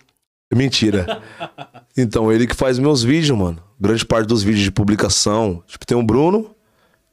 Mentira. 0.53 1.23
então, 1.97 2.33
ele 2.33 2.47
que 2.47 2.55
faz 2.57 2.79
meus 2.79 3.03
vídeos, 3.03 3.37
mano. 3.39 3.63
Grande 3.79 4.05
parte 4.05 4.27
dos 4.27 4.43
vídeos 4.43 4.65
de 4.65 4.73
publicação. 4.73 5.63
Tipo, 5.67 5.87
tem 5.87 5.97
o 5.97 6.03
Bruno, 6.03 6.55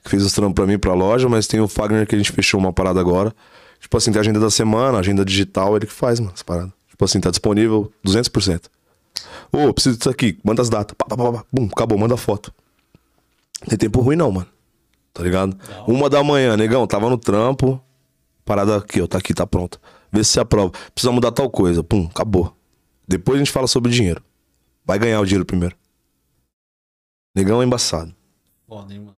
que 0.03 0.09
fez 0.09 0.23
os 0.23 0.33
trampos 0.33 0.55
pra 0.55 0.65
mim 0.65 0.79
pra 0.79 0.93
loja, 0.93 1.29
mas 1.29 1.47
tem 1.47 1.59
o 1.59 1.67
Fagner 1.67 2.07
que 2.07 2.15
a 2.15 2.17
gente 2.17 2.31
fechou 2.31 2.59
uma 2.59 2.73
parada 2.73 2.99
agora. 2.99 3.33
Tipo 3.79 3.95
assim, 3.95 4.11
tem 4.11 4.19
a 4.19 4.21
agenda 4.21 4.39
da 4.39 4.49
semana, 4.49 4.97
agenda 4.97 5.23
digital, 5.23 5.75
ele 5.75 5.85
que 5.85 5.93
faz, 5.93 6.19
mano, 6.19 6.33
essa 6.33 6.43
parada. 6.43 6.73
Tipo 6.89 7.05
assim, 7.05 7.19
tá 7.19 7.29
disponível 7.29 7.91
200%. 8.05 8.63
Ô, 9.51 9.73
preciso 9.73 9.97
disso 9.97 10.09
aqui, 10.09 10.39
manda 10.43 10.61
as 10.61 10.69
datas. 10.69 10.95
Pá, 10.97 11.05
pá, 11.05 11.17
pá, 11.17 11.33
pá. 11.33 11.45
Bum, 11.51 11.67
acabou, 11.71 11.97
manda 11.97 12.13
a 12.13 12.17
foto. 12.17 12.53
Não 13.61 13.69
tem 13.69 13.77
tempo 13.77 14.01
ruim 14.01 14.15
não, 14.15 14.31
mano. 14.31 14.47
Tá 15.13 15.23
ligado? 15.23 15.57
Hora. 15.69 15.91
Uma 15.91 16.09
da 16.09 16.23
manhã, 16.23 16.55
negão, 16.55 16.85
tava 16.85 17.09
no 17.09 17.17
trampo. 17.17 17.81
Parada 18.45 18.77
aqui, 18.77 19.01
ó, 19.01 19.07
tá 19.07 19.17
aqui, 19.17 19.33
tá 19.33 19.45
pronta. 19.47 19.79
Vê 20.11 20.23
se 20.23 20.31
você 20.31 20.39
aprova. 20.39 20.71
Precisa 20.93 21.11
mudar 21.11 21.31
tal 21.31 21.49
coisa. 21.49 21.83
Pum, 21.83 22.05
acabou. 22.05 22.55
Depois 23.07 23.35
a 23.37 23.39
gente 23.43 23.51
fala 23.51 23.67
sobre 23.67 23.91
dinheiro. 23.91 24.23
Vai 24.85 24.99
ganhar 24.99 25.19
o 25.19 25.25
dinheiro 25.25 25.45
primeiro. 25.45 25.75
Negão 27.35 27.61
é 27.61 27.65
embaçado. 27.65 28.15
Foda, 28.67 28.93
hein, 28.93 28.99
mano. 28.99 29.17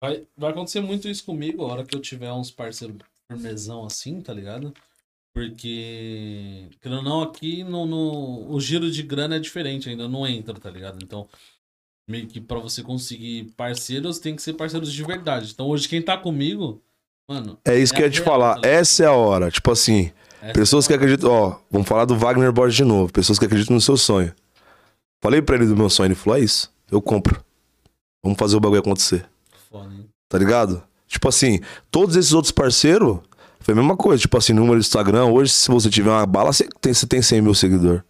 Vai, 0.00 0.26
vai 0.36 0.50
acontecer 0.50 0.80
muito 0.80 1.08
isso 1.08 1.24
comigo 1.24 1.64
a 1.64 1.68
hora 1.68 1.84
que 1.84 1.94
eu 1.94 2.00
tiver 2.00 2.32
uns 2.32 2.50
parceiros 2.50 2.98
firmezão 3.30 3.84
assim, 3.84 4.20
tá 4.20 4.32
ligado? 4.32 4.72
Porque, 5.38 6.68
querendo 6.80 6.98
ou 6.98 7.04
não, 7.04 7.22
aqui 7.22 7.62
no, 7.64 7.86
no, 7.86 8.50
o 8.52 8.60
giro 8.60 8.90
de 8.90 9.02
grana 9.02 9.36
é 9.36 9.38
diferente, 9.38 9.88
ainda 9.88 10.08
não 10.08 10.26
entra, 10.26 10.54
tá 10.54 10.70
ligado? 10.70 10.98
Então, 11.02 11.28
meio 12.08 12.26
que 12.26 12.40
pra 12.40 12.58
você 12.58 12.82
conseguir 12.82 13.52
parceiros, 13.56 14.18
tem 14.18 14.34
que 14.34 14.42
ser 14.42 14.54
parceiros 14.54 14.92
de 14.92 15.02
verdade. 15.04 15.50
Então, 15.52 15.66
hoje, 15.66 15.88
quem 15.88 16.00
tá 16.02 16.16
comigo, 16.16 16.82
mano. 17.28 17.58
É 17.64 17.78
isso 17.78 17.92
É 17.92 17.96
que 17.96 18.02
eu 18.02 18.06
ia 18.06 18.10
te 18.10 18.20
real, 18.20 18.24
falar. 18.24 18.60
tá? 18.60 18.68
Essa 18.68 19.04
é 19.04 19.06
a 19.06 19.12
hora. 19.12 19.50
Tipo 19.50 19.70
assim, 19.70 20.10
essa 20.40 20.52
pessoas 20.52 20.86
que 20.86 20.92
é 20.92 20.96
a- 20.96 20.98
acreditam. 20.98 21.30
Ó, 21.30 21.58
vamos 21.70 21.86
falar 21.88 22.04
do 22.04 22.16
Wagner 22.16 22.52
Borges 22.52 22.76
de 22.76 22.84
novo. 22.84 23.12
Pessoas 23.12 23.38
que 23.38 23.44
acreditam 23.44 23.74
no 23.74 23.80
seu 23.80 23.96
sonho. 23.96 24.34
Falei 25.22 25.42
pra 25.42 25.56
ele 25.56 25.66
do 25.66 25.76
meu 25.76 25.90
sonho, 25.90 26.08
ele 26.08 26.14
falou: 26.14 26.38
é 26.38 26.42
isso. 26.42 26.72
Eu 26.90 27.02
compro. 27.02 27.44
Vamos 28.22 28.38
fazer 28.38 28.56
o 28.56 28.60
bagulho 28.60 28.80
acontecer. 28.80 29.28
Foda, 29.70 29.92
hein? 29.94 30.08
Tá 30.28 30.38
ligado? 30.38 30.82
Tipo 31.06 31.28
assim, 31.28 31.60
todos 31.90 32.16
esses 32.16 32.32
outros 32.32 32.52
parceiros, 32.52 33.18
foi 33.68 33.74
a 33.74 33.76
mesma 33.76 33.98
coisa. 33.98 34.18
Tipo 34.18 34.38
assim, 34.38 34.54
número 34.54 34.76
do 34.76 34.80
Instagram, 34.80 35.26
hoje, 35.26 35.52
se 35.52 35.68
você 35.68 35.90
tiver 35.90 36.08
uma 36.08 36.24
bala, 36.24 36.50
você 36.50 36.66
tem, 36.80 36.94
você 36.94 37.06
tem 37.06 37.20
100 37.20 37.42
mil 37.42 37.52
seguidores. 37.52 38.00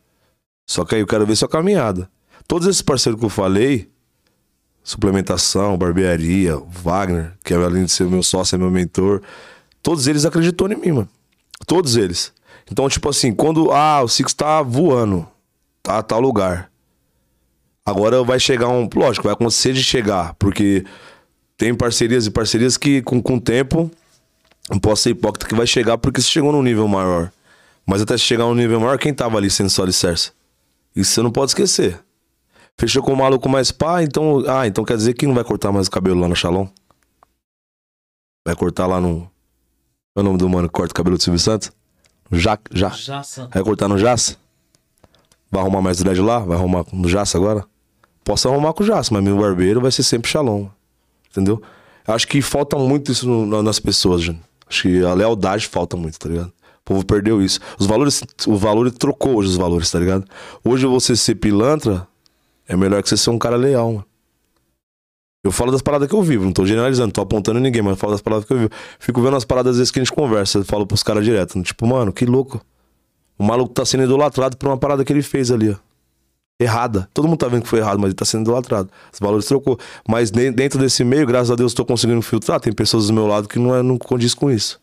Só 0.64 0.85
que 0.85 0.94
aí 0.94 1.01
eu 1.01 1.06
quero 1.06 1.26
ver 1.26 1.35
sua 1.35 1.48
caminhada. 1.48 2.09
Todos 2.47 2.68
esses 2.68 2.80
parceiros 2.80 3.18
que 3.18 3.26
eu 3.26 3.30
falei, 3.30 3.90
suplementação, 4.85 5.76
barbearia, 5.76 6.56
Wagner, 6.56 7.32
que 7.43 7.52
é 7.52 7.56
além 7.56 7.86
de 7.86 7.90
ser 7.90 8.05
meu 8.06 8.22
sócio, 8.22 8.55
é 8.55 8.59
meu 8.59 8.70
mentor, 8.70 9.20
todos 9.82 10.06
eles 10.06 10.24
acreditou 10.24 10.70
em 10.70 10.76
mim, 10.76 10.93
mano. 10.93 11.09
Todos 11.66 11.97
eles. 11.97 12.32
Então, 12.70 12.89
tipo 12.89 13.09
assim, 13.09 13.32
quando. 13.32 13.72
Ah, 13.72 14.01
o 14.01 14.09
Six 14.09 14.32
tá 14.35 14.62
voando, 14.62 15.26
tá 15.82 15.98
a 15.98 16.02
tal 16.05 16.20
lugar. 16.20 16.70
Agora 17.85 18.22
vai 18.22 18.39
chegar 18.39 18.68
um. 18.68 18.89
Lógico, 18.94 19.24
vai 19.24 19.32
acontecer 19.32 19.72
de 19.72 19.82
chegar, 19.82 20.35
porque 20.35 20.85
tem 21.56 21.74
parcerias 21.74 22.26
e 22.26 22.30
parcerias 22.30 22.76
que 22.76 23.02
com, 23.02 23.20
com 23.20 23.36
o 23.36 23.40
tempo, 23.40 23.90
não 24.70 24.78
posso 24.78 25.02
ser 25.02 25.10
hipócrita, 25.10 25.46
que 25.46 25.54
vai 25.54 25.66
chegar 25.66 25.96
porque 25.98 26.20
você 26.20 26.28
chegou 26.28 26.52
num 26.52 26.62
nível 26.62 26.86
maior. 26.88 27.30
Mas 27.86 28.02
até 28.02 28.16
chegar 28.18 28.44
num 28.44 28.54
nível 28.54 28.78
maior, 28.80 28.98
quem 28.98 29.14
tava 29.14 29.38
ali 29.38 29.50
sendo 29.50 29.70
só 29.70 29.82
alicerce? 29.82 30.32
Isso 30.94 31.12
você 31.12 31.22
não 31.22 31.30
pode 31.30 31.50
esquecer. 31.52 31.98
Fechou 32.76 33.02
com 33.02 33.12
o 33.12 33.16
maluco 33.16 33.48
mais 33.48 33.70
pá, 33.72 34.02
então. 34.02 34.44
Ah, 34.46 34.66
então 34.66 34.84
quer 34.84 34.96
dizer 34.96 35.14
que 35.14 35.26
não 35.26 35.34
vai 35.34 35.42
cortar 35.44 35.72
mais 35.72 35.86
o 35.86 35.90
cabelo 35.90 36.20
lá 36.20 36.28
no 36.28 36.36
Shalom? 36.36 36.68
Vai 38.46 38.54
cortar 38.54 38.86
lá 38.86 39.00
no. 39.00 39.20
Qual 40.14 40.18
é 40.18 40.20
o 40.20 40.22
nome 40.22 40.38
do 40.38 40.48
mano 40.48 40.68
que 40.68 40.72
corta 40.74 40.92
o 40.92 40.94
cabelo 40.94 41.16
do 41.16 41.22
Silvio 41.22 41.38
Santos? 41.40 41.70
Já, 42.30 42.58
já. 42.72 42.90
Jaça. 42.90 43.48
Vai 43.52 43.62
cortar 43.62 43.88
no 43.88 43.98
Jaça? 43.98 44.36
Vai 45.50 45.62
arrumar 45.62 45.80
mais 45.80 45.98
dread 45.98 46.20
lá? 46.20 46.38
Vai 46.40 46.56
arrumar 46.56 46.84
no 46.92 47.08
Jaça 47.08 47.38
agora? 47.38 47.64
Posso 48.22 48.48
arrumar 48.48 48.72
com 48.74 48.82
o 48.82 48.86
Jaça, 48.86 49.12
mas 49.14 49.22
meu 49.24 49.38
barbeiro 49.38 49.80
vai 49.80 49.90
ser 49.90 50.02
sempre 50.02 50.30
Shalom. 50.30 50.68
Entendeu? 51.30 51.62
Eu 52.06 52.14
Acho 52.14 52.26
que 52.28 52.40
falta 52.42 52.76
muito 52.78 53.12
isso 53.12 53.26
no- 53.26 53.46
na- 53.46 53.62
nas 53.62 53.78
pessoas, 53.80 54.22
gente. 54.22 54.40
Acho 54.68 54.82
que 54.82 55.04
a 55.04 55.14
lealdade 55.14 55.66
falta 55.66 55.96
muito, 55.96 56.18
tá 56.18 56.28
ligado? 56.28 56.48
O 56.48 56.84
povo 56.84 57.04
perdeu 57.04 57.42
isso. 57.42 57.60
Os 57.78 57.86
valores, 57.86 58.22
o 58.46 58.56
valor 58.56 58.90
trocou 58.90 59.36
hoje 59.36 59.50
os 59.50 59.56
valores, 59.56 59.90
tá 59.90 59.98
ligado? 59.98 60.24
Hoje 60.64 60.86
você 60.86 61.16
ser 61.16 61.34
pilantra 61.36 62.06
é 62.66 62.76
melhor 62.76 63.02
que 63.02 63.08
você 63.08 63.16
ser 63.16 63.30
um 63.30 63.38
cara 63.38 63.56
leal, 63.56 63.92
mano. 63.92 64.04
Eu 65.44 65.52
falo 65.52 65.70
das 65.70 65.80
paradas 65.80 66.08
que 66.08 66.14
eu 66.14 66.22
vivo, 66.22 66.44
não 66.44 66.52
tô 66.52 66.66
generalizando, 66.66 67.12
tô 67.12 67.20
apontando 67.20 67.60
ninguém, 67.60 67.80
mas 67.80 67.92
eu 67.92 67.96
falo 67.96 68.12
das 68.12 68.20
paradas 68.20 68.44
que 68.44 68.52
eu 68.52 68.58
vivo. 68.58 68.70
Fico 68.98 69.22
vendo 69.22 69.36
as 69.36 69.44
paradas 69.44 69.72
às 69.72 69.76
vezes 69.78 69.90
que 69.90 69.98
a 69.98 70.04
gente 70.04 70.12
conversa, 70.12 70.58
eu 70.58 70.64
falo 70.64 70.86
pros 70.86 71.02
caras 71.02 71.24
direto, 71.24 71.62
tipo, 71.62 71.86
mano, 71.86 72.12
que 72.12 72.26
louco. 72.26 72.60
O 73.38 73.44
maluco 73.44 73.72
tá 73.72 73.84
sendo 73.84 74.02
idolatrado 74.02 74.56
por 74.56 74.68
uma 74.68 74.76
parada 74.76 75.04
que 75.04 75.12
ele 75.12 75.22
fez 75.22 75.50
ali, 75.50 75.70
ó. 75.70 75.88
Errada. 76.60 77.09
Todo 77.14 77.28
mundo 77.28 77.39
tá 77.39 77.47
vendo 77.47 77.62
que 77.62 77.68
foi 77.68 77.78
errado, 77.78 77.98
mas 77.98 78.09
ele 78.09 78.14
tá 78.14 78.24
sendo 78.24 78.43
idolatrado. 78.43 78.90
Os 79.12 79.18
valores 79.20 79.47
trocou. 79.47 79.78
Mas 80.09 80.30
de- 80.30 80.51
dentro 80.51 80.78
desse 80.80 81.05
meio, 81.05 81.24
graças 81.26 81.51
a 81.51 81.55
Deus, 81.55 81.72
tô 81.72 81.85
conseguindo 81.85 82.20
filtrar. 82.20 82.60
Tem 82.60 82.72
pessoas 82.72 83.06
do 83.06 83.12
meu 83.12 83.26
lado 83.26 83.48
que 83.48 83.59
não, 83.59 83.74
é, 83.74 83.82
não 83.82 83.97
condiz 83.97 84.35
com 84.35 84.51
isso. 84.51 84.80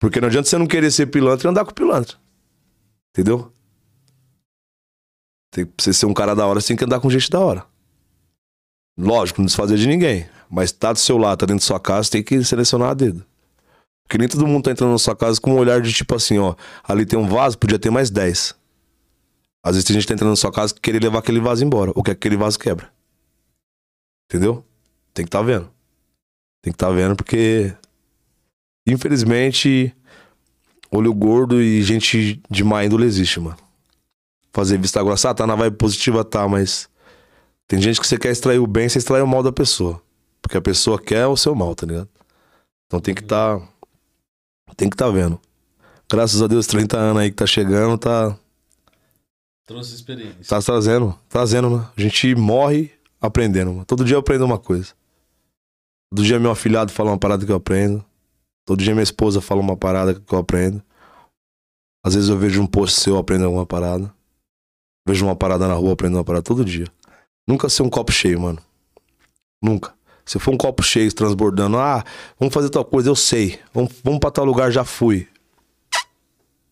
Porque 0.00 0.20
não 0.20 0.28
adianta 0.28 0.48
você 0.48 0.56
não 0.56 0.66
querer 0.66 0.90
ser 0.90 1.06
pilantra 1.06 1.46
e 1.46 1.50
andar 1.50 1.64
com 1.64 1.72
pilantra. 1.72 2.16
Entendeu? 3.10 3.52
Tem, 5.52 5.66
pra 5.66 5.74
você 5.84 5.92
ser 5.92 6.06
um 6.06 6.14
cara 6.14 6.34
da 6.34 6.46
hora, 6.46 6.60
você 6.60 6.68
tem 6.68 6.76
que 6.76 6.84
andar 6.84 6.98
com 6.98 7.10
gente 7.10 7.28
da 7.30 7.38
hora. 7.38 7.66
Lógico, 8.98 9.40
não 9.40 9.46
desfazer 9.46 9.76
de 9.76 9.86
ninguém. 9.86 10.26
Mas 10.50 10.72
tá 10.72 10.92
do 10.92 10.98
seu 10.98 11.18
lado, 11.18 11.38
tá 11.38 11.46
dentro 11.46 11.62
da 11.62 11.66
sua 11.66 11.78
casa, 11.78 12.10
tem 12.10 12.22
que 12.22 12.42
selecionar 12.42 12.90
a 12.90 12.94
dedo. 12.94 13.24
Porque 14.04 14.16
nem 14.18 14.28
todo 14.28 14.46
mundo 14.46 14.64
tá 14.64 14.70
entrando 14.70 14.90
na 14.92 14.98
sua 14.98 15.14
casa 15.14 15.38
com 15.40 15.52
um 15.52 15.58
olhar 15.58 15.80
de 15.82 15.92
tipo 15.92 16.14
assim, 16.14 16.38
ó. 16.38 16.54
Ali 16.82 17.04
tem 17.04 17.18
um 17.18 17.28
vaso, 17.28 17.58
podia 17.58 17.78
ter 17.78 17.90
mais 17.90 18.10
10. 18.10 18.54
Às 19.64 19.76
vezes 19.76 19.84
tem 19.84 19.94
gente 19.94 20.06
tá 20.06 20.14
entrando 20.14 20.30
na 20.30 20.36
sua 20.36 20.50
casa 20.50 20.74
que 20.74 20.80
querer 20.80 21.00
levar 21.00 21.20
aquele 21.20 21.40
vaso 21.40 21.64
embora. 21.64 21.92
Ou 21.94 22.02
que 22.02 22.10
aquele 22.10 22.36
vaso 22.36 22.58
quebra. 22.58 22.92
Entendeu? 24.28 24.64
Tem 25.14 25.24
que 25.24 25.30
tá 25.30 25.40
vendo. 25.40 25.70
Tem 26.62 26.72
que 26.72 26.78
tá 26.78 26.90
vendo 26.90 27.14
porque. 27.14 27.74
Infelizmente. 28.86 29.94
Olho 30.90 31.14
gordo 31.14 31.62
e 31.62 31.82
gente 31.82 32.42
de 32.50 32.64
má 32.64 32.84
índole 32.84 33.06
existe, 33.06 33.40
mano. 33.40 33.56
Fazer 34.52 34.78
vista 34.78 35.02
grossa, 35.02 35.30
ah, 35.30 35.34
tá 35.34 35.46
na 35.46 35.54
vibe 35.54 35.76
positiva, 35.76 36.24
tá, 36.24 36.46
mas. 36.46 36.88
Tem 37.66 37.80
gente 37.80 38.00
que 38.00 38.06
você 38.06 38.18
quer 38.18 38.30
extrair 38.30 38.58
o 38.58 38.66
bem, 38.66 38.88
você 38.88 38.98
extrai 38.98 39.22
o 39.22 39.26
mal 39.26 39.42
da 39.42 39.52
pessoa. 39.52 40.02
Porque 40.42 40.56
a 40.56 40.60
pessoa 40.60 41.00
quer 41.00 41.26
o 41.26 41.36
seu 41.36 41.54
mal, 41.54 41.74
tá 41.74 41.86
ligado? 41.86 42.08
Então 42.86 43.00
tem 43.00 43.14
que 43.14 43.22
tá. 43.22 43.60
Tem 44.76 44.90
que 44.90 44.96
tá 44.96 45.08
vendo. 45.08 45.40
Graças 46.10 46.42
a 46.42 46.46
Deus, 46.46 46.66
30 46.66 46.98
anos 46.98 47.22
aí 47.22 47.30
que 47.30 47.36
tá 47.36 47.46
chegando, 47.46 47.96
tá. 47.96 48.36
Trouxe 49.72 49.94
experiência. 49.94 50.44
Tá 50.46 50.60
trazendo, 50.60 51.18
trazendo, 51.30 51.70
né? 51.70 51.88
A 51.96 52.00
gente 52.00 52.34
morre 52.34 52.92
aprendendo, 53.18 53.72
mano. 53.72 53.86
Todo 53.86 54.04
dia 54.04 54.16
eu 54.16 54.20
aprendo 54.20 54.44
uma 54.44 54.58
coisa. 54.58 54.92
Todo 56.10 56.22
dia 56.22 56.38
meu 56.38 56.50
afilhado 56.50 56.92
fala 56.92 57.10
uma 57.10 57.18
parada 57.18 57.46
que 57.46 57.50
eu 57.50 57.56
aprendo. 57.56 58.04
Todo 58.66 58.82
dia 58.82 58.92
minha 58.92 59.02
esposa 59.02 59.40
fala 59.40 59.62
uma 59.62 59.74
parada 59.74 60.14
que 60.14 60.34
eu 60.34 60.38
aprendo. 60.38 60.82
Às 62.04 62.14
vezes 62.14 62.28
eu 62.28 62.36
vejo 62.36 62.60
um 62.60 62.66
post 62.66 63.00
seu, 63.00 63.14
eu 63.14 63.18
aprendo 63.18 63.46
alguma 63.46 63.64
parada. 63.64 64.12
Vejo 65.08 65.24
uma 65.24 65.34
parada 65.34 65.66
na 65.66 65.72
rua, 65.72 65.94
aprendo 65.94 66.18
uma 66.18 66.24
parada 66.24 66.42
todo 66.42 66.66
dia. 66.66 66.86
Nunca 67.48 67.66
ser 67.70 67.82
um 67.82 67.88
copo 67.88 68.12
cheio, 68.12 68.38
mano. 68.38 68.58
Nunca. 69.64 69.94
Se 70.22 70.38
for 70.38 70.52
um 70.52 70.58
copo 70.58 70.82
cheio, 70.82 71.10
transbordando, 71.14 71.78
ah, 71.78 72.04
vamos 72.38 72.52
fazer 72.52 72.68
tal 72.68 72.84
coisa, 72.84 73.08
eu 73.08 73.16
sei. 73.16 73.58
Vamos, 73.72 73.90
vamos 74.04 74.20
pra 74.20 74.30
tal 74.30 74.44
lugar, 74.44 74.70
já 74.70 74.84
fui. 74.84 75.26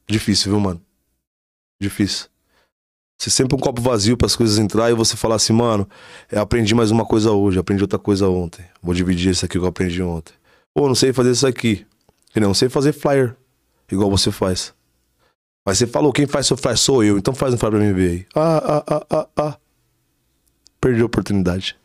Difícil, 0.07 0.53
viu, 0.53 0.61
mano? 0.61 0.83
Difícil. 1.81 2.29
Ser 3.21 3.29
sempre 3.29 3.55
um 3.55 3.59
copo 3.59 3.83
vazio 3.83 4.17
para 4.17 4.25
as 4.25 4.35
coisas 4.35 4.59
entrar 4.59 4.91
e 4.91 4.95
você 4.95 5.15
falar 5.15 5.35
assim, 5.35 5.53
mano, 5.53 5.87
eu 6.33 6.41
aprendi 6.41 6.75
mais 6.75 6.91
uma 6.91 7.05
coisa 7.05 7.31
hoje, 7.33 7.59
aprendi 7.59 7.83
outra 7.83 7.99
coisa 7.99 8.27
ontem. 8.31 8.65
Vou 8.83 8.95
dividir 8.95 9.31
isso 9.31 9.45
aqui 9.45 9.59
que 9.59 9.63
eu 9.63 9.69
aprendi 9.69 10.03
ontem. 10.03 10.33
Pô, 10.73 10.89
não 10.89 10.95
sei 10.95 11.13
fazer 11.13 11.33
isso 11.33 11.47
aqui. 11.47 11.87
Não 12.35 12.55
sei 12.55 12.71
fazer 12.71 12.95
flyer, 12.95 13.37
igual 13.93 14.11
você 14.11 14.31
faz. 14.33 14.73
Mas 15.67 15.77
você 15.77 15.87
falou, 15.87 16.15
quem 16.15 16.27
faz 16.27 16.47
seu 16.47 16.57
flyer 16.57 16.79
sou 16.79 17.05
eu, 17.05 17.19
então 17.19 17.35
faz 17.35 17.53
um 17.53 17.59
flyer 17.59 17.73
pra 17.73 17.81
mim 17.85 17.93
ver 17.93 18.11
aí. 18.11 18.27
Ah, 18.35 18.57
ah, 18.79 18.85
ah, 18.89 19.07
ah, 19.11 19.29
ah. 19.37 19.59
Perdi 20.81 21.03
a 21.03 21.05
oportunidade. 21.05 21.77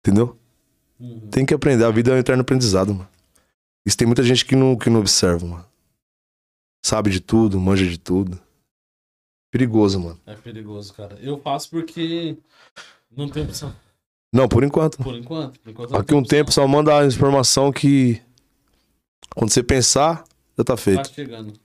Entendeu? 0.00 0.36
Uhum. 1.00 1.30
Tem 1.30 1.46
que 1.46 1.54
aprender, 1.54 1.82
a 1.82 1.90
vida 1.90 2.10
é 2.10 2.14
um 2.14 2.18
eterno 2.18 2.42
aprendizado, 2.42 2.92
mano. 2.92 3.08
Isso 3.86 3.96
tem 3.96 4.06
muita 4.06 4.22
gente 4.22 4.44
que 4.44 4.54
não, 4.54 4.76
que 4.76 4.90
não 4.90 5.00
observa, 5.00 5.46
mano. 5.46 5.64
Sabe 6.84 7.08
de 7.08 7.20
tudo, 7.20 7.58
manja 7.58 7.86
de 7.86 7.96
tudo. 7.96 8.38
Perigoso, 9.50 9.98
mano. 10.00 10.20
É 10.26 10.34
perigoso, 10.34 10.92
cara. 10.94 11.18
Eu 11.20 11.40
faço 11.40 11.70
porque 11.70 12.36
não 13.10 13.28
tem 13.28 13.44
opção. 13.44 13.74
Não, 14.32 14.46
por 14.46 14.62
enquanto. 14.62 14.98
Por 14.98 15.14
enquanto. 15.14 15.58
Por 15.60 15.70
enquanto 15.70 15.96
Aqui 15.96 16.14
um 16.14 16.18
opção. 16.18 16.38
tempo 16.38 16.52
só 16.52 16.66
manda 16.68 16.98
a 17.00 17.06
informação 17.06 17.72
que 17.72 18.22
quando 19.34 19.50
você 19.50 19.62
pensar, 19.62 20.24
já 20.56 20.64
tá 20.64 20.74
Tá 20.74 20.76
feito. 20.76 21.08
chegando. 21.12 21.58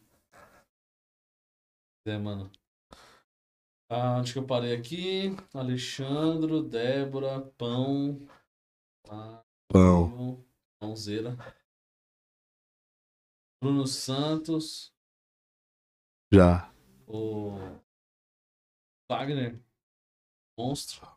É, 2.06 2.18
mano. 2.18 2.50
Ah, 3.90 4.18
onde 4.20 4.34
que 4.34 4.40
eu 4.40 4.46
parei 4.46 4.74
aqui? 4.76 5.36
Alexandro, 5.54 6.64
Débora, 6.64 7.42
Pão. 7.58 8.20
Ah, 9.10 9.42
Pão. 9.68 10.44
Pãozeira. 10.80 11.38
Bruno 13.62 13.86
Santos. 13.88 14.92
Já. 16.32 16.73
O 17.08 17.58
Wagner. 19.10 19.60
Monstro. 20.58 21.08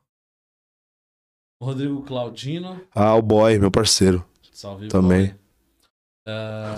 Rodrigo 1.63 2.03
Claudino. 2.03 2.81
Ah, 2.95 3.15
o 3.15 3.23
boy, 3.23 3.59
meu 3.59 3.71
parceiro. 3.71 4.25
Salve, 4.53 4.89
Também. 4.89 5.35
Ah, 6.27 6.75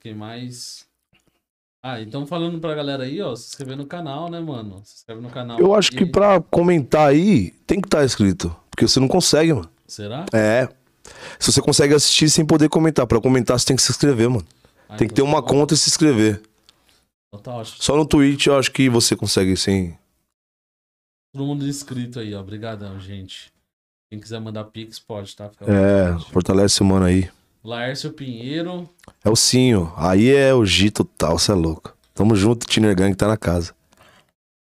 quem 0.00 0.14
mais? 0.14 0.86
Ah, 1.82 2.00
então 2.00 2.26
falando 2.26 2.58
pra 2.60 2.74
galera 2.74 3.04
aí, 3.04 3.20
ó, 3.20 3.36
se 3.36 3.48
inscrever 3.48 3.76
no 3.76 3.86
canal, 3.86 4.28
né, 4.28 4.40
mano? 4.40 4.82
Se 4.84 4.96
inscreve 4.96 5.20
no 5.20 5.30
canal. 5.30 5.58
Eu 5.60 5.74
acho 5.74 5.92
que 5.92 6.04
pra 6.04 6.40
comentar 6.40 7.08
aí, 7.08 7.50
tem 7.66 7.80
que 7.80 7.86
estar 7.86 8.04
escrito. 8.04 8.54
Porque 8.70 8.88
você 8.88 8.98
não 8.98 9.06
consegue, 9.08 9.52
mano. 9.52 9.70
Será? 9.86 10.26
É. 10.32 10.68
Se 11.38 11.52
você 11.52 11.60
consegue 11.62 11.94
assistir 11.94 12.28
sem 12.28 12.44
poder 12.44 12.68
comentar, 12.68 13.06
pra 13.06 13.20
comentar 13.20 13.58
você 13.58 13.66
tem 13.66 13.76
que 13.76 13.82
se 13.82 13.92
inscrever, 13.92 14.28
mano. 14.28 14.44
Ah, 14.88 14.96
Tem 14.96 15.06
que 15.06 15.14
ter 15.14 15.22
então 15.22 15.32
uma 15.32 15.40
tá 15.42 15.48
conta 15.48 15.74
e 15.74 15.76
se 15.76 15.88
inscrever. 15.88 16.42
Só 17.64 17.96
no 17.96 18.06
Twitch 18.06 18.46
eu 18.46 18.58
acho 18.58 18.70
que 18.72 18.88
você 18.88 19.14
consegue 19.16 19.56
sem. 19.56 19.98
Todo 21.34 21.44
mundo 21.46 21.66
inscrito 21.66 22.18
aí, 22.18 22.34
ó. 22.34 22.40
Obrigadão, 22.40 22.98
gente. 22.98 23.52
Quem 24.10 24.20
quiser 24.20 24.40
mandar 24.40 24.64
pix, 24.64 24.98
pode, 24.98 25.34
tá? 25.36 25.50
Fica 25.50 25.64
É, 25.70 26.12
vontade. 26.12 26.32
fortalece 26.32 26.80
o 26.80 26.84
mano 26.84 27.04
aí. 27.06 27.30
Laércio 27.62 28.12
Pinheiro. 28.12 28.88
É 29.24 29.28
o 29.28 29.34
Cinho. 29.36 29.92
Aí 29.96 30.30
é 30.30 30.54
o 30.54 30.64
G 30.64 30.90
total, 30.90 31.38
você 31.38 31.50
é 31.50 31.54
louco. 31.54 31.96
Tamo 32.14 32.34
junto, 32.36 32.66
Tiner 32.66 32.94
Gang 32.96 33.14
tá 33.14 33.26
na 33.26 33.36
casa. 33.36 33.74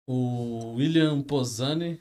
O 0.08 0.76
William 0.76 1.22
Posani. 1.22 2.00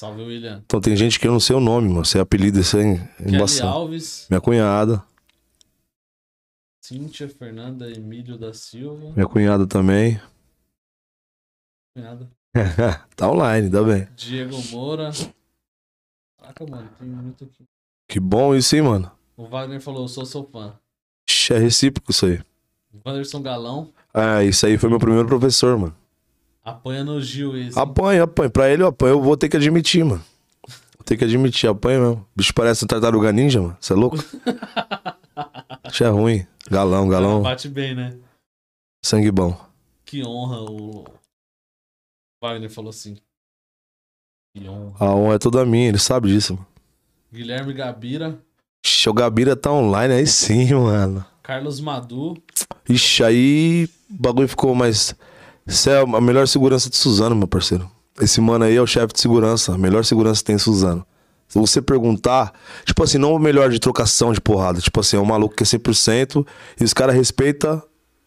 Salve, 0.00 0.22
William. 0.22 0.62
Então 0.64 0.80
tem 0.80 0.96
gente 0.96 1.18
que 1.20 1.26
eu 1.26 1.32
não 1.32 1.40
sei 1.40 1.54
o 1.56 1.60
nome, 1.60 1.88
mano. 1.88 2.04
Você 2.04 2.16
é 2.16 2.20
apelido, 2.22 2.60
isso 2.60 2.78
é 2.78 2.96
Kelly. 3.18 3.60
Alves. 3.62 4.26
Minha 4.30 4.40
cunhada. 4.40 5.04
Cíntia 6.90 7.28
Fernanda 7.28 7.88
Emílio 7.88 8.36
da 8.36 8.52
Silva. 8.52 9.12
Minha 9.14 9.24
cunhada 9.24 9.64
também. 9.64 10.20
Cunhada. 11.94 12.28
tá 13.14 13.30
online, 13.30 13.68
dá 13.68 13.80
bem. 13.84 14.08
Diego 14.16 14.60
Moura. 14.72 15.12
Caraca, 16.36 16.66
mano, 16.66 16.90
tem 16.98 17.06
muito 17.06 17.44
aqui. 17.44 17.64
Que 18.08 18.18
bom 18.18 18.56
isso, 18.56 18.74
hein, 18.74 18.82
mano. 18.82 19.08
O 19.36 19.46
Wagner 19.46 19.80
falou, 19.80 20.08
sou 20.08 20.26
seu 20.26 20.42
fã. 20.42 20.74
Ixi, 21.28 21.54
É 21.54 21.58
recíproco 21.58 22.10
isso 22.10 22.26
aí. 22.26 22.40
Wanderson 23.06 23.40
Galão. 23.40 23.92
Ah, 24.12 24.42
isso 24.42 24.66
aí 24.66 24.76
foi 24.76 24.90
meu 24.90 24.98
primeiro 24.98 25.28
professor, 25.28 25.78
mano. 25.78 25.94
Apanha 26.64 27.04
no 27.04 27.20
Gil 27.20 27.56
esse. 27.56 27.78
Apanha, 27.78 28.24
apanha. 28.24 28.50
Pra 28.50 28.68
ele 28.68 28.82
eu 28.82 28.88
apanho, 28.88 29.12
eu 29.12 29.22
vou 29.22 29.36
ter 29.36 29.48
que 29.48 29.56
admitir, 29.56 30.04
mano. 30.04 30.24
Vou 30.66 31.04
ter 31.04 31.16
que 31.16 31.22
admitir, 31.22 31.68
apanha 31.68 32.00
mesmo. 32.00 32.14
O 32.14 32.26
bicho 32.34 32.52
parece 32.52 32.84
um 32.84 32.88
tartaruga 32.88 33.30
ninja, 33.30 33.60
mano. 33.60 33.76
Você 33.80 33.92
é 33.92 33.96
louco? 33.96 34.16
Isso 35.88 36.02
é 36.02 36.08
ruim. 36.08 36.49
Galão, 36.70 37.08
galão. 37.08 37.42
Bate 37.42 37.68
bem, 37.68 37.94
né? 37.96 38.16
Sangue 39.04 39.30
bom. 39.32 39.58
Que 40.04 40.24
honra 40.24 40.60
o. 40.60 41.04
Wagner 42.42 42.70
falou 42.70 42.90
assim. 42.90 43.16
Que 44.54 44.68
honra. 44.68 44.94
A 45.00 45.14
honra 45.14 45.34
é 45.34 45.38
toda 45.38 45.66
minha, 45.66 45.88
ele 45.88 45.98
sabe 45.98 46.28
disso, 46.28 46.54
mano. 46.54 46.66
Guilherme 47.32 47.72
Gabira. 47.72 48.38
Ixi, 48.84 49.08
o 49.08 49.12
Gabira 49.12 49.56
tá 49.56 49.72
online 49.72 50.14
aí 50.14 50.26
sim, 50.26 50.72
mano. 50.74 51.24
Carlos 51.42 51.80
Madu. 51.80 52.40
Ixi, 52.88 53.24
aí 53.24 53.88
o 54.08 54.14
bagulho 54.22 54.48
ficou 54.48 54.74
mais. 54.74 55.14
Isso 55.66 55.90
é 55.90 56.00
a 56.00 56.20
melhor 56.20 56.46
segurança 56.46 56.88
de 56.88 56.96
Suzano, 56.96 57.34
meu 57.34 57.48
parceiro. 57.48 57.90
Esse 58.20 58.40
mano 58.40 58.64
aí 58.64 58.76
é 58.76 58.80
o 58.82 58.86
chefe 58.86 59.12
de 59.12 59.20
segurança. 59.20 59.74
A 59.74 59.78
melhor 59.78 60.04
segurança 60.04 60.40
que 60.40 60.46
tem 60.46 60.56
em 60.56 60.58
Suzano. 60.58 61.04
Se 61.50 61.58
você 61.58 61.82
perguntar, 61.82 62.52
tipo 62.84 63.02
assim, 63.02 63.18
não 63.18 63.34
o 63.34 63.38
melhor 63.38 63.70
de 63.70 63.80
trocação 63.80 64.32
de 64.32 64.40
porrada. 64.40 64.80
Tipo 64.80 65.00
assim, 65.00 65.16
é 65.16 65.20
um 65.20 65.24
maluco 65.24 65.56
que 65.56 65.64
é 65.64 65.66
100% 65.66 66.46
e 66.80 66.84
os 66.84 66.94
caras 66.94 67.14
respeitam 67.14 67.82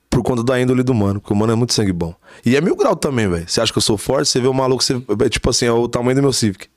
por 0.09 0.21
conta 0.21 0.43
da 0.43 0.59
índole 0.59 0.83
do 0.83 0.93
mano. 0.93 1.21
Porque 1.21 1.33
o 1.33 1.35
mano 1.35 1.53
é 1.53 1.55
muito 1.55 1.73
sangue 1.73 1.93
bom. 1.93 2.13
E 2.45 2.57
é 2.57 2.59
mil 2.59 2.75
grau 2.75 2.97
também, 2.97 3.29
velho. 3.29 3.45
Você 3.47 3.61
acha 3.61 3.71
que 3.71 3.77
eu 3.77 3.81
sou 3.81 3.97
forte? 3.97 4.27
Você 4.27 4.41
vê 4.41 4.47
o 4.47 4.53
maluco, 4.53 4.83
você, 4.83 5.01
é 5.25 5.29
tipo 5.29 5.49
assim, 5.49 5.65
é 5.65 5.71
o 5.71 5.87
tamanho 5.87 6.17
do 6.17 6.21
meu 6.21 6.33
Civic. 6.33 6.67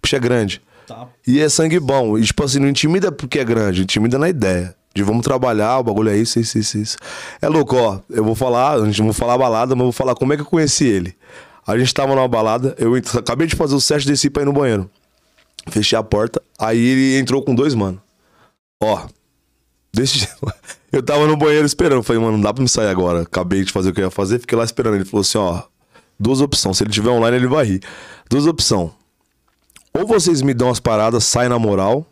Puxa, 0.00 0.16
é 0.16 0.18
grande. 0.18 0.60
Tá. 0.88 1.06
E 1.24 1.40
é 1.40 1.48
sangue 1.48 1.78
bom. 1.78 2.18
E, 2.18 2.24
tipo 2.24 2.42
assim, 2.42 2.58
não 2.58 2.68
intimida 2.68 3.12
porque 3.12 3.38
é 3.38 3.44
grande, 3.44 3.82
intimida 3.82 4.18
na 4.18 4.28
ideia. 4.28 4.74
De 4.92 5.04
vamos 5.04 5.22
trabalhar, 5.22 5.78
o 5.78 5.84
bagulho 5.84 6.10
é 6.10 6.16
isso, 6.16 6.40
isso, 6.40 6.58
isso, 6.58 6.78
isso. 6.78 6.96
É 7.40 7.48
louco, 7.48 7.76
ó. 7.76 8.00
Eu 8.10 8.24
vou 8.24 8.34
falar, 8.34 8.72
a 8.72 8.84
gente 8.86 8.98
não 8.98 9.06
vou 9.06 9.14
falar 9.14 9.38
balada, 9.38 9.76
mas 9.76 9.80
eu 9.80 9.86
vou 9.86 9.92
falar 9.92 10.16
como 10.16 10.32
é 10.32 10.36
que 10.36 10.42
eu 10.42 10.46
conheci 10.46 10.84
ele. 10.84 11.14
A 11.64 11.78
gente 11.78 11.94
tava 11.94 12.12
numa 12.14 12.26
balada, 12.26 12.74
eu 12.76 12.92
acabei 12.96 13.46
de 13.46 13.54
fazer 13.54 13.76
o 13.76 13.80
set, 13.80 14.04
desci 14.04 14.28
pra 14.28 14.42
ir 14.42 14.46
no 14.46 14.52
banheiro. 14.52 14.90
Fechei 15.68 15.98
a 15.98 16.02
porta, 16.02 16.42
aí 16.58 16.78
ele 16.78 17.18
entrou 17.18 17.42
com 17.42 17.54
dois, 17.54 17.74
mano. 17.74 18.00
Ó, 18.82 19.06
desse 19.92 20.18
jeito. 20.20 20.52
Eu 20.90 21.02
tava 21.02 21.26
no 21.26 21.36
banheiro 21.36 21.64
esperando. 21.64 22.02
Falei, 22.02 22.20
mano, 22.20 22.36
não 22.36 22.42
dá 22.42 22.52
pra 22.52 22.62
me 22.62 22.68
sair 22.68 22.88
agora. 22.88 23.22
Acabei 23.22 23.64
de 23.64 23.72
fazer 23.72 23.90
o 23.90 23.94
que 23.94 24.00
eu 24.00 24.04
ia 24.04 24.10
fazer, 24.10 24.38
fiquei 24.38 24.58
lá 24.58 24.64
esperando. 24.64 24.96
Ele 24.96 25.04
falou 25.04 25.22
assim, 25.22 25.38
ó, 25.38 25.62
duas 26.18 26.40
opções. 26.40 26.76
Se 26.76 26.84
ele 26.84 26.90
tiver 26.90 27.10
online, 27.10 27.36
ele 27.36 27.46
vai 27.46 27.64
rir. 27.64 27.82
Duas 28.28 28.46
opções. 28.46 28.90
Ou 29.94 30.06
vocês 30.06 30.42
me 30.42 30.54
dão 30.54 30.70
as 30.70 30.80
paradas, 30.80 31.24
sai 31.24 31.48
na 31.48 31.58
moral 31.58 32.06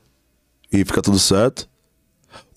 e 0.72 0.85
fica 0.85 1.01
tudo 1.01 1.18
certo. 1.18 1.68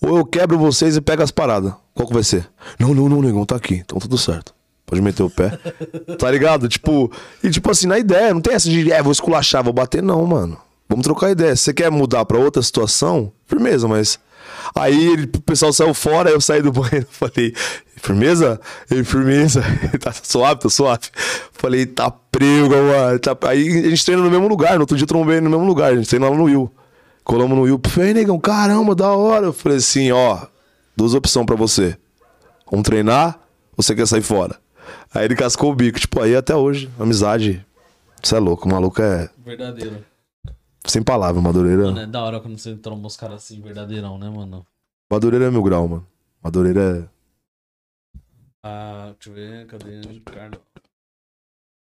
Ou 0.00 0.18
eu 0.18 0.24
quebro 0.24 0.58
vocês 0.58 0.96
e 0.96 1.00
pego 1.00 1.22
as 1.22 1.30
paradas. 1.30 1.72
Qual 1.94 2.06
que 2.06 2.14
vai 2.14 2.22
ser? 2.22 2.48
Não, 2.78 2.94
não, 2.94 3.08
não, 3.08 3.22
negão, 3.22 3.44
tá 3.44 3.56
aqui. 3.56 3.76
Então 3.76 3.98
tudo 3.98 4.18
certo. 4.18 4.54
Pode 4.84 5.00
meter 5.00 5.22
o 5.22 5.30
pé. 5.30 5.58
tá 6.18 6.30
ligado? 6.30 6.68
Tipo, 6.68 7.10
e 7.42 7.50
tipo 7.50 7.70
assim, 7.70 7.86
na 7.86 7.98
ideia, 7.98 8.34
não 8.34 8.40
tem 8.40 8.54
essa 8.54 8.68
de, 8.68 8.92
é, 8.92 9.02
vou 9.02 9.12
esculachar, 9.12 9.64
vou 9.64 9.72
bater, 9.72 10.02
não, 10.02 10.24
mano. 10.26 10.58
Vamos 10.88 11.04
trocar 11.04 11.30
ideia. 11.30 11.56
Se 11.56 11.62
você 11.64 11.74
quer 11.74 11.90
mudar 11.90 12.24
pra 12.24 12.38
outra 12.38 12.62
situação, 12.62 13.32
firmeza, 13.46 13.88
mas. 13.88 14.18
Aí 14.74 15.06
ele- 15.12 15.30
o 15.34 15.40
pessoal 15.42 15.72
saiu 15.72 15.94
fora, 15.94 16.30
eu 16.30 16.40
saí 16.40 16.60
do 16.62 16.70
banheiro 16.72 17.06
falei, 17.10 17.54
firmeza? 17.96 18.60
Ele, 18.90 19.02
firmeza. 19.04 19.62
tá 20.00 20.12
suave, 20.12 20.60
tá 20.60 20.68
suave. 20.68 21.08
Falei, 21.52 21.86
tá 21.86 22.10
prego, 22.10 22.68
mano. 22.74 23.18
Tá... 23.18 23.36
Aí 23.48 23.86
a 23.86 23.90
gente 23.90 24.04
treina 24.04 24.22
no 24.22 24.30
mesmo 24.30 24.46
lugar, 24.48 24.74
no 24.74 24.80
outro 24.82 24.96
dia 24.96 25.06
trombei 25.06 25.40
no 25.40 25.50
mesmo 25.50 25.64
lugar, 25.64 25.92
a 25.92 25.96
gente 25.96 26.08
treina 26.08 26.28
lá 26.28 26.36
no 26.36 26.44
Will. 26.44 26.70
Colamos 27.24 27.56
no 27.56 27.62
Will. 27.64 27.80
Falei, 27.88 28.12
negão, 28.14 28.38
caramba, 28.38 28.94
da 28.94 29.08
hora. 29.10 29.46
Eu 29.46 29.52
falei 29.52 29.78
assim, 29.78 30.12
ó, 30.12 30.40
duas 30.96 31.14
opções 31.14 31.46
pra 31.46 31.56
você. 31.56 31.96
Vamos 32.70 32.84
treinar 32.84 33.38
ou 33.76 33.82
você 33.82 33.94
quer 33.94 34.06
sair 34.06 34.22
fora? 34.22 34.58
Aí 35.14 35.24
ele 35.24 35.34
cascou 35.34 35.72
o 35.72 35.74
bico. 35.74 35.98
Tipo, 35.98 36.20
aí 36.20 36.36
até 36.36 36.54
hoje, 36.54 36.90
amizade. 37.00 37.64
Você 38.22 38.36
é 38.36 38.38
louco, 38.38 38.68
o 38.68 38.72
maluco 38.72 39.00
é 39.00 39.28
Verdadeiro. 39.44 40.04
Sem 40.86 41.02
palavra, 41.02 41.40
Madureira. 41.40 41.84
Mano, 41.84 42.00
é 42.00 42.06
da 42.06 42.22
hora 42.22 42.40
quando 42.40 42.58
você 42.58 42.76
tromba 42.76 43.06
os 43.06 43.16
caras 43.16 43.36
assim, 43.44 43.60
verdadeirão, 43.60 44.18
né, 44.18 44.28
mano? 44.28 44.66
Madureira 45.10 45.46
é 45.46 45.50
mil 45.50 45.62
grau, 45.62 45.88
mano. 45.88 46.06
Madureira 46.42 46.98
é. 47.00 48.18
Ah, 48.62 49.14
deixa 49.14 49.30
eu 49.30 49.34
ver, 49.34 49.66
cadê? 49.66 50.20
Carlos. 50.20 50.60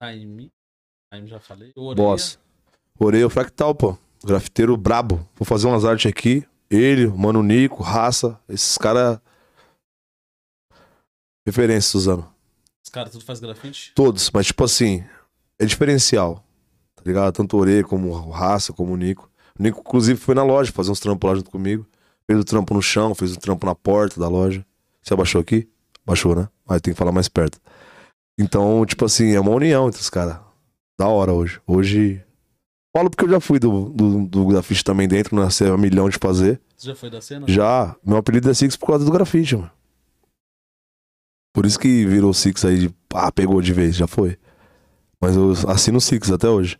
Time. 0.01 0.51
Time 1.13 1.27
já 1.27 1.39
falei. 1.39 1.71
Orelha. 1.75 1.95
Boss. 1.95 2.39
Orei 2.99 3.23
o 3.23 3.29
fractal, 3.29 3.73
pô. 3.73 3.97
Grafiteiro 4.23 4.75
brabo. 4.77 5.27
Vou 5.35 5.45
fazer 5.45 5.67
umas 5.67 5.85
artes 5.85 6.09
aqui. 6.09 6.45
Ele, 6.69 7.05
o 7.05 7.17
Mano 7.17 7.43
Nico, 7.43 7.83
Raça. 7.83 8.39
Esses 8.49 8.77
caras. 8.77 9.19
Referência, 11.45 11.91
Suzano. 11.91 12.33
Os 12.85 12.89
caras 12.89 13.11
tudo 13.11 13.23
faz 13.23 13.39
grafite? 13.39 13.93
Todos, 13.95 14.29
mas 14.31 14.47
tipo 14.47 14.63
assim, 14.63 15.03
é 15.59 15.65
diferencial. 15.65 16.43
Tá 17.03 17.09
ligado? 17.09 17.33
Tanto 17.33 17.57
o 17.57 17.59
Orei 17.59 17.83
como 17.83 18.09
o 18.09 18.29
Raça, 18.29 18.71
como 18.71 18.93
o 18.93 18.97
Nico. 18.97 19.29
O 19.59 19.61
Nico, 19.61 19.81
inclusive, 19.81 20.17
foi 20.17 20.33
na 20.33 20.43
loja 20.43 20.71
fazer 20.71 20.89
uns 20.89 21.01
trampos 21.01 21.29
lá 21.29 21.35
junto 21.35 21.51
comigo. 21.51 21.85
Fez 22.25 22.39
o 22.39 22.45
trampo 22.45 22.73
no 22.73 22.81
chão, 22.81 23.13
fez 23.13 23.33
o 23.33 23.39
trampo 23.39 23.65
na 23.65 23.75
porta 23.75 24.19
da 24.19 24.29
loja. 24.29 24.65
Você 25.01 25.13
abaixou 25.13 25.41
aqui? 25.41 25.67
Baixou, 26.05 26.33
né? 26.33 26.47
Aí 26.67 26.79
tem 26.79 26.93
que 26.93 26.97
falar 26.97 27.11
mais 27.11 27.27
perto. 27.27 27.59
Então, 28.39 28.85
tipo 28.85 29.03
assim, 29.03 29.33
é 29.33 29.39
uma 29.39 29.51
união 29.51 29.89
entre 29.89 29.99
os 29.99 30.09
caras. 30.09 30.37
Da 30.97 31.07
hora 31.07 31.33
hoje. 31.33 31.59
Hoje. 31.67 32.23
Falo 32.95 33.09
porque 33.09 33.25
eu 33.25 33.29
já 33.29 33.39
fui 33.41 33.59
do, 33.59 33.89
do, 33.89 34.25
do 34.25 34.45
grafite 34.45 34.83
também 34.83 35.07
dentro, 35.07 35.35
nasceu 35.35 35.73
a 35.73 35.77
milhão 35.77 36.07
de 36.07 36.17
fazer. 36.17 36.61
Você 36.77 36.87
já 36.87 36.95
foi 36.95 37.09
da 37.09 37.19
cena? 37.19 37.45
Já. 37.49 37.95
Meu 38.05 38.17
apelido 38.17 38.49
é 38.49 38.53
Six 38.53 38.77
por 38.77 38.87
causa 38.87 39.03
do 39.03 39.11
grafite, 39.11 39.57
mano. 39.57 39.71
Por 41.53 41.65
isso 41.65 41.77
que 41.77 42.05
virou 42.05 42.33
Six 42.33 42.63
aí 42.63 42.79
de. 42.79 42.89
Pá, 43.09 43.29
pegou 43.29 43.61
de 43.61 43.73
vez, 43.73 43.95
já 43.95 44.07
foi. 44.07 44.37
Mas 45.19 45.35
eu 45.35 45.51
assino 45.67 45.99
Six 45.99 46.31
até 46.31 46.47
hoje. 46.47 46.79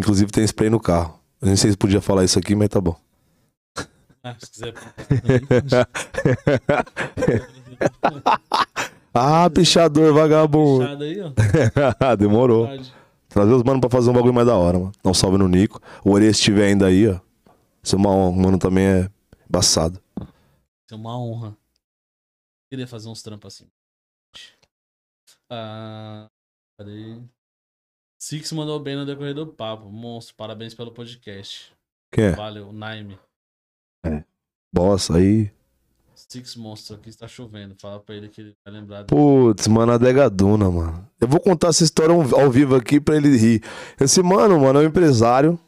Inclusive 0.00 0.32
tem 0.32 0.42
spray 0.44 0.70
no 0.70 0.80
carro. 0.80 1.20
Eu 1.42 1.48
nem 1.48 1.56
sei 1.56 1.70
se 1.70 1.76
podia 1.76 2.00
falar 2.00 2.24
isso 2.24 2.38
aqui, 2.38 2.54
mas 2.54 2.70
tá 2.70 2.80
bom. 2.80 2.98
Ah, 4.22 4.34
se 4.38 4.50
quiser. 4.50 4.72
ah, 9.12 9.50
pichador, 9.50 10.14
vagabundo. 10.14 10.86
Puxado 10.86 11.04
aí, 11.04 11.20
ó. 11.20 11.30
Demorou. 12.16 12.66
Trazer 13.28 13.52
os 13.52 13.62
manos 13.62 13.82
pra 13.82 13.90
fazer 13.90 14.08
um 14.08 14.14
bagulho 14.14 14.32
mais 14.32 14.46
da 14.46 14.56
hora, 14.56 14.78
mano. 14.78 14.92
Não 15.04 15.12
salve 15.12 15.36
no 15.36 15.46
Nico. 15.46 15.82
O 16.02 16.12
Ore, 16.12 16.24
se 16.24 16.30
estiver 16.30 16.68
ainda 16.68 16.86
aí, 16.86 17.06
ó. 17.06 17.20
Seu 17.82 17.98
mal, 17.98 18.32
mano, 18.32 18.58
também 18.58 18.86
é 18.86 19.10
embaçado. 19.46 20.00
Isso 20.18 20.92
é 20.92 20.94
uma 20.94 21.18
honra. 21.18 21.54
Queria 22.70 22.86
fazer 22.86 23.10
uns 23.10 23.22
trampos 23.22 23.54
assim. 23.54 23.68
Ah, 25.50 26.26
cadê? 26.78 27.20
Six 28.22 28.52
mandou 28.52 28.78
bem 28.78 28.96
no 28.96 29.06
decorrer 29.06 29.32
do 29.32 29.46
papo. 29.46 29.88
Monstro, 29.90 30.34
parabéns 30.36 30.74
pelo 30.74 30.90
podcast. 30.90 31.72
Quem 32.12 32.24
é? 32.24 32.32
Valeu, 32.32 32.70
Naime. 32.70 33.18
Bossa, 34.70 35.16
aí. 35.16 35.50
Six 36.14 36.54
Monstro 36.54 36.96
aqui 36.96 37.08
está 37.08 37.26
chovendo. 37.26 37.74
Fala 37.80 37.98
pra 37.98 38.14
ele 38.14 38.28
que 38.28 38.42
ele 38.42 38.54
vai 38.62 38.74
lembrar. 38.74 39.04
Putz, 39.04 39.66
mano, 39.66 39.92
a 39.92 39.96
Degaduna, 39.96 40.70
mano. 40.70 41.08
Eu 41.18 41.26
vou 41.26 41.40
contar 41.40 41.68
essa 41.68 41.82
história 41.82 42.14
ao 42.14 42.40
ao 42.42 42.50
vivo 42.50 42.76
aqui 42.76 43.00
pra 43.00 43.16
ele 43.16 43.34
rir. 43.38 43.62
Esse 43.98 44.22
mano, 44.22 44.60
mano, 44.60 44.80
é 44.80 44.82
um 44.82 44.86
empresário, 44.86 45.58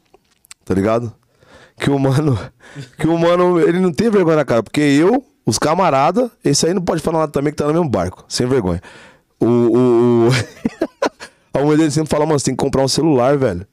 tá 0.63 0.75
ligado? 0.75 1.11
Que 1.75 1.89
o 1.89 1.97
mano, 1.97 2.37
que 2.99 3.07
o 3.07 3.17
mano, 3.17 3.59
ele 3.59 3.79
não 3.79 3.91
tem 3.91 4.11
vergonha 4.11 4.37
na 4.37 4.45
cara, 4.45 4.61
porque 4.61 4.79
eu, 4.79 5.25
os 5.43 5.57
camarada, 5.57 6.31
esse 6.43 6.67
aí 6.67 6.73
não 6.75 6.83
pode 6.83 7.01
falar 7.01 7.21
nada 7.21 7.31
também 7.31 7.51
que 7.51 7.57
tá 7.57 7.65
no 7.65 7.73
mesmo 7.73 7.89
barco, 7.89 8.23
sem 8.29 8.45
vergonha. 8.45 8.81
O, 9.39 9.47
o, 9.47 10.27
o... 10.27 10.29
a 11.53 11.59
mulher 11.59 11.77
dele 11.77 11.91
sempre 11.91 12.09
fala, 12.09 12.25
mano, 12.25 12.39
você 12.39 12.45
tem 12.45 12.55
que 12.55 12.63
comprar 12.63 12.83
um 12.83 12.87
celular, 12.87 13.37
velho. 13.37 13.65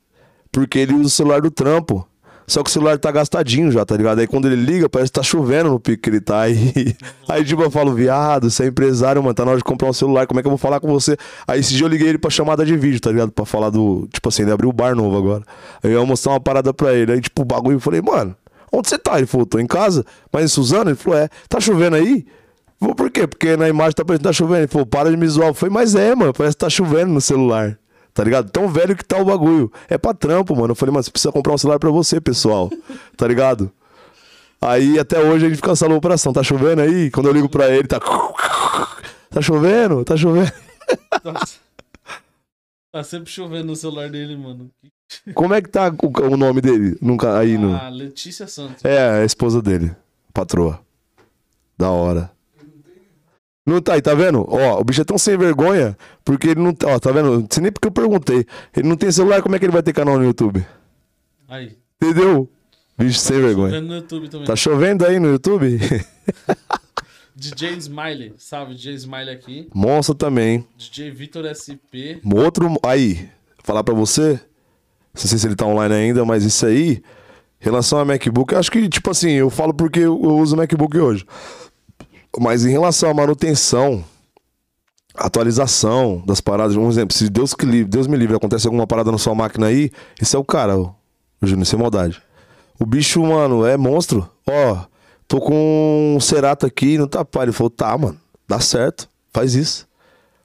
Porque 0.52 0.78
ele 0.78 0.94
usa 0.94 1.07
o 1.07 1.11
celular 1.11 1.40
do 1.40 1.51
trampo. 1.51 2.07
Só 2.51 2.65
que 2.65 2.69
o 2.69 2.73
celular 2.73 2.98
tá 2.98 3.12
gastadinho 3.12 3.70
já, 3.70 3.85
tá 3.85 3.97
ligado? 3.97 4.19
Aí 4.19 4.27
quando 4.27 4.47
ele 4.48 4.57
liga, 4.57 4.89
parece 4.89 5.12
que 5.12 5.20
tá 5.20 5.23
chovendo 5.23 5.70
no 5.70 5.78
pique 5.78 6.02
que 6.02 6.11
ele 6.11 6.20
tá 6.20 6.40
aí. 6.43 6.97
Aí, 7.28 7.44
tipo, 7.44 7.62
eu 7.62 7.70
falo, 7.70 7.94
viado, 7.94 8.51
você 8.51 8.65
é 8.65 8.66
empresário, 8.66 9.23
mano, 9.23 9.32
tá 9.32 9.44
na 9.44 9.52
hora 9.52 9.59
de 9.59 9.62
comprar 9.65 9.89
um 9.89 9.93
celular, 9.93 10.27
como 10.27 10.40
é 10.40 10.43
que 10.43 10.48
eu 10.48 10.51
vou 10.51 10.59
falar 10.59 10.81
com 10.81 10.89
você? 10.89 11.16
Aí 11.47 11.61
esse 11.61 11.73
dia 11.74 11.85
eu 11.85 11.89
liguei 11.89 12.09
ele 12.09 12.19
pra 12.19 12.28
chamada 12.28 12.66
de 12.66 12.77
vídeo, 12.77 13.01
tá 13.01 13.12
ligado? 13.12 13.31
Pra 13.31 13.44
falar 13.44 13.70
do. 13.70 14.09
Tipo 14.12 14.28
assim, 14.28 14.43
ele 14.43 14.51
abriu 14.51 14.69
o 14.69 14.73
bar 14.73 14.97
novo 14.97 15.16
agora. 15.16 15.44
Aí 15.81 15.93
eu 15.93 16.01
ia 16.01 16.05
mostrar 16.05 16.32
uma 16.32 16.40
parada 16.40 16.74
pra 16.74 16.93
ele. 16.93 17.12
Aí, 17.12 17.20
tipo, 17.20 17.43
o 17.43 17.44
bagulho, 17.44 17.77
eu 17.77 17.81
falei, 17.81 18.02
mano, 18.02 18.35
onde 18.73 18.89
você 18.89 18.98
tá? 18.98 19.16
Ele 19.19 19.28
falou, 19.28 19.47
tô 19.47 19.61
em 19.61 19.66
casa. 19.66 20.05
Mas 20.32 20.47
em 20.47 20.48
Suzano? 20.48 20.90
Ele 20.90 20.97
falou, 20.97 21.20
é, 21.20 21.28
tá 21.48 21.61
chovendo 21.61 21.94
aí? 21.94 22.27
Por 22.81 23.11
quê? 23.11 23.27
Porque 23.27 23.57
na 23.59 23.69
imagem 23.69 23.93
tá 23.93 24.05
parecendo 24.05 24.23
que 24.23 24.28
tá 24.28 24.32
chovendo. 24.32 24.61
Ele 24.61 24.66
falou, 24.66 24.86
para 24.86 25.11
de 25.11 25.16
me 25.16 25.28
zoar. 25.28 25.52
Falei, 25.52 25.73
mas 25.73 25.94
é, 25.94 26.15
mano, 26.15 26.32
parece 26.32 26.57
que 26.57 26.61
tá 26.61 26.70
chovendo 26.70 27.12
no 27.12 27.20
celular. 27.20 27.78
Tá 28.15 28.24
ligado? 28.24 28.51
Tão 28.51 28.69
velho 28.69 28.97
que 28.97 29.05
tá 29.05 29.19
o 29.19 29.24
bagulho. 29.24 29.70
É 29.89 29.98
pra 29.98 30.15
trampo, 30.15 30.57
mano. 30.57 30.73
Eu 30.73 30.74
falei, 30.74 30.93
mano, 30.93 31.05
você 31.05 31.11
precisa 31.11 31.31
comprar 31.31 31.52
um 31.52 31.59
celular 31.59 31.78
pra 31.78 31.90
você, 31.90 32.20
pessoal. 32.20 32.70
Tá 33.16 33.28
ligado? 33.28 33.70
Aí 34.62 34.98
até 34.98 35.19
hoje 35.20 35.44
a 35.44 35.48
gente 35.48 35.57
fica 35.57 35.69
nessa 35.69 35.86
operação. 35.86 36.32
Tá 36.32 36.43
chovendo 36.43 36.81
aí? 36.81 37.11
Quando 37.11 37.27
eu 37.27 37.32
ligo 37.35 37.51
pra 37.51 37.69
ele, 37.69 37.86
tá. 37.86 38.01
Tá 39.31 39.40
chovendo? 39.40 40.05
Tá 40.05 40.16
chovendo? 40.16 40.51
Tá, 41.23 41.35
tá 42.90 43.05
sempre 43.05 43.31
chovendo 43.31 43.66
no 43.66 43.77
celular 43.77 44.11
dele, 44.11 44.36
mano. 44.36 44.70
Como 45.35 45.55
é 45.55 45.62
que 45.62 45.69
tá 45.69 45.89
o, 45.89 46.32
o 46.32 46.36
nome 46.36 46.61
dele? 46.61 46.97
Nunca 47.01 47.39
aí 47.39 47.57
no. 47.57 47.77
Ah, 47.77 47.89
Letícia 47.89 48.48
Santos. 48.48 48.85
É, 48.85 49.20
a 49.20 49.24
esposa 49.24 49.62
dele. 49.62 49.94
Patroa. 50.35 50.81
Da 51.78 51.90
hora. 51.90 52.31
Não 53.70 53.80
tá 53.80 53.94
aí, 53.94 54.02
tá 54.02 54.14
vendo? 54.14 54.44
Ó, 54.48 54.80
o 54.80 54.84
bicho 54.84 55.01
é 55.01 55.05
tão 55.05 55.16
sem 55.16 55.38
vergonha, 55.38 55.97
porque 56.24 56.48
ele 56.48 56.60
não. 56.60 56.74
Ó, 56.84 56.98
tá 56.98 57.12
vendo? 57.12 57.40
Não 57.40 57.47
sei 57.48 57.62
nem 57.62 57.70
porque 57.70 57.86
eu 57.86 57.92
perguntei. 57.92 58.44
Ele 58.76 58.88
não 58.88 58.97
tem 58.97 59.12
celular, 59.12 59.42
como 59.42 59.55
é 59.55 59.60
que 59.60 59.64
ele 59.64 59.72
vai 59.72 59.80
ter 59.82 59.92
canal 59.92 60.18
no 60.18 60.24
YouTube? 60.24 60.66
Aí. 61.48 61.76
Entendeu? 62.02 62.51
Bicho 62.98 63.20
sem 63.20 63.40
vergonha. 63.40 63.80
No 63.80 63.94
YouTube 63.94 64.28
também. 64.28 64.44
Tá 64.44 64.56
chovendo 64.56 65.06
aí 65.06 65.20
no 65.20 65.28
YouTube? 65.30 65.78
DJ 67.36 67.76
Smiley. 67.76 68.34
Salve, 68.38 68.74
DJ 68.74 68.94
Smiley 68.94 69.30
aqui. 69.30 69.68
Monstro 69.72 70.16
também. 70.16 70.66
DJ 70.76 71.12
Vitor 71.12 71.47
SP. 71.55 72.18
Outro. 72.34 72.74
Aí, 72.82 73.28
falar 73.62 73.84
pra 73.84 73.94
você. 73.94 74.32
Não 75.14 75.22
sei 75.22 75.38
se 75.38 75.47
ele 75.47 75.55
tá 75.55 75.64
online 75.64 75.94
ainda, 75.94 76.24
mas 76.24 76.44
isso 76.44 76.66
aí. 76.66 77.01
Relação 77.60 78.01
a 78.01 78.05
MacBook, 78.05 78.55
acho 78.55 78.72
que, 78.72 78.88
tipo 78.88 79.10
assim, 79.10 79.32
eu 79.32 79.48
falo 79.48 79.72
porque 79.72 80.01
eu 80.01 80.18
eu 80.24 80.38
uso 80.38 80.56
MacBook 80.56 80.98
hoje. 80.98 81.24
Mas 82.41 82.65
em 82.65 82.71
relação 82.71 83.11
à 83.11 83.12
manutenção, 83.12 84.03
atualização 85.15 86.23
das 86.25 86.41
paradas, 86.41 86.75
um 86.75 86.89
exemplo, 86.89 87.15
se 87.15 87.29
Deus, 87.29 87.53
que 87.53 87.67
livre, 87.67 87.91
Deus 87.91 88.07
me 88.07 88.17
livre, 88.17 88.35
acontece 88.35 88.67
alguma 88.67 88.87
parada 88.87 89.12
na 89.12 89.19
sua 89.19 89.35
máquina 89.35 89.67
aí, 89.67 89.91
esse 90.19 90.35
é 90.35 90.39
o 90.39 90.45
cara, 90.45 90.79
ó, 90.79 90.93
Júnior, 91.43 91.67
sem 91.67 91.79
maldade. 91.79 92.23
O 92.79 92.87
bicho, 92.87 93.23
mano, 93.23 93.67
é 93.67 93.77
monstro. 93.77 94.27
Ó, 94.49 94.79
tô 95.29 95.39
com 95.39 96.15
um 96.17 96.19
Cerato 96.19 96.65
aqui, 96.65 96.97
não 96.97 97.07
tá 97.07 97.23
pá. 97.27 97.43
Ele 97.43 97.53
falou, 97.53 97.69
tá, 97.69 97.97
mano, 97.99 98.19
dá 98.49 98.59
certo, 98.59 99.07
faz 99.35 99.55
isso. 99.55 99.87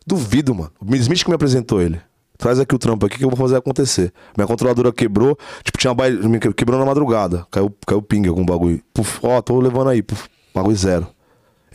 Duvido, 0.05 0.53
mano. 0.53 0.71
O 0.85 0.95
Smith 0.97 1.23
que 1.23 1.29
me 1.29 1.35
apresentou 1.35 1.81
ele. 1.81 2.01
Traz 2.37 2.59
aqui 2.59 2.75
o 2.75 2.77
trampo 2.77 3.05
aqui 3.05 3.17
que 3.17 3.23
eu 3.23 3.29
vou 3.29 3.37
fazer 3.37 3.55
acontecer. 3.55 4.11
Minha 4.35 4.45
controladora 4.45 4.91
quebrou, 4.91 5.37
tipo, 5.63 5.77
tinha 5.77 5.91
uma 5.91 5.95
baile, 5.95 6.19
quebrou 6.57 6.77
na 6.77 6.85
madrugada. 6.85 7.47
Caiu, 7.49 7.73
caiu 7.87 8.01
ping 8.01 8.27
algum 8.27 8.45
bagulho. 8.45 8.81
Puf, 8.93 9.19
ó, 9.23 9.41
tô 9.41 9.61
levando 9.61 9.91
aí, 9.91 10.03
puf, 10.03 10.27
bagulho 10.53 10.75
zero. 10.75 11.14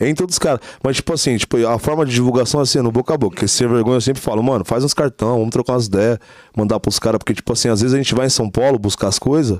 Entre 0.01 0.23
outros 0.23 0.39
caras. 0.39 0.59
Mas, 0.83 0.95
tipo 0.95 1.13
assim, 1.13 1.37
tipo, 1.37 1.57
a 1.67 1.77
forma 1.77 2.05
de 2.05 2.11
divulgação 2.11 2.59
é 2.59 2.63
assim, 2.63 2.79
no 2.79 2.91
boca 2.91 3.13
a 3.13 3.17
boca. 3.17 3.35
Porque 3.35 3.47
sem 3.47 3.67
vergonha 3.67 3.97
eu 3.97 4.01
sempre 4.01 4.21
falo, 4.21 4.41
mano, 4.41 4.65
faz 4.65 4.83
uns 4.83 4.93
cartão, 4.93 5.37
vamos 5.37 5.51
trocar 5.51 5.73
umas 5.73 5.85
ideias, 5.85 6.17
mandar 6.57 6.79
pros 6.79 6.97
caras. 6.97 7.19
Porque, 7.19 7.33
tipo 7.33 7.53
assim, 7.53 7.69
às 7.69 7.81
vezes 7.81 7.93
a 7.93 7.97
gente 7.97 8.15
vai 8.15 8.25
em 8.25 8.29
São 8.29 8.49
Paulo 8.49 8.79
buscar 8.79 9.07
as 9.07 9.19
coisas, 9.19 9.59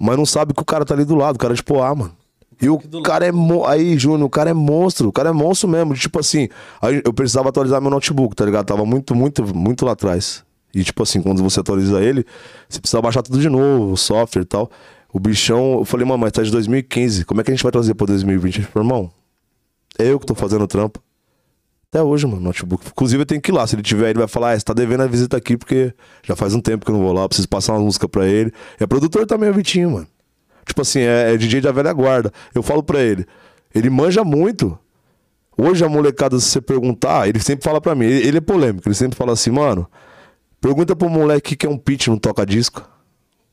mas 0.00 0.16
não 0.16 0.24
sabe 0.24 0.54
que 0.54 0.62
o 0.62 0.64
cara 0.64 0.84
tá 0.84 0.94
ali 0.94 1.04
do 1.04 1.16
lado. 1.16 1.36
O 1.36 1.38
cara 1.38 1.52
é 1.52 1.56
tipo, 1.56 1.82
ah, 1.82 1.94
mano. 1.94 2.12
E 2.62 2.68
o 2.68 2.78
cara 3.02 3.26
é. 3.26 3.32
Mo... 3.32 3.66
Aí, 3.66 3.98
Júnior, 3.98 4.26
o 4.26 4.30
cara 4.30 4.50
é 4.50 4.54
monstro. 4.54 5.08
O 5.08 5.12
cara 5.12 5.30
é 5.30 5.32
monstro 5.32 5.68
mesmo. 5.68 5.94
Tipo 5.94 6.20
assim, 6.20 6.48
aí 6.80 7.00
eu 7.04 7.12
precisava 7.12 7.48
atualizar 7.48 7.80
meu 7.80 7.90
notebook, 7.90 8.36
tá 8.36 8.44
ligado? 8.44 8.66
Tava 8.66 8.84
muito, 8.84 9.14
muito, 9.14 9.54
muito 9.54 9.84
lá 9.84 9.92
atrás. 9.92 10.44
E, 10.74 10.84
tipo 10.84 11.02
assim, 11.02 11.20
quando 11.20 11.42
você 11.42 11.58
atualiza 11.58 12.00
ele, 12.00 12.24
você 12.68 12.78
precisa 12.80 13.00
baixar 13.02 13.22
tudo 13.22 13.40
de 13.40 13.48
novo, 13.48 13.92
o 13.92 13.96
software 13.96 14.42
e 14.42 14.44
tal. 14.44 14.70
O 15.12 15.18
bichão, 15.18 15.78
eu 15.78 15.84
falei, 15.84 16.06
mano, 16.06 16.18
mas 16.18 16.32
tá 16.32 16.42
de 16.42 16.52
2015. 16.52 17.24
Como 17.24 17.40
é 17.40 17.44
que 17.44 17.50
a 17.50 17.54
gente 17.54 17.62
vai 17.62 17.72
trazer 17.72 17.94
pra 17.94 18.06
2020? 18.06 18.56
Ele 18.58 18.66
falou, 18.66 18.88
irmão, 18.88 19.10
é 19.98 20.04
eu 20.04 20.18
que 20.18 20.26
tô 20.26 20.34
fazendo 20.34 20.62
o 20.62 20.66
trampo. 20.66 21.00
Até 21.88 22.02
hoje, 22.02 22.24
mano, 22.24 22.40
notebook. 22.40 22.86
Inclusive, 22.86 23.22
eu 23.22 23.26
tenho 23.26 23.40
que 23.40 23.50
ir 23.50 23.54
lá. 23.54 23.66
Se 23.66 23.74
ele 23.74 23.82
tiver, 23.82 24.10
ele 24.10 24.20
vai 24.20 24.28
falar, 24.28 24.52
ah, 24.52 24.58
você 24.58 24.64
tá 24.64 24.72
devendo 24.72 25.02
a 25.02 25.06
visita 25.08 25.36
aqui, 25.36 25.56
porque 25.56 25.92
já 26.22 26.36
faz 26.36 26.54
um 26.54 26.60
tempo 26.60 26.84
que 26.84 26.90
eu 26.90 26.96
não 26.96 27.02
vou 27.02 27.12
lá, 27.12 27.26
preciso 27.28 27.48
passar 27.48 27.72
uma 27.72 27.80
música 27.80 28.08
pra 28.08 28.26
ele. 28.26 28.52
É 28.78 28.86
produtor 28.86 29.26
também, 29.26 29.50
o 29.50 29.54
Vitinho, 29.54 29.90
mano. 29.90 30.06
Tipo 30.64 30.82
assim, 30.82 31.00
é, 31.00 31.34
é 31.34 31.36
DJ 31.36 31.60
da 31.60 31.72
velha 31.72 31.92
guarda. 31.92 32.32
Eu 32.54 32.62
falo 32.62 32.80
pra 32.80 33.02
ele, 33.02 33.26
ele 33.74 33.90
manja 33.90 34.22
muito. 34.22 34.78
Hoje 35.58 35.84
a 35.84 35.88
molecada, 35.88 36.38
se 36.38 36.46
você 36.46 36.60
perguntar, 36.60 37.28
ele 37.28 37.40
sempre 37.40 37.64
fala 37.64 37.80
pra 37.80 37.94
mim, 37.94 38.06
ele, 38.06 38.28
ele 38.28 38.38
é 38.38 38.40
polêmico, 38.40 38.88
ele 38.88 38.94
sempre 38.94 39.16
fala 39.16 39.32
assim, 39.32 39.50
mano, 39.50 39.86
pergunta 40.60 40.94
pro 40.94 41.10
moleque 41.10 41.56
que 41.56 41.66
é 41.66 41.68
um 41.68 41.76
pitch 41.76 42.06
no 42.06 42.18
toca-disco. 42.20 42.88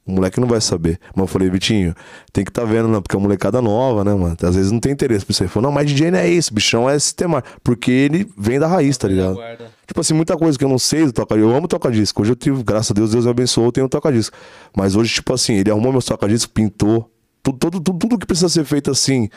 O 0.08 0.12
moleque 0.14 0.40
não 0.40 0.48
vai 0.48 0.62
saber. 0.62 1.00
Mas 1.14 1.24
eu 1.24 1.28
falei, 1.28 1.50
Vitinho, 1.50 1.94
tem 2.32 2.46
que 2.46 2.52
tá 2.52 2.64
vendo, 2.64 2.88
né? 2.88 3.02
Porque 3.02 3.16
é 3.16 3.18
uma 3.18 3.24
molecada 3.24 3.62
nova, 3.62 4.04
né, 4.06 4.14
mano? 4.14 4.38
Às 4.42 4.56
vezes 4.56 4.72
não 4.72 4.80
tem 4.80 4.94
interesse 4.94 5.26
pra 5.26 5.36
você. 5.36 5.44
Ele 5.44 5.50
falou, 5.50 5.70
não, 5.70 5.76
mas 5.76 5.86
DJ 5.88 6.12
não 6.12 6.20
é 6.20 6.30
isso, 6.30 6.54
bichão 6.54 6.90
é 6.90 6.98
sistema. 6.98 7.44
Porque 7.64 7.92
ele 7.92 8.28
vem 8.38 8.58
da 8.58 8.68
raiz, 8.68 8.98
tá 8.98 9.08
ligado? 9.08 9.38
Tipo 9.86 10.00
assim, 10.00 10.14
muita 10.14 10.38
coisa 10.38 10.58
que 10.58 10.64
eu 10.64 10.70
não 10.70 10.80
sei 10.80 11.06
do 11.06 11.12
toca-disco. 11.12 11.50
Eu 11.50 11.56
amo 11.56 11.68
toca-disco. 11.68 12.22
Hoje 12.22 12.32
eu 12.32 12.36
tive, 12.36 12.64
graças 12.64 12.92
a 12.92 12.94
Deus, 12.94 13.12
Deus 13.12 13.26
me 13.26 13.32
abençoou, 13.32 13.68
eu 13.68 13.72
tenho 13.72 13.86
um 13.86 13.90
toca-disco. 13.90 14.36
Mas 14.76 14.96
hoje, 14.96 15.14
tipo 15.14 15.34
assim, 15.34 15.56
ele 15.56 15.70
arrumou 15.70 15.92
meus 15.92 16.06
toca-disco, 16.06 16.52
pintou. 16.54 17.12
Tudo, 17.44 17.58
tudo, 17.58 17.82
tudo, 17.82 18.00
tudo 18.00 18.18
que 18.18 18.26
precisa 18.26 18.50
ser 18.50 18.64
feito 18.64 18.90
assim, 18.92 19.30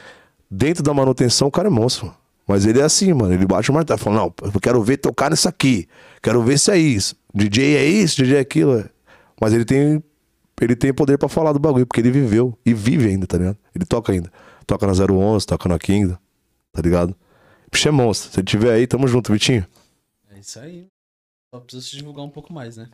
dentro 0.50 0.82
da 0.82 0.94
manutenção, 0.94 1.48
o 1.48 1.50
cara 1.50 1.68
é 1.68 1.70
monstro. 1.70 2.12
Mas 2.46 2.66
ele 2.66 2.80
é 2.80 2.82
assim, 2.82 3.12
mano. 3.12 3.32
Ele 3.32 3.46
bate 3.46 3.70
o 3.70 3.74
martelo. 3.74 3.98
Fala, 3.98 4.16
não, 4.16 4.34
eu 4.42 4.60
quero 4.60 4.82
ver 4.82 4.96
tocar 4.96 5.30
nisso 5.30 5.48
aqui. 5.48 5.86
Quero 6.20 6.42
ver 6.42 6.58
se 6.58 6.70
é 6.70 6.78
isso. 6.78 7.14
DJ 7.32 7.76
é 7.76 7.84
isso, 7.84 8.16
DJ 8.16 8.38
é 8.38 8.40
aquilo. 8.40 8.78
é. 8.78 8.84
Mas 9.40 9.52
ele 9.52 9.64
tem. 9.64 10.02
Ele 10.60 10.76
tem 10.76 10.92
poder 10.92 11.16
pra 11.16 11.28
falar 11.28 11.52
do 11.52 11.58
bagulho, 11.58 11.86
porque 11.86 12.00
ele 12.00 12.10
viveu. 12.10 12.58
E 12.64 12.74
vive 12.74 13.08
ainda, 13.08 13.26
tá 13.26 13.38
ligado? 13.38 13.58
Ele 13.74 13.86
toca 13.86 14.12
ainda. 14.12 14.30
Toca 14.66 14.86
na 14.86 14.92
011, 14.92 15.46
toca 15.46 15.68
na 15.68 15.78
Kingdom, 15.78 16.16
tá 16.72 16.82
ligado? 16.82 17.16
Bicho 17.72 17.88
é 17.88 17.90
monstro. 17.90 18.30
Se 18.30 18.40
ele 18.40 18.46
tiver 18.46 18.72
aí, 18.72 18.86
tamo 18.86 19.08
junto, 19.08 19.32
Vitinho. 19.32 19.66
É 20.28 20.38
isso 20.38 20.58
aí. 20.60 20.86
Só 21.54 21.60
precisa 21.60 21.86
se 21.86 21.96
divulgar 21.96 22.24
um 22.24 22.30
pouco 22.30 22.52
mais, 22.52 22.76
né? 22.76 22.90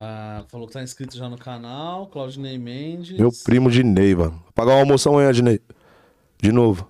Ah, 0.00 0.44
falou 0.48 0.66
que 0.66 0.74
tá 0.74 0.82
inscrito 0.82 1.16
já 1.16 1.28
no 1.28 1.38
canal. 1.38 2.06
Claudinei 2.08 2.58
Mendes. 2.58 3.18
Meu 3.18 3.30
primo 3.44 3.70
Dinei, 3.70 4.14
mano. 4.14 4.38
Vou 4.42 4.52
pagar 4.52 4.72
uma 4.72 4.80
almoço 4.80 5.08
amanhã, 5.08 5.32
Dinei. 5.32 5.60
De 6.40 6.52
novo. 6.52 6.88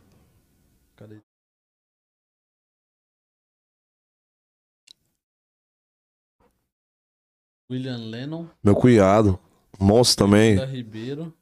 William 7.70 7.99
Lennon. 7.99 8.47
Meu 8.62 8.74
cunhado. 8.74 9.39
Monstro 9.78 10.24
também. 10.27 10.57
Da 10.57 10.65
Ribeiro. 10.65 11.32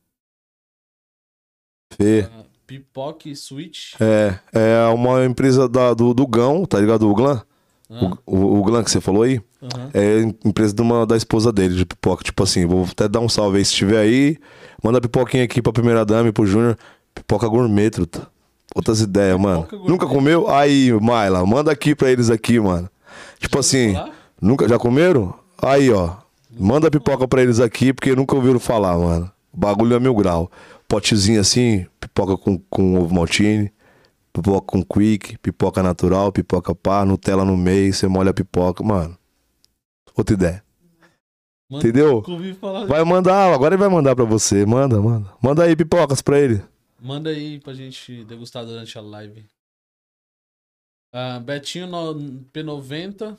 Fê. 1.94 2.28
ah, 2.32 2.42
Pipoque 2.66 3.34
Switch. 3.36 3.94
É, 4.00 4.38
é 4.52 4.86
uma 4.88 5.24
empresa 5.24 5.68
da, 5.68 5.94
do, 5.94 6.12
do 6.12 6.26
Gão, 6.26 6.66
tá 6.66 6.80
ligado? 6.80 7.08
O 7.08 7.14
Glan. 7.14 7.40
Ah, 7.88 8.16
O, 8.26 8.36
o, 8.36 8.58
o 8.58 8.64
Glan 8.64 8.82
que 8.82 8.90
você 8.90 9.00
falou 9.00 9.22
aí. 9.22 9.40
aham. 9.62 9.90
É 9.94 10.20
empresa 10.44 10.74
de 10.74 10.82
uma, 10.82 11.06
da 11.06 11.16
esposa 11.16 11.52
dele, 11.52 11.76
de 11.76 11.86
pipoca. 11.86 12.24
Tipo 12.24 12.42
assim, 12.42 12.66
vou 12.66 12.84
até 12.84 13.08
dar 13.08 13.20
um 13.20 13.28
salve 13.28 13.58
aí 13.58 13.64
se 13.64 13.70
estiver 13.70 13.98
aí. 13.98 14.36
Manda 14.82 15.00
pipoquinha 15.00 15.44
aqui 15.44 15.62
pra 15.62 15.72
primeira 15.72 16.04
dama 16.04 16.28
e 16.28 16.32
pro 16.32 16.44
Júnior. 16.46 16.76
Pipoca 17.14 17.46
gourmet, 17.48 17.88
truta. 17.90 18.28
Outras 18.74 19.00
ideias, 19.00 19.38
mano. 19.40 19.66
gourmet. 19.70 19.88
Nunca 19.88 20.06
comeu? 20.06 20.50
Aí, 20.50 20.92
Maila, 21.00 21.46
manda 21.46 21.70
aqui 21.70 21.94
pra 21.94 22.10
eles 22.10 22.28
aqui, 22.28 22.58
mano. 22.58 22.90
Tipo 23.38 23.60
assim, 23.60 23.94
falar? 23.94 24.12
nunca 24.42 24.68
já 24.68 24.76
comeram? 24.78 25.32
Aí, 25.62 25.90
ó. 25.90 26.16
Manda 26.50 26.90
pipoca 26.90 27.26
pra 27.28 27.42
eles 27.42 27.60
aqui, 27.60 27.92
porque 27.92 28.14
nunca 28.14 28.34
ouviram 28.34 28.58
falar, 28.58 28.96
mano. 28.96 29.30
O 29.52 29.56
bagulho 29.58 29.94
é 29.94 30.00
mil 30.00 30.14
grau. 30.14 30.50
Potezinho 30.88 31.40
assim, 31.40 31.86
pipoca 32.00 32.36
com, 32.36 32.58
com 32.70 33.00
ovo 33.00 33.14
maltine, 33.14 33.72
pipoca 34.32 34.66
com 34.66 34.82
quick, 34.84 35.36
pipoca 35.38 35.82
natural, 35.82 36.30
pipoca 36.30 36.74
pá, 36.74 37.04
Nutella 37.04 37.44
no 37.44 37.56
meio, 37.56 37.92
você 37.92 38.06
molha 38.06 38.30
a 38.30 38.34
pipoca, 38.34 38.84
mano. 38.84 39.16
Outra 40.16 40.34
ideia. 40.34 40.64
Mano, 41.68 41.82
Entendeu? 41.82 42.22
Vai 42.86 43.02
mandar, 43.04 43.52
agora 43.52 43.74
ele 43.74 43.80
vai 43.80 43.88
mandar 43.88 44.14
pra 44.14 44.24
você. 44.24 44.64
Manda, 44.64 45.00
manda. 45.02 45.28
Manda 45.42 45.64
aí 45.64 45.74
pipocas 45.74 46.22
pra 46.22 46.38
ele. 46.38 46.62
Manda 47.02 47.30
aí 47.30 47.58
pra 47.60 47.74
gente 47.74 48.24
degustar 48.24 48.64
durante 48.64 48.96
a 48.96 49.00
live. 49.00 49.44
Ah, 51.12 51.40
Betinho 51.40 51.86
no- 51.88 52.14
P90. 52.52 53.36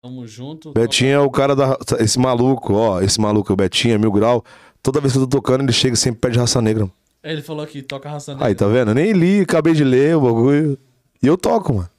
Tamo 0.00 0.26
junto. 0.26 0.72
Betinho 0.72 1.10
é 1.10 1.18
o 1.18 1.30
cara 1.30 1.56
da. 1.56 1.76
Esse 1.98 2.18
maluco, 2.18 2.74
ó. 2.74 3.00
Esse 3.00 3.20
maluco, 3.20 3.52
o 3.52 3.56
Betinho, 3.56 3.94
é 3.94 3.98
mil 3.98 4.12
grau. 4.12 4.44
Toda 4.82 5.00
vez 5.00 5.12
que 5.12 5.18
eu 5.18 5.26
tô 5.26 5.38
tocando, 5.38 5.62
ele 5.64 5.72
chega 5.72 5.94
e 5.94 5.96
sempre 5.96 6.20
pede 6.20 6.38
raça 6.38 6.62
negra. 6.62 6.88
É, 7.22 7.32
ele 7.32 7.42
falou 7.42 7.64
aqui, 7.64 7.82
toca 7.82 8.08
raça 8.08 8.32
negra. 8.32 8.46
Aí, 8.46 8.54
tá 8.54 8.66
vendo? 8.68 8.92
Eu 8.92 8.94
nem 8.94 9.12
li, 9.12 9.40
acabei 9.40 9.74
de 9.74 9.82
ler 9.82 10.16
o 10.16 10.20
bagulho. 10.20 10.78
E 11.20 11.26
eu 11.26 11.36
toco, 11.36 11.74
mano. 11.74 11.90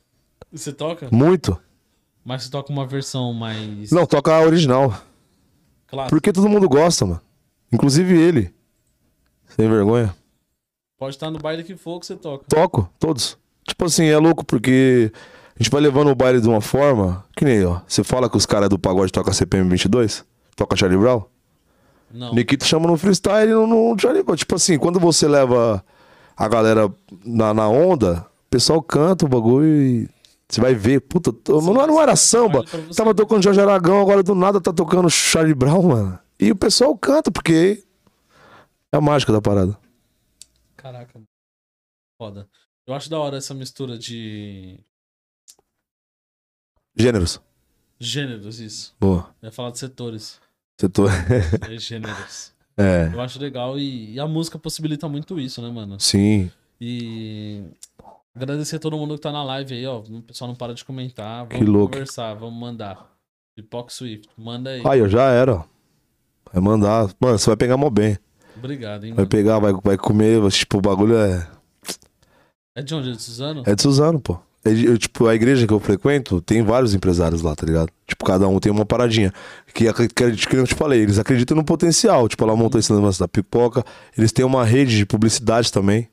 Você 0.51 0.71
toca? 0.71 1.09
Muito. 1.11 1.59
Mas 2.23 2.43
você 2.43 2.49
toca 2.51 2.71
uma 2.71 2.85
versão 2.87 3.33
mais 3.33 3.91
Não, 3.91 4.05
toca 4.05 4.33
a 4.33 4.41
original. 4.41 4.93
clássica. 5.87 6.09
Porque 6.09 6.31
todo 6.31 6.47
mundo 6.47 6.69
gosta, 6.69 7.05
mano. 7.05 7.21
Inclusive 7.71 8.17
ele. 8.17 8.53
Sem 9.47 9.69
vergonha. 9.69 10.15
Pode 10.97 11.15
estar 11.15 11.29
no 11.29 11.39
baile 11.39 11.63
que 11.63 11.75
for 11.75 11.99
que 11.99 12.05
você 12.05 12.15
toca. 12.15 12.45
Toco, 12.47 12.89
todos. 12.97 13.37
Tipo 13.67 13.85
assim, 13.85 14.05
é 14.05 14.17
louco 14.17 14.43
porque 14.45 15.11
a 15.59 15.63
gente 15.63 15.71
vai 15.71 15.81
levando 15.81 16.09
o 16.09 16.15
baile 16.15 16.39
de 16.39 16.47
uma 16.47 16.61
forma. 16.61 17.25
Que 17.35 17.43
nem, 17.43 17.65
ó. 17.65 17.81
Você 17.87 18.03
fala 18.03 18.29
que 18.29 18.37
os 18.37 18.45
caras 18.45 18.69
do 18.69 18.79
pagode 18.79 19.11
tocam 19.11 19.33
CPM 19.33 19.69
22? 19.69 20.23
Toca 20.55 20.75
Charlie 20.75 20.97
Brown? 20.99 21.23
Não. 22.11 22.33
Nikito 22.33 22.65
chama 22.65 22.87
no 22.87 22.97
freestyle 22.97 23.51
no, 23.51 23.67
no 23.67 23.99
Charlie 23.99 24.23
Brown. 24.23 24.35
Tipo 24.35 24.55
assim, 24.55 24.77
quando 24.79 24.99
você 24.99 25.27
leva 25.27 25.83
a 26.35 26.47
galera 26.47 26.91
na, 27.25 27.53
na 27.53 27.67
onda, 27.67 28.25
o 28.47 28.49
pessoal 28.49 28.81
canta 28.81 29.25
o 29.25 29.29
bagulho 29.29 29.67
e. 29.67 30.09
Você 30.47 30.59
vai 30.61 30.73
ver, 30.73 31.01
puta, 31.01 31.31
tô- 31.31 31.61
não, 31.61 31.73
não 31.73 32.01
era 32.01 32.15
samba. 32.15 32.63
Tava 32.95 33.13
tocando 33.13 33.43
Jorge 33.43 33.61
Aragão, 33.61 34.01
agora 34.01 34.23
do 34.23 34.33
nada 34.33 34.59
tá 34.59 34.73
tocando 34.73 35.07
Charlie 35.07 35.53
Brown, 35.53 35.83
mano. 35.83 36.19
E 36.39 36.49
o 36.51 36.55
pessoal 36.55 36.97
canta, 36.97 37.29
porque 37.29 37.83
é 38.91 38.97
a 38.97 39.01
mágica 39.01 39.31
da 39.31 39.39
parada. 39.39 39.77
Caraca. 40.75 41.11
mano. 41.13 41.27
Foda. 42.19 42.47
Eu 42.87 42.95
acho 42.95 43.09
da 43.11 43.19
hora 43.19 43.37
essa 43.37 43.53
mistura 43.53 43.95
de 43.99 44.79
Gêneros. 46.99 47.39
gêneros, 47.99 48.59
isso. 48.59 48.93
Boa. 48.99 49.29
Eu 49.41 49.47
ia 49.47 49.51
falar 49.51 49.71
de 49.71 49.79
setores. 49.79 50.39
Setor. 50.79 51.09
É 51.69 51.77
gêneros. 51.77 52.51
É. 52.81 53.11
Eu 53.13 53.19
acho 53.19 53.37
legal 53.41 53.77
e, 53.77 54.13
e 54.13 54.19
a 54.21 54.25
música 54.25 54.57
possibilita 54.57 55.05
muito 55.09 55.37
isso, 55.37 55.61
né, 55.61 55.69
mano? 55.69 55.99
Sim. 55.99 56.49
E 56.79 57.61
agradecer 58.33 58.77
a 58.77 58.79
todo 58.79 58.95
mundo 58.95 59.15
que 59.15 59.19
tá 59.21 59.33
na 59.33 59.43
live 59.43 59.73
aí, 59.75 59.85
ó. 59.85 59.99
O 59.99 60.21
pessoal 60.21 60.47
não 60.47 60.55
para 60.55 60.73
de 60.73 60.85
comentar. 60.85 61.43
Vamos 61.45 61.57
Que 61.57 61.65
louco. 61.69 61.91
conversar, 61.91 62.35
vamos 62.35 62.57
mandar. 62.57 63.05
Pipoca 63.53 63.91
Swift, 63.91 64.29
manda 64.37 64.69
aí. 64.69 64.81
Aí, 64.85 65.01
ó, 65.01 65.09
já 65.09 65.23
era, 65.29 65.55
ó. 65.55 65.63
Vai 66.53 66.63
mandar. 66.63 67.09
Mano, 67.19 67.37
você 67.37 67.47
vai 67.49 67.57
pegar 67.57 67.75
mó 67.75 67.89
bem. 67.89 68.17
Obrigado, 68.55 69.03
hein, 69.03 69.09
Vai 69.11 69.25
mano. 69.25 69.29
pegar, 69.29 69.59
vai, 69.59 69.73
vai 69.83 69.97
comer. 69.97 70.49
Tipo, 70.49 70.77
o 70.77 70.81
bagulho 70.81 71.17
é. 71.17 71.51
É 72.75 72.81
de 72.81 72.95
onde? 72.95 73.09
É 73.09 73.11
de 73.11 73.21
Suzano? 73.21 73.63
É 73.65 73.75
de 73.75 73.81
Suzano, 73.81 74.21
pô. 74.21 74.39
É 74.63 74.71
eu, 74.71 74.97
tipo, 74.97 75.27
a 75.27 75.33
igreja 75.33 75.65
que 75.65 75.73
eu 75.73 75.79
frequento 75.79 76.41
tem 76.41 76.61
vários 76.61 76.93
empresários 76.93 77.41
lá, 77.41 77.55
tá 77.55 77.65
ligado? 77.65 77.89
Tipo, 78.05 78.25
cada 78.25 78.47
um 78.47 78.59
tem 78.59 78.71
uma 78.71 78.85
paradinha. 78.85 79.33
Que, 79.73 79.91
que, 79.93 80.07
que 80.35 80.55
eu 80.55 80.67
te 80.67 80.75
falei, 80.75 81.01
eles 81.01 81.17
acreditam 81.17 81.55
no 81.55 81.63
potencial. 81.63 82.27
Tipo, 82.27 82.43
ela 82.43 82.55
montou 82.55 82.77
esse 82.79 82.91
negócio 82.91 83.19
da 83.19 83.27
pipoca. 83.27 83.83
Eles 84.17 84.31
têm 84.31 84.43
uma 84.43 84.65
rede 84.65 84.97
de 84.97 85.05
publicidade 85.05 85.71
também. 85.71 86.09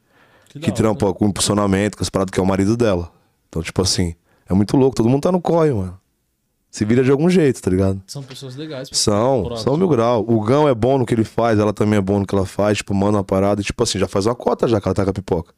Que, 0.49 0.61
que 0.61 0.73
trampa 0.73 1.13
com 1.13 1.27
impulsionamento, 1.27 1.97
com 1.97 2.05
as 2.05 2.09
paradas 2.09 2.31
que 2.31 2.39
é 2.39 2.43
o 2.43 2.47
marido 2.47 2.77
dela. 2.77 3.11
Então, 3.49 3.63
tipo 3.63 3.83
assim, 3.83 4.15
é 4.49 4.55
muito 4.55 4.77
louco. 4.77 4.97
Todo 4.97 5.09
mundo 5.09 5.23
tá 5.23 5.33
no 5.33 5.41
corre, 5.41 5.73
mano. 5.73 5.99
Se 6.71 6.85
vira 6.85 7.03
de 7.03 7.11
algum 7.11 7.29
jeito, 7.29 7.61
tá 7.61 7.71
ligado? 7.71 8.03
São 8.07 8.23
pessoas 8.23 8.55
legais. 8.55 8.89
São, 8.93 9.57
são 9.57 9.77
mil 9.77 9.89
grau. 9.89 10.25
O 10.29 10.41
Gão 10.43 10.69
é 10.69 10.75
bom 10.75 10.99
no 10.99 11.07
que 11.07 11.15
ele 11.15 11.25
faz, 11.25 11.59
ela 11.59 11.73
também 11.73 11.99
é 11.99 12.03
bom 12.03 12.21
no 12.21 12.27
que 12.27 12.35
ela 12.35 12.45
faz. 12.45 12.79
Tipo, 12.79 12.95
manda 12.95 13.17
uma 13.17 13.25
parada 13.25 13.61
e, 13.61 13.65
tipo 13.65 13.83
assim, 13.83 13.99
já 13.99 14.07
faz 14.07 14.27
uma 14.27 14.35
cota 14.35 14.69
já 14.69 14.81
que 14.81 14.87
ela 14.87 14.95
tá 14.95 15.03
com 15.03 15.11
a 15.11 15.13
pipoca. 15.15 15.55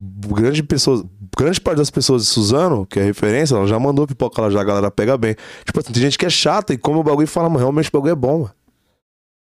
Grande, 0.00 0.62
pessoas, 0.62 1.04
grande 1.36 1.60
parte 1.60 1.78
das 1.78 1.90
pessoas 1.90 2.22
de 2.22 2.28
Suzano, 2.28 2.86
que 2.86 3.00
é 3.00 3.02
referência, 3.02 3.54
ela 3.54 3.66
já 3.66 3.78
mandou 3.78 4.06
pipoca 4.06 4.42
lá 4.42 4.50
já, 4.50 4.60
a 4.60 4.64
galera 4.64 4.90
pega 4.90 5.16
bem. 5.16 5.34
Tipo 5.64 5.80
assim, 5.80 5.92
tem 5.92 6.02
gente 6.02 6.18
que 6.18 6.26
é 6.26 6.30
chata 6.30 6.74
e 6.74 6.78
come 6.78 6.98
o 6.98 7.02
bagulho 7.02 7.24
e 7.24 7.28
fala, 7.28 7.48
mas 7.48 7.60
realmente 7.60 7.88
o 7.88 7.92
bagulho 7.92 8.12
é 8.12 8.14
bom, 8.14 8.40
mano. 8.40 8.54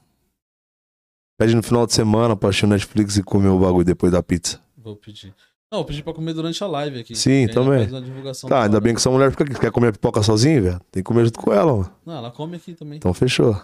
Pede 1.38 1.56
no 1.56 1.64
final 1.64 1.86
de 1.88 1.94
semana 1.94 2.36
pra 2.36 2.49
assistir 2.49 2.65
o 2.65 2.70
Netflix 2.70 3.15
e 3.18 3.24
comer 3.24 3.48
o 3.48 3.60
bagulho 3.60 3.86
depois 3.86 4.11
da 4.11 4.22
pizza. 4.22 4.61
Vou 4.78 4.95
pedir. 4.95 5.34
Não, 5.72 5.80
eu 5.80 5.86
pedi 5.86 6.03
pra 6.03 6.14
comer 6.14 6.34
durante 6.34 6.61
a 6.64 6.68
live 6.68 6.99
aqui. 6.99 7.15
Sim, 7.15 7.48
também. 7.48 7.80
faz 7.80 7.91
uma 7.94 8.02
divulgação 8.02 8.49
Tá, 8.49 8.57
da 8.57 8.64
ainda 8.65 8.76
hora. 8.78 8.84
bem 8.84 8.94
que 8.94 8.99
essa 8.99 9.10
mulher 9.10 9.32
fica 9.32 9.44
aqui. 9.44 9.56
Quer 9.60 9.72
comer 9.72 9.94
pipoca 9.94 10.22
sozinha, 10.22 10.61
velho? 10.61 10.80
Tem 10.91 11.02
que 11.02 11.07
comer 11.07 11.26
junto 11.26 11.40
com 11.40 11.52
ela, 11.53 11.72
mano. 11.74 11.95
Não, 12.06 12.14
ela 12.18 12.30
come 12.32 12.57
aqui 12.57 12.76
também. 12.76 12.98
Então 12.98 13.14
fechou. 13.14 13.60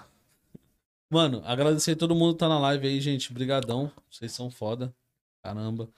Mano, 1.11 1.41
agradecer 1.45 1.91
a 1.91 1.95
todo 1.95 2.15
mundo 2.15 2.33
que 2.33 2.39
tá 2.39 2.47
na 2.49 2.57
live 2.59 2.87
aí, 2.87 2.99
gente. 3.01 3.31
Brigadão. 3.33 3.91
Vocês 4.09 4.31
são 4.31 4.49
foda. 4.49 4.93
Caramba. 5.43 5.83
O 5.83 5.89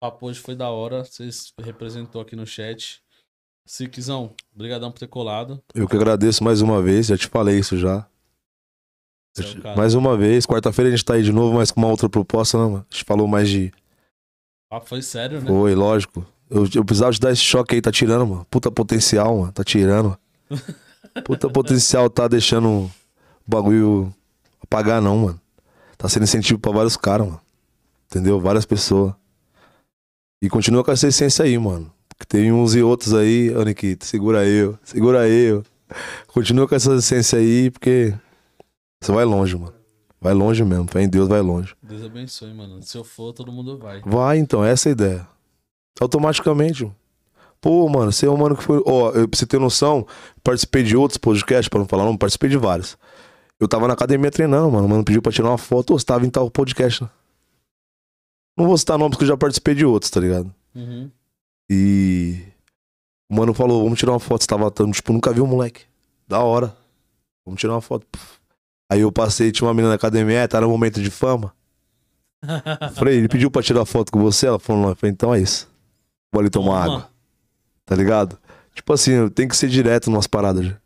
papo 0.00 0.26
hoje 0.26 0.38
foi 0.38 0.54
da 0.54 0.68
hora. 0.70 1.04
Vocês 1.04 1.52
representou 1.60 2.20
aqui 2.20 2.36
no 2.36 2.46
chat. 2.46 3.02
Siquizão, 3.70 4.32
brigadão 4.52 4.90
por 4.90 4.98
ter 4.98 5.06
colado. 5.06 5.62
Eu 5.72 5.86
que 5.86 5.94
agradeço 5.94 6.42
mais 6.42 6.60
uma 6.60 6.82
vez, 6.82 7.06
já 7.06 7.16
te 7.16 7.28
falei 7.28 7.60
isso 7.60 7.78
já. 7.78 8.04
É. 9.38 9.76
Mais 9.76 9.94
uma 9.94 10.16
vez. 10.16 10.44
Quarta-feira 10.44 10.88
a 10.88 10.90
gente 10.90 11.04
tá 11.04 11.14
aí 11.14 11.22
de 11.22 11.30
novo, 11.30 11.54
mas 11.54 11.70
com 11.70 11.78
uma 11.78 11.86
outra 11.86 12.08
proposta, 12.08 12.58
né, 12.58 12.64
mano? 12.64 12.86
A 12.90 12.92
gente 12.92 13.04
falou 13.04 13.28
mais 13.28 13.48
de. 13.48 13.72
Papo 14.68 14.88
foi 14.88 15.02
sério, 15.02 15.40
né? 15.40 15.46
Foi, 15.46 15.72
lógico. 15.76 16.26
Eu, 16.50 16.68
eu 16.74 16.84
precisava 16.84 17.12
te 17.12 17.20
dar 17.20 17.30
esse 17.30 17.42
choque 17.42 17.76
aí, 17.76 17.80
tá 17.80 17.92
tirando, 17.92 18.26
mano. 18.26 18.44
Puta 18.50 18.72
potencial, 18.72 19.38
mano. 19.38 19.52
Tá 19.52 19.62
tirando. 19.62 20.18
Puta 21.24 21.48
potencial 21.48 22.10
tá 22.10 22.26
deixando 22.26 22.68
o 22.68 22.90
bagulho 23.46 24.12
apagar, 24.60 25.00
não, 25.00 25.16
mano. 25.16 25.40
Tá 25.96 26.08
sendo 26.08 26.24
incentivo 26.24 26.58
pra 26.58 26.72
vários 26.72 26.96
caras, 26.96 27.28
mano. 27.28 27.40
Entendeu? 28.06 28.40
Várias 28.40 28.66
pessoas. 28.66 29.14
E 30.42 30.48
continua 30.48 30.82
com 30.82 30.90
essa 30.90 31.06
essência 31.06 31.44
aí, 31.44 31.56
mano. 31.56 31.94
Porque 32.20 32.36
tem 32.36 32.52
uns 32.52 32.74
e 32.74 32.82
outros 32.82 33.14
aí, 33.14 33.50
ô 33.56 33.62
Nikita, 33.62 34.04
segura 34.04 34.46
eu, 34.46 34.78
segura 34.84 35.26
eu. 35.26 35.64
Continua 36.28 36.68
com 36.68 36.74
essa 36.74 36.94
essência 36.94 37.38
aí, 37.38 37.70
porque 37.70 38.14
você 39.02 39.10
vai 39.10 39.24
longe, 39.24 39.56
mano. 39.56 39.72
Vai 40.20 40.34
longe 40.34 40.62
mesmo. 40.62 40.86
Fé 40.86 41.00
em 41.00 41.08
Deus, 41.08 41.26
vai 41.26 41.40
longe. 41.40 41.74
Deus 41.82 42.04
abençoe, 42.04 42.52
mano. 42.52 42.82
Se 42.82 42.98
eu 42.98 43.04
for, 43.04 43.32
todo 43.32 43.50
mundo 43.50 43.78
vai. 43.78 44.02
Vai, 44.04 44.36
então, 44.36 44.62
essa 44.62 44.88
é 44.88 44.90
a 44.90 44.92
ideia. 44.92 45.28
Automaticamente. 45.98 46.84
mano. 46.84 46.94
Pô, 47.58 47.88
mano, 47.88 48.12
você 48.12 48.26
é 48.26 48.30
um 48.30 48.36
mano 48.36 48.54
que 48.54 48.62
foi. 48.62 48.82
Ó, 48.84 49.12
eu, 49.12 49.26
pra 49.26 49.38
você 49.38 49.46
ter 49.46 49.58
noção, 49.58 50.06
participei 50.44 50.82
de 50.82 50.94
outros 50.94 51.16
podcasts, 51.16 51.70
pra 51.70 51.78
não 51.78 51.86
falar 51.86 52.04
não, 52.04 52.18
participei 52.18 52.50
de 52.50 52.58
vários. 52.58 52.98
Eu 53.58 53.66
tava 53.66 53.88
na 53.88 53.94
academia 53.94 54.30
treinando, 54.30 54.70
mano. 54.70 54.84
O 54.86 54.90
mano 54.90 55.04
pediu 55.04 55.22
pra 55.22 55.32
tirar 55.32 55.48
uma 55.48 55.58
foto, 55.58 55.94
ô, 55.94 55.98
você 55.98 56.04
tava 56.04 56.26
em 56.26 56.30
tal 56.30 56.50
podcast, 56.50 57.02
né? 57.02 57.10
Não 58.58 58.66
vou 58.66 58.76
citar 58.76 58.98
nomes 58.98 59.12
porque 59.12 59.24
eu 59.24 59.28
já 59.28 59.38
participei 59.38 59.74
de 59.74 59.86
outros, 59.86 60.10
tá 60.10 60.20
ligado? 60.20 60.54
Uhum. 60.74 61.10
E. 61.70 62.42
O 63.30 63.36
mano 63.36 63.54
falou, 63.54 63.84
vamos 63.84 63.98
tirar 63.98 64.12
uma 64.12 64.18
foto. 64.18 64.42
Você 64.42 64.48
tava, 64.48 64.72
tipo, 64.92 65.12
nunca 65.12 65.32
vi 65.32 65.40
um 65.40 65.46
moleque. 65.46 65.82
Da 66.26 66.40
hora. 66.40 66.76
Vamos 67.46 67.60
tirar 67.60 67.74
uma 67.74 67.80
foto. 67.80 68.04
Puf. 68.10 68.40
Aí 68.90 69.02
eu 69.02 69.12
passei, 69.12 69.52
tinha 69.52 69.68
uma 69.68 69.72
menina 69.72 69.90
na 69.90 69.94
academia, 69.94 70.40
é, 70.40 70.48
tá 70.48 70.60
no 70.60 70.68
momento 70.68 71.00
de 71.00 71.10
fama. 71.10 71.54
Falei, 72.96 73.18
ele 73.18 73.28
pediu 73.28 73.48
pra 73.48 73.62
tirar 73.62 73.84
foto 73.84 74.10
com 74.10 74.18
você? 74.20 74.48
Ela 74.48 74.58
falou, 74.58 74.82
não. 74.82 74.88
Eu 74.88 74.96
falei, 74.96 75.12
então 75.12 75.32
é 75.32 75.40
isso. 75.40 75.68
Vou 76.32 76.40
ali 76.40 76.50
tomar 76.50 76.84
Toma. 76.84 76.96
água. 76.96 77.10
Tá 77.84 77.94
ligado? 77.94 78.36
Tipo 78.74 78.92
assim, 78.92 79.28
tenho 79.28 79.48
que 79.48 79.56
ser 79.56 79.68
direto 79.68 80.10
nas 80.10 80.26
paradas 80.26 80.66
já. 80.66 80.76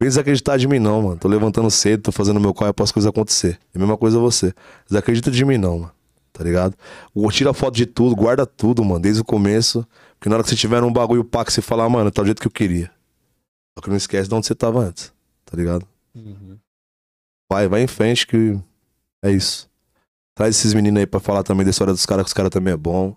Vem 0.00 0.08
desacreditar 0.08 0.58
de 0.58 0.68
mim, 0.68 0.78
não, 0.78 1.02
mano. 1.02 1.16
Tô 1.18 1.26
levantando 1.26 1.68
cedo, 1.72 2.04
tô 2.04 2.12
fazendo 2.12 2.38
meu 2.38 2.54
corre 2.54 2.72
para 2.72 2.84
as 2.84 2.92
coisas 2.92 3.08
acontecer. 3.08 3.58
É 3.74 3.78
a 3.78 3.80
mesma 3.80 3.96
coisa 3.96 4.16
você. 4.20 4.54
Desacredita 4.86 5.28
de 5.28 5.44
mim, 5.44 5.58
não, 5.58 5.80
mano. 5.80 5.92
Tá 6.38 6.44
ligado? 6.44 6.76
Tira 7.32 7.52
foto 7.52 7.74
de 7.74 7.84
tudo, 7.84 8.14
guarda 8.14 8.46
tudo, 8.46 8.84
mano, 8.84 9.00
desde 9.00 9.20
o 9.20 9.24
começo. 9.24 9.84
Porque 10.16 10.28
na 10.28 10.36
hora 10.36 10.44
que 10.44 10.50
você 10.50 10.54
tiver 10.54 10.84
um 10.84 10.92
bagulho 10.92 11.24
pá 11.24 11.44
que 11.44 11.52
você 11.52 11.60
falar, 11.60 11.88
mano, 11.88 12.12
tá 12.12 12.22
do 12.22 12.26
jeito 12.26 12.40
que 12.40 12.46
eu 12.46 12.52
queria. 12.52 12.92
Só 13.76 13.82
que 13.82 13.90
não 13.90 13.96
esquece 13.96 14.28
de 14.28 14.34
onde 14.36 14.46
você 14.46 14.54
tava 14.54 14.78
antes. 14.78 15.12
Tá 15.44 15.56
ligado? 15.56 15.84
Uhum. 16.14 16.56
Vai, 17.50 17.66
vai 17.66 17.82
em 17.82 17.88
frente 17.88 18.24
que 18.24 18.56
é 19.24 19.32
isso. 19.32 19.68
Traz 20.36 20.54
esses 20.56 20.72
meninos 20.74 21.00
aí 21.00 21.08
pra 21.08 21.18
falar 21.18 21.42
também 21.42 21.64
da 21.64 21.70
história 21.70 21.92
dos 21.92 22.06
caras, 22.06 22.22
que 22.22 22.28
os 22.28 22.34
caras 22.34 22.50
também 22.52 22.72
é 22.72 22.76
bom. 22.76 23.16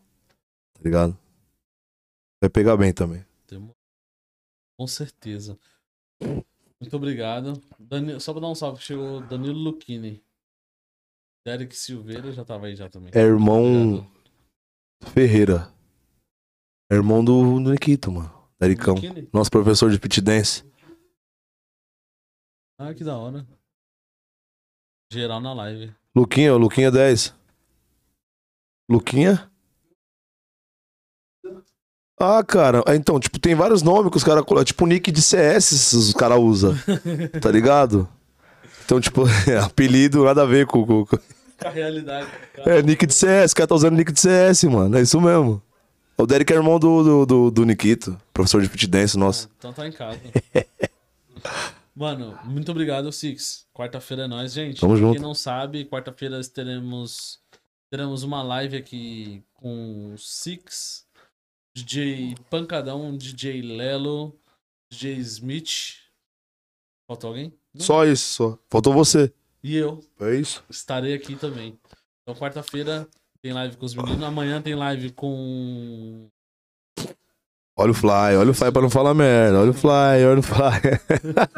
Tá 0.73 0.81
ligado? 0.83 1.15
Vai 2.41 2.49
pegar 2.49 2.75
bem 2.75 2.91
também. 2.91 3.23
Com 4.79 4.87
certeza. 4.87 5.59
Muito 6.19 6.95
obrigado. 6.95 7.61
Dani- 7.77 8.19
Só 8.19 8.31
pra 8.33 8.41
dar 8.41 8.47
um 8.49 8.55
salve, 8.55 8.79
que 8.79 8.85
chegou 8.85 9.21
Danilo 9.21 9.53
Luchini. 9.59 10.23
Derek 11.45 11.75
Silveira 11.75 12.31
já 12.31 12.45
tava 12.45 12.67
aí 12.67 12.75
já 12.75 12.89
também. 12.89 13.11
É 13.13 13.19
irmão. 13.19 14.07
Ferreira. 15.13 15.73
É 16.91 16.95
irmão 16.95 17.23
do, 17.23 17.59
do 17.59 17.71
Nikito, 17.71 18.11
mano. 18.11 18.31
Dericão. 18.59 18.95
Nosso 19.33 19.49
professor 19.49 19.89
de 19.89 19.99
pit 19.99 20.21
dance. 20.21 20.63
Ah, 22.79 22.93
que 22.93 23.03
da 23.03 23.17
hora. 23.17 23.47
Geral 25.11 25.41
na 25.41 25.53
live. 25.53 25.93
Luquinha, 26.15 26.53
Luquinha 26.53 26.91
10. 26.91 27.33
Luquinha? 28.89 29.51
Ah, 32.19 32.43
cara, 32.43 32.83
é, 32.85 32.95
então, 32.95 33.19
tipo, 33.19 33.39
tem 33.39 33.55
vários 33.55 33.81
nomes 33.81 34.11
que 34.11 34.17
os 34.17 34.23
caras. 34.23 34.43
Tipo, 34.63 34.85
nick 34.85 35.11
de 35.11 35.21
CS 35.21 35.93
os 35.93 36.13
caras 36.13 36.37
usam, 36.37 36.73
tá 37.41 37.49
ligado? 37.49 38.07
Então, 38.85 38.99
tipo, 38.99 39.23
apelido 39.63 40.23
nada 40.25 40.43
a 40.43 40.45
ver 40.45 40.65
com. 40.65 40.85
com- 40.85 41.05
com- 41.05 41.19
A 41.65 41.69
realidade. 41.69 42.27
É, 42.65 42.81
nick 42.81 43.05
de 43.05 43.13
CS, 43.13 43.51
o 43.51 43.55
cara 43.55 43.67
tá 43.67 43.75
usando 43.75 43.95
nick 43.95 44.11
de 44.11 44.19
CS, 44.19 44.63
mano. 44.65 44.97
É 44.97 45.01
isso 45.01 45.19
mesmo. 45.21 45.61
O 46.17 46.25
Derek 46.27 46.51
é 46.53 46.55
irmão 46.55 46.77
do, 46.79 47.03
do, 47.03 47.25
do, 47.25 47.51
do 47.51 47.65
Nikito, 47.65 48.15
professor 48.33 48.61
de 48.61 48.67
fit 48.69 48.85
dance 48.87 49.17
nosso. 49.17 49.49
Então 49.57 49.73
tá 49.73 49.87
em 49.87 49.91
casa. 49.91 50.19
Mano, 51.95 52.37
muito 52.45 52.71
obrigado, 52.71 53.11
Six. 53.11 53.65
Quarta-feira 53.73 54.23
é 54.23 54.27
nóis, 54.27 54.53
gente. 54.53 54.79
Tamo 54.79 54.93
Quem 54.93 55.01
junto. 55.01 55.21
não 55.21 55.33
sabe, 55.33 55.85
quarta-feira 55.85 56.39
teremos, 56.43 57.39
teremos 57.91 58.23
uma 58.23 58.41
live 58.41 58.77
aqui 58.77 59.43
com 59.55 60.13
o 60.13 60.17
Six, 60.17 61.05
DJ 61.75 62.35
Pancadão, 62.49 63.15
DJ 63.17 63.61
Lelo, 63.61 64.33
DJ 64.91 65.15
Smith. 65.17 66.00
Faltou 67.11 67.29
alguém? 67.31 67.53
Não. 67.73 67.81
Só 67.81 68.05
isso, 68.05 68.23
só. 68.33 68.57
Faltou 68.69 68.93
você. 68.93 69.33
E 69.61 69.75
eu 69.75 69.99
É 70.21 70.33
isso. 70.33 70.63
estarei 70.69 71.13
aqui 71.13 71.35
também. 71.35 71.77
Então, 72.23 72.33
quarta-feira 72.33 73.05
tem 73.41 73.51
live 73.51 73.75
com 73.75 73.85
os 73.85 73.93
meninos. 73.93 74.23
Amanhã 74.23 74.61
tem 74.61 74.75
live 74.75 75.09
com. 75.11 76.27
Olha 77.77 77.91
o 77.91 77.93
fly, 77.93 78.37
olha 78.37 78.51
o 78.51 78.53
fly 78.53 78.71
pra 78.71 78.81
não 78.81 78.89
falar 78.89 79.13
merda. 79.13 79.59
Olha 79.59 79.71
o 79.71 79.73
fly, 79.73 80.23
olha 80.25 80.39
o 80.39 80.43
fly. 80.43 80.79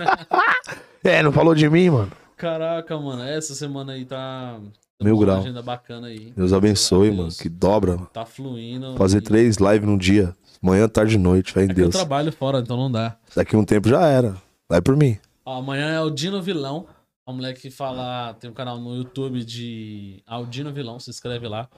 é, 1.03 1.21
não 1.21 1.31
falou 1.31 1.53
de 1.53 1.69
mim, 1.69 1.89
mano. 1.91 2.11
Caraca, 2.35 2.97
mano, 2.97 3.21
essa 3.21 3.53
semana 3.53 3.93
aí 3.93 4.05
tá. 4.05 4.57
Mil 4.59 5.15
temos 5.15 5.19
uma 5.19 5.25
grau. 5.25 5.37
agenda 5.39 5.61
bacana 5.61 6.07
aí. 6.07 6.31
Deus 6.35 6.51
abençoe, 6.51 7.09
a 7.09 7.11
mano. 7.11 7.23
Deus. 7.25 7.39
Que 7.39 7.47
dobra. 7.49 7.91
mano. 7.95 8.09
Tá 8.11 8.25
fluindo. 8.25 8.95
Fazer 8.97 9.19
e- 9.19 9.21
três 9.21 9.57
lives 9.57 9.87
num 9.87 9.97
dia. 9.99 10.35
Manhã, 10.61 10.87
tarde 10.89 11.13
e 11.15 11.19
noite, 11.19 11.51
fé 11.53 11.61
em 11.61 11.65
É 11.65 11.67
que 11.67 11.73
eu 11.73 11.75
Deus. 11.89 11.95
trabalho 11.95 12.31
fora, 12.31 12.59
então 12.59 12.75
não 12.75 12.91
dá. 12.91 13.17
Daqui 13.35 13.55
um 13.55 13.63
tempo 13.65 13.87
já 13.87 14.03
era. 14.07 14.35
Vai 14.67 14.81
por 14.81 14.95
mim. 14.95 15.19
Ó, 15.45 15.59
amanhã 15.59 15.89
é 15.89 16.01
o 16.01 16.09
Dino 16.09 16.41
Vilão. 16.41 16.87
É 17.27 17.31
um 17.31 17.35
moleque 17.35 17.61
que 17.61 17.71
fala. 17.71 18.33
Tem 18.35 18.49
um 18.49 18.53
canal 18.53 18.79
no 18.79 18.95
YouTube 18.95 19.43
de 19.43 20.21
Aldino 20.25 20.73
Vilão, 20.73 20.99
se 20.99 21.09
inscreve 21.09 21.47
lá. 21.47 21.69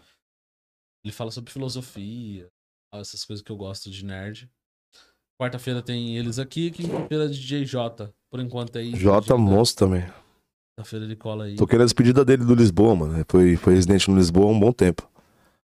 Ele 1.03 1.11
fala 1.11 1.29
sobre 1.29 1.51
filosofia, 1.51 2.47
essas 2.93 3.23
coisas 3.23 3.43
que 3.43 3.51
eu 3.51 3.57
gosto 3.57 3.91
de 3.91 4.03
nerd. 4.03 4.49
Quarta-feira 5.39 5.81
tem 5.81 6.17
eles 6.17 6.39
aqui, 6.39 6.71
quinta-feira 6.71 7.27
DJ 7.29 7.65
J. 7.65 8.11
Por 8.31 8.39
enquanto 8.39 8.77
aí. 8.77 8.95
Jota 8.95 9.37
monstro 9.37 9.87
também. 9.87 10.05
Quinta-feira 10.77 11.05
ele 11.05 11.15
cola 11.15 11.45
aí. 11.45 11.55
Tô 11.55 11.67
querendo 11.67 11.83
a 11.83 11.85
despedida 11.85 12.25
dele 12.25 12.43
do 12.43 12.55
Lisboa, 12.55 12.95
mano. 12.95 13.25
Foi, 13.29 13.55
foi 13.55 13.75
residente 13.75 14.09
no 14.09 14.17
Lisboa 14.17 14.47
há 14.47 14.49
um 14.49 14.59
bom 14.59 14.71
tempo. 14.71 15.07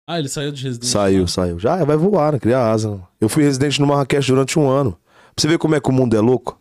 Ah, 0.09 0.19
ele 0.19 0.29
saiu 0.29 0.51
de 0.51 0.65
residência. 0.65 0.93
Saiu, 0.93 1.21
né? 1.21 1.27
saiu. 1.29 1.59
Já 1.59 1.85
vai 1.85 1.97
voar, 1.97 2.33
né? 2.33 2.41
Criar 2.41 2.69
asa. 2.69 2.91
mano. 2.91 3.09
Eu 3.21 3.29
fui 3.29 3.45
residente 3.45 3.81
no 3.81 3.87
Marrakech 3.87 4.27
durante 4.27 4.59
um 4.59 4.69
ano. 4.69 4.93
Pra 4.93 5.43
você 5.43 5.47
ver 5.47 5.59
como 5.59 5.77
é 5.77 5.81
que 5.81 5.89
o 5.89 5.93
mundo 5.93 6.17
é 6.17 6.21
louco. 6.21 6.61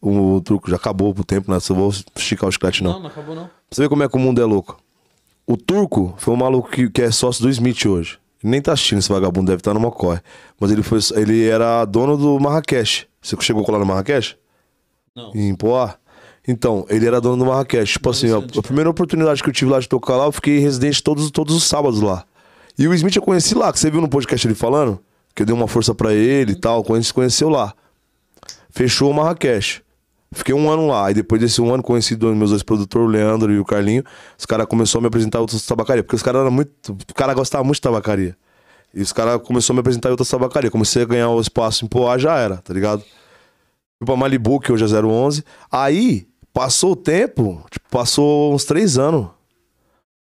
O, 0.00 0.40
truco 0.40 0.70
já 0.70 0.76
acabou 0.76 1.14
pro 1.14 1.24
tempo, 1.24 1.50
né? 1.50 1.60
Só 1.60 1.74
vou 1.74 1.90
esticar 2.16 2.48
o 2.48 2.52
chiclete, 2.52 2.82
não. 2.82 2.94
Não, 2.94 3.00
não 3.00 3.06
acabou 3.08 3.34
não. 3.34 3.50
Você 3.70 3.82
ver 3.82 3.88
como 3.88 4.02
é 4.02 4.08
que 4.08 4.16
o 4.16 4.18
mundo 4.18 4.40
é 4.40 4.44
louco. 4.44 4.78
O 5.46 5.56
turco 5.56 6.14
foi 6.16 6.32
um 6.32 6.36
maluco 6.36 6.70
que, 6.70 6.88
que 6.88 7.02
é 7.02 7.10
sócio 7.10 7.42
do 7.42 7.50
Smith 7.50 7.84
hoje. 7.84 8.18
Ele 8.42 8.52
nem 8.52 8.62
tá 8.62 8.72
assistindo 8.72 8.98
esse 8.98 9.08
vagabundo, 9.08 9.48
deve 9.48 9.60
estar 9.60 9.74
no 9.74 9.80
Mocói. 9.80 10.20
Mas 10.58 10.70
ele, 10.70 10.82
foi, 10.82 10.98
ele 11.16 11.46
era 11.46 11.84
dono 11.84 12.16
do 12.16 12.40
Marrakech. 12.40 13.06
Você 13.20 13.36
chegou 13.40 13.62
a 13.62 13.66
colar 13.66 13.78
no 13.78 13.84
Marrakech? 13.84 14.36
Não. 15.14 15.32
Em 15.34 15.54
Poá? 15.54 15.96
Então, 16.48 16.86
ele 16.88 17.06
era 17.06 17.20
dono 17.20 17.36
do 17.36 17.44
Marrakech. 17.44 17.92
Tipo 17.92 18.10
assim, 18.10 18.28
a, 18.32 18.62
primeira 18.62 18.88
oportunidade 18.88 19.42
que 19.42 19.48
eu 19.48 19.52
tive 19.52 19.70
lá 19.70 19.78
de 19.78 19.88
tocar 19.88 20.16
lá, 20.16 20.24
eu 20.24 20.32
fiquei 20.32 20.58
residente 20.58 21.02
todos, 21.02 21.30
todos 21.30 21.54
os 21.54 21.64
sábados 21.64 22.00
lá. 22.00 22.24
E 22.78 22.88
o 22.88 22.94
Smith 22.94 23.16
eu 23.16 23.22
conheci 23.22 23.54
lá, 23.54 23.70
que 23.72 23.78
você 23.78 23.90
viu 23.90 24.00
no 24.00 24.08
podcast 24.08 24.46
ele 24.46 24.54
falando? 24.54 24.98
Que 25.34 25.42
eu 25.42 25.46
dei 25.46 25.54
uma 25.54 25.68
força 25.68 25.94
pra 25.94 26.14
ele 26.14 26.52
e 26.52 26.56
tal, 26.56 26.82
quando 26.82 26.96
a 26.96 27.00
gente 27.00 27.08
se 27.08 27.14
conheceu 27.14 27.50
lá. 27.50 27.74
Fechou 28.70 29.10
o 29.10 29.14
Marrakech. 29.14 29.82
Fiquei 30.32 30.54
um 30.54 30.70
ano 30.70 30.86
lá. 30.86 31.10
E 31.10 31.14
depois 31.14 31.40
desse 31.40 31.60
um 31.60 31.72
ano, 31.72 31.82
conheci 31.82 32.14
dois, 32.14 32.36
meus 32.36 32.50
dois 32.50 32.62
produtores, 32.62 33.08
o 33.08 33.10
Leandro 33.10 33.52
e 33.52 33.58
o 33.58 33.64
Carlinho. 33.64 34.04
Os 34.38 34.46
caras 34.46 34.66
começaram 34.66 35.00
a 35.00 35.02
me 35.02 35.08
apresentar 35.08 35.40
outras 35.40 35.64
tabacarias. 35.66 36.04
Porque 36.04 36.16
os 36.16 36.22
caras 36.22 36.42
eram 36.42 36.50
muito. 36.50 36.92
O 36.92 37.14
cara 37.14 37.34
gostava 37.34 37.64
muito 37.64 37.76
de 37.76 37.82
tabacaria. 37.82 38.36
E 38.94 39.02
os 39.02 39.12
caras 39.12 39.40
começaram 39.42 39.74
a 39.74 39.76
me 39.76 39.80
apresentar 39.80 40.10
outras 40.10 40.28
tabacarias. 40.28 40.70
Comecei 40.70 41.02
a 41.02 41.04
ganhar 41.04 41.30
o 41.30 41.40
espaço 41.40 41.84
em 41.84 41.88
Poá, 41.88 42.16
já 42.16 42.36
era, 42.36 42.58
tá 42.58 42.72
ligado? 42.72 43.02
Fui 43.98 44.06
pra 44.06 44.16
Malibu, 44.16 44.60
que 44.60 44.72
hoje 44.72 44.84
é 44.84 45.02
011. 45.02 45.44
Aí, 45.70 46.26
passou 46.52 46.92
o 46.92 46.96
tempo, 46.96 47.64
tipo, 47.70 47.88
passou 47.90 48.54
uns 48.54 48.64
três 48.64 48.98
anos. 48.98 49.28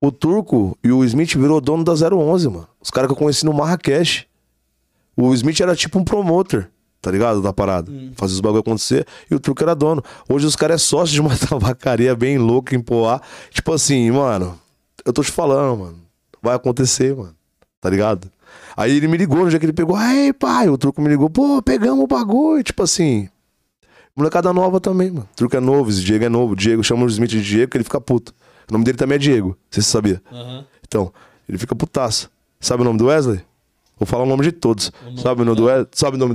O 0.02 0.10
Turco 0.10 0.76
e 0.82 0.90
o 0.90 1.04
Smith 1.04 1.34
virou 1.36 1.60
dono 1.60 1.84
da 1.84 1.92
011, 1.92 2.48
mano. 2.48 2.68
Os 2.80 2.90
caras 2.90 3.08
que 3.08 3.12
eu 3.12 3.16
conheci 3.16 3.44
no 3.44 3.52
Marrakech. 3.52 4.26
O 5.14 5.34
Smith 5.34 5.60
era 5.60 5.76
tipo 5.76 5.98
um 5.98 6.04
promoter, 6.04 6.70
tá 7.00 7.10
ligado? 7.10 7.40
Da 7.40 7.52
parada. 7.52 7.90
Hum. 7.90 8.12
Fazia 8.16 8.34
os 8.34 8.40
bagulho 8.40 8.60
acontecer. 8.60 9.06
E 9.30 9.34
o 9.34 9.40
Turco 9.40 9.62
era 9.62 9.74
dono. 9.74 10.02
Hoje 10.28 10.46
os 10.46 10.56
caras 10.56 10.82
é 10.82 10.84
sócio 10.84 11.14
de 11.14 11.20
uma 11.20 11.36
tabacaria 11.38 12.14
bem 12.14 12.38
louca 12.38 12.74
em 12.74 12.80
Poá. 12.80 13.20
Tipo 13.50 13.72
assim, 13.72 14.10
mano, 14.10 14.58
eu 15.04 15.12
tô 15.12 15.22
te 15.22 15.30
falando, 15.30 15.80
mano. 15.80 15.98
Vai 16.42 16.54
acontecer, 16.54 17.14
mano. 17.14 17.34
Tá 17.80 17.88
ligado? 17.90 18.30
Aí 18.76 18.96
ele 18.96 19.08
me 19.08 19.16
ligou 19.16 19.44
no 19.44 19.50
dia 19.50 19.58
que 19.58 19.66
ele 19.66 19.72
pegou. 19.72 19.96
Aí, 19.96 20.32
pai, 20.32 20.68
o 20.68 20.78
Turco 20.78 21.00
me 21.00 21.08
ligou. 21.08 21.28
Pô, 21.30 21.62
pegamos 21.62 22.04
o 22.04 22.06
bagulho. 22.06 22.62
Tipo 22.62 22.82
assim, 22.82 23.28
Molecada 24.20 24.52
nova 24.52 24.80
também, 24.80 25.10
mano. 25.10 25.28
Truque 25.36 25.56
é 25.56 25.60
novo, 25.60 25.88
esse 25.88 26.02
Diego 26.02 26.24
é 26.24 26.28
novo. 26.28 26.54
Diego 26.56 26.82
chama 26.82 27.04
o 27.04 27.08
Smith 27.08 27.30
de 27.30 27.42
Diego, 27.42 27.70
que 27.70 27.76
ele 27.76 27.84
fica 27.84 28.00
puto. 28.00 28.34
O 28.68 28.72
nome 28.72 28.84
dele 28.84 28.98
também 28.98 29.16
é 29.16 29.18
Diego, 29.18 29.56
se 29.70 29.82
você 29.82 29.90
sabia. 29.90 30.22
Aham. 30.30 30.64
Então, 30.86 31.12
ele 31.48 31.56
fica 31.56 31.74
putaço. 31.74 32.30
Sabe 32.60 32.82
o 32.82 32.84
nome 32.84 32.98
do 32.98 33.06
Wesley? 33.06 33.40
Vou 33.98 34.06
falar 34.06 34.24
o 34.24 34.26
nome 34.26 34.42
de 34.42 34.52
todos. 34.52 34.92
O 35.14 35.18
Sabe 35.18 35.42
o 35.42 35.44
nome 35.44 35.56
do? 35.56 35.64
Wesley? 35.64 35.86
Sabe 35.92 36.16
o 36.16 36.18
nome 36.18 36.28